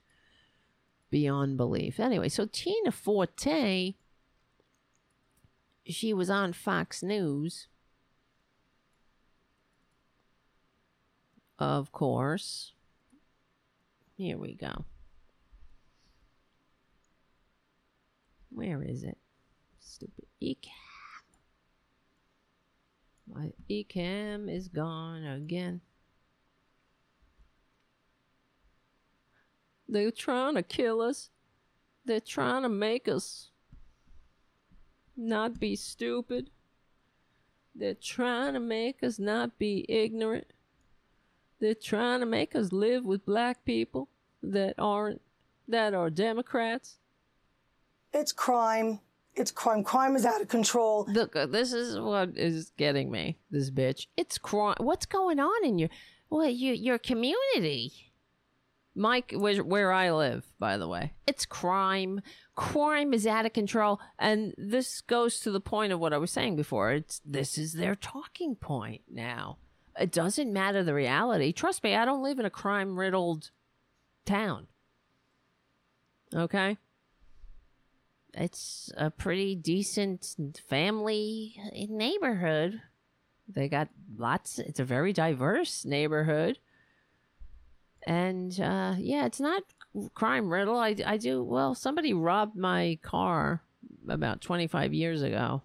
beyond 1.09 1.55
belief. 1.55 2.01
Anyway, 2.01 2.27
so 2.27 2.45
Tina 2.51 2.91
Forte, 2.91 3.93
she 5.87 6.13
was 6.13 6.29
on 6.29 6.51
Fox 6.51 7.01
News. 7.01 7.67
Of 11.57 11.93
course. 11.93 12.73
Here 14.17 14.37
we 14.37 14.53
go. 14.53 14.85
Where 18.49 18.81
is 18.81 19.03
it? 19.03 19.17
Stupid 19.79 20.25
Ecamm. 20.41 20.71
My 23.27 23.51
Ecamm 23.69 24.49
is 24.49 24.69
gone 24.69 25.25
again. 25.25 25.81
They're 29.89 30.11
trying 30.11 30.55
to 30.55 30.63
kill 30.63 31.01
us. 31.01 31.29
They're 32.05 32.19
trying 32.19 32.63
to 32.63 32.69
make 32.69 33.07
us 33.07 33.49
not 35.17 35.59
be 35.59 35.75
stupid. 35.75 36.49
They're 37.73 37.93
trying 37.93 38.53
to 38.53 38.59
make 38.59 39.03
us 39.03 39.19
not 39.19 39.57
be 39.57 39.85
ignorant. 39.89 40.53
They're 41.59 41.73
trying 41.73 42.19
to 42.19 42.25
make 42.25 42.55
us 42.55 42.71
live 42.71 43.05
with 43.05 43.25
black 43.25 43.65
people 43.65 44.09
that 44.43 44.75
aren't, 44.77 45.21
that 45.67 45.93
are 45.93 46.09
Democrats. 46.09 46.97
It's 48.13 48.31
crime. 48.31 48.99
It's 49.35 49.51
crime. 49.51 49.83
Crime 49.83 50.15
is 50.15 50.25
out 50.25 50.41
of 50.41 50.47
control. 50.47 51.05
Look, 51.09 51.35
uh, 51.35 51.45
this 51.45 51.73
is 51.73 51.99
what 51.99 52.37
is 52.37 52.71
getting 52.77 53.11
me. 53.11 53.37
This 53.51 53.69
bitch. 53.69 54.07
It's 54.15 54.37
crime. 54.37 54.75
What's 54.79 55.05
going 55.05 55.39
on 55.39 55.65
in 55.65 55.79
your, 55.79 55.89
well, 56.29 56.47
your 56.47 56.73
your 56.73 56.97
community? 56.97 57.91
Mike, 58.97 59.33
where, 59.35 59.61
where 59.61 59.91
I 59.91 60.09
live, 60.11 60.45
by 60.57 60.77
the 60.77 60.87
way, 60.87 61.11
it's 61.27 61.45
crime. 61.45 62.21
Crime 62.55 63.13
is 63.13 63.27
out 63.27 63.45
of 63.45 63.51
control, 63.51 63.99
and 64.17 64.53
this 64.57 65.01
goes 65.01 65.41
to 65.41 65.51
the 65.51 65.59
point 65.59 65.91
of 65.91 65.99
what 65.99 66.13
I 66.13 66.17
was 66.17 66.31
saying 66.31 66.55
before. 66.55 66.93
It's 66.93 67.19
this 67.25 67.57
is 67.57 67.73
their 67.73 67.95
talking 67.95 68.55
point 68.55 69.01
now. 69.11 69.57
It 69.99 70.11
doesn't 70.11 70.51
matter 70.51 70.83
the 70.83 70.93
reality. 70.93 71.53
Trust 71.53 71.83
me, 71.83 71.95
I 71.95 72.05
don't 72.05 72.23
live 72.23 72.39
in 72.39 72.45
a 72.45 72.49
crime 72.49 72.99
riddled 72.99 73.51
town. 74.25 74.67
Okay, 76.33 76.77
it's 78.33 78.91
a 78.97 79.09
pretty 79.09 79.55
decent 79.55 80.61
family 80.67 81.55
neighborhood. 81.89 82.81
They 83.47 83.69
got 83.69 83.89
lots. 84.17 84.59
It's 84.59 84.79
a 84.79 84.85
very 84.85 85.13
diverse 85.13 85.85
neighborhood 85.85 86.57
and 88.05 88.59
uh, 88.59 88.95
yeah, 88.97 89.25
it's 89.25 89.39
not 89.39 89.63
crime 90.13 90.51
riddle. 90.51 90.77
I, 90.77 90.95
I 91.05 91.17
do 91.17 91.43
well. 91.43 91.73
Somebody 91.73 92.13
robbed 92.13 92.55
my 92.55 92.99
car 93.01 93.61
about 94.07 94.41
25 94.41 94.93
years 94.93 95.21
ago. 95.23 95.63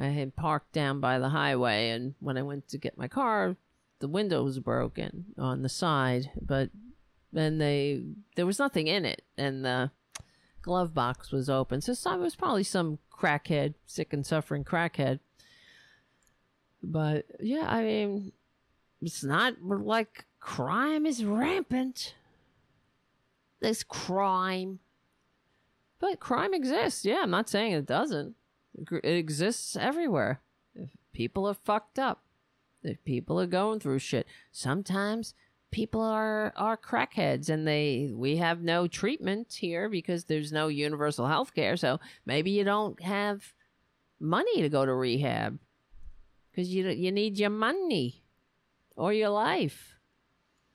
I 0.00 0.08
had 0.08 0.36
parked 0.36 0.72
down 0.72 1.00
by 1.00 1.18
the 1.18 1.30
highway, 1.30 1.90
and 1.90 2.14
when 2.20 2.36
I 2.36 2.42
went 2.42 2.68
to 2.68 2.78
get 2.78 2.98
my 2.98 3.08
car, 3.08 3.56
the 4.00 4.08
window 4.08 4.44
was 4.44 4.60
broken 4.60 5.26
on 5.36 5.62
the 5.62 5.68
side, 5.68 6.30
but 6.40 6.70
then 7.32 7.58
they 7.58 8.04
there 8.36 8.46
was 8.46 8.58
nothing 8.58 8.86
in 8.86 9.04
it, 9.04 9.22
and 9.36 9.64
the 9.64 9.90
glove 10.62 10.94
box 10.94 11.32
was 11.32 11.50
open. 11.50 11.80
So 11.80 11.92
it 11.92 12.18
was 12.20 12.36
probably 12.36 12.64
some 12.64 12.98
crackhead, 13.12 13.74
sick 13.86 14.12
and 14.12 14.24
suffering 14.24 14.64
crackhead. 14.64 15.20
But 16.82 17.26
yeah, 17.40 17.66
I 17.68 17.82
mean, 17.82 18.32
it's 19.02 19.24
not 19.24 19.54
like 19.62 20.26
crime 20.40 21.06
is 21.06 21.24
rampant. 21.24 22.14
There's 23.60 23.82
crime. 23.82 24.78
But 25.98 26.20
crime 26.20 26.54
exists. 26.54 27.04
Yeah, 27.04 27.22
I'm 27.22 27.30
not 27.30 27.48
saying 27.48 27.72
it 27.72 27.86
doesn't. 27.86 28.36
It 28.90 29.16
exists 29.16 29.76
everywhere. 29.76 30.40
If 30.74 30.90
people 31.12 31.46
are 31.46 31.54
fucked 31.54 31.98
up, 31.98 32.22
if 32.82 33.02
people 33.04 33.40
are 33.40 33.46
going 33.46 33.80
through 33.80 33.98
shit, 33.98 34.26
sometimes 34.52 35.34
people 35.70 36.00
are 36.00 36.52
are 36.56 36.76
crackheads 36.76 37.48
and 37.48 37.66
they 37.66 38.10
we 38.14 38.36
have 38.36 38.62
no 38.62 38.86
treatment 38.86 39.52
here 39.60 39.88
because 39.88 40.24
there's 40.24 40.52
no 40.52 40.68
universal 40.68 41.26
health 41.26 41.54
care. 41.54 41.76
So 41.76 42.00
maybe 42.24 42.50
you 42.50 42.64
don't 42.64 43.00
have 43.02 43.54
money 44.20 44.62
to 44.62 44.68
go 44.68 44.86
to 44.86 44.94
rehab 44.94 45.58
because 46.50 46.72
you 46.74 46.88
you 46.88 47.12
need 47.12 47.38
your 47.38 47.50
money 47.50 48.22
or 48.96 49.12
your 49.12 49.30
life. 49.30 49.96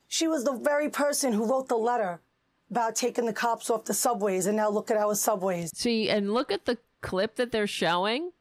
She 0.08 0.28
was 0.28 0.44
the 0.44 0.54
very 0.54 0.90
person 0.90 1.34
who 1.34 1.46
wrote 1.46 1.70
the 1.70 1.76
letter 1.76 2.22
about 2.70 2.96
taking 2.96 3.26
the 3.26 3.34
cops 3.34 3.70
off 3.70 3.86
the 3.86 3.94
subways, 3.94 4.48
and 4.48 4.58
now 4.58 4.70
look 4.70 4.90
at 4.90 4.98
our 4.98 5.16
subways. 5.16 5.72
See, 5.76 6.10
and 6.10 6.34
look 6.34 6.52
at 6.52 6.66
the 6.66 6.78
clip 7.04 7.36
that 7.36 7.52
they're 7.52 7.68
showing. 7.68 8.32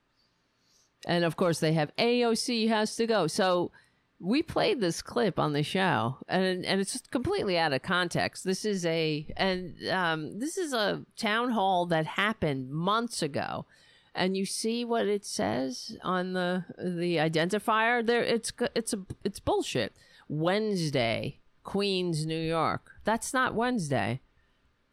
And 1.06 1.24
of 1.24 1.36
course, 1.36 1.60
they 1.60 1.74
have 1.74 1.94
AOC 1.96 2.68
has 2.68 2.96
to 2.96 3.06
go. 3.06 3.26
So 3.26 3.72
we 4.18 4.42
played 4.42 4.80
this 4.80 5.02
clip 5.02 5.38
on 5.38 5.52
the 5.52 5.64
show, 5.64 6.18
and 6.28 6.64
and 6.64 6.80
it's 6.80 6.92
just 6.92 7.10
completely 7.10 7.58
out 7.58 7.72
of 7.72 7.82
context. 7.82 8.44
This 8.44 8.64
is 8.64 8.86
a 8.86 9.26
and 9.36 9.74
um, 9.90 10.38
this 10.38 10.56
is 10.56 10.72
a 10.72 11.04
town 11.16 11.50
hall 11.50 11.86
that 11.86 12.06
happened 12.06 12.70
months 12.70 13.20
ago, 13.20 13.66
and 14.14 14.36
you 14.36 14.46
see 14.46 14.84
what 14.84 15.06
it 15.06 15.24
says 15.24 15.96
on 16.02 16.32
the 16.32 16.64
the 16.78 17.16
identifier 17.16 18.04
there 18.04 18.22
it's 18.22 18.52
it's 18.74 18.92
a 18.92 18.98
it's 19.24 19.40
bullshit 19.40 19.94
wednesday 20.28 21.38
queens 21.64 22.26
new 22.26 22.38
york 22.38 22.92
that's 23.04 23.32
not 23.32 23.54
wednesday 23.54 24.20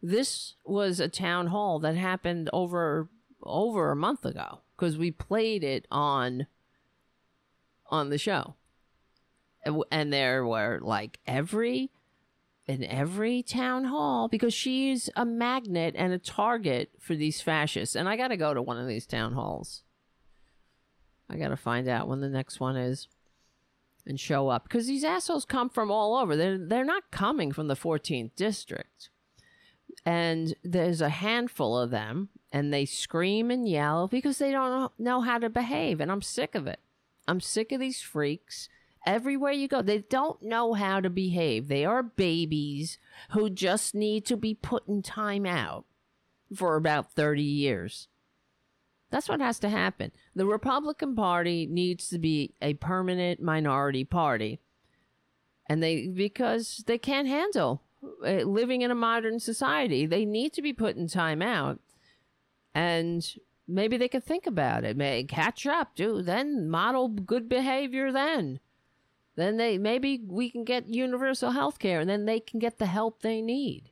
this 0.02 0.54
was 0.64 1.00
a 1.00 1.08
town 1.08 1.48
hall 1.48 1.78
that 1.78 1.96
happened 1.96 2.48
over 2.52 3.08
over 3.42 3.90
a 3.90 3.96
month 3.96 4.24
ago 4.24 4.60
because 4.76 4.96
we 4.96 5.10
played 5.10 5.64
it 5.64 5.86
on 5.90 6.46
on 7.90 8.10
the 8.10 8.18
show 8.18 8.54
and 9.90 10.12
there 10.12 10.46
were 10.46 10.78
like 10.82 11.18
every 11.26 11.90
in 12.66 12.84
every 12.84 13.42
town 13.42 13.84
hall 13.84 14.28
because 14.28 14.54
she's 14.54 15.10
a 15.16 15.24
magnet 15.24 15.94
and 15.96 16.12
a 16.12 16.18
target 16.18 16.90
for 17.00 17.16
these 17.16 17.40
fascists. 17.40 17.96
And 17.96 18.08
I 18.08 18.16
got 18.16 18.28
to 18.28 18.36
go 18.36 18.54
to 18.54 18.62
one 18.62 18.78
of 18.78 18.86
these 18.86 19.06
town 19.06 19.32
halls. 19.32 19.82
I 21.28 21.36
got 21.36 21.48
to 21.48 21.56
find 21.56 21.88
out 21.88 22.08
when 22.08 22.20
the 22.20 22.28
next 22.28 22.60
one 22.60 22.76
is 22.76 23.08
and 24.06 24.18
show 24.18 24.48
up 24.48 24.64
because 24.64 24.86
these 24.86 25.04
assholes 25.04 25.44
come 25.44 25.68
from 25.68 25.90
all 25.90 26.16
over. 26.16 26.36
They're 26.36 26.58
they're 26.58 26.84
not 26.84 27.10
coming 27.10 27.52
from 27.52 27.68
the 27.68 27.74
14th 27.74 28.34
district. 28.36 29.09
And 30.04 30.54
there's 30.64 31.00
a 31.00 31.10
handful 31.10 31.78
of 31.78 31.90
them 31.90 32.30
and 32.52 32.72
they 32.72 32.84
scream 32.84 33.50
and 33.50 33.68
yell 33.68 34.08
because 34.08 34.38
they 34.38 34.50
don't 34.50 34.92
know 34.98 35.20
how 35.20 35.38
to 35.38 35.50
behave 35.50 36.00
and 36.00 36.10
I'm 36.10 36.22
sick 36.22 36.54
of 36.54 36.66
it. 36.66 36.80
I'm 37.28 37.40
sick 37.40 37.70
of 37.70 37.80
these 37.80 38.00
freaks 38.00 38.68
everywhere 39.06 39.52
you 39.52 39.68
go. 39.68 39.82
They 39.82 39.98
don't 39.98 40.42
know 40.42 40.74
how 40.74 41.00
to 41.00 41.10
behave. 41.10 41.68
They 41.68 41.84
are 41.84 42.02
babies 42.02 42.98
who 43.30 43.50
just 43.50 43.94
need 43.94 44.24
to 44.26 44.36
be 44.36 44.54
put 44.54 44.88
in 44.88 45.02
time 45.02 45.46
out 45.46 45.84
for 46.54 46.76
about 46.76 47.12
30 47.12 47.42
years. 47.42 48.08
That's 49.10 49.28
what 49.28 49.40
has 49.40 49.58
to 49.60 49.68
happen. 49.68 50.12
The 50.34 50.46
Republican 50.46 51.16
Party 51.16 51.66
needs 51.66 52.08
to 52.10 52.18
be 52.18 52.54
a 52.62 52.74
permanent 52.74 53.42
minority 53.42 54.04
party. 54.04 54.60
And 55.68 55.82
they, 55.82 56.06
because 56.06 56.82
they 56.86 56.98
can't 56.98 57.28
handle 57.28 57.82
Uh, 58.02 58.44
living 58.44 58.80
in 58.82 58.90
a 58.90 58.94
modern 58.94 59.38
society, 59.38 60.06
they 60.06 60.24
need 60.24 60.52
to 60.54 60.62
be 60.62 60.72
put 60.72 60.96
in 60.96 61.06
time 61.06 61.42
out. 61.42 61.78
And 62.74 63.26
maybe 63.68 63.96
they 63.96 64.08
could 64.08 64.24
think 64.24 64.46
about 64.46 64.84
it. 64.84 64.96
May 64.96 65.24
catch 65.24 65.66
up, 65.66 65.94
do 65.94 66.22
then 66.22 66.68
model 66.68 67.08
good 67.08 67.48
behavior 67.48 68.10
then. 68.10 68.60
Then 69.36 69.56
they 69.56 69.78
maybe 69.78 70.20
we 70.26 70.50
can 70.50 70.64
get 70.64 70.88
universal 70.88 71.52
health 71.52 71.78
care 71.78 72.00
and 72.00 72.10
then 72.10 72.24
they 72.24 72.40
can 72.40 72.58
get 72.58 72.78
the 72.78 72.86
help 72.86 73.22
they 73.22 73.40
need. 73.40 73.90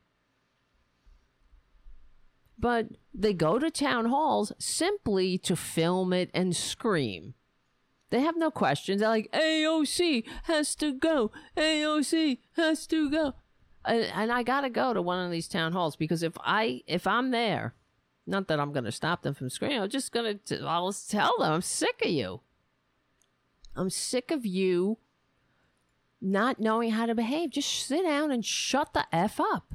But 2.59 2.89
they 3.15 3.33
go 3.33 3.59
to 3.59 3.71
town 3.71 4.07
halls 4.07 4.53
simply 4.59 5.39
to 5.39 5.55
film 5.55 6.13
it 6.13 6.31
and 6.35 6.57
scream. 6.57 7.35
They 8.11 8.21
have 8.21 8.37
no 8.37 8.51
questions. 8.51 9.01
They're 9.01 9.11
like, 9.11 9.31
AOC 9.33 10.25
has 10.45 10.75
to 10.77 10.93
go. 10.93 11.31
AOC 11.57 12.39
has 12.57 12.87
to 12.89 13.11
go. 13.11 13.35
And, 13.89 14.05
and 14.15 14.33
I 14.33 14.43
got 14.43 14.61
to 14.61 14.71
go 14.71 14.93
to 14.93 15.03
one 15.03 15.25
of 15.25 15.31
these 15.31 15.49
town 15.49 15.73
halls 15.73 15.97
because 15.97 16.23
if 16.23 16.35
I 16.41 16.83
if 16.87 17.07
I'm 17.07 17.31
there, 17.31 17.75
not 18.27 18.47
that 18.49 18.61
I'm 18.61 18.73
going 18.73 18.85
to 18.85 18.93
stop 18.93 19.23
them 19.23 19.35
from 19.35 19.51
screaming, 19.51 19.81
I'm 19.81 19.89
just 19.89 20.13
going 20.13 20.39
to 20.47 20.65
I'll 20.65 20.93
tell 20.93 21.39
them 21.39 21.53
I'm 21.53 21.63
sick 21.63 22.03
of 22.05 22.11
you. 22.11 22.41
I'm 23.75 23.91
sick 23.91 24.31
of 24.31 24.45
you 24.45 24.99
not 26.21 26.59
knowing 26.59 26.91
how 26.91 27.07
to 27.07 27.15
behave. 27.15 27.51
Just 27.51 27.87
sit 27.87 28.05
down 28.05 28.31
and 28.31 28.45
shut 28.45 28.93
the 28.93 29.07
F 29.13 29.41
up. 29.41 29.75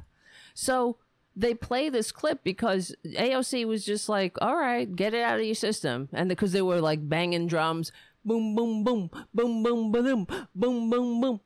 So 0.54 0.98
they 1.34 1.54
play 1.54 1.88
this 1.88 2.12
clip 2.12 2.44
because 2.44 2.94
AOC 3.04 3.66
was 3.66 3.84
just 3.84 4.08
like, 4.08 4.36
all 4.40 4.56
right, 4.56 4.94
get 4.94 5.14
it 5.14 5.22
out 5.22 5.40
of 5.40 5.44
your 5.44 5.54
system. 5.54 6.08
And 6.12 6.28
because 6.28 6.52
they 6.52 6.62
were 6.62 6.80
like 6.80 7.08
banging 7.08 7.46
drums, 7.46 7.90
boom, 8.24 8.54
boom, 8.54 8.84
boom, 8.84 9.10
boom, 9.32 9.62
boom, 9.62 9.92
boom, 9.92 10.26
boom, 10.54 10.90
boom, 10.90 11.20
boom. 11.20 11.40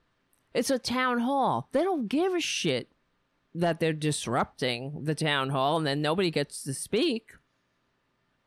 It's 0.55 0.71
a 0.71 0.79
town 0.79 1.21
hall. 1.21 1.69
They 1.73 1.83
don't 1.83 2.09
give 2.09 2.35
a 2.35 2.41
shit 2.41 2.91
that 3.55 3.81
they're 3.81 3.93
disrupting 3.93 5.05
the 5.05 5.15
town 5.15 5.51
hall 5.51 5.79
and 5.79 5.87
then 5.87 6.03
nobody 6.03 6.31
gets 6.31 6.63
to 6.65 6.75
speak. 6.75 7.33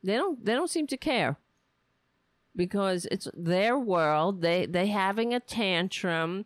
They 0.03 0.15
don't 0.15 0.43
they 0.43 0.53
don't 0.53 0.69
seem 0.69 0.87
to 0.87 0.97
care 0.97 1.37
because 2.55 3.05
it's 3.11 3.27
their 3.33 3.77
world. 3.77 4.41
They 4.41 4.65
they 4.65 4.87
having 4.87 5.33
a 5.33 5.39
tantrum, 5.39 6.45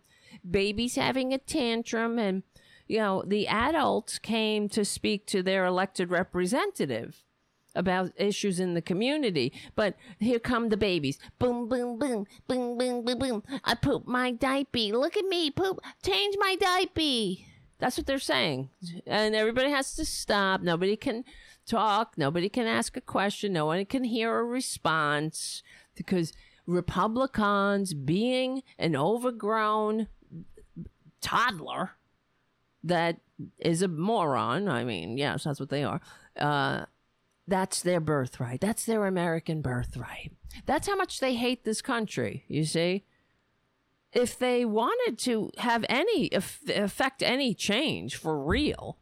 babies 0.49 0.95
having 0.95 1.33
a 1.33 1.37
tantrum, 1.37 2.19
and 2.19 2.43
you 2.87 2.97
know 2.97 3.23
the 3.25 3.47
adults 3.47 4.19
came 4.19 4.67
to 4.69 4.83
speak 4.83 5.25
to 5.27 5.41
their 5.41 5.65
elected 5.65 6.09
representative 6.09 7.24
about 7.75 8.11
issues 8.15 8.59
in 8.59 8.73
the 8.73 8.81
community. 8.81 9.53
But 9.75 9.95
here 10.19 10.39
come 10.39 10.69
the 10.69 10.77
babies. 10.77 11.19
Boom, 11.39 11.67
boom, 11.67 11.99
boom, 11.99 12.25
boom, 12.47 12.77
boom, 12.77 13.05
boom, 13.05 13.19
boom. 13.19 13.43
I 13.63 13.75
poop 13.75 14.07
my 14.07 14.31
diaper. 14.31 14.97
Look 14.97 15.17
at 15.17 15.25
me, 15.25 15.51
poop. 15.51 15.79
Change 16.03 16.35
my 16.39 16.55
diaper. 16.59 17.41
That's 17.79 17.97
what 17.97 18.07
they're 18.07 18.19
saying. 18.19 18.69
And 19.05 19.35
everybody 19.35 19.69
has 19.69 19.95
to 19.95 20.05
stop. 20.05 20.61
Nobody 20.61 20.95
can 20.95 21.25
talk. 21.65 22.17
Nobody 22.17 22.49
can 22.49 22.67
ask 22.67 22.95
a 22.95 23.01
question. 23.01 23.53
No 23.53 23.65
one 23.65 23.85
can 23.85 24.05
hear 24.05 24.37
a 24.37 24.43
response 24.43 25.61
because 25.95 26.33
Republicans, 26.65 27.93
being 27.93 28.63
an 28.79 28.95
overgrown 28.95 30.07
toddler 31.21 31.91
that 32.83 33.17
is 33.59 33.81
a 33.81 33.87
moron, 33.87 34.69
I 34.69 34.83
mean, 34.83 35.17
yes, 35.17 35.43
that's 35.43 35.59
what 35.59 35.69
they 35.69 35.83
are. 35.83 35.99
Uh, 36.39 36.85
that's 37.47 37.81
their 37.81 37.99
birthright. 37.99 38.61
That's 38.61 38.85
their 38.85 39.05
American 39.05 39.61
birthright. 39.61 40.31
That's 40.65 40.87
how 40.87 40.95
much 40.95 41.19
they 41.19 41.35
hate 41.35 41.63
this 41.63 41.81
country, 41.81 42.43
you 42.47 42.65
see? 42.65 43.05
If 44.13 44.39
they 44.39 44.63
wanted 44.65 45.19
to 45.19 45.51
have 45.57 45.85
any 45.89 46.29
affect 46.31 47.21
any 47.21 47.53
change 47.53 48.15
for 48.15 48.41
real, 48.41 48.97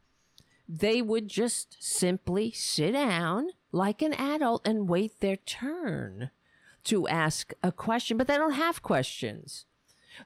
they 0.67 1.01
would 1.01 1.27
just 1.27 1.77
simply 1.79 2.51
sit 2.51 2.93
down 2.93 3.49
like 3.71 4.01
an 4.01 4.13
adult 4.13 4.67
and 4.67 4.89
wait 4.89 5.19
their 5.19 5.35
turn 5.37 6.31
to 6.85 7.07
ask 7.07 7.53
a 7.61 7.71
question, 7.71 8.17
but 8.17 8.27
they 8.27 8.37
don't 8.37 8.53
have 8.53 8.81
questions. 8.81 9.65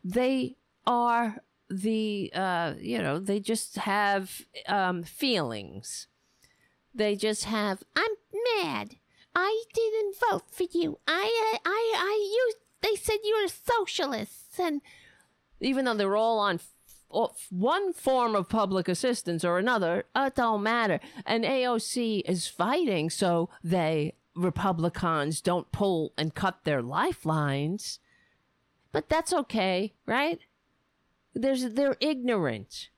They 0.04 0.58
are 0.86 1.38
the, 1.70 2.32
uh, 2.34 2.74
you 2.80 3.00
know, 3.00 3.20
they 3.20 3.40
just 3.40 3.76
have 3.76 4.42
um, 4.68 5.04
feelings. 5.04 6.08
They 6.98 7.16
just 7.16 7.46
have, 7.46 7.84
I'm 7.96 8.12
mad. 8.56 8.96
I 9.36 9.64
didn't 9.72 10.16
vote 10.30 10.46
for 10.50 10.66
you. 10.72 10.98
I, 11.08 11.54
uh, 11.54 11.60
I, 11.64 11.94
I, 11.96 12.32
you, 12.34 12.54
they 12.82 12.96
said 12.96 13.18
you 13.24 13.40
were 13.40 13.48
socialists. 13.48 14.60
And 14.60 14.82
even 15.60 15.86
though 15.86 15.94
they're 15.94 16.18
all 16.18 16.40
on 16.40 16.60
one 17.52 17.94
form 17.94 18.36
of 18.36 18.50
public 18.50 18.88
assistance 18.88 19.46
or 19.46 19.60
another, 19.60 20.06
it 20.16 20.36
don't 20.36 20.64
matter. 20.64 21.00
And 21.24 21.44
AOC 21.44 22.24
is 22.26 22.48
fighting 22.48 23.12
so 23.12 23.50
they 23.64 24.16
Republicans 24.36 25.40
don't 25.40 25.72
pull 25.72 26.14
and 26.18 26.34
cut 26.34 26.64
their 26.64 26.82
lifelines. 26.82 28.00
But 28.92 29.08
that's 29.08 29.34
okay, 29.34 29.94
right? 30.08 30.40
There's 31.36 31.74
they're 31.74 31.98
ignorant. 32.00 32.90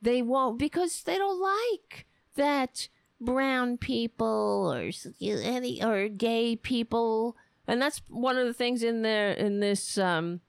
They 0.00 0.22
won't 0.22 0.58
because 0.58 1.02
they 1.02 1.16
don't 1.16 1.40
like 1.40 2.06
that 2.36 2.88
brown 3.20 3.78
people 3.78 4.72
or 4.74 4.90
any 5.20 5.82
or 5.82 6.08
gay 6.08 6.56
people, 6.56 7.36
and 7.66 7.80
that's 7.80 8.02
one 8.08 8.36
of 8.36 8.46
the 8.46 8.54
things 8.54 8.82
in 8.82 9.02
there 9.02 9.32
in 9.32 9.60
this 9.60 9.98
um, 9.98 10.40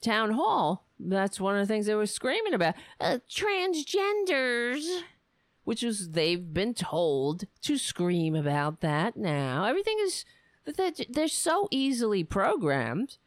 town 0.00 0.32
hall. 0.32 0.86
That's 0.98 1.40
one 1.40 1.56
of 1.56 1.66
the 1.66 1.72
things 1.72 1.86
they 1.86 1.94
were 1.94 2.06
screaming 2.06 2.54
about. 2.54 2.74
Uh, 3.00 3.18
transgenders 3.28 5.02
which 5.64 5.82
is 5.82 6.10
they've 6.10 6.52
been 6.52 6.74
told 6.74 7.44
to 7.62 7.76
scream 7.76 8.34
about 8.34 8.80
that 8.80 9.16
now. 9.16 9.64
Everything 9.64 9.96
is 10.02 10.24
that 10.64 11.06
they're 11.10 11.28
so 11.28 11.68
easily 11.70 12.22
programmed, 12.22 13.18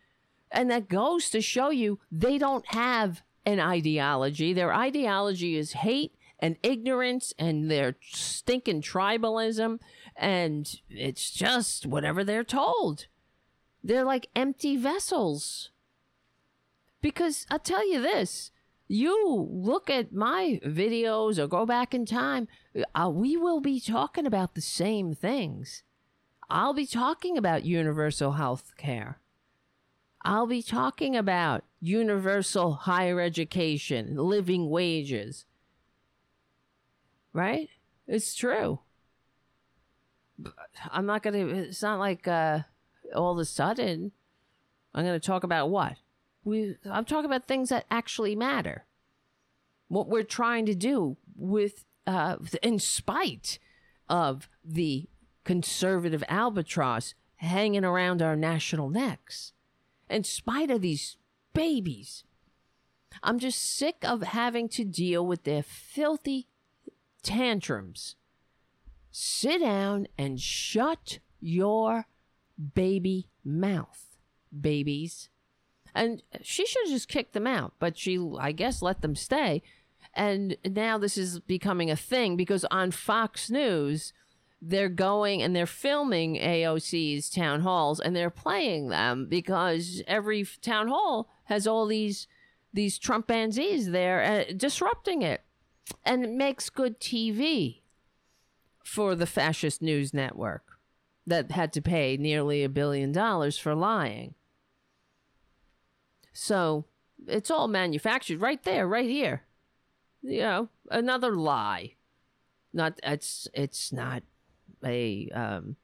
and 0.52 0.72
that 0.72 0.88
goes 0.88 1.30
to 1.32 1.42
show 1.42 1.70
you 1.70 2.00
they 2.12 2.38
don't 2.38 2.66
have 2.68 3.22
an 3.46 3.60
ideology. 3.60 4.54
Their 4.54 4.74
ideology 4.74 5.56
is 5.58 5.74
hate 5.74 6.16
and 6.40 6.58
ignorance 6.64 7.34
and 7.40 7.70
their 7.70 7.96
stinking 8.02 8.82
tribalism, 8.82 9.80
and 10.16 10.82
it's 10.90 11.32
just 11.32 11.86
whatever 11.86 12.24
they're 12.24 12.44
told. 12.44 13.08
They're 13.84 14.04
like 14.04 14.28
empty 14.36 14.76
vessels. 14.78 15.72
Because 17.02 17.46
I'll 17.50 17.60
tell 17.60 17.88
you 17.90 18.02
this 18.02 18.52
you 18.88 19.50
look 19.52 19.90
at 19.90 20.14
my 20.14 20.60
videos 20.66 21.38
or 21.38 21.48
go 21.48 21.66
back 21.66 21.94
in 21.94 22.06
time, 22.06 22.48
uh, 22.96 23.10
we 23.10 23.36
will 23.36 23.60
be 23.60 23.80
talking 23.80 24.26
about 24.26 24.56
the 24.56 24.62
same 24.62 25.14
things. 25.14 25.84
I'll 26.50 26.74
be 26.74 26.86
talking 26.86 27.38
about 27.38 27.66
universal 27.66 28.34
health 28.34 28.74
care. 28.78 29.20
I'll 30.24 30.48
be 30.48 30.62
talking 30.62 31.16
about 31.16 31.64
universal 31.82 32.74
higher 32.74 33.20
education, 33.20 34.16
living 34.16 34.70
wages. 34.70 35.46
Right? 37.38 37.70
It's 38.08 38.34
true. 38.34 38.80
I'm 40.92 41.06
not 41.06 41.22
gonna. 41.22 41.46
It's 41.46 41.84
not 41.84 42.00
like 42.00 42.28
uh, 42.28 42.62
all 43.16 43.34
of 43.34 43.38
a 43.38 43.46
sudden 43.46 44.12
I'm 44.96 45.06
gonna 45.06 45.20
talk 45.20 45.44
about 45.44 45.70
what 45.70 45.98
we. 46.44 46.78
I'm 46.84 47.06
talking 47.06 47.30
about 47.30 47.46
things 47.46 47.70
that 47.70 47.86
actually 47.92 48.36
matter. 48.36 48.86
What 49.88 50.10
we're 50.10 50.24
trying 50.24 50.66
to 50.66 50.74
do 50.74 51.18
with, 51.36 51.86
uh, 52.08 52.38
in 52.64 52.80
spite 52.80 53.60
of 54.10 54.50
the 54.66 55.08
conservative 55.44 56.24
albatross 56.28 57.14
hanging 57.36 57.86
around 57.86 58.24
our 58.24 58.36
national 58.36 58.90
necks, 58.90 59.54
in 60.10 60.24
spite 60.24 60.72
of 60.72 60.82
these 60.82 61.18
babies. 61.54 62.24
I'm 63.22 63.38
just 63.38 63.62
sick 63.62 63.98
of 64.02 64.24
having 64.24 64.68
to 64.70 64.84
deal 64.84 65.26
with 65.26 65.44
their 65.44 65.62
filthy 65.62 66.48
tantrums. 67.24 68.16
Sit 69.12 69.62
down 69.62 70.08
and 70.18 70.40
shut 70.40 71.20
your 71.40 72.06
baby 72.74 73.30
mouth, 73.44 74.18
babies. 74.60 75.30
And 75.96 76.22
she 76.44 76.66
should 76.66 76.84
have 76.86 76.94
just 76.94 77.08
kicked 77.08 77.34
them 77.34 77.48
out, 77.48 77.74
but 77.80 77.98
she, 77.98 78.20
I 78.40 78.52
guess, 78.52 78.82
let 78.82 79.02
them 79.02 79.16
stay. 79.16 79.64
And 80.14 80.58
now 80.66 80.98
this 80.98 81.18
is 81.18 81.40
becoming 81.40 81.90
a 81.90 81.96
thing 81.96 82.36
because 82.36 82.66
on 82.66 82.92
Fox 82.92 83.50
News, 83.50 84.14
they're 84.62 84.90
going 84.90 85.42
and 85.42 85.56
they're 85.56 85.66
filming 85.66 86.36
AOC's 86.36 87.30
town 87.30 87.62
halls 87.62 88.00
and 88.00 88.16
they're 88.16 88.30
playing 88.30 88.90
them 88.90 89.28
because 89.30 90.02
every 90.08 90.48
town 90.62 90.88
hall 90.88 91.30
has 91.46 91.68
all 91.68 91.86
these 91.86 92.28
these 92.74 93.00
Trumpanzees 93.00 93.92
there 93.92 94.22
uh, 94.22 94.54
disrupting 94.56 95.22
it, 95.22 95.42
and 96.06 96.24
it 96.24 96.30
makes 96.30 96.70
good 96.70 97.00
TV 97.00 97.82
for 98.84 99.16
the 99.16 99.26
fascist 99.26 99.82
news 99.82 100.14
network 100.14 100.80
that 101.26 101.52
had 101.52 101.74
to 101.74 101.82
pay 101.82 102.16
nearly 102.18 102.64
a 102.64 102.70
billion 102.70 103.12
dollars 103.12 103.58
for 103.58 103.76
lying. 103.76 104.34
So 106.34 106.86
it's 107.28 107.52
all 107.52 107.68
manufactured 107.68 108.42
right 108.42 108.62
there, 108.64 108.88
right 108.88 109.10
here. 109.10 109.44
You 110.22 110.40
know, 110.40 110.70
another 110.90 111.36
lie. 111.36 111.96
Not 112.74 113.00
it's 113.04 113.48
it's 113.54 113.92
not 113.92 114.24
a 114.84 115.30
um, 115.34 115.76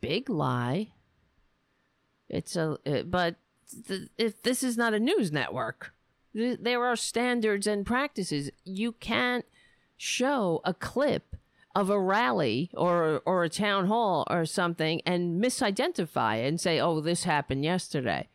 big 0.00 0.28
lie. 0.30 0.92
It's 2.28 2.56
a 2.56 2.78
uh, 2.86 3.02
but 3.02 3.36
th- 3.86 4.08
if 4.18 4.42
this 4.42 4.62
is 4.62 4.76
not 4.76 4.94
a 4.94 5.00
news 5.00 5.30
network, 5.30 5.92
th- 6.34 6.58
there 6.60 6.84
are 6.84 6.96
standards 6.96 7.66
and 7.66 7.86
practices. 7.86 8.50
You 8.64 8.92
can't 8.92 9.44
show 9.96 10.60
a 10.64 10.74
clip 10.74 11.36
of 11.74 11.88
a 11.88 12.00
rally 12.00 12.70
or 12.74 13.22
or 13.24 13.44
a 13.44 13.48
town 13.48 13.86
hall 13.86 14.26
or 14.28 14.44
something 14.44 15.00
and 15.06 15.42
misidentify 15.42 16.42
it 16.42 16.48
and 16.48 16.60
say, 16.60 16.78
"Oh, 16.80 17.00
this 17.00 17.24
happened 17.24 17.64
yesterday." 17.64 18.28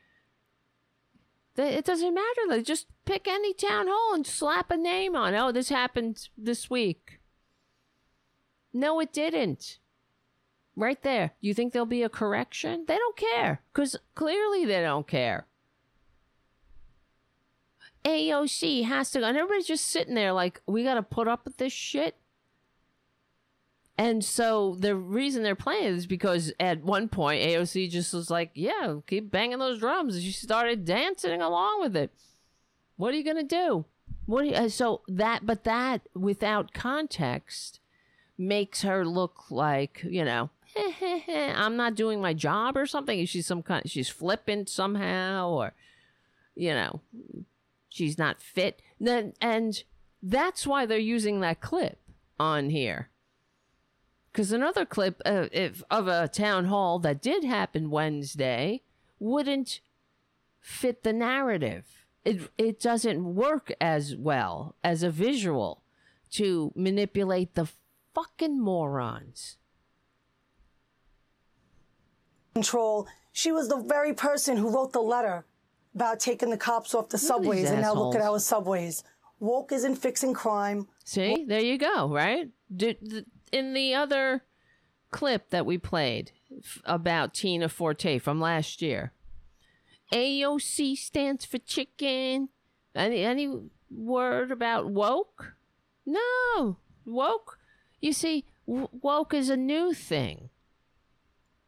It 1.58 1.86
doesn't 1.86 2.14
matter. 2.14 2.42
They 2.50 2.62
just 2.62 2.86
pick 3.06 3.28
any 3.28 3.54
town 3.54 3.88
hall 3.88 4.14
and 4.14 4.28
slap 4.28 4.70
a 4.70 4.78
name 4.78 5.16
on. 5.16 5.34
Oh, 5.34 5.52
this 5.52 5.70
happened 5.70 6.30
this 6.38 6.70
week. 6.70 7.20
No, 8.72 9.00
it 9.00 9.12
didn't. 9.12 9.80
Right 10.76 11.02
there. 11.02 11.32
You 11.42 11.56
think 11.56 11.74
there'll 11.74 11.88
be 11.88 12.04
a 12.04 12.10
correction? 12.10 12.86
They 12.88 12.98
don't 12.98 13.18
care 13.18 13.64
because 13.74 13.96
clearly 14.14 14.66
they 14.66 14.82
don't 14.82 15.08
care. 15.08 15.47
AOC 18.04 18.86
has 18.86 19.12
to 19.12 19.20
go. 19.20 19.26
And 19.26 19.38
everybody's 19.38 19.68
just 19.68 19.86
sitting 19.86 20.16
there 20.16 20.34
like, 20.34 20.62
we 20.66 20.84
got 20.84 20.96
to 20.96 21.04
put 21.04 21.28
up 21.28 21.46
with 21.46 21.58
this 21.58 21.74
shit. 21.74 22.16
And 23.98 24.24
so 24.24 24.76
the 24.80 24.96
reason 24.96 25.42
they're 25.42 25.56
playing 25.56 25.96
is 25.96 26.06
because 26.06 26.54
at 26.60 26.84
one 26.84 27.10
point 27.10 27.44
AOC 27.44 27.90
just 27.90 28.14
was 28.14 28.30
like, 28.30 28.52
"Yeah, 28.54 28.98
keep 29.08 29.32
banging 29.32 29.58
those 29.58 29.80
drums." 29.80 30.16
And 30.16 30.24
she 30.24 30.32
started 30.32 30.86
dancing 30.86 31.42
along 31.42 31.82
with 31.82 31.96
it. 31.96 32.12
What 32.96 33.14
are 33.14 33.18
you 33.18 33.24
gonna 33.24 33.44
do? 33.44 33.86
What? 34.28 34.44
Do 34.44 34.50
you, 34.50 34.56
uh, 34.56 34.70
so 34.70 35.02
that, 35.08 35.48
but 35.48 35.64
that 35.64 36.02
without 36.14 36.74
context 36.74 37.80
makes 38.38 38.84
her 38.84 39.04
look 39.04 39.50
like 39.50 40.04
you 40.08 40.24
know, 40.24 40.52
I'm 41.28 41.76
not 41.76 41.96
doing 41.96 42.22
my 42.22 42.36
job 42.36 42.78
or 42.78 42.86
something. 42.86 43.26
She's 43.26 43.48
some 43.48 43.64
kind. 43.64 43.90
She's 43.90 44.10
flippant 44.10 44.70
somehow, 44.70 45.50
or 45.50 45.74
you 46.56 46.72
know, 46.72 47.02
she's 47.98 48.18
not 48.18 48.42
fit. 48.42 48.82
Then 49.00 49.34
and 49.42 49.84
that's 50.22 50.66
why 50.66 50.86
they're 50.86 50.98
using 50.98 51.40
that 51.42 51.62
clip 51.62 52.00
on 52.40 52.70
here 52.70 53.10
because 54.38 54.52
another 54.52 54.86
clip 54.86 55.20
uh, 55.26 55.48
if, 55.52 55.82
of 55.90 56.08
a 56.08 56.28
town 56.28 56.66
hall 56.66 57.00
that 57.00 57.24
did 57.24 57.44
happen 57.44 57.90
Wednesday 57.90 58.84
wouldn't 59.18 59.82
fit 60.60 61.02
the 61.02 61.12
narrative. 61.12 62.06
It, 62.24 62.52
it 62.56 62.80
doesn't 62.80 63.34
work 63.34 63.74
as 63.82 64.16
well 64.16 64.76
as 64.84 65.02
a 65.02 65.10
visual 65.10 65.82
to 66.34 66.72
manipulate 66.76 67.56
the 67.56 67.68
fucking 68.14 68.62
morons. 68.62 69.58
Control. 72.54 73.08
She 73.32 73.52
was 73.52 73.70
the 73.70 73.78
very 73.78 74.14
person 74.14 74.58
who 74.58 74.70
wrote 74.70 74.94
the 74.94 75.02
letter 75.02 75.47
about 75.98 76.20
taking 76.20 76.52
the 76.52 76.58
cops 76.58 76.94
off 76.94 77.10
the 77.10 77.18
subways, 77.18 77.72
and 77.72 77.82
now 77.82 77.94
look 77.96 78.14
at 78.14 78.22
our 78.22 78.38
subways. 78.40 79.04
Woke 79.40 79.72
isn't 79.72 79.96
fixing 79.96 80.32
crime. 80.34 80.88
See, 81.04 81.44
there 81.48 81.60
you 81.60 81.80
go, 81.80 82.08
right? 82.08 82.50
In 83.52 83.74
the 83.74 83.96
other 83.96 84.44
clip 85.10 85.50
that 85.50 85.66
we 85.66 85.80
played 85.80 86.32
about 86.86 87.34
Tina 87.34 87.68
Forte 87.68 88.20
from 88.20 88.40
last 88.40 88.80
year, 88.84 89.12
AOC 90.14 90.96
stands 90.98 91.46
for 91.46 91.58
chicken. 91.58 92.50
Any 92.94 93.24
any 93.24 93.60
word 93.90 94.52
about 94.52 94.88
woke? 94.92 95.54
No, 96.06 96.78
woke. 97.06 97.58
You 98.02 98.14
see, 98.14 98.46
w- 98.68 98.90
woke 99.02 99.34
is 99.34 99.50
a 99.50 99.58
new 99.58 99.94
thing. 99.94 100.50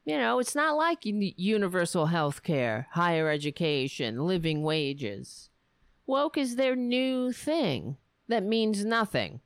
You 0.09 0.17
know, 0.17 0.39
it's 0.39 0.55
not 0.55 0.75
like 0.75 1.01
universal 1.03 2.07
health 2.07 2.41
care, 2.41 2.87
higher 2.93 3.29
education, 3.29 4.25
living 4.25 4.63
wages. 4.63 5.51
Woke 6.07 6.35
is 6.35 6.55
their 6.55 6.75
new 6.75 7.31
thing 7.31 7.97
that 8.27 8.41
means 8.41 8.83
nothing. 8.83 9.41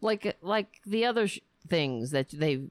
Like 0.00 0.36
like 0.42 0.80
the 0.84 1.04
other 1.04 1.28
sh- 1.28 1.38
things 1.68 2.10
that 2.10 2.30
they 2.30 2.62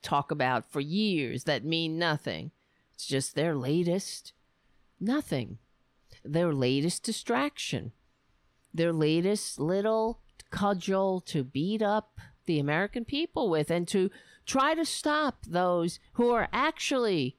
talk 0.00 0.30
about 0.30 0.72
for 0.72 0.80
years 0.80 1.44
that 1.44 1.66
mean 1.66 1.98
nothing. 1.98 2.50
It's 2.94 3.06
just 3.06 3.34
their 3.34 3.54
latest 3.54 4.32
nothing. 4.98 5.58
Their 6.24 6.54
latest 6.54 7.02
distraction. 7.02 7.92
Their 8.72 8.94
latest 8.94 9.60
little 9.60 10.20
cudgel 10.50 11.20
to 11.26 11.44
beat 11.44 11.82
up 11.82 12.18
the 12.46 12.58
American 12.58 13.04
people 13.04 13.50
with 13.50 13.70
and 13.70 13.86
to 13.88 14.10
try 14.46 14.74
to 14.74 14.84
stop 14.84 15.44
those 15.46 15.98
who 16.14 16.30
are 16.30 16.48
actually 16.52 17.36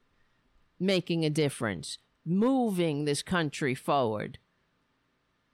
making 0.79 1.25
a 1.25 1.29
difference, 1.29 1.97
moving 2.25 3.05
this 3.05 3.23
country 3.23 3.73
forward. 3.73 4.37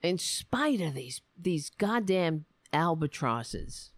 In 0.02 0.18
spite 0.18 0.80
of 0.80 0.94
these 0.94 1.22
these 1.40 1.70
goddamn 1.70 2.44
albatrosses 2.72 3.92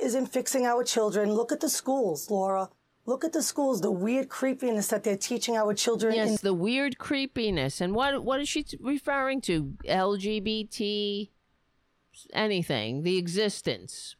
isn't 0.00 0.26
fixing 0.26 0.66
our 0.66 0.84
children. 0.84 1.32
Look 1.32 1.52
at 1.52 1.60
the 1.60 1.68
schools, 1.68 2.30
Laura. 2.30 2.70
Look 3.04 3.24
at 3.24 3.32
the 3.32 3.42
schools, 3.42 3.80
the 3.80 3.90
weird 3.90 4.28
creepiness 4.28 4.86
that 4.88 5.02
they're 5.02 5.16
teaching 5.16 5.56
our 5.56 5.74
children. 5.74 6.14
Yes, 6.14 6.30
in- 6.30 6.38
the 6.40 6.54
weird 6.54 6.98
creepiness. 6.98 7.80
And 7.80 7.94
what 7.94 8.22
what 8.22 8.40
is 8.40 8.48
she 8.48 8.64
referring 8.80 9.40
to? 9.42 9.74
LGBT 9.86 11.30
anything, 12.32 13.02
the 13.02 13.18
existence 13.18 14.16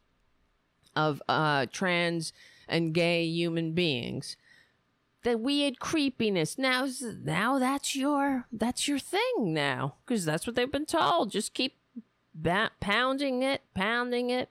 of 0.94 1.23
uh, 1.28 1.66
trans 1.73 2.32
and 2.69 2.94
gay 2.94 3.24
human 3.24 3.73
beings. 3.73 4.36
The 5.23 5.39
weird 5.39 5.78
creepiness. 5.78 6.59
Now 6.59 6.89
now 7.23 7.59
that's 7.59 7.94
your 7.94 8.47
that's 8.52 8.89
your 8.89 8.98
thing 8.98 9.55
now 9.55 9.94
because 10.05 10.24
that's 10.24 10.47
what 10.47 10.56
they've 10.56 10.70
been 10.70 10.86
told. 10.86 11.31
Just 11.31 11.55
keep 11.55 11.77
ba- 12.35 12.73
pounding 12.81 13.43
it, 13.43 13.62
pounding 13.74 14.31
it 14.31 14.48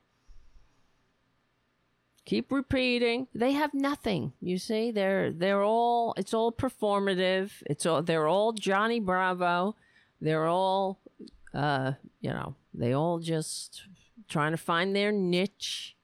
keep 2.23 2.51
repeating 2.51 3.27
they 3.33 3.51
have 3.51 3.73
nothing 3.73 4.31
you 4.39 4.57
see 4.57 4.91
they're 4.91 5.31
they're 5.31 5.63
all 5.63 6.13
it's 6.17 6.33
all 6.33 6.51
performative 6.51 7.51
it's 7.65 7.85
all 7.85 8.01
they're 8.03 8.27
all 8.27 8.53
johnny 8.53 8.99
bravo 8.99 9.75
they're 10.21 10.45
all 10.45 10.99
uh 11.53 11.93
you 12.19 12.29
know 12.29 12.55
they 12.73 12.93
all 12.93 13.19
just 13.19 13.83
trying 14.29 14.51
to 14.51 14.57
find 14.57 14.95
their 14.95 15.11
niche 15.11 15.95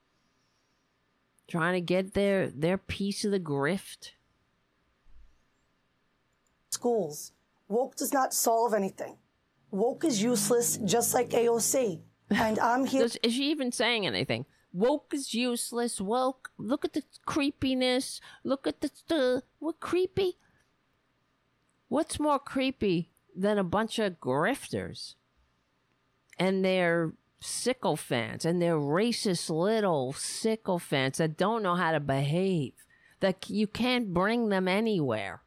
trying 1.48 1.74
to 1.74 1.80
get 1.80 2.14
their 2.14 2.48
their 2.48 2.78
piece 2.78 3.24
of 3.24 3.30
the 3.30 3.40
grift 3.40 4.12
schools 6.70 7.32
woke 7.68 7.96
does 7.96 8.12
not 8.12 8.32
solve 8.32 8.74
anything 8.74 9.16
woke 9.70 10.04
is 10.04 10.22
useless 10.22 10.78
just 10.84 11.14
like 11.14 11.30
aoc 11.30 12.00
and 12.30 12.58
i'm 12.58 12.84
here 12.84 13.02
Does, 13.02 13.16
is 13.22 13.34
she 13.34 13.50
even 13.50 13.72
saying 13.72 14.06
anything 14.06 14.44
Woke 14.72 15.12
is 15.14 15.34
useless. 15.34 16.00
Woke. 16.00 16.50
Look 16.58 16.84
at 16.84 16.92
the 16.92 17.02
creepiness. 17.24 18.20
Look 18.44 18.66
at 18.66 18.80
the, 18.80 18.90
the 19.08 19.42
what 19.58 19.80
creepy. 19.80 20.36
What's 21.88 22.20
more 22.20 22.38
creepy 22.38 23.12
than 23.34 23.56
a 23.58 23.64
bunch 23.64 23.98
of 23.98 24.20
grifters 24.20 25.14
and 26.38 26.64
their 26.64 27.12
sycophants 27.40 28.44
and 28.44 28.60
their 28.60 28.76
racist 28.76 29.50
little 29.50 30.12
sycophants 30.12 31.18
that 31.18 31.36
don't 31.36 31.62
know 31.62 31.74
how 31.74 31.92
to 31.92 32.00
behave? 32.00 32.74
That 33.20 33.50
you 33.50 33.66
can't 33.66 34.14
bring 34.14 34.48
them 34.48 34.68
anywhere. 34.68 35.42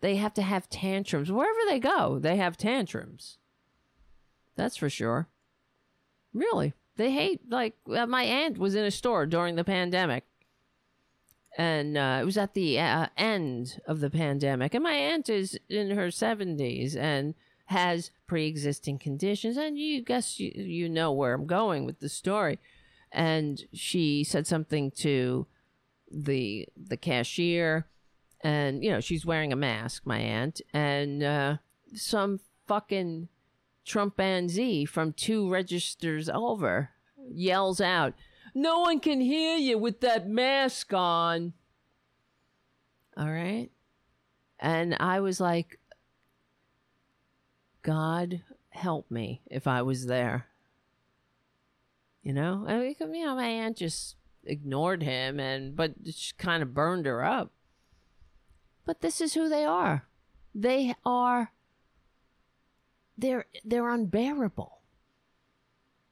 They 0.00 0.16
have 0.16 0.34
to 0.34 0.42
have 0.42 0.68
tantrums 0.70 1.30
wherever 1.30 1.58
they 1.68 1.78
go. 1.78 2.18
They 2.18 2.36
have 2.36 2.56
tantrums. 2.56 3.38
That's 4.56 4.76
for 4.76 4.88
sure. 4.88 5.28
Really. 6.32 6.72
They 6.96 7.12
hate, 7.12 7.40
like, 7.50 7.74
uh, 7.90 8.06
my 8.06 8.22
aunt 8.22 8.58
was 8.58 8.74
in 8.74 8.84
a 8.84 8.90
store 8.90 9.26
during 9.26 9.56
the 9.56 9.64
pandemic. 9.64 10.24
And 11.58 11.96
uh, 11.96 12.18
it 12.22 12.24
was 12.24 12.38
at 12.38 12.54
the 12.54 12.78
uh, 12.78 13.06
end 13.16 13.80
of 13.86 14.00
the 14.00 14.10
pandemic. 14.10 14.74
And 14.74 14.84
my 14.84 14.92
aunt 14.92 15.28
is 15.28 15.58
in 15.68 15.90
her 15.90 16.08
70s 16.08 16.96
and 16.96 17.34
has 17.70 18.10
pre 18.26 18.46
existing 18.46 18.98
conditions. 18.98 19.56
And 19.56 19.78
you 19.78 20.02
guess 20.02 20.38
you, 20.38 20.52
you 20.54 20.88
know 20.88 21.12
where 21.12 21.34
I'm 21.34 21.46
going 21.46 21.86
with 21.86 22.00
the 22.00 22.08
story. 22.08 22.58
And 23.12 23.62
she 23.72 24.22
said 24.22 24.46
something 24.46 24.90
to 24.98 25.46
the 26.12 26.68
the 26.76 26.96
cashier 26.96 27.86
and 28.40 28.82
you 28.82 28.90
know 28.90 28.98
she's 28.98 29.24
wearing 29.24 29.52
a 29.52 29.56
mask 29.56 30.02
my 30.04 30.18
aunt 30.18 30.60
and 30.74 31.22
uh, 31.22 31.56
some 31.94 32.40
fucking 32.66 33.28
Trumpanzee 33.84 34.88
from 34.88 35.12
two 35.12 35.50
registers 35.50 36.28
over 36.28 36.90
yells 37.32 37.80
out, 37.80 38.14
No 38.54 38.80
one 38.80 39.00
can 39.00 39.20
hear 39.20 39.56
you 39.56 39.76
with 39.76 40.00
that 40.00 40.28
mask 40.28 40.92
on. 40.92 41.52
All 43.16 43.30
right. 43.30 43.70
And 44.60 44.96
I 45.00 45.20
was 45.20 45.40
like, 45.40 45.79
God 47.82 48.42
help 48.70 49.10
me 49.10 49.42
if 49.46 49.66
I 49.66 49.82
was 49.82 50.06
there. 50.06 50.46
You 52.22 52.32
know, 52.32 52.64
I 52.68 52.78
mean, 52.78 53.14
you 53.14 53.24
know, 53.24 53.34
my 53.34 53.46
aunt 53.46 53.78
just 53.78 54.16
ignored 54.44 55.02
him 55.02 55.40
and, 55.40 55.74
but 55.74 55.94
she 56.12 56.32
kind 56.36 56.62
of 56.62 56.74
burned 56.74 57.06
her 57.06 57.24
up. 57.24 57.50
But 58.84 59.00
this 59.00 59.20
is 59.20 59.34
who 59.34 59.48
they 59.48 59.64
are. 59.64 60.06
They 60.54 60.94
are 61.04 61.52
they're 63.20 63.46
they're 63.64 63.88
unbearable. 63.88 64.78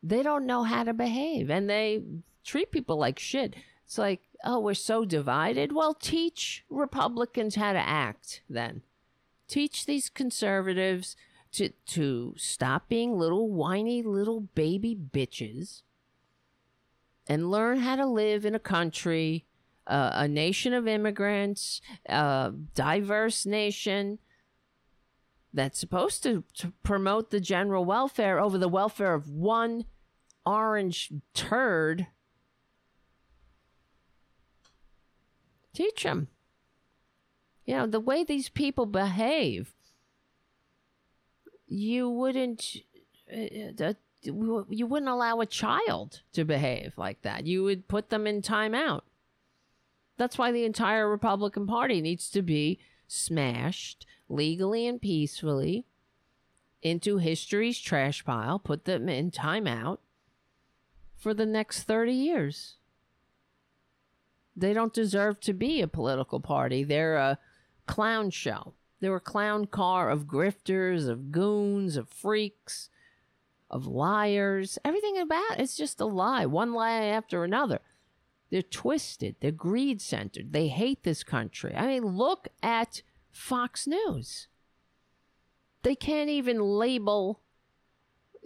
They 0.03 0.23
don't 0.23 0.47
know 0.47 0.62
how 0.62 0.85
to 0.85 0.93
behave 0.93 1.51
and 1.51 1.69
they 1.69 2.03
treat 2.45 2.70
people 2.70 2.97
like 2.97 3.19
shit. 3.19 3.55
It's 3.85 3.99
like, 3.99 4.20
oh, 4.45 4.61
we're 4.61 4.74
so 4.74 5.05
divided. 5.05 5.73
Well, 5.73 5.95
teach 5.95 6.65
Republicans 6.69 7.57
how 7.57 7.73
to 7.73 7.78
act 7.78 8.43
then. 8.49 8.82
Teach 9.49 9.86
these 9.86 10.11
conservatives 10.11 11.16
to 11.59 11.70
to 11.86 12.35
stop 12.36 12.89
being 12.89 13.18
little 13.18 13.51
whiny 13.51 14.02
little 14.02 14.40
baby 14.40 14.97
bitches 14.97 15.82
and 17.26 17.51
learn 17.51 17.78
how 17.78 17.97
to 17.97 18.06
live 18.06 18.44
in 18.44 18.55
a 18.55 18.60
country, 18.60 19.44
uh, 19.86 20.10
a 20.14 20.26
nation 20.26 20.72
of 20.72 20.89
immigrants, 20.89 21.80
a 22.09 22.52
diverse 22.74 23.44
nation 23.44 24.18
that's 25.52 25.78
supposed 25.78 26.22
to, 26.22 26.44
to 26.55 26.72
promote 26.82 27.30
the 27.30 27.40
general 27.40 27.85
welfare 27.85 28.40
over 28.40 28.59
the 28.59 28.68
welfare 28.68 29.14
of 29.14 29.30
one 29.30 29.85
orange 30.47 31.12
turd. 31.35 32.06
Teach 35.74 36.02
them. 36.02 36.28
You 37.66 37.76
know, 37.76 37.86
the 37.86 38.01
way 38.01 38.24
these 38.24 38.48
people 38.48 38.86
behave, 38.86 39.74
you 41.69 42.09
wouldn't. 42.09 42.77
Uh, 43.32 43.93
you 44.23 44.86
wouldn't 44.86 45.11
allow 45.11 45.40
a 45.40 45.47
child 45.47 46.23
to 46.32 46.45
behave 46.45 46.95
like 46.97 47.23
that. 47.23 47.47
You 47.47 47.62
would 47.62 47.86
put 47.86 48.11
them 48.11 48.27
in 48.27 48.43
timeout. 48.43 49.03
That's 50.16 50.36
why 50.36 50.51
the 50.51 50.65
entire 50.65 51.09
Republican 51.09 51.66
Party 51.66 52.01
needs 52.01 52.28
to 52.31 52.43
be 52.43 52.81
smashed 53.07 54.07
legally 54.28 54.86
and 54.86 55.01
peacefully 55.01 55.86
into 56.82 57.19
history's 57.19 57.78
trash 57.78 58.24
pile, 58.24 58.59
put 58.59 58.85
them 58.85 59.09
in 59.09 59.31
timeout 59.31 59.99
for 61.16 61.35
the 61.35 61.47
next 61.47 61.85
30 61.85 62.12
years. 62.12 62.77
They 64.57 64.73
don't 64.73 64.93
deserve 64.93 65.40
to 65.40 65.53
be 65.53 65.81
a 65.81 65.89
political 65.89 66.40
party. 66.40 66.82
They're 66.82 67.16
a 67.16 67.39
clown 67.86 68.31
show. 68.31 68.74
They're 69.01 69.15
a 69.15 69.20
clown 69.20 69.66
car 69.66 70.11
of 70.11 70.27
grifters, 70.27 71.09
of 71.09 71.31
goons, 71.31 71.97
of 71.97 72.09
freaks, 72.09 72.91
of 73.70 73.87
liars. 73.87 74.79
Everything 74.85 75.19
about 75.19 75.59
it's 75.59 75.77
just 75.77 76.01
a 76.01 76.07
lie, 76.07 76.47
one 76.47 76.73
lie 76.73 76.91
after 76.93 77.45
another. 77.45 77.81
They're 78.51 78.62
twisted. 78.62 79.37
They're 79.41 79.51
greed 79.51 80.01
centered. 80.01 80.53
They 80.53 80.69
hate 80.69 81.03
this 81.03 81.23
country. 81.23 81.75
I 81.77 81.87
mean, 81.87 82.05
look 82.05 82.49
at 82.62 83.03
Fox 83.31 83.87
News. 83.87 84.49
They 85.83 85.95
can't 85.95 86.31
even 86.31 86.61
label, 86.61 87.41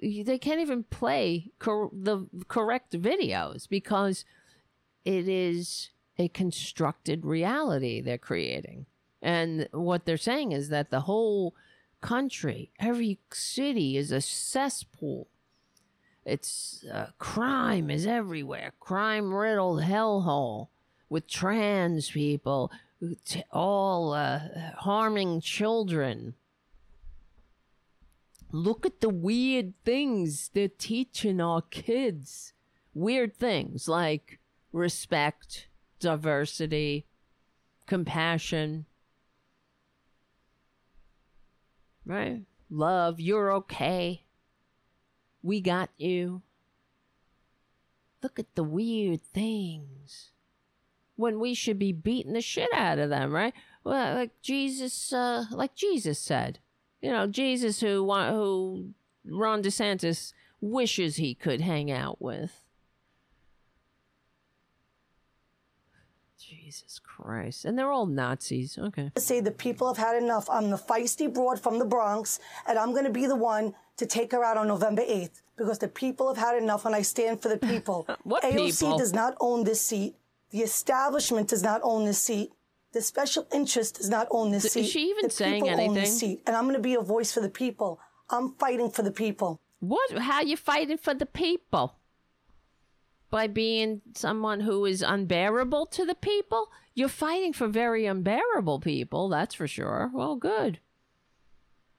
they 0.02 0.38
can't 0.38 0.60
even 0.60 0.84
play 0.84 1.52
cor- 1.58 1.90
the 1.92 2.26
correct 2.48 2.92
videos 2.92 3.68
because 3.68 4.24
it 5.04 5.28
is 5.28 5.90
a 6.18 6.28
constructed 6.28 7.24
reality 7.24 8.00
they're 8.00 8.18
creating. 8.18 8.86
And 9.22 9.68
what 9.70 10.04
they're 10.04 10.16
saying 10.16 10.52
is 10.52 10.68
that 10.70 10.90
the 10.90 11.02
whole 11.02 11.54
country, 12.00 12.72
every 12.80 13.18
city 13.32 13.96
is 13.96 14.10
a 14.10 14.20
cesspool. 14.20 15.28
It's 16.24 16.84
uh, 16.92 17.06
crime 17.18 17.90
is 17.90 18.06
everywhere, 18.06 18.72
crime 18.80 19.32
riddled 19.32 19.82
hellhole 19.82 20.68
with 21.08 21.26
trans 21.26 22.10
people 22.10 22.70
all 23.50 24.12
uh, 24.12 24.40
harming 24.78 25.40
children. 25.40 26.34
Look 28.50 28.84
at 28.84 29.00
the 29.00 29.08
weird 29.08 29.72
things 29.84 30.50
they're 30.52 30.68
teaching 30.68 31.40
our 31.40 31.62
kids. 31.62 32.52
Weird 32.94 33.36
things 33.36 33.88
like 33.88 34.38
respect, 34.72 35.68
diversity, 35.98 37.06
compassion, 37.86 38.84
right? 42.06 42.42
Love, 42.70 43.20
you're 43.20 43.52
okay. 43.52 44.24
We 45.42 45.60
got 45.60 45.90
you. 45.96 46.42
Look 48.22 48.38
at 48.38 48.54
the 48.54 48.64
weird 48.64 49.22
things 49.22 50.30
when 51.16 51.40
we 51.40 51.54
should 51.54 51.78
be 51.78 51.92
beating 51.92 52.32
the 52.32 52.40
shit 52.40 52.72
out 52.72 52.98
of 52.98 53.10
them, 53.10 53.32
right? 53.32 53.52
Well, 53.84 54.14
like 54.14 54.30
Jesus, 54.42 55.12
uh, 55.12 55.44
like 55.50 55.74
Jesus 55.74 56.18
said, 56.18 56.58
you 57.00 57.10
know, 57.10 57.26
Jesus 57.26 57.80
who 57.80 58.10
who 58.12 58.90
Ron 59.24 59.62
DeSantis 59.62 60.32
wishes 60.60 61.16
he 61.16 61.34
could 61.34 61.60
hang 61.60 61.90
out 61.90 62.22
with. 62.22 62.61
Jesus 66.72 66.98
Christ. 66.98 67.64
And 67.64 67.78
they're 67.78 67.90
all 67.92 68.06
Nazis. 68.06 68.78
Okay. 68.78 69.10
Say 69.18 69.40
the 69.40 69.50
people 69.50 69.86
have 69.88 69.98
had 69.98 70.20
enough. 70.22 70.48
I'm 70.48 70.70
the 70.70 70.76
feisty 70.76 71.32
broad 71.32 71.60
from 71.60 71.78
the 71.78 71.84
Bronx, 71.84 72.40
and 72.66 72.78
I'm 72.78 72.92
going 72.92 73.04
to 73.04 73.10
be 73.10 73.26
the 73.26 73.36
one 73.36 73.74
to 73.98 74.06
take 74.06 74.32
her 74.32 74.42
out 74.42 74.56
on 74.56 74.68
November 74.68 75.02
8th 75.02 75.42
because 75.56 75.78
the 75.78 75.88
people 75.88 76.28
have 76.32 76.38
had 76.42 76.60
enough, 76.62 76.86
and 76.86 76.94
I 76.94 77.02
stand 77.02 77.42
for 77.42 77.48
the 77.48 77.58
people. 77.72 78.06
what 78.24 78.42
AOC 78.42 78.80
people? 78.80 78.98
does 78.98 79.12
not 79.12 79.34
own 79.40 79.64
this 79.64 79.80
seat. 79.80 80.14
The 80.50 80.60
establishment 80.60 81.48
does 81.48 81.62
not 81.62 81.80
own 81.84 82.04
this 82.06 82.18
seat. 82.20 82.52
The 82.92 83.00
special 83.00 83.46
interest 83.52 83.96
does 83.96 84.10
not 84.10 84.28
own 84.30 84.50
this 84.50 84.64
Is 84.66 84.72
seat. 84.72 84.86
she 84.86 85.00
even 85.10 85.24
the 85.24 85.30
saying 85.30 85.64
people 85.64 85.80
Own 85.80 85.94
this 85.94 86.18
seat, 86.18 86.42
and 86.46 86.54
I'm 86.56 86.64
going 86.64 86.76
to 86.76 86.82
be 86.82 86.94
a 86.94 87.00
voice 87.00 87.32
for 87.32 87.40
the 87.40 87.48
people. 87.48 88.00
I'm 88.30 88.54
fighting 88.54 88.90
for 88.90 89.02
the 89.02 89.10
people. 89.10 89.60
What? 89.80 90.12
How 90.18 90.40
you 90.42 90.56
fighting 90.56 90.98
for 90.98 91.14
the 91.14 91.26
people? 91.26 91.94
By 93.32 93.46
being 93.46 94.02
someone 94.14 94.60
who 94.60 94.84
is 94.84 95.00
unbearable 95.00 95.86
to 95.86 96.04
the 96.04 96.14
people? 96.14 96.70
You're 96.94 97.08
fighting 97.08 97.54
for 97.54 97.66
very 97.66 98.04
unbearable 98.04 98.80
people, 98.80 99.30
that's 99.30 99.54
for 99.54 99.66
sure. 99.66 100.10
Well, 100.12 100.36
good. 100.36 100.80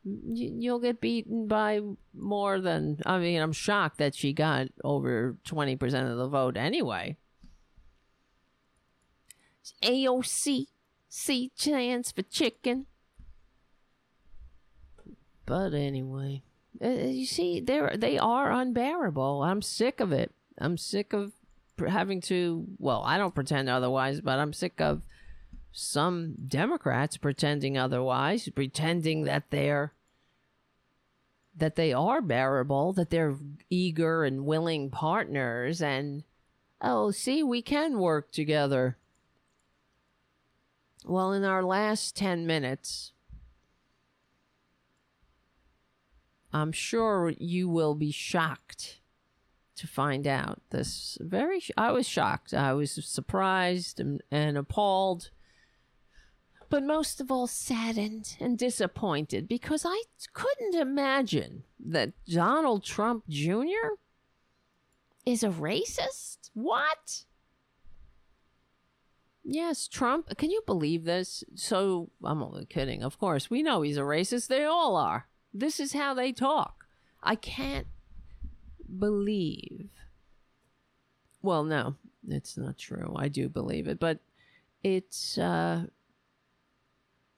You'll 0.06 0.78
get 0.80 1.02
beaten 1.02 1.48
by 1.48 1.80
more 2.14 2.60
than. 2.60 3.00
I 3.04 3.18
mean, 3.18 3.42
I'm 3.42 3.52
shocked 3.52 3.98
that 3.98 4.14
she 4.14 4.32
got 4.32 4.68
over 4.84 5.36
20% 5.48 6.12
of 6.12 6.18
the 6.18 6.28
vote 6.28 6.56
anyway. 6.56 7.18
AOC, 9.82 10.68
C 11.10 11.52
stands 11.56 12.12
for 12.12 12.22
chicken. 12.22 12.86
But 15.48 15.74
anyway, 15.74 16.44
uh, 16.80 16.90
you 16.90 17.26
see, 17.26 17.60
they're 17.60 17.96
they 17.98 18.20
are 18.20 18.52
unbearable. 18.52 19.42
I'm 19.42 19.64
sick 19.64 20.00
of 20.00 20.12
it. 20.12 20.32
I'm 20.58 20.78
sick 20.78 21.14
of 21.14 21.34
having 21.78 22.22
to, 22.22 22.66
well, 22.78 23.04
I 23.04 23.18
don't 23.18 23.36
pretend 23.36 23.70
otherwise, 23.70 24.22
but 24.22 24.40
I'm 24.40 24.54
sick 24.54 24.80
of 24.80 25.02
some 25.72 26.36
Democrats 26.48 27.18
pretending 27.18 27.78
otherwise, 27.78 28.48
pretending 28.50 29.24
that 29.24 29.50
they're 29.50 29.94
that 31.56 31.76
they 31.76 31.94
are 31.94 32.20
bearable, 32.20 32.94
that 32.94 33.12
they're 33.12 33.36
eager 33.70 34.24
and 34.24 34.44
willing 34.44 34.90
partners 34.90 35.84
and 35.84 36.24
oh, 36.82 37.12
see, 37.12 37.44
we 37.44 37.62
can 37.62 38.00
work 38.00 38.32
together. 38.32 38.98
Well, 41.06 41.32
in 41.32 41.44
our 41.44 41.64
last 41.64 42.16
10 42.16 42.46
minutes, 42.46 43.12
I'm 46.52 46.72
sure 46.72 47.34
you 47.38 47.70
will 47.70 47.96
be 47.96 48.12
shocked 48.12 49.00
to 49.84 49.88
find 49.88 50.26
out 50.26 50.62
this 50.70 51.18
very 51.20 51.62
I 51.76 51.92
was 51.92 52.08
shocked. 52.08 52.54
I 52.54 52.72
was 52.72 52.92
surprised 53.06 54.00
and, 54.00 54.24
and 54.32 54.58
appalled 54.58 55.30
but 56.70 56.84
most 56.84 57.22
of 57.22 57.30
all 57.30 57.46
saddened 57.46 58.36
and 58.40 58.58
disappointed 58.58 59.48
because 59.48 59.86
I 59.86 60.04
couldn't 60.32 60.74
imagine 60.74 61.66
that 61.80 62.14
Donald 62.26 62.84
Trump 62.84 63.26
Jr. 63.30 64.00
is 65.24 65.44
a 65.44 65.50
racist. 65.50 66.50
What? 66.56 67.26
Yes, 69.44 69.88
Trump. 69.88 70.36
Can 70.38 70.50
you 70.50 70.64
believe 70.66 71.04
this? 71.04 71.44
So, 71.54 72.10
I'm 72.24 72.42
only 72.42 72.66
kidding. 72.66 73.04
Of 73.04 73.20
course, 73.20 73.52
we 73.52 73.62
know 73.62 73.84
he's 73.84 73.98
a 73.98 74.02
racist. 74.02 74.48
They 74.48 74.64
all 74.64 74.96
are. 74.96 75.28
This 75.54 75.80
is 75.80 75.94
how 75.94 76.16
they 76.16 76.32
talk. 76.32 76.86
I 77.22 77.36
can't 77.36 77.86
believe. 79.00 79.90
Well, 81.42 81.64
no, 81.64 81.96
it's 82.28 82.58
not 82.58 82.78
true. 82.78 83.14
I 83.18 83.28
do 83.28 83.50
believe 83.50 83.88
it, 83.88 84.00
but 84.00 84.20
it's 84.84 85.38
uh 85.38 85.86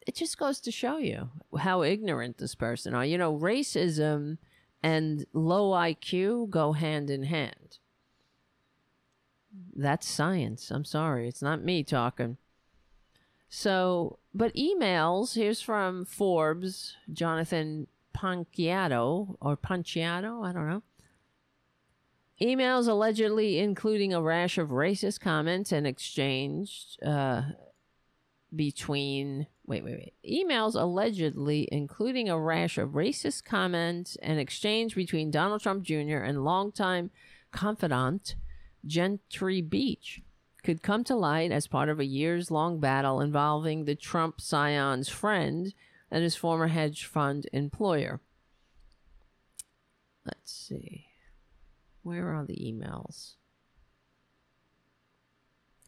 it 0.05 0.15
just 0.15 0.37
goes 0.37 0.59
to 0.61 0.71
show 0.71 0.97
you 0.97 1.29
how 1.57 1.81
ignorant 1.81 2.37
this 2.37 2.55
person 2.55 2.93
are. 2.93 3.05
You 3.05 3.17
know, 3.17 3.35
racism 3.35 4.37
and 4.83 5.25
low 5.33 5.71
IQ 5.71 6.49
go 6.51 6.73
hand 6.73 7.09
in 7.09 7.23
hand. 7.23 7.79
That's 9.75 10.07
science. 10.07 10.69
I'm 10.69 10.85
sorry. 10.85 11.27
It's 11.27 11.41
not 11.41 11.63
me 11.63 11.83
talking. 11.83 12.37
So, 13.49 14.19
but 14.33 14.53
emails, 14.53 15.35
here's 15.35 15.61
from 15.61 16.05
Forbes, 16.05 16.97
Jonathan 17.11 17.87
Panciato 18.15 19.35
or 19.41 19.57
Panciato, 19.57 20.45
I 20.45 20.51
don't 20.51 20.69
know. 20.69 20.83
Emails 22.41 22.87
allegedly 22.87 23.59
including 23.59 24.13
a 24.13 24.21
rash 24.21 24.57
of 24.57 24.69
racist 24.69 25.21
comments 25.21 25.71
and 25.71 25.87
exchanged 25.87 27.01
uh, 27.03 27.43
between 28.53 29.47
wait, 29.65 29.83
wait, 29.83 29.95
wait. 29.95 30.13
Emails 30.29 30.75
allegedly 30.75 31.67
including 31.71 32.29
a 32.29 32.39
rash 32.39 32.77
of 32.77 32.89
racist 32.89 33.45
comments 33.45 34.17
and 34.21 34.39
exchange 34.39 34.95
between 34.95 35.31
Donald 35.31 35.61
Trump 35.61 35.83
Jr. 35.83 36.17
and 36.17 36.43
longtime 36.43 37.09
confidant 37.51 38.35
Gentry 38.85 39.61
Beach 39.61 40.21
could 40.63 40.81
come 40.81 41.03
to 41.05 41.15
light 41.15 41.51
as 41.51 41.67
part 41.67 41.89
of 41.89 41.99
a 41.99 42.05
years 42.05 42.51
long 42.51 42.79
battle 42.79 43.21
involving 43.21 43.85
the 43.85 43.95
Trump 43.95 44.41
scion's 44.41 45.07
friend 45.07 45.73
and 46.11 46.23
his 46.23 46.35
former 46.35 46.67
hedge 46.67 47.05
fund 47.05 47.47
employer. 47.53 48.19
Let's 50.25 50.51
see. 50.51 51.07
Where 52.05 52.35
are 52.35 52.45
the 52.45 52.53
emails? 52.53 53.33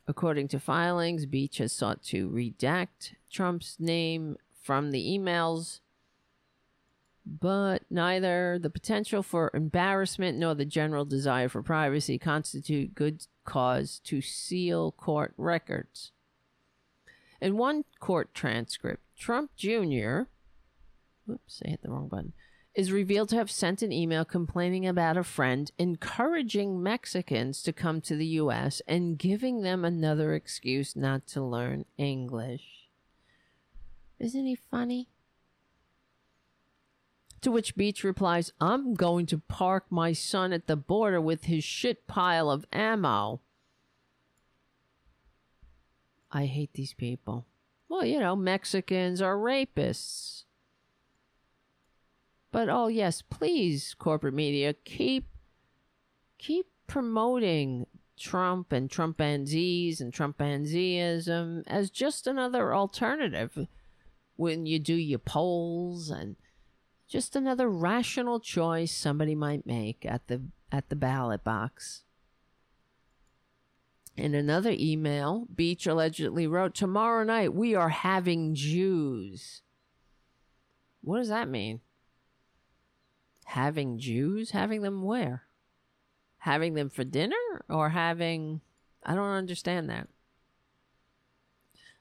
According 0.08 0.48
to 0.48 0.60
filings, 0.60 1.28
Beach 1.28 1.60
has 1.60 1.72
sought 1.72 2.02
to 2.06 2.28
redact 2.28 3.14
Trump's 3.32 3.76
name 3.80 4.38
from 4.64 4.90
the 4.90 5.06
emails, 5.06 5.82
but 7.24 7.84
neither 7.92 8.58
the 8.60 8.72
potential 8.72 9.22
for 9.22 9.52
embarrassment 9.54 10.40
nor 10.40 10.56
the 10.56 10.66
general 10.66 11.06
desire 11.06 11.50
for 11.50 11.62
privacy 11.62 12.18
constitute 12.18 12.96
good 12.96 13.28
cause 13.46 14.00
to 14.06 14.20
seal 14.20 14.94
court 14.94 15.36
records. 15.38 16.14
In 17.40 17.58
one 17.58 17.84
court 18.00 18.34
transcript, 18.34 19.04
Trump 19.16 19.52
Jr. 19.56 20.22
Whoops, 21.28 21.62
I 21.64 21.70
hit 21.70 21.84
the 21.84 21.92
wrong 21.92 22.08
button 22.08 22.34
is 22.78 22.92
revealed 22.92 23.28
to 23.28 23.36
have 23.36 23.50
sent 23.50 23.82
an 23.82 23.92
email 23.92 24.24
complaining 24.24 24.88
about 24.88 25.18
a 25.18 25.24
friend 25.24 25.72
encouraging 25.80 26.82
Mexicans 26.82 27.64
to 27.64 27.74
come 27.74 28.00
to 28.02 28.16
the 28.16 28.28
U.S. 28.28 28.84
and 28.88 29.18
giving 29.18 29.64
them 29.64 29.84
another 29.84 30.36
excuse 30.36 30.96
not 30.96 31.26
to 31.30 31.42
learn 31.42 31.86
English. 31.98 32.88
Isn't 34.20 34.46
he 34.46 34.56
funny? 34.56 35.10
To 37.42 37.52
which 37.52 37.76
Beach 37.76 38.04
replies, 38.04 38.54
I'm 38.62 38.94
going 38.94 39.26
to 39.28 39.40
park 39.40 39.86
my 39.90 40.14
son 40.14 40.54
at 40.54 40.68
the 40.68 40.76
border 40.76 41.20
with 41.20 41.46
his 41.46 41.64
shit 41.64 42.06
pile 42.06 42.52
of 42.52 42.68
ammo. 42.72 43.42
I 46.32 46.46
hate 46.46 46.74
these 46.74 46.94
people. 46.94 47.48
Well, 47.90 48.06
you 48.06 48.20
know, 48.20 48.36
Mexicans 48.36 49.20
are 49.20 49.36
rapists. 49.36 50.44
But 52.52 52.70
oh 52.70 52.88
yes, 52.88 53.22
please, 53.22 53.96
corporate 53.98 54.34
media, 54.34 54.74
keep 54.74 55.26
keep 56.38 56.68
promoting 56.88 57.88
Trump 58.18 58.72
and 58.72 58.90
Trumpanzees 58.90 60.02
and 60.02 60.14
Trumpanzeeism 60.14 61.64
as 61.68 61.90
just 61.90 62.26
another 62.26 62.74
alternative 62.74 63.68
when 64.36 64.66
you 64.66 64.80
do 64.80 64.96
your 64.96 65.20
polls 65.20 66.10
and 66.10 66.36
just 67.08 67.36
another 67.36 67.70
rational 67.70 68.40
choice 68.40 68.92
somebody 68.92 69.36
might 69.36 69.66
make 69.66 70.06
at 70.06 70.28
the 70.28 70.42
at 70.72 70.90
the 70.90 70.96
ballot 70.96 71.44
box. 71.44 72.04
In 74.16 74.34
another 74.34 74.74
email, 74.76 75.48
Beach 75.54 75.86
allegedly 75.86 76.48
wrote, 76.48 76.74
Tomorrow 76.74 77.24
night 77.24 77.54
we 77.54 77.76
are 77.76 77.90
having 77.90 78.56
Jews. 78.56 79.62
What 81.02 81.20
does 81.20 81.30
that 81.30 81.48
mean? 81.48 81.82
Having 83.48 83.98
Jews, 83.98 84.52
having 84.52 84.82
them 84.82 85.04
where? 85.04 85.44
Having 86.40 86.74
them 86.74 86.90
for 86.90 87.06
dinner 87.06 87.64
or 87.70 87.90
having. 87.90 88.60
I 89.06 89.16
don't 89.16 89.24
understand 89.30 89.90
that. 89.90 90.10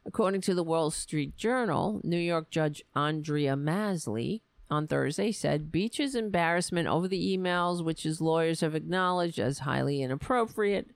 According 0.05 0.41
to 0.43 0.55
the 0.55 0.65
Wall 0.65 0.91
Street 0.91 1.37
Journal, 1.37 2.01
New 2.03 2.19
York 2.19 2.51
Judge 2.51 2.83
Andrea 2.97 3.55
Masley 3.55 4.43
on 4.69 4.89
Thursday 4.89 5.31
said 5.31 5.71
Beach's 5.71 6.17
embarrassment 6.17 6.89
over 6.89 7.07
the 7.07 7.37
emails, 7.37 7.85
which 7.85 8.03
his 8.03 8.21
lawyers 8.21 8.61
have 8.61 8.75
acknowledged 8.75 9.39
as 9.39 9.61
highly 9.61 10.03
inappropriate, 10.03 10.91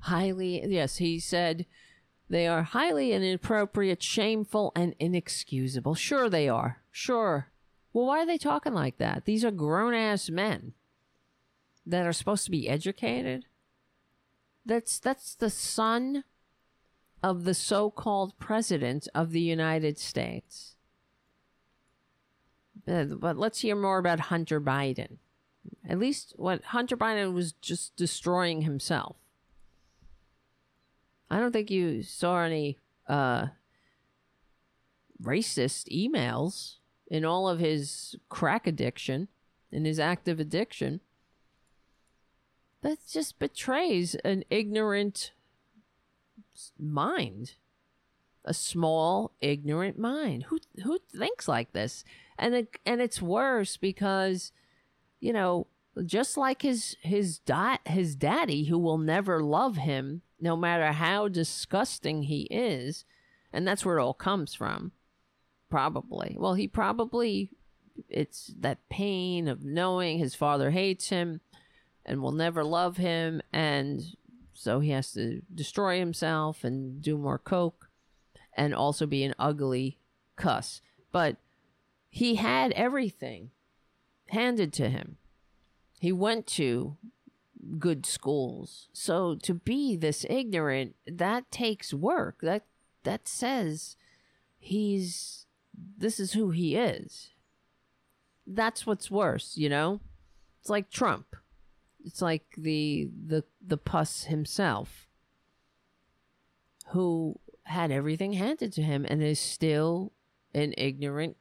highly, 0.00 0.64
yes, 0.66 0.96
he 0.96 1.20
said 1.20 1.66
they 2.30 2.46
are 2.46 2.62
highly 2.62 3.12
inappropriate, 3.12 4.02
shameful, 4.02 4.72
and 4.74 4.94
inexcusable. 4.98 5.94
Sure, 5.94 6.30
they 6.30 6.48
are. 6.48 6.82
Sure. 6.90 7.48
Well, 7.94 8.06
why 8.06 8.22
are 8.22 8.26
they 8.26 8.38
talking 8.38 8.74
like 8.74 8.98
that? 8.98 9.24
These 9.24 9.44
are 9.44 9.52
grown 9.52 9.94
ass 9.94 10.28
men 10.28 10.72
that 11.86 12.06
are 12.06 12.12
supposed 12.12 12.44
to 12.44 12.50
be 12.50 12.68
educated. 12.68 13.46
That's 14.66 14.98
that's 14.98 15.34
the 15.34 15.48
son 15.48 16.24
of 17.22 17.44
the 17.44 17.54
so-called 17.54 18.36
president 18.38 19.06
of 19.14 19.30
the 19.30 19.40
United 19.40 19.98
States. 19.98 20.74
But, 22.84 23.20
but 23.20 23.38
let's 23.38 23.60
hear 23.60 23.76
more 23.76 23.98
about 23.98 24.20
Hunter 24.20 24.60
Biden. 24.60 25.18
At 25.88 25.98
least 25.98 26.34
what 26.36 26.64
Hunter 26.64 26.96
Biden 26.96 27.32
was 27.32 27.52
just 27.52 27.96
destroying 27.96 28.62
himself. 28.62 29.16
I 31.30 31.38
don't 31.38 31.52
think 31.52 31.70
you 31.70 32.02
saw 32.02 32.42
any 32.42 32.78
uh, 33.08 33.46
racist 35.22 35.88
emails 35.88 36.76
in 37.06 37.24
all 37.24 37.48
of 37.48 37.58
his 37.58 38.16
crack 38.28 38.66
addiction, 38.66 39.28
in 39.70 39.84
his 39.84 39.98
active 39.98 40.40
addiction, 40.40 41.00
that 42.82 42.98
just 43.10 43.38
betrays 43.38 44.14
an 44.16 44.44
ignorant 44.50 45.32
mind. 46.78 47.54
A 48.44 48.52
small, 48.52 49.32
ignorant 49.40 49.98
mind. 49.98 50.44
Who 50.44 50.58
who 50.82 50.98
thinks 50.98 51.48
like 51.48 51.72
this? 51.72 52.04
And 52.38 52.54
it, 52.54 52.78
and 52.84 53.00
it's 53.00 53.22
worse 53.22 53.78
because, 53.78 54.52
you 55.18 55.32
know, 55.32 55.66
just 56.04 56.36
like 56.36 56.60
his 56.60 56.96
his 57.00 57.38
dot 57.38 57.80
his 57.86 58.14
daddy, 58.14 58.64
who 58.64 58.78
will 58.78 58.98
never 58.98 59.42
love 59.42 59.76
him, 59.76 60.20
no 60.38 60.56
matter 60.56 60.92
how 60.92 61.26
disgusting 61.28 62.24
he 62.24 62.42
is, 62.50 63.06
and 63.50 63.66
that's 63.66 63.82
where 63.82 63.98
it 63.98 64.02
all 64.02 64.12
comes 64.12 64.52
from 64.52 64.92
Probably. 65.74 66.36
Well, 66.38 66.54
he 66.54 66.68
probably, 66.68 67.50
it's 68.08 68.54
that 68.60 68.88
pain 68.88 69.48
of 69.48 69.64
knowing 69.64 70.20
his 70.20 70.36
father 70.36 70.70
hates 70.70 71.08
him 71.08 71.40
and 72.06 72.22
will 72.22 72.30
never 72.30 72.62
love 72.62 72.96
him. 72.96 73.42
And 73.52 74.00
so 74.52 74.78
he 74.78 74.90
has 74.90 75.10
to 75.14 75.42
destroy 75.52 75.98
himself 75.98 76.62
and 76.62 77.02
do 77.02 77.18
more 77.18 77.40
coke 77.40 77.90
and 78.56 78.72
also 78.72 79.04
be 79.04 79.24
an 79.24 79.34
ugly 79.36 79.98
cuss. 80.36 80.80
But 81.10 81.38
he 82.08 82.36
had 82.36 82.70
everything 82.74 83.50
handed 84.28 84.72
to 84.74 84.88
him. 84.88 85.16
He 85.98 86.12
went 86.12 86.46
to 86.46 86.98
good 87.80 88.06
schools. 88.06 88.90
So 88.92 89.34
to 89.42 89.54
be 89.54 89.96
this 89.96 90.24
ignorant, 90.30 90.94
that 91.04 91.50
takes 91.50 91.92
work. 91.92 92.42
That 92.42 92.62
that 93.02 93.26
says 93.26 93.96
he's 94.56 95.43
this 95.96 96.20
is 96.20 96.32
who 96.32 96.50
he 96.50 96.76
is. 96.76 97.30
That's 98.46 98.86
what's 98.86 99.10
worse, 99.10 99.56
you 99.56 99.68
know? 99.68 100.00
It's 100.60 100.70
like 100.70 100.90
Trump. 100.90 101.36
It's 102.04 102.20
like 102.20 102.44
the 102.58 103.10
the 103.26 103.44
the 103.66 103.78
puss 103.78 104.24
himself 104.24 105.08
who 106.88 107.40
had 107.64 107.90
everything 107.90 108.34
handed 108.34 108.72
to 108.74 108.82
him 108.82 109.06
and 109.08 109.22
is 109.22 109.40
still 109.40 110.12
an 110.54 110.74
ignorant 110.76 111.36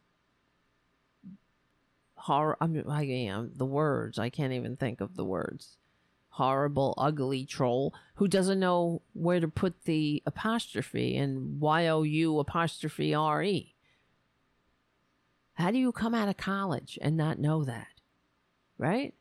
horror 2.16 2.56
I 2.62 2.68
mean 2.68 2.86
I 2.90 3.04
am 3.04 3.52
the 3.56 3.66
words. 3.66 4.18
I 4.18 4.30
can't 4.30 4.54
even 4.54 4.78
think 4.78 5.02
of 5.02 5.16
the 5.16 5.26
words. 5.26 5.76
Horrible, 6.30 6.94
ugly 6.98 7.46
troll 7.46 7.94
who 8.16 8.28
doesn't 8.28 8.60
know 8.60 9.02
where 9.14 9.40
to 9.42 9.48
put 9.48 9.84
the 9.84 10.24
apostrophe 10.26 11.18
and 11.18 11.60
Y 11.60 11.88
O 11.88 12.04
U 12.04 12.40
apostrophe 12.40 13.14
R 13.14 13.44
E. 13.44 13.73
How 15.56 15.72
do 15.72 15.78
you 15.78 15.92
come 15.92 16.16
out 16.16 16.30
of 16.30 16.38
college 16.38 16.98
and 17.02 17.16
not 17.16 17.40
know 17.40 17.64
that? 17.64 17.88
Right? 18.78 19.14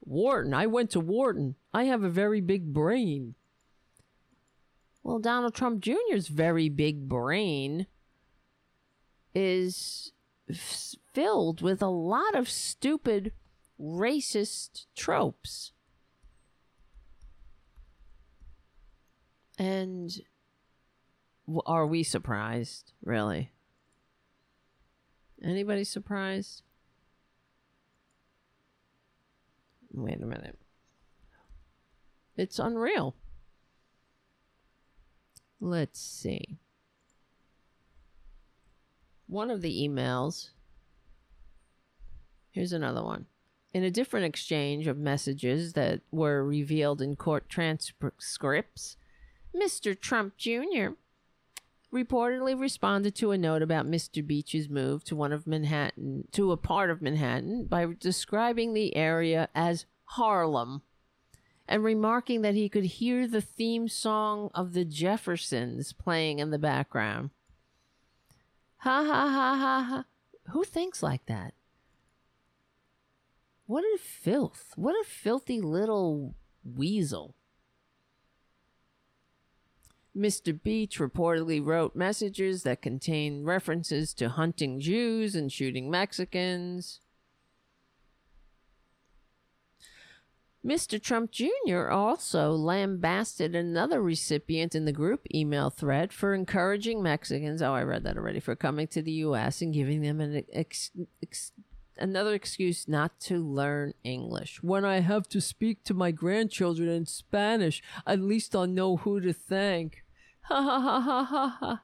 Wharton. 0.00 0.54
I 0.54 0.66
went 0.66 0.90
to 0.90 1.00
Wharton. 1.00 1.56
I 1.72 1.84
have 1.84 2.02
a 2.02 2.08
very 2.08 2.40
big 2.40 2.72
brain. 2.72 3.34
Well, 5.02 5.18
Donald 5.18 5.54
Trump 5.54 5.80
Jr.'s 5.80 6.28
very 6.28 6.68
big 6.68 7.08
brain 7.08 7.86
is 9.34 10.12
f- 10.48 10.94
filled 11.12 11.60
with 11.62 11.82
a 11.82 11.88
lot 11.88 12.34
of 12.34 12.48
stupid 12.48 13.32
racist 13.80 14.86
tropes. 14.94 15.72
And 19.58 20.20
are 21.66 21.86
we 21.86 22.02
surprised, 22.02 22.92
really? 23.02 23.51
Anybody 25.44 25.84
surprised? 25.84 26.62
Wait 29.92 30.22
a 30.22 30.26
minute. 30.26 30.58
It's 32.36 32.58
unreal. 32.58 33.14
Let's 35.60 36.00
see. 36.00 36.58
One 39.26 39.50
of 39.50 39.62
the 39.62 39.88
emails. 39.88 40.50
Here's 42.50 42.72
another 42.72 43.02
one. 43.02 43.26
In 43.72 43.82
a 43.82 43.90
different 43.90 44.26
exchange 44.26 44.86
of 44.86 44.98
messages 44.98 45.72
that 45.72 46.00
were 46.10 46.44
revealed 46.44 47.00
in 47.00 47.16
court 47.16 47.48
transcripts, 47.48 48.96
Mr. 49.54 49.98
Trump 49.98 50.36
Jr. 50.36 50.94
reportedly 51.92 52.58
responded 52.58 53.14
to 53.16 53.32
a 53.32 53.38
note 53.38 53.62
about 53.62 53.86
Mr. 53.86 54.26
Beach's 54.26 54.68
move 54.68 55.04
to 55.04 55.16
one 55.16 55.32
of 55.32 55.46
Manhattan 55.46 56.26
to 56.32 56.50
a 56.50 56.56
part 56.56 56.90
of 56.90 57.02
Manhattan 57.02 57.66
by 57.66 57.86
describing 57.98 58.72
the 58.72 58.96
area 58.96 59.48
as 59.54 59.86
Harlem 60.04 60.82
and 61.68 61.84
remarking 61.84 62.42
that 62.42 62.54
he 62.54 62.68
could 62.68 62.84
hear 62.84 63.26
the 63.26 63.40
theme 63.40 63.88
song 63.88 64.50
of 64.54 64.72
the 64.72 64.84
Jeffersons 64.84 65.92
playing 65.92 66.38
in 66.38 66.50
the 66.50 66.58
background. 66.58 67.30
Ha 68.78 69.04
ha 69.04 69.28
ha 69.28 69.56
ha 69.56 69.86
ha. 69.88 70.04
Who 70.50 70.64
thinks 70.64 71.02
like 71.02 71.26
that? 71.26 71.54
What 73.66 73.84
a 73.84 73.98
filth. 73.98 74.72
What 74.76 74.94
a 74.94 75.04
filthy 75.04 75.60
little 75.60 76.34
weasel. 76.64 77.36
Mr. 80.16 80.60
Beach 80.62 80.98
reportedly 80.98 81.64
wrote 81.64 81.96
messages 81.96 82.64
that 82.64 82.82
contained 82.82 83.46
references 83.46 84.12
to 84.14 84.28
hunting 84.28 84.78
Jews 84.78 85.34
and 85.34 85.50
shooting 85.50 85.90
Mexicans. 85.90 87.00
Mr. 90.64 91.02
Trump 91.02 91.32
Jr. 91.32 91.88
also 91.88 92.52
lambasted 92.52 93.54
another 93.56 94.00
recipient 94.00 94.76
in 94.76 94.84
the 94.84 94.92
group 94.92 95.26
email 95.34 95.70
thread 95.70 96.12
for 96.12 96.34
encouraging 96.34 97.02
Mexicans, 97.02 97.60
oh, 97.62 97.72
I 97.72 97.82
read 97.82 98.04
that 98.04 98.16
already, 98.16 98.38
for 98.38 98.54
coming 98.54 98.86
to 98.88 99.02
the 99.02 99.10
U.S. 99.12 99.60
and 99.60 99.74
giving 99.74 100.02
them 100.02 100.20
an 100.20 100.44
ex- 100.52 100.92
ex- 101.20 101.50
another 101.96 102.34
excuse 102.34 102.88
not 102.88 103.18
to 103.20 103.38
learn 103.38 103.94
English. 104.04 104.62
When 104.62 104.84
I 104.84 105.00
have 105.00 105.28
to 105.30 105.40
speak 105.40 105.84
to 105.84 105.94
my 105.94 106.10
grandchildren 106.10 106.88
in 106.88 107.06
Spanish, 107.06 107.82
at 108.06 108.20
least 108.20 108.54
I'll 108.54 108.66
know 108.66 108.98
who 108.98 109.20
to 109.20 109.32
thank. 109.32 110.04
Ha 110.46 110.60
ha 110.60 110.80
ha 110.80 111.00
ha 111.00 111.24
ha 111.24 111.56
ha. 111.60 111.82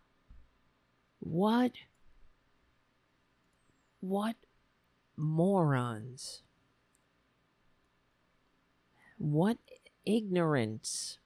What? 1.20 1.72
What 4.01 4.35
morons? 5.16 6.43
What 9.16 9.59
ignorance. 10.05 11.18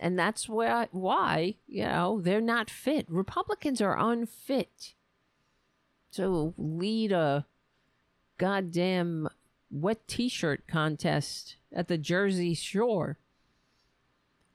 And 0.00 0.18
that's 0.18 0.48
why, 0.48 0.88
why, 0.92 1.56
you 1.66 1.84
know, 1.84 2.20
they're 2.22 2.40
not 2.40 2.70
fit. 2.70 3.04
Republicans 3.08 3.80
are 3.80 3.98
unfit 3.98 4.94
to 6.12 6.54
lead 6.56 7.12
a 7.12 7.46
goddamn 8.38 9.28
wet 9.70 10.06
t 10.08 10.28
shirt 10.28 10.66
contest 10.66 11.56
at 11.72 11.88
the 11.88 11.98
Jersey 11.98 12.54
Shore, 12.54 13.18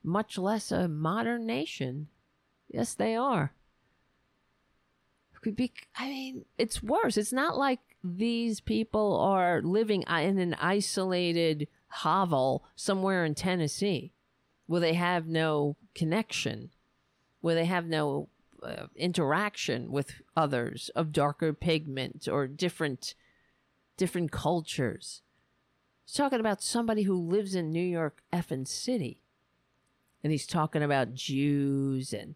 much 0.02 0.36
less 0.36 0.72
a 0.72 0.88
modern 0.88 1.46
nation. 1.46 2.08
Yes, 2.68 2.94
they 2.94 3.14
are. 3.14 3.52
Could 5.40 5.56
be, 5.56 5.72
I 5.94 6.08
mean, 6.08 6.46
it's 6.56 6.82
worse. 6.82 7.18
It's 7.18 7.32
not 7.32 7.58
like 7.58 7.80
these 8.02 8.60
people 8.60 9.20
are 9.20 9.60
living 9.60 10.02
in 10.08 10.38
an 10.38 10.54
isolated 10.54 11.68
hovel 11.88 12.64
somewhere 12.74 13.26
in 13.26 13.34
Tennessee 13.34 14.12
where 14.66 14.80
they 14.80 14.94
have 14.94 15.26
no 15.26 15.76
connection, 15.94 16.70
where 17.42 17.54
they 17.54 17.66
have 17.66 17.86
no 17.86 18.28
uh, 18.62 18.86
interaction 18.96 19.92
with 19.92 20.22
others 20.34 20.90
of 20.96 21.12
darker 21.12 21.52
pigment 21.52 22.26
or 22.26 22.46
different 22.46 23.14
different 23.96 24.32
cultures. 24.32 25.22
He's 26.04 26.14
talking 26.14 26.40
about 26.40 26.62
somebody 26.62 27.02
who 27.02 27.16
lives 27.16 27.54
in 27.54 27.70
New 27.70 27.84
York 27.84 28.22
effing 28.32 28.68
city. 28.68 29.22
And 30.22 30.32
he's 30.32 30.46
talking 30.46 30.82
about 30.82 31.14
Jews 31.14 32.12
and 32.12 32.34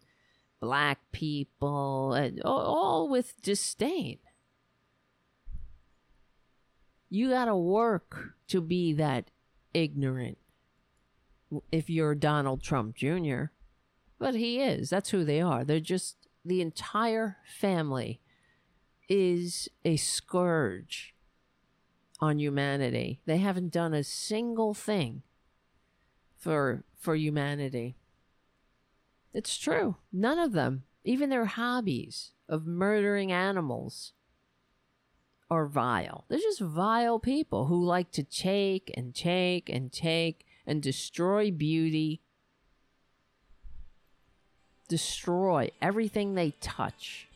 black 0.59 0.99
people 1.11 2.13
and 2.13 2.41
all, 2.43 3.09
with 3.09 3.41
disdain. 3.41 4.19
You 7.09 7.29
got 7.29 7.45
to 7.45 7.55
work 7.55 8.35
to 8.49 8.61
be 8.61 8.93
that 8.93 9.31
ignorant 9.73 10.37
if 11.71 11.89
you're 11.89 12.13
Donald 12.13 12.61
Trump 12.61 12.95
Jr. 12.95 13.45
But 14.19 14.35
he 14.35 14.61
is. 14.61 14.89
That's 14.89 15.09
who 15.09 15.23
they 15.23 15.41
are. 15.41 15.63
They're 15.63 15.79
just 15.79 16.27
the 16.45 16.61
entire 16.61 17.37
family 17.45 18.21
is 19.07 19.67
a 19.83 19.95
scourge 19.97 21.15
on 22.19 22.39
humanity. 22.39 23.21
They 23.25 23.37
haven't 23.37 23.71
done 23.71 23.93
a 23.93 24.03
single 24.03 24.73
thing 24.73 25.23
for 26.37 26.83
for 26.97 27.15
humanity. 27.15 27.95
It's 29.33 29.57
true. 29.57 29.97
None 30.11 30.39
of 30.39 30.53
them, 30.53 30.83
even 31.03 31.29
their 31.29 31.45
hobbies 31.45 32.31
of 32.47 32.65
murdering 32.65 33.31
animals 33.31 34.13
are 35.51 35.65
vile. 35.65 36.25
They're 36.27 36.39
just 36.39 36.61
vile 36.61 37.19
people 37.19 37.67
who 37.67 37.83
like 37.83 38.11
to 38.11 38.23
take 38.23 38.91
and 38.95 39.13
take 39.15 39.69
and 39.69 39.91
take 39.91 40.45
and 40.65 40.81
destroy 40.81 41.51
beauty, 41.51 42.21
destroy 44.87 45.71
everything 45.81 46.35
they 46.35 46.51
touch, 46.59 47.27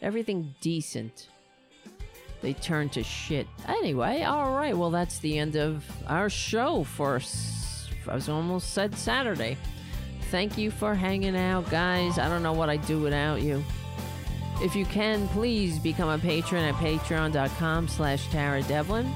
everything 0.00 0.54
decent. 0.60 1.28
They 2.40 2.52
turn 2.54 2.88
to 2.90 3.02
shit. 3.02 3.46
Anyway, 3.66 4.22
all 4.22 4.52
right. 4.54 4.76
Well, 4.76 4.90
that's 4.90 5.18
the 5.18 5.38
end 5.38 5.56
of 5.56 5.84
our 6.06 6.30
show 6.30 6.84
for. 6.84 7.20
I 8.08 8.14
was 8.14 8.28
almost 8.28 8.72
said 8.72 8.96
Saturday. 8.96 9.56
Thank 10.30 10.56
you 10.56 10.70
for 10.70 10.94
hanging 10.94 11.36
out, 11.36 11.68
guys. 11.70 12.18
I 12.18 12.28
don't 12.28 12.42
know 12.42 12.52
what 12.52 12.68
I'd 12.70 12.86
do 12.86 13.00
without 13.00 13.42
you. 13.42 13.64
If 14.60 14.74
you 14.74 14.84
can, 14.86 15.28
please 15.28 15.78
become 15.78 16.08
a 16.08 16.18
patron 16.18 16.64
at 16.64 16.74
patreon.com 16.74 17.88
slash 17.88 18.28
Tara 18.30 18.62
Devlin. 18.62 19.10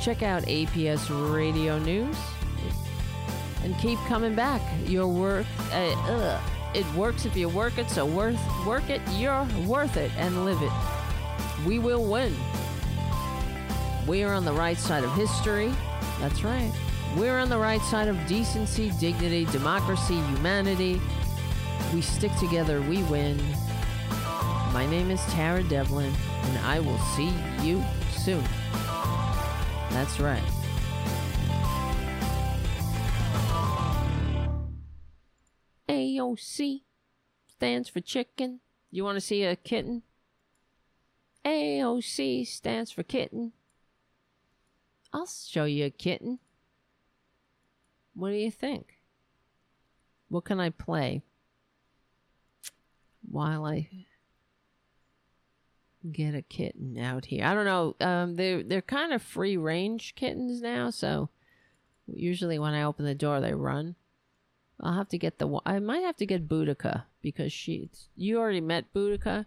Check 0.00 0.22
out 0.22 0.42
APS 0.44 1.32
Radio 1.34 1.78
News. 1.78 2.16
and 3.64 3.76
keep 3.78 3.98
coming 4.08 4.34
back. 4.34 4.60
Your 4.86 5.06
work, 5.06 5.46
uh, 5.72 6.40
it 6.74 6.86
works 6.94 7.24
if 7.26 7.36
you 7.36 7.48
work 7.48 7.78
it, 7.78 7.88
so 7.88 8.04
worth 8.04 8.40
work 8.66 8.88
it. 8.90 9.00
You're 9.12 9.46
worth 9.66 9.96
it 9.96 10.10
and 10.16 10.44
live 10.44 10.60
it. 10.62 10.72
We 11.66 11.78
will 11.78 12.04
win. 12.04 12.34
We 14.06 14.24
are 14.24 14.34
on 14.34 14.44
the 14.44 14.52
right 14.52 14.76
side 14.76 15.04
of 15.04 15.12
history. 15.14 15.72
That's 16.18 16.42
right. 16.42 16.72
We're 17.16 17.38
on 17.38 17.48
the 17.48 17.58
right 17.58 17.80
side 17.82 18.08
of 18.08 18.26
decency, 18.26 18.90
dignity, 18.98 19.44
democracy, 19.46 20.14
humanity. 20.14 21.00
We 21.94 22.00
stick 22.00 22.34
together, 22.36 22.80
we 22.80 23.02
win. 23.04 23.38
My 24.72 24.86
name 24.90 25.10
is 25.10 25.20
Tara 25.26 25.62
Devlin, 25.62 26.12
and 26.42 26.58
I 26.66 26.80
will 26.80 26.98
see 27.14 27.32
you 27.60 27.84
soon. 28.16 28.42
That's 29.90 30.18
right. 30.18 30.42
AOC 35.88 36.80
stands 37.46 37.88
for 37.88 38.00
chicken. 38.00 38.60
You 38.90 39.04
want 39.04 39.16
to 39.16 39.20
see 39.20 39.44
a 39.44 39.54
kitten? 39.54 40.02
AOC 41.44 42.46
stands 42.46 42.90
for 42.90 43.02
kitten. 43.02 43.52
I'll 45.12 45.26
show 45.26 45.64
you 45.64 45.86
a 45.86 45.90
kitten. 45.90 46.38
What 48.14 48.30
do 48.30 48.36
you 48.36 48.50
think? 48.50 48.98
What 50.28 50.44
can 50.44 50.60
I 50.60 50.70
play 50.70 51.22
while 53.28 53.66
I 53.66 53.88
get 56.10 56.34
a 56.34 56.42
kitten 56.42 56.98
out 56.98 57.26
here? 57.26 57.44
I 57.44 57.54
don't 57.54 57.64
know. 57.64 57.96
Um, 58.00 58.36
they're 58.36 58.62
they're 58.62 58.82
kind 58.82 59.12
of 59.12 59.22
free 59.22 59.56
range 59.56 60.14
kittens 60.14 60.62
now, 60.62 60.90
so 60.90 61.28
usually 62.06 62.58
when 62.58 62.74
I 62.74 62.82
open 62.82 63.04
the 63.04 63.14
door, 63.14 63.40
they 63.40 63.54
run. 63.54 63.96
I'll 64.80 64.94
have 64.94 65.08
to 65.10 65.18
get 65.18 65.38
the. 65.38 65.60
I 65.66 65.78
might 65.78 66.02
have 66.02 66.16
to 66.16 66.26
get 66.26 66.48
Boudica 66.48 67.04
because 67.20 67.52
she. 67.52 67.90
You 68.16 68.38
already 68.38 68.60
met 68.60 68.92
Boudica, 68.94 69.46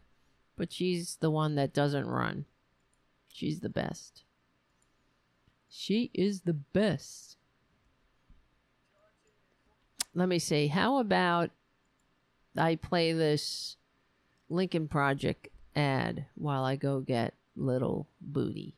but 0.56 0.72
she's 0.72 1.18
the 1.18 1.32
one 1.32 1.56
that 1.56 1.74
doesn't 1.74 2.08
run. 2.08 2.46
She's 3.28 3.60
the 3.60 3.70
best. 3.70 4.24
She 5.70 6.10
is 6.14 6.42
the 6.42 6.54
best. 6.54 7.38
Let 10.14 10.30
me 10.30 10.40
see. 10.40 10.68
How 10.68 11.00
about 11.00 11.50
I 12.56 12.76
play 12.76 13.12
this 13.12 13.76
Lincoln 14.50 14.88
Project 14.88 15.50
ad 15.76 16.28
while 16.36 16.64
I 16.64 16.78
go 16.78 17.02
get 17.02 17.34
little 17.58 18.08
booty? 18.22 18.78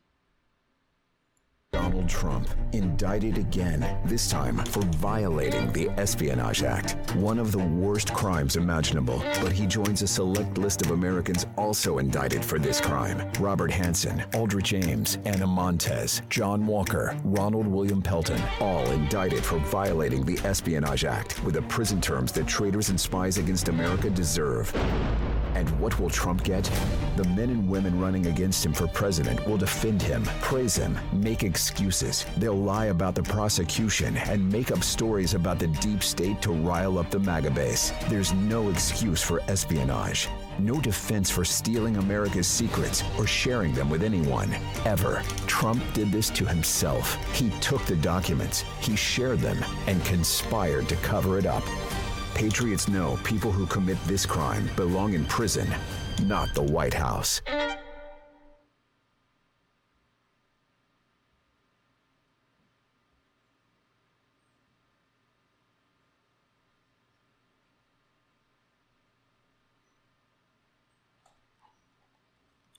Donald 1.72 2.08
Trump 2.08 2.48
indicted 2.72 3.36
again, 3.36 3.98
this 4.06 4.30
time 4.30 4.56
for 4.66 4.80
violating 4.96 5.70
the 5.72 5.90
Espionage 6.00 6.62
Act, 6.62 7.14
one 7.16 7.38
of 7.38 7.52
the 7.52 7.58
worst 7.58 8.12
crimes 8.14 8.56
imaginable. 8.56 9.22
But 9.42 9.52
he 9.52 9.66
joins 9.66 10.00
a 10.00 10.06
select 10.06 10.56
list 10.56 10.80
of 10.80 10.92
Americans 10.92 11.46
also 11.56 11.98
indicted 11.98 12.42
for 12.42 12.58
this 12.58 12.80
crime 12.80 13.30
Robert 13.38 13.70
Hanssen, 13.70 14.22
Aldrich 14.34 14.72
Ames, 14.72 15.18
Ana 15.26 15.46
Montes, 15.46 16.22
John 16.30 16.66
Walker, 16.66 17.14
Ronald 17.22 17.66
William 17.66 18.00
Pelton, 18.00 18.42
all 18.60 18.86
indicted 18.90 19.44
for 19.44 19.58
violating 19.58 20.24
the 20.24 20.38
Espionage 20.46 21.04
Act 21.04 21.42
with 21.44 21.54
the 21.54 21.62
prison 21.62 22.00
terms 22.00 22.32
that 22.32 22.46
traitors 22.46 22.88
and 22.88 22.98
spies 22.98 23.36
against 23.36 23.68
America 23.68 24.08
deserve. 24.08 24.74
And 25.58 25.68
what 25.80 25.98
will 25.98 26.08
Trump 26.08 26.44
get? 26.44 26.70
The 27.16 27.24
men 27.30 27.50
and 27.50 27.68
women 27.68 27.98
running 27.98 28.26
against 28.26 28.64
him 28.64 28.72
for 28.72 28.86
president 28.86 29.44
will 29.44 29.56
defend 29.56 30.00
him, 30.00 30.22
praise 30.40 30.76
him, 30.76 30.96
make 31.12 31.42
excuses. 31.42 32.24
They'll 32.36 32.54
lie 32.54 32.86
about 32.86 33.16
the 33.16 33.24
prosecution 33.24 34.16
and 34.18 34.52
make 34.52 34.70
up 34.70 34.84
stories 34.84 35.34
about 35.34 35.58
the 35.58 35.66
deep 35.66 36.04
state 36.04 36.40
to 36.42 36.52
rile 36.52 36.96
up 36.96 37.10
the 37.10 37.18
MAGA 37.18 37.50
base. 37.50 37.92
There's 38.08 38.32
no 38.34 38.68
excuse 38.68 39.20
for 39.20 39.42
espionage. 39.48 40.28
No 40.60 40.80
defense 40.80 41.28
for 41.28 41.44
stealing 41.44 41.96
America's 41.96 42.46
secrets 42.46 43.02
or 43.18 43.26
sharing 43.26 43.72
them 43.72 43.90
with 43.90 44.04
anyone, 44.04 44.56
ever. 44.84 45.24
Trump 45.48 45.82
did 45.92 46.12
this 46.12 46.30
to 46.30 46.44
himself. 46.44 47.16
He 47.34 47.50
took 47.58 47.84
the 47.86 47.96
documents, 47.96 48.62
he 48.80 48.94
shared 48.94 49.40
them, 49.40 49.58
and 49.88 50.04
conspired 50.04 50.88
to 50.88 50.96
cover 50.96 51.36
it 51.36 51.46
up. 51.46 51.64
Patriots 52.34 52.88
know 52.88 53.18
people 53.24 53.50
who 53.50 53.66
commit 53.66 53.98
this 54.04 54.24
crime 54.24 54.68
belong 54.76 55.14
in 55.14 55.24
prison, 55.26 55.68
not 56.22 56.54
the 56.54 56.62
White 56.62 56.94
House. 56.94 57.40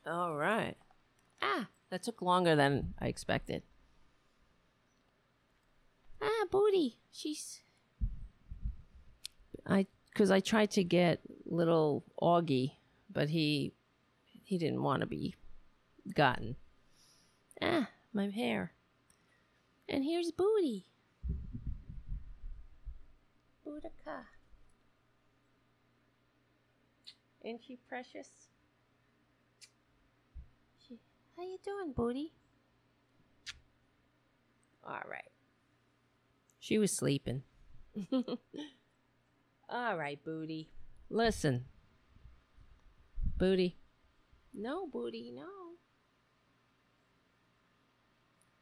All 0.05 0.35
right. 0.35 0.75
Ah, 1.41 1.67
that 1.91 2.01
took 2.01 2.21
longer 2.21 2.55
than 2.55 2.95
I 2.99 3.07
expected. 3.07 3.61
Ah, 6.21 6.45
booty. 6.49 6.97
She's. 7.11 7.61
I 9.69 9.85
because 10.11 10.31
I 10.31 10.39
tried 10.39 10.71
to 10.71 10.83
get 10.83 11.21
little 11.45 12.03
Augie, 12.21 12.73
but 13.11 13.29
he 13.29 13.71
he 14.43 14.57
didn't 14.57 14.81
want 14.81 15.01
to 15.01 15.05
be 15.05 15.35
gotten. 16.13 16.55
Ah, 17.61 17.89
my 18.13 18.29
hair. 18.29 18.73
And 19.87 20.03
here's 20.03 20.31
Booty. 20.31 20.85
Boudica. 23.65 24.23
Ain't 27.43 27.61
she 27.65 27.77
precious? 27.87 28.29
She, 30.87 30.99
how 31.37 31.43
you 31.43 31.57
doing, 31.63 31.93
Booty? 31.93 32.33
All 34.83 35.01
right. 35.09 35.31
She 36.59 36.77
was 36.77 36.91
sleeping. 36.91 37.43
All 39.71 39.97
right, 39.97 40.23
Booty. 40.23 40.67
Listen. 41.09 41.65
Booty. 43.37 43.77
No, 44.53 44.87
Booty, 44.87 45.31
no. 45.31 45.43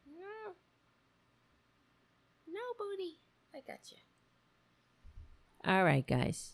No. 0.06 0.54
No, 2.48 2.60
Booty. 2.78 3.20
I 3.56 3.62
got 3.66 3.80
you. 3.90 3.98
All 5.64 5.84
right, 5.84 6.06
guys. 6.06 6.54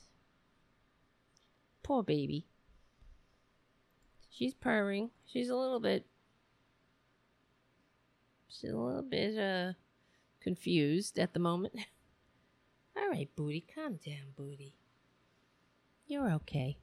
Poor 1.81 2.03
baby. 2.03 2.45
She's 4.29 4.53
purring. 4.53 5.09
She's 5.25 5.49
a 5.49 5.55
little 5.55 5.79
bit. 5.79 6.05
She's 8.47 8.71
a 8.71 8.77
little 8.77 9.01
bit 9.01 9.37
uh 9.37 9.73
confused 10.41 11.17
at 11.17 11.33
the 11.33 11.39
moment. 11.39 11.73
All 12.95 13.09
right, 13.09 13.29
Booty, 13.35 13.65
calm 13.73 13.99
down, 14.05 14.33
Booty. 14.35 14.75
You're 16.05 16.31
okay. 16.33 16.77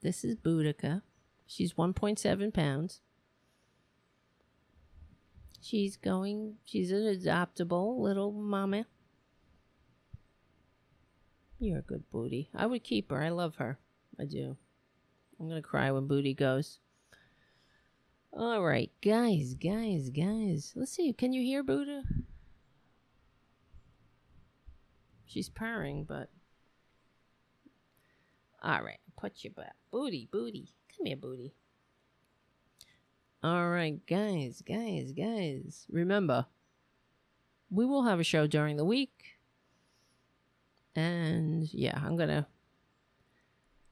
This 0.00 0.24
is 0.24 0.36
Boudica. 0.36 1.02
She's 1.46 1.74
1.7 1.74 2.52
pounds. 2.52 3.00
She's 5.60 5.96
going, 5.96 6.54
she's 6.64 6.92
an 6.92 7.02
adoptable 7.02 8.00
little 8.00 8.32
mama. 8.32 8.86
You're 11.58 11.80
a 11.80 11.82
good 11.82 12.04
Booty. 12.10 12.50
I 12.54 12.66
would 12.66 12.84
keep 12.84 13.10
her. 13.10 13.22
I 13.22 13.30
love 13.30 13.56
her. 13.56 13.78
I 14.18 14.24
do. 14.24 14.56
I'm 15.38 15.48
going 15.48 15.60
to 15.60 15.68
cry 15.68 15.90
when 15.90 16.06
Booty 16.06 16.34
goes. 16.34 16.78
All 18.32 18.62
right, 18.62 18.90
guys, 19.02 19.54
guys, 19.54 20.10
guys. 20.10 20.72
Let's 20.76 20.92
see. 20.92 21.12
Can 21.12 21.32
you 21.32 21.42
hear 21.42 21.62
Buddha? 21.62 22.02
She's 25.28 25.48
purring, 25.48 26.04
but. 26.04 26.30
All 28.62 28.82
right, 28.82 28.98
put 29.16 29.44
your 29.44 29.52
butt. 29.54 29.74
Booty, 29.90 30.28
booty. 30.30 30.74
Come 30.96 31.06
here, 31.06 31.16
booty. 31.16 31.54
All 33.42 33.68
right, 33.70 34.04
guys, 34.06 34.62
guys, 34.66 35.12
guys. 35.12 35.86
Remember, 35.88 36.46
we 37.70 37.86
will 37.86 38.02
have 38.02 38.18
a 38.18 38.24
show 38.24 38.48
during 38.48 38.76
the 38.76 38.84
week. 38.84 39.38
And 40.96 41.72
yeah, 41.72 42.00
I'm 42.04 42.16
going 42.16 42.30
to 42.30 42.46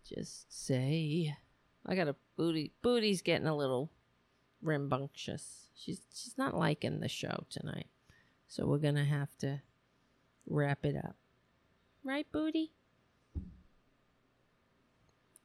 just 0.05 0.53
say 0.67 1.37
I 1.85 1.95
got 1.95 2.09
a 2.09 2.17
booty. 2.37 2.73
Booty's 2.83 3.23
getting 3.23 3.47
a 3.47 3.57
little 3.57 3.93
rambunctious. 4.63 5.69
She's 5.77 6.01
she's 6.13 6.37
not 6.37 6.57
liking 6.57 6.99
the 6.99 7.09
show 7.09 7.45
tonight. 7.49 7.89
So 8.49 8.67
we're 8.67 8.79
going 8.79 8.97
to 8.97 9.05
have 9.05 9.37
to 9.39 9.61
wrap 10.49 10.85
it 10.85 10.97
up. 10.97 11.17
Right, 12.07 12.31
Booty? 12.31 12.71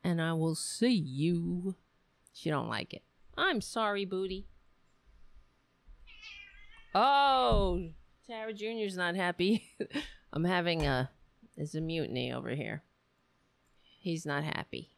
And 0.04 0.22
I 0.22 0.34
will 0.34 0.54
see 0.54 0.94
you. 0.94 1.76
She 2.34 2.52
don't 2.52 2.70
like 2.70 2.94
it. 2.94 3.02
I'm 3.36 3.62
sorry, 3.62 4.06
Booty. 4.06 4.46
Oh, 6.94 7.90
Tara 8.28 8.54
Jr.'s 8.54 8.96
not 8.96 9.16
happy. 9.16 9.72
I'm 10.34 10.44
having 10.44 10.86
a 10.86 11.10
there's 11.58 11.74
a 11.74 11.82
mutiny 11.82 12.32
over 12.32 12.52
here. 12.52 12.84
He's 14.00 14.28
not 14.28 14.44
happy. 14.44 14.92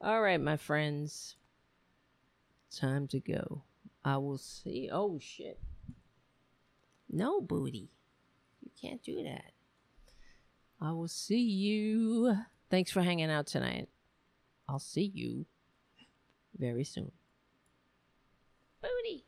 All 0.00 0.22
right, 0.22 0.40
my 0.40 0.56
friends. 0.56 1.34
Time 2.70 3.08
to 3.08 3.18
go. 3.18 3.64
I 4.04 4.18
will 4.18 4.38
see. 4.38 4.88
Oh 4.92 5.18
shit. 5.18 5.58
No 7.10 7.40
booty. 7.40 7.90
You 8.62 8.70
can't 8.80 9.02
do 9.02 9.24
that. 9.24 9.50
I 10.80 10.92
will 10.92 11.08
see 11.08 11.40
you. 11.40 12.36
Thanks 12.70 12.90
for 12.90 13.02
hanging 13.02 13.30
out 13.30 13.46
tonight. 13.46 13.88
I'll 14.68 14.78
see 14.78 15.10
you 15.14 15.46
very 16.56 16.84
soon. 16.84 17.12
Booty. 18.80 19.27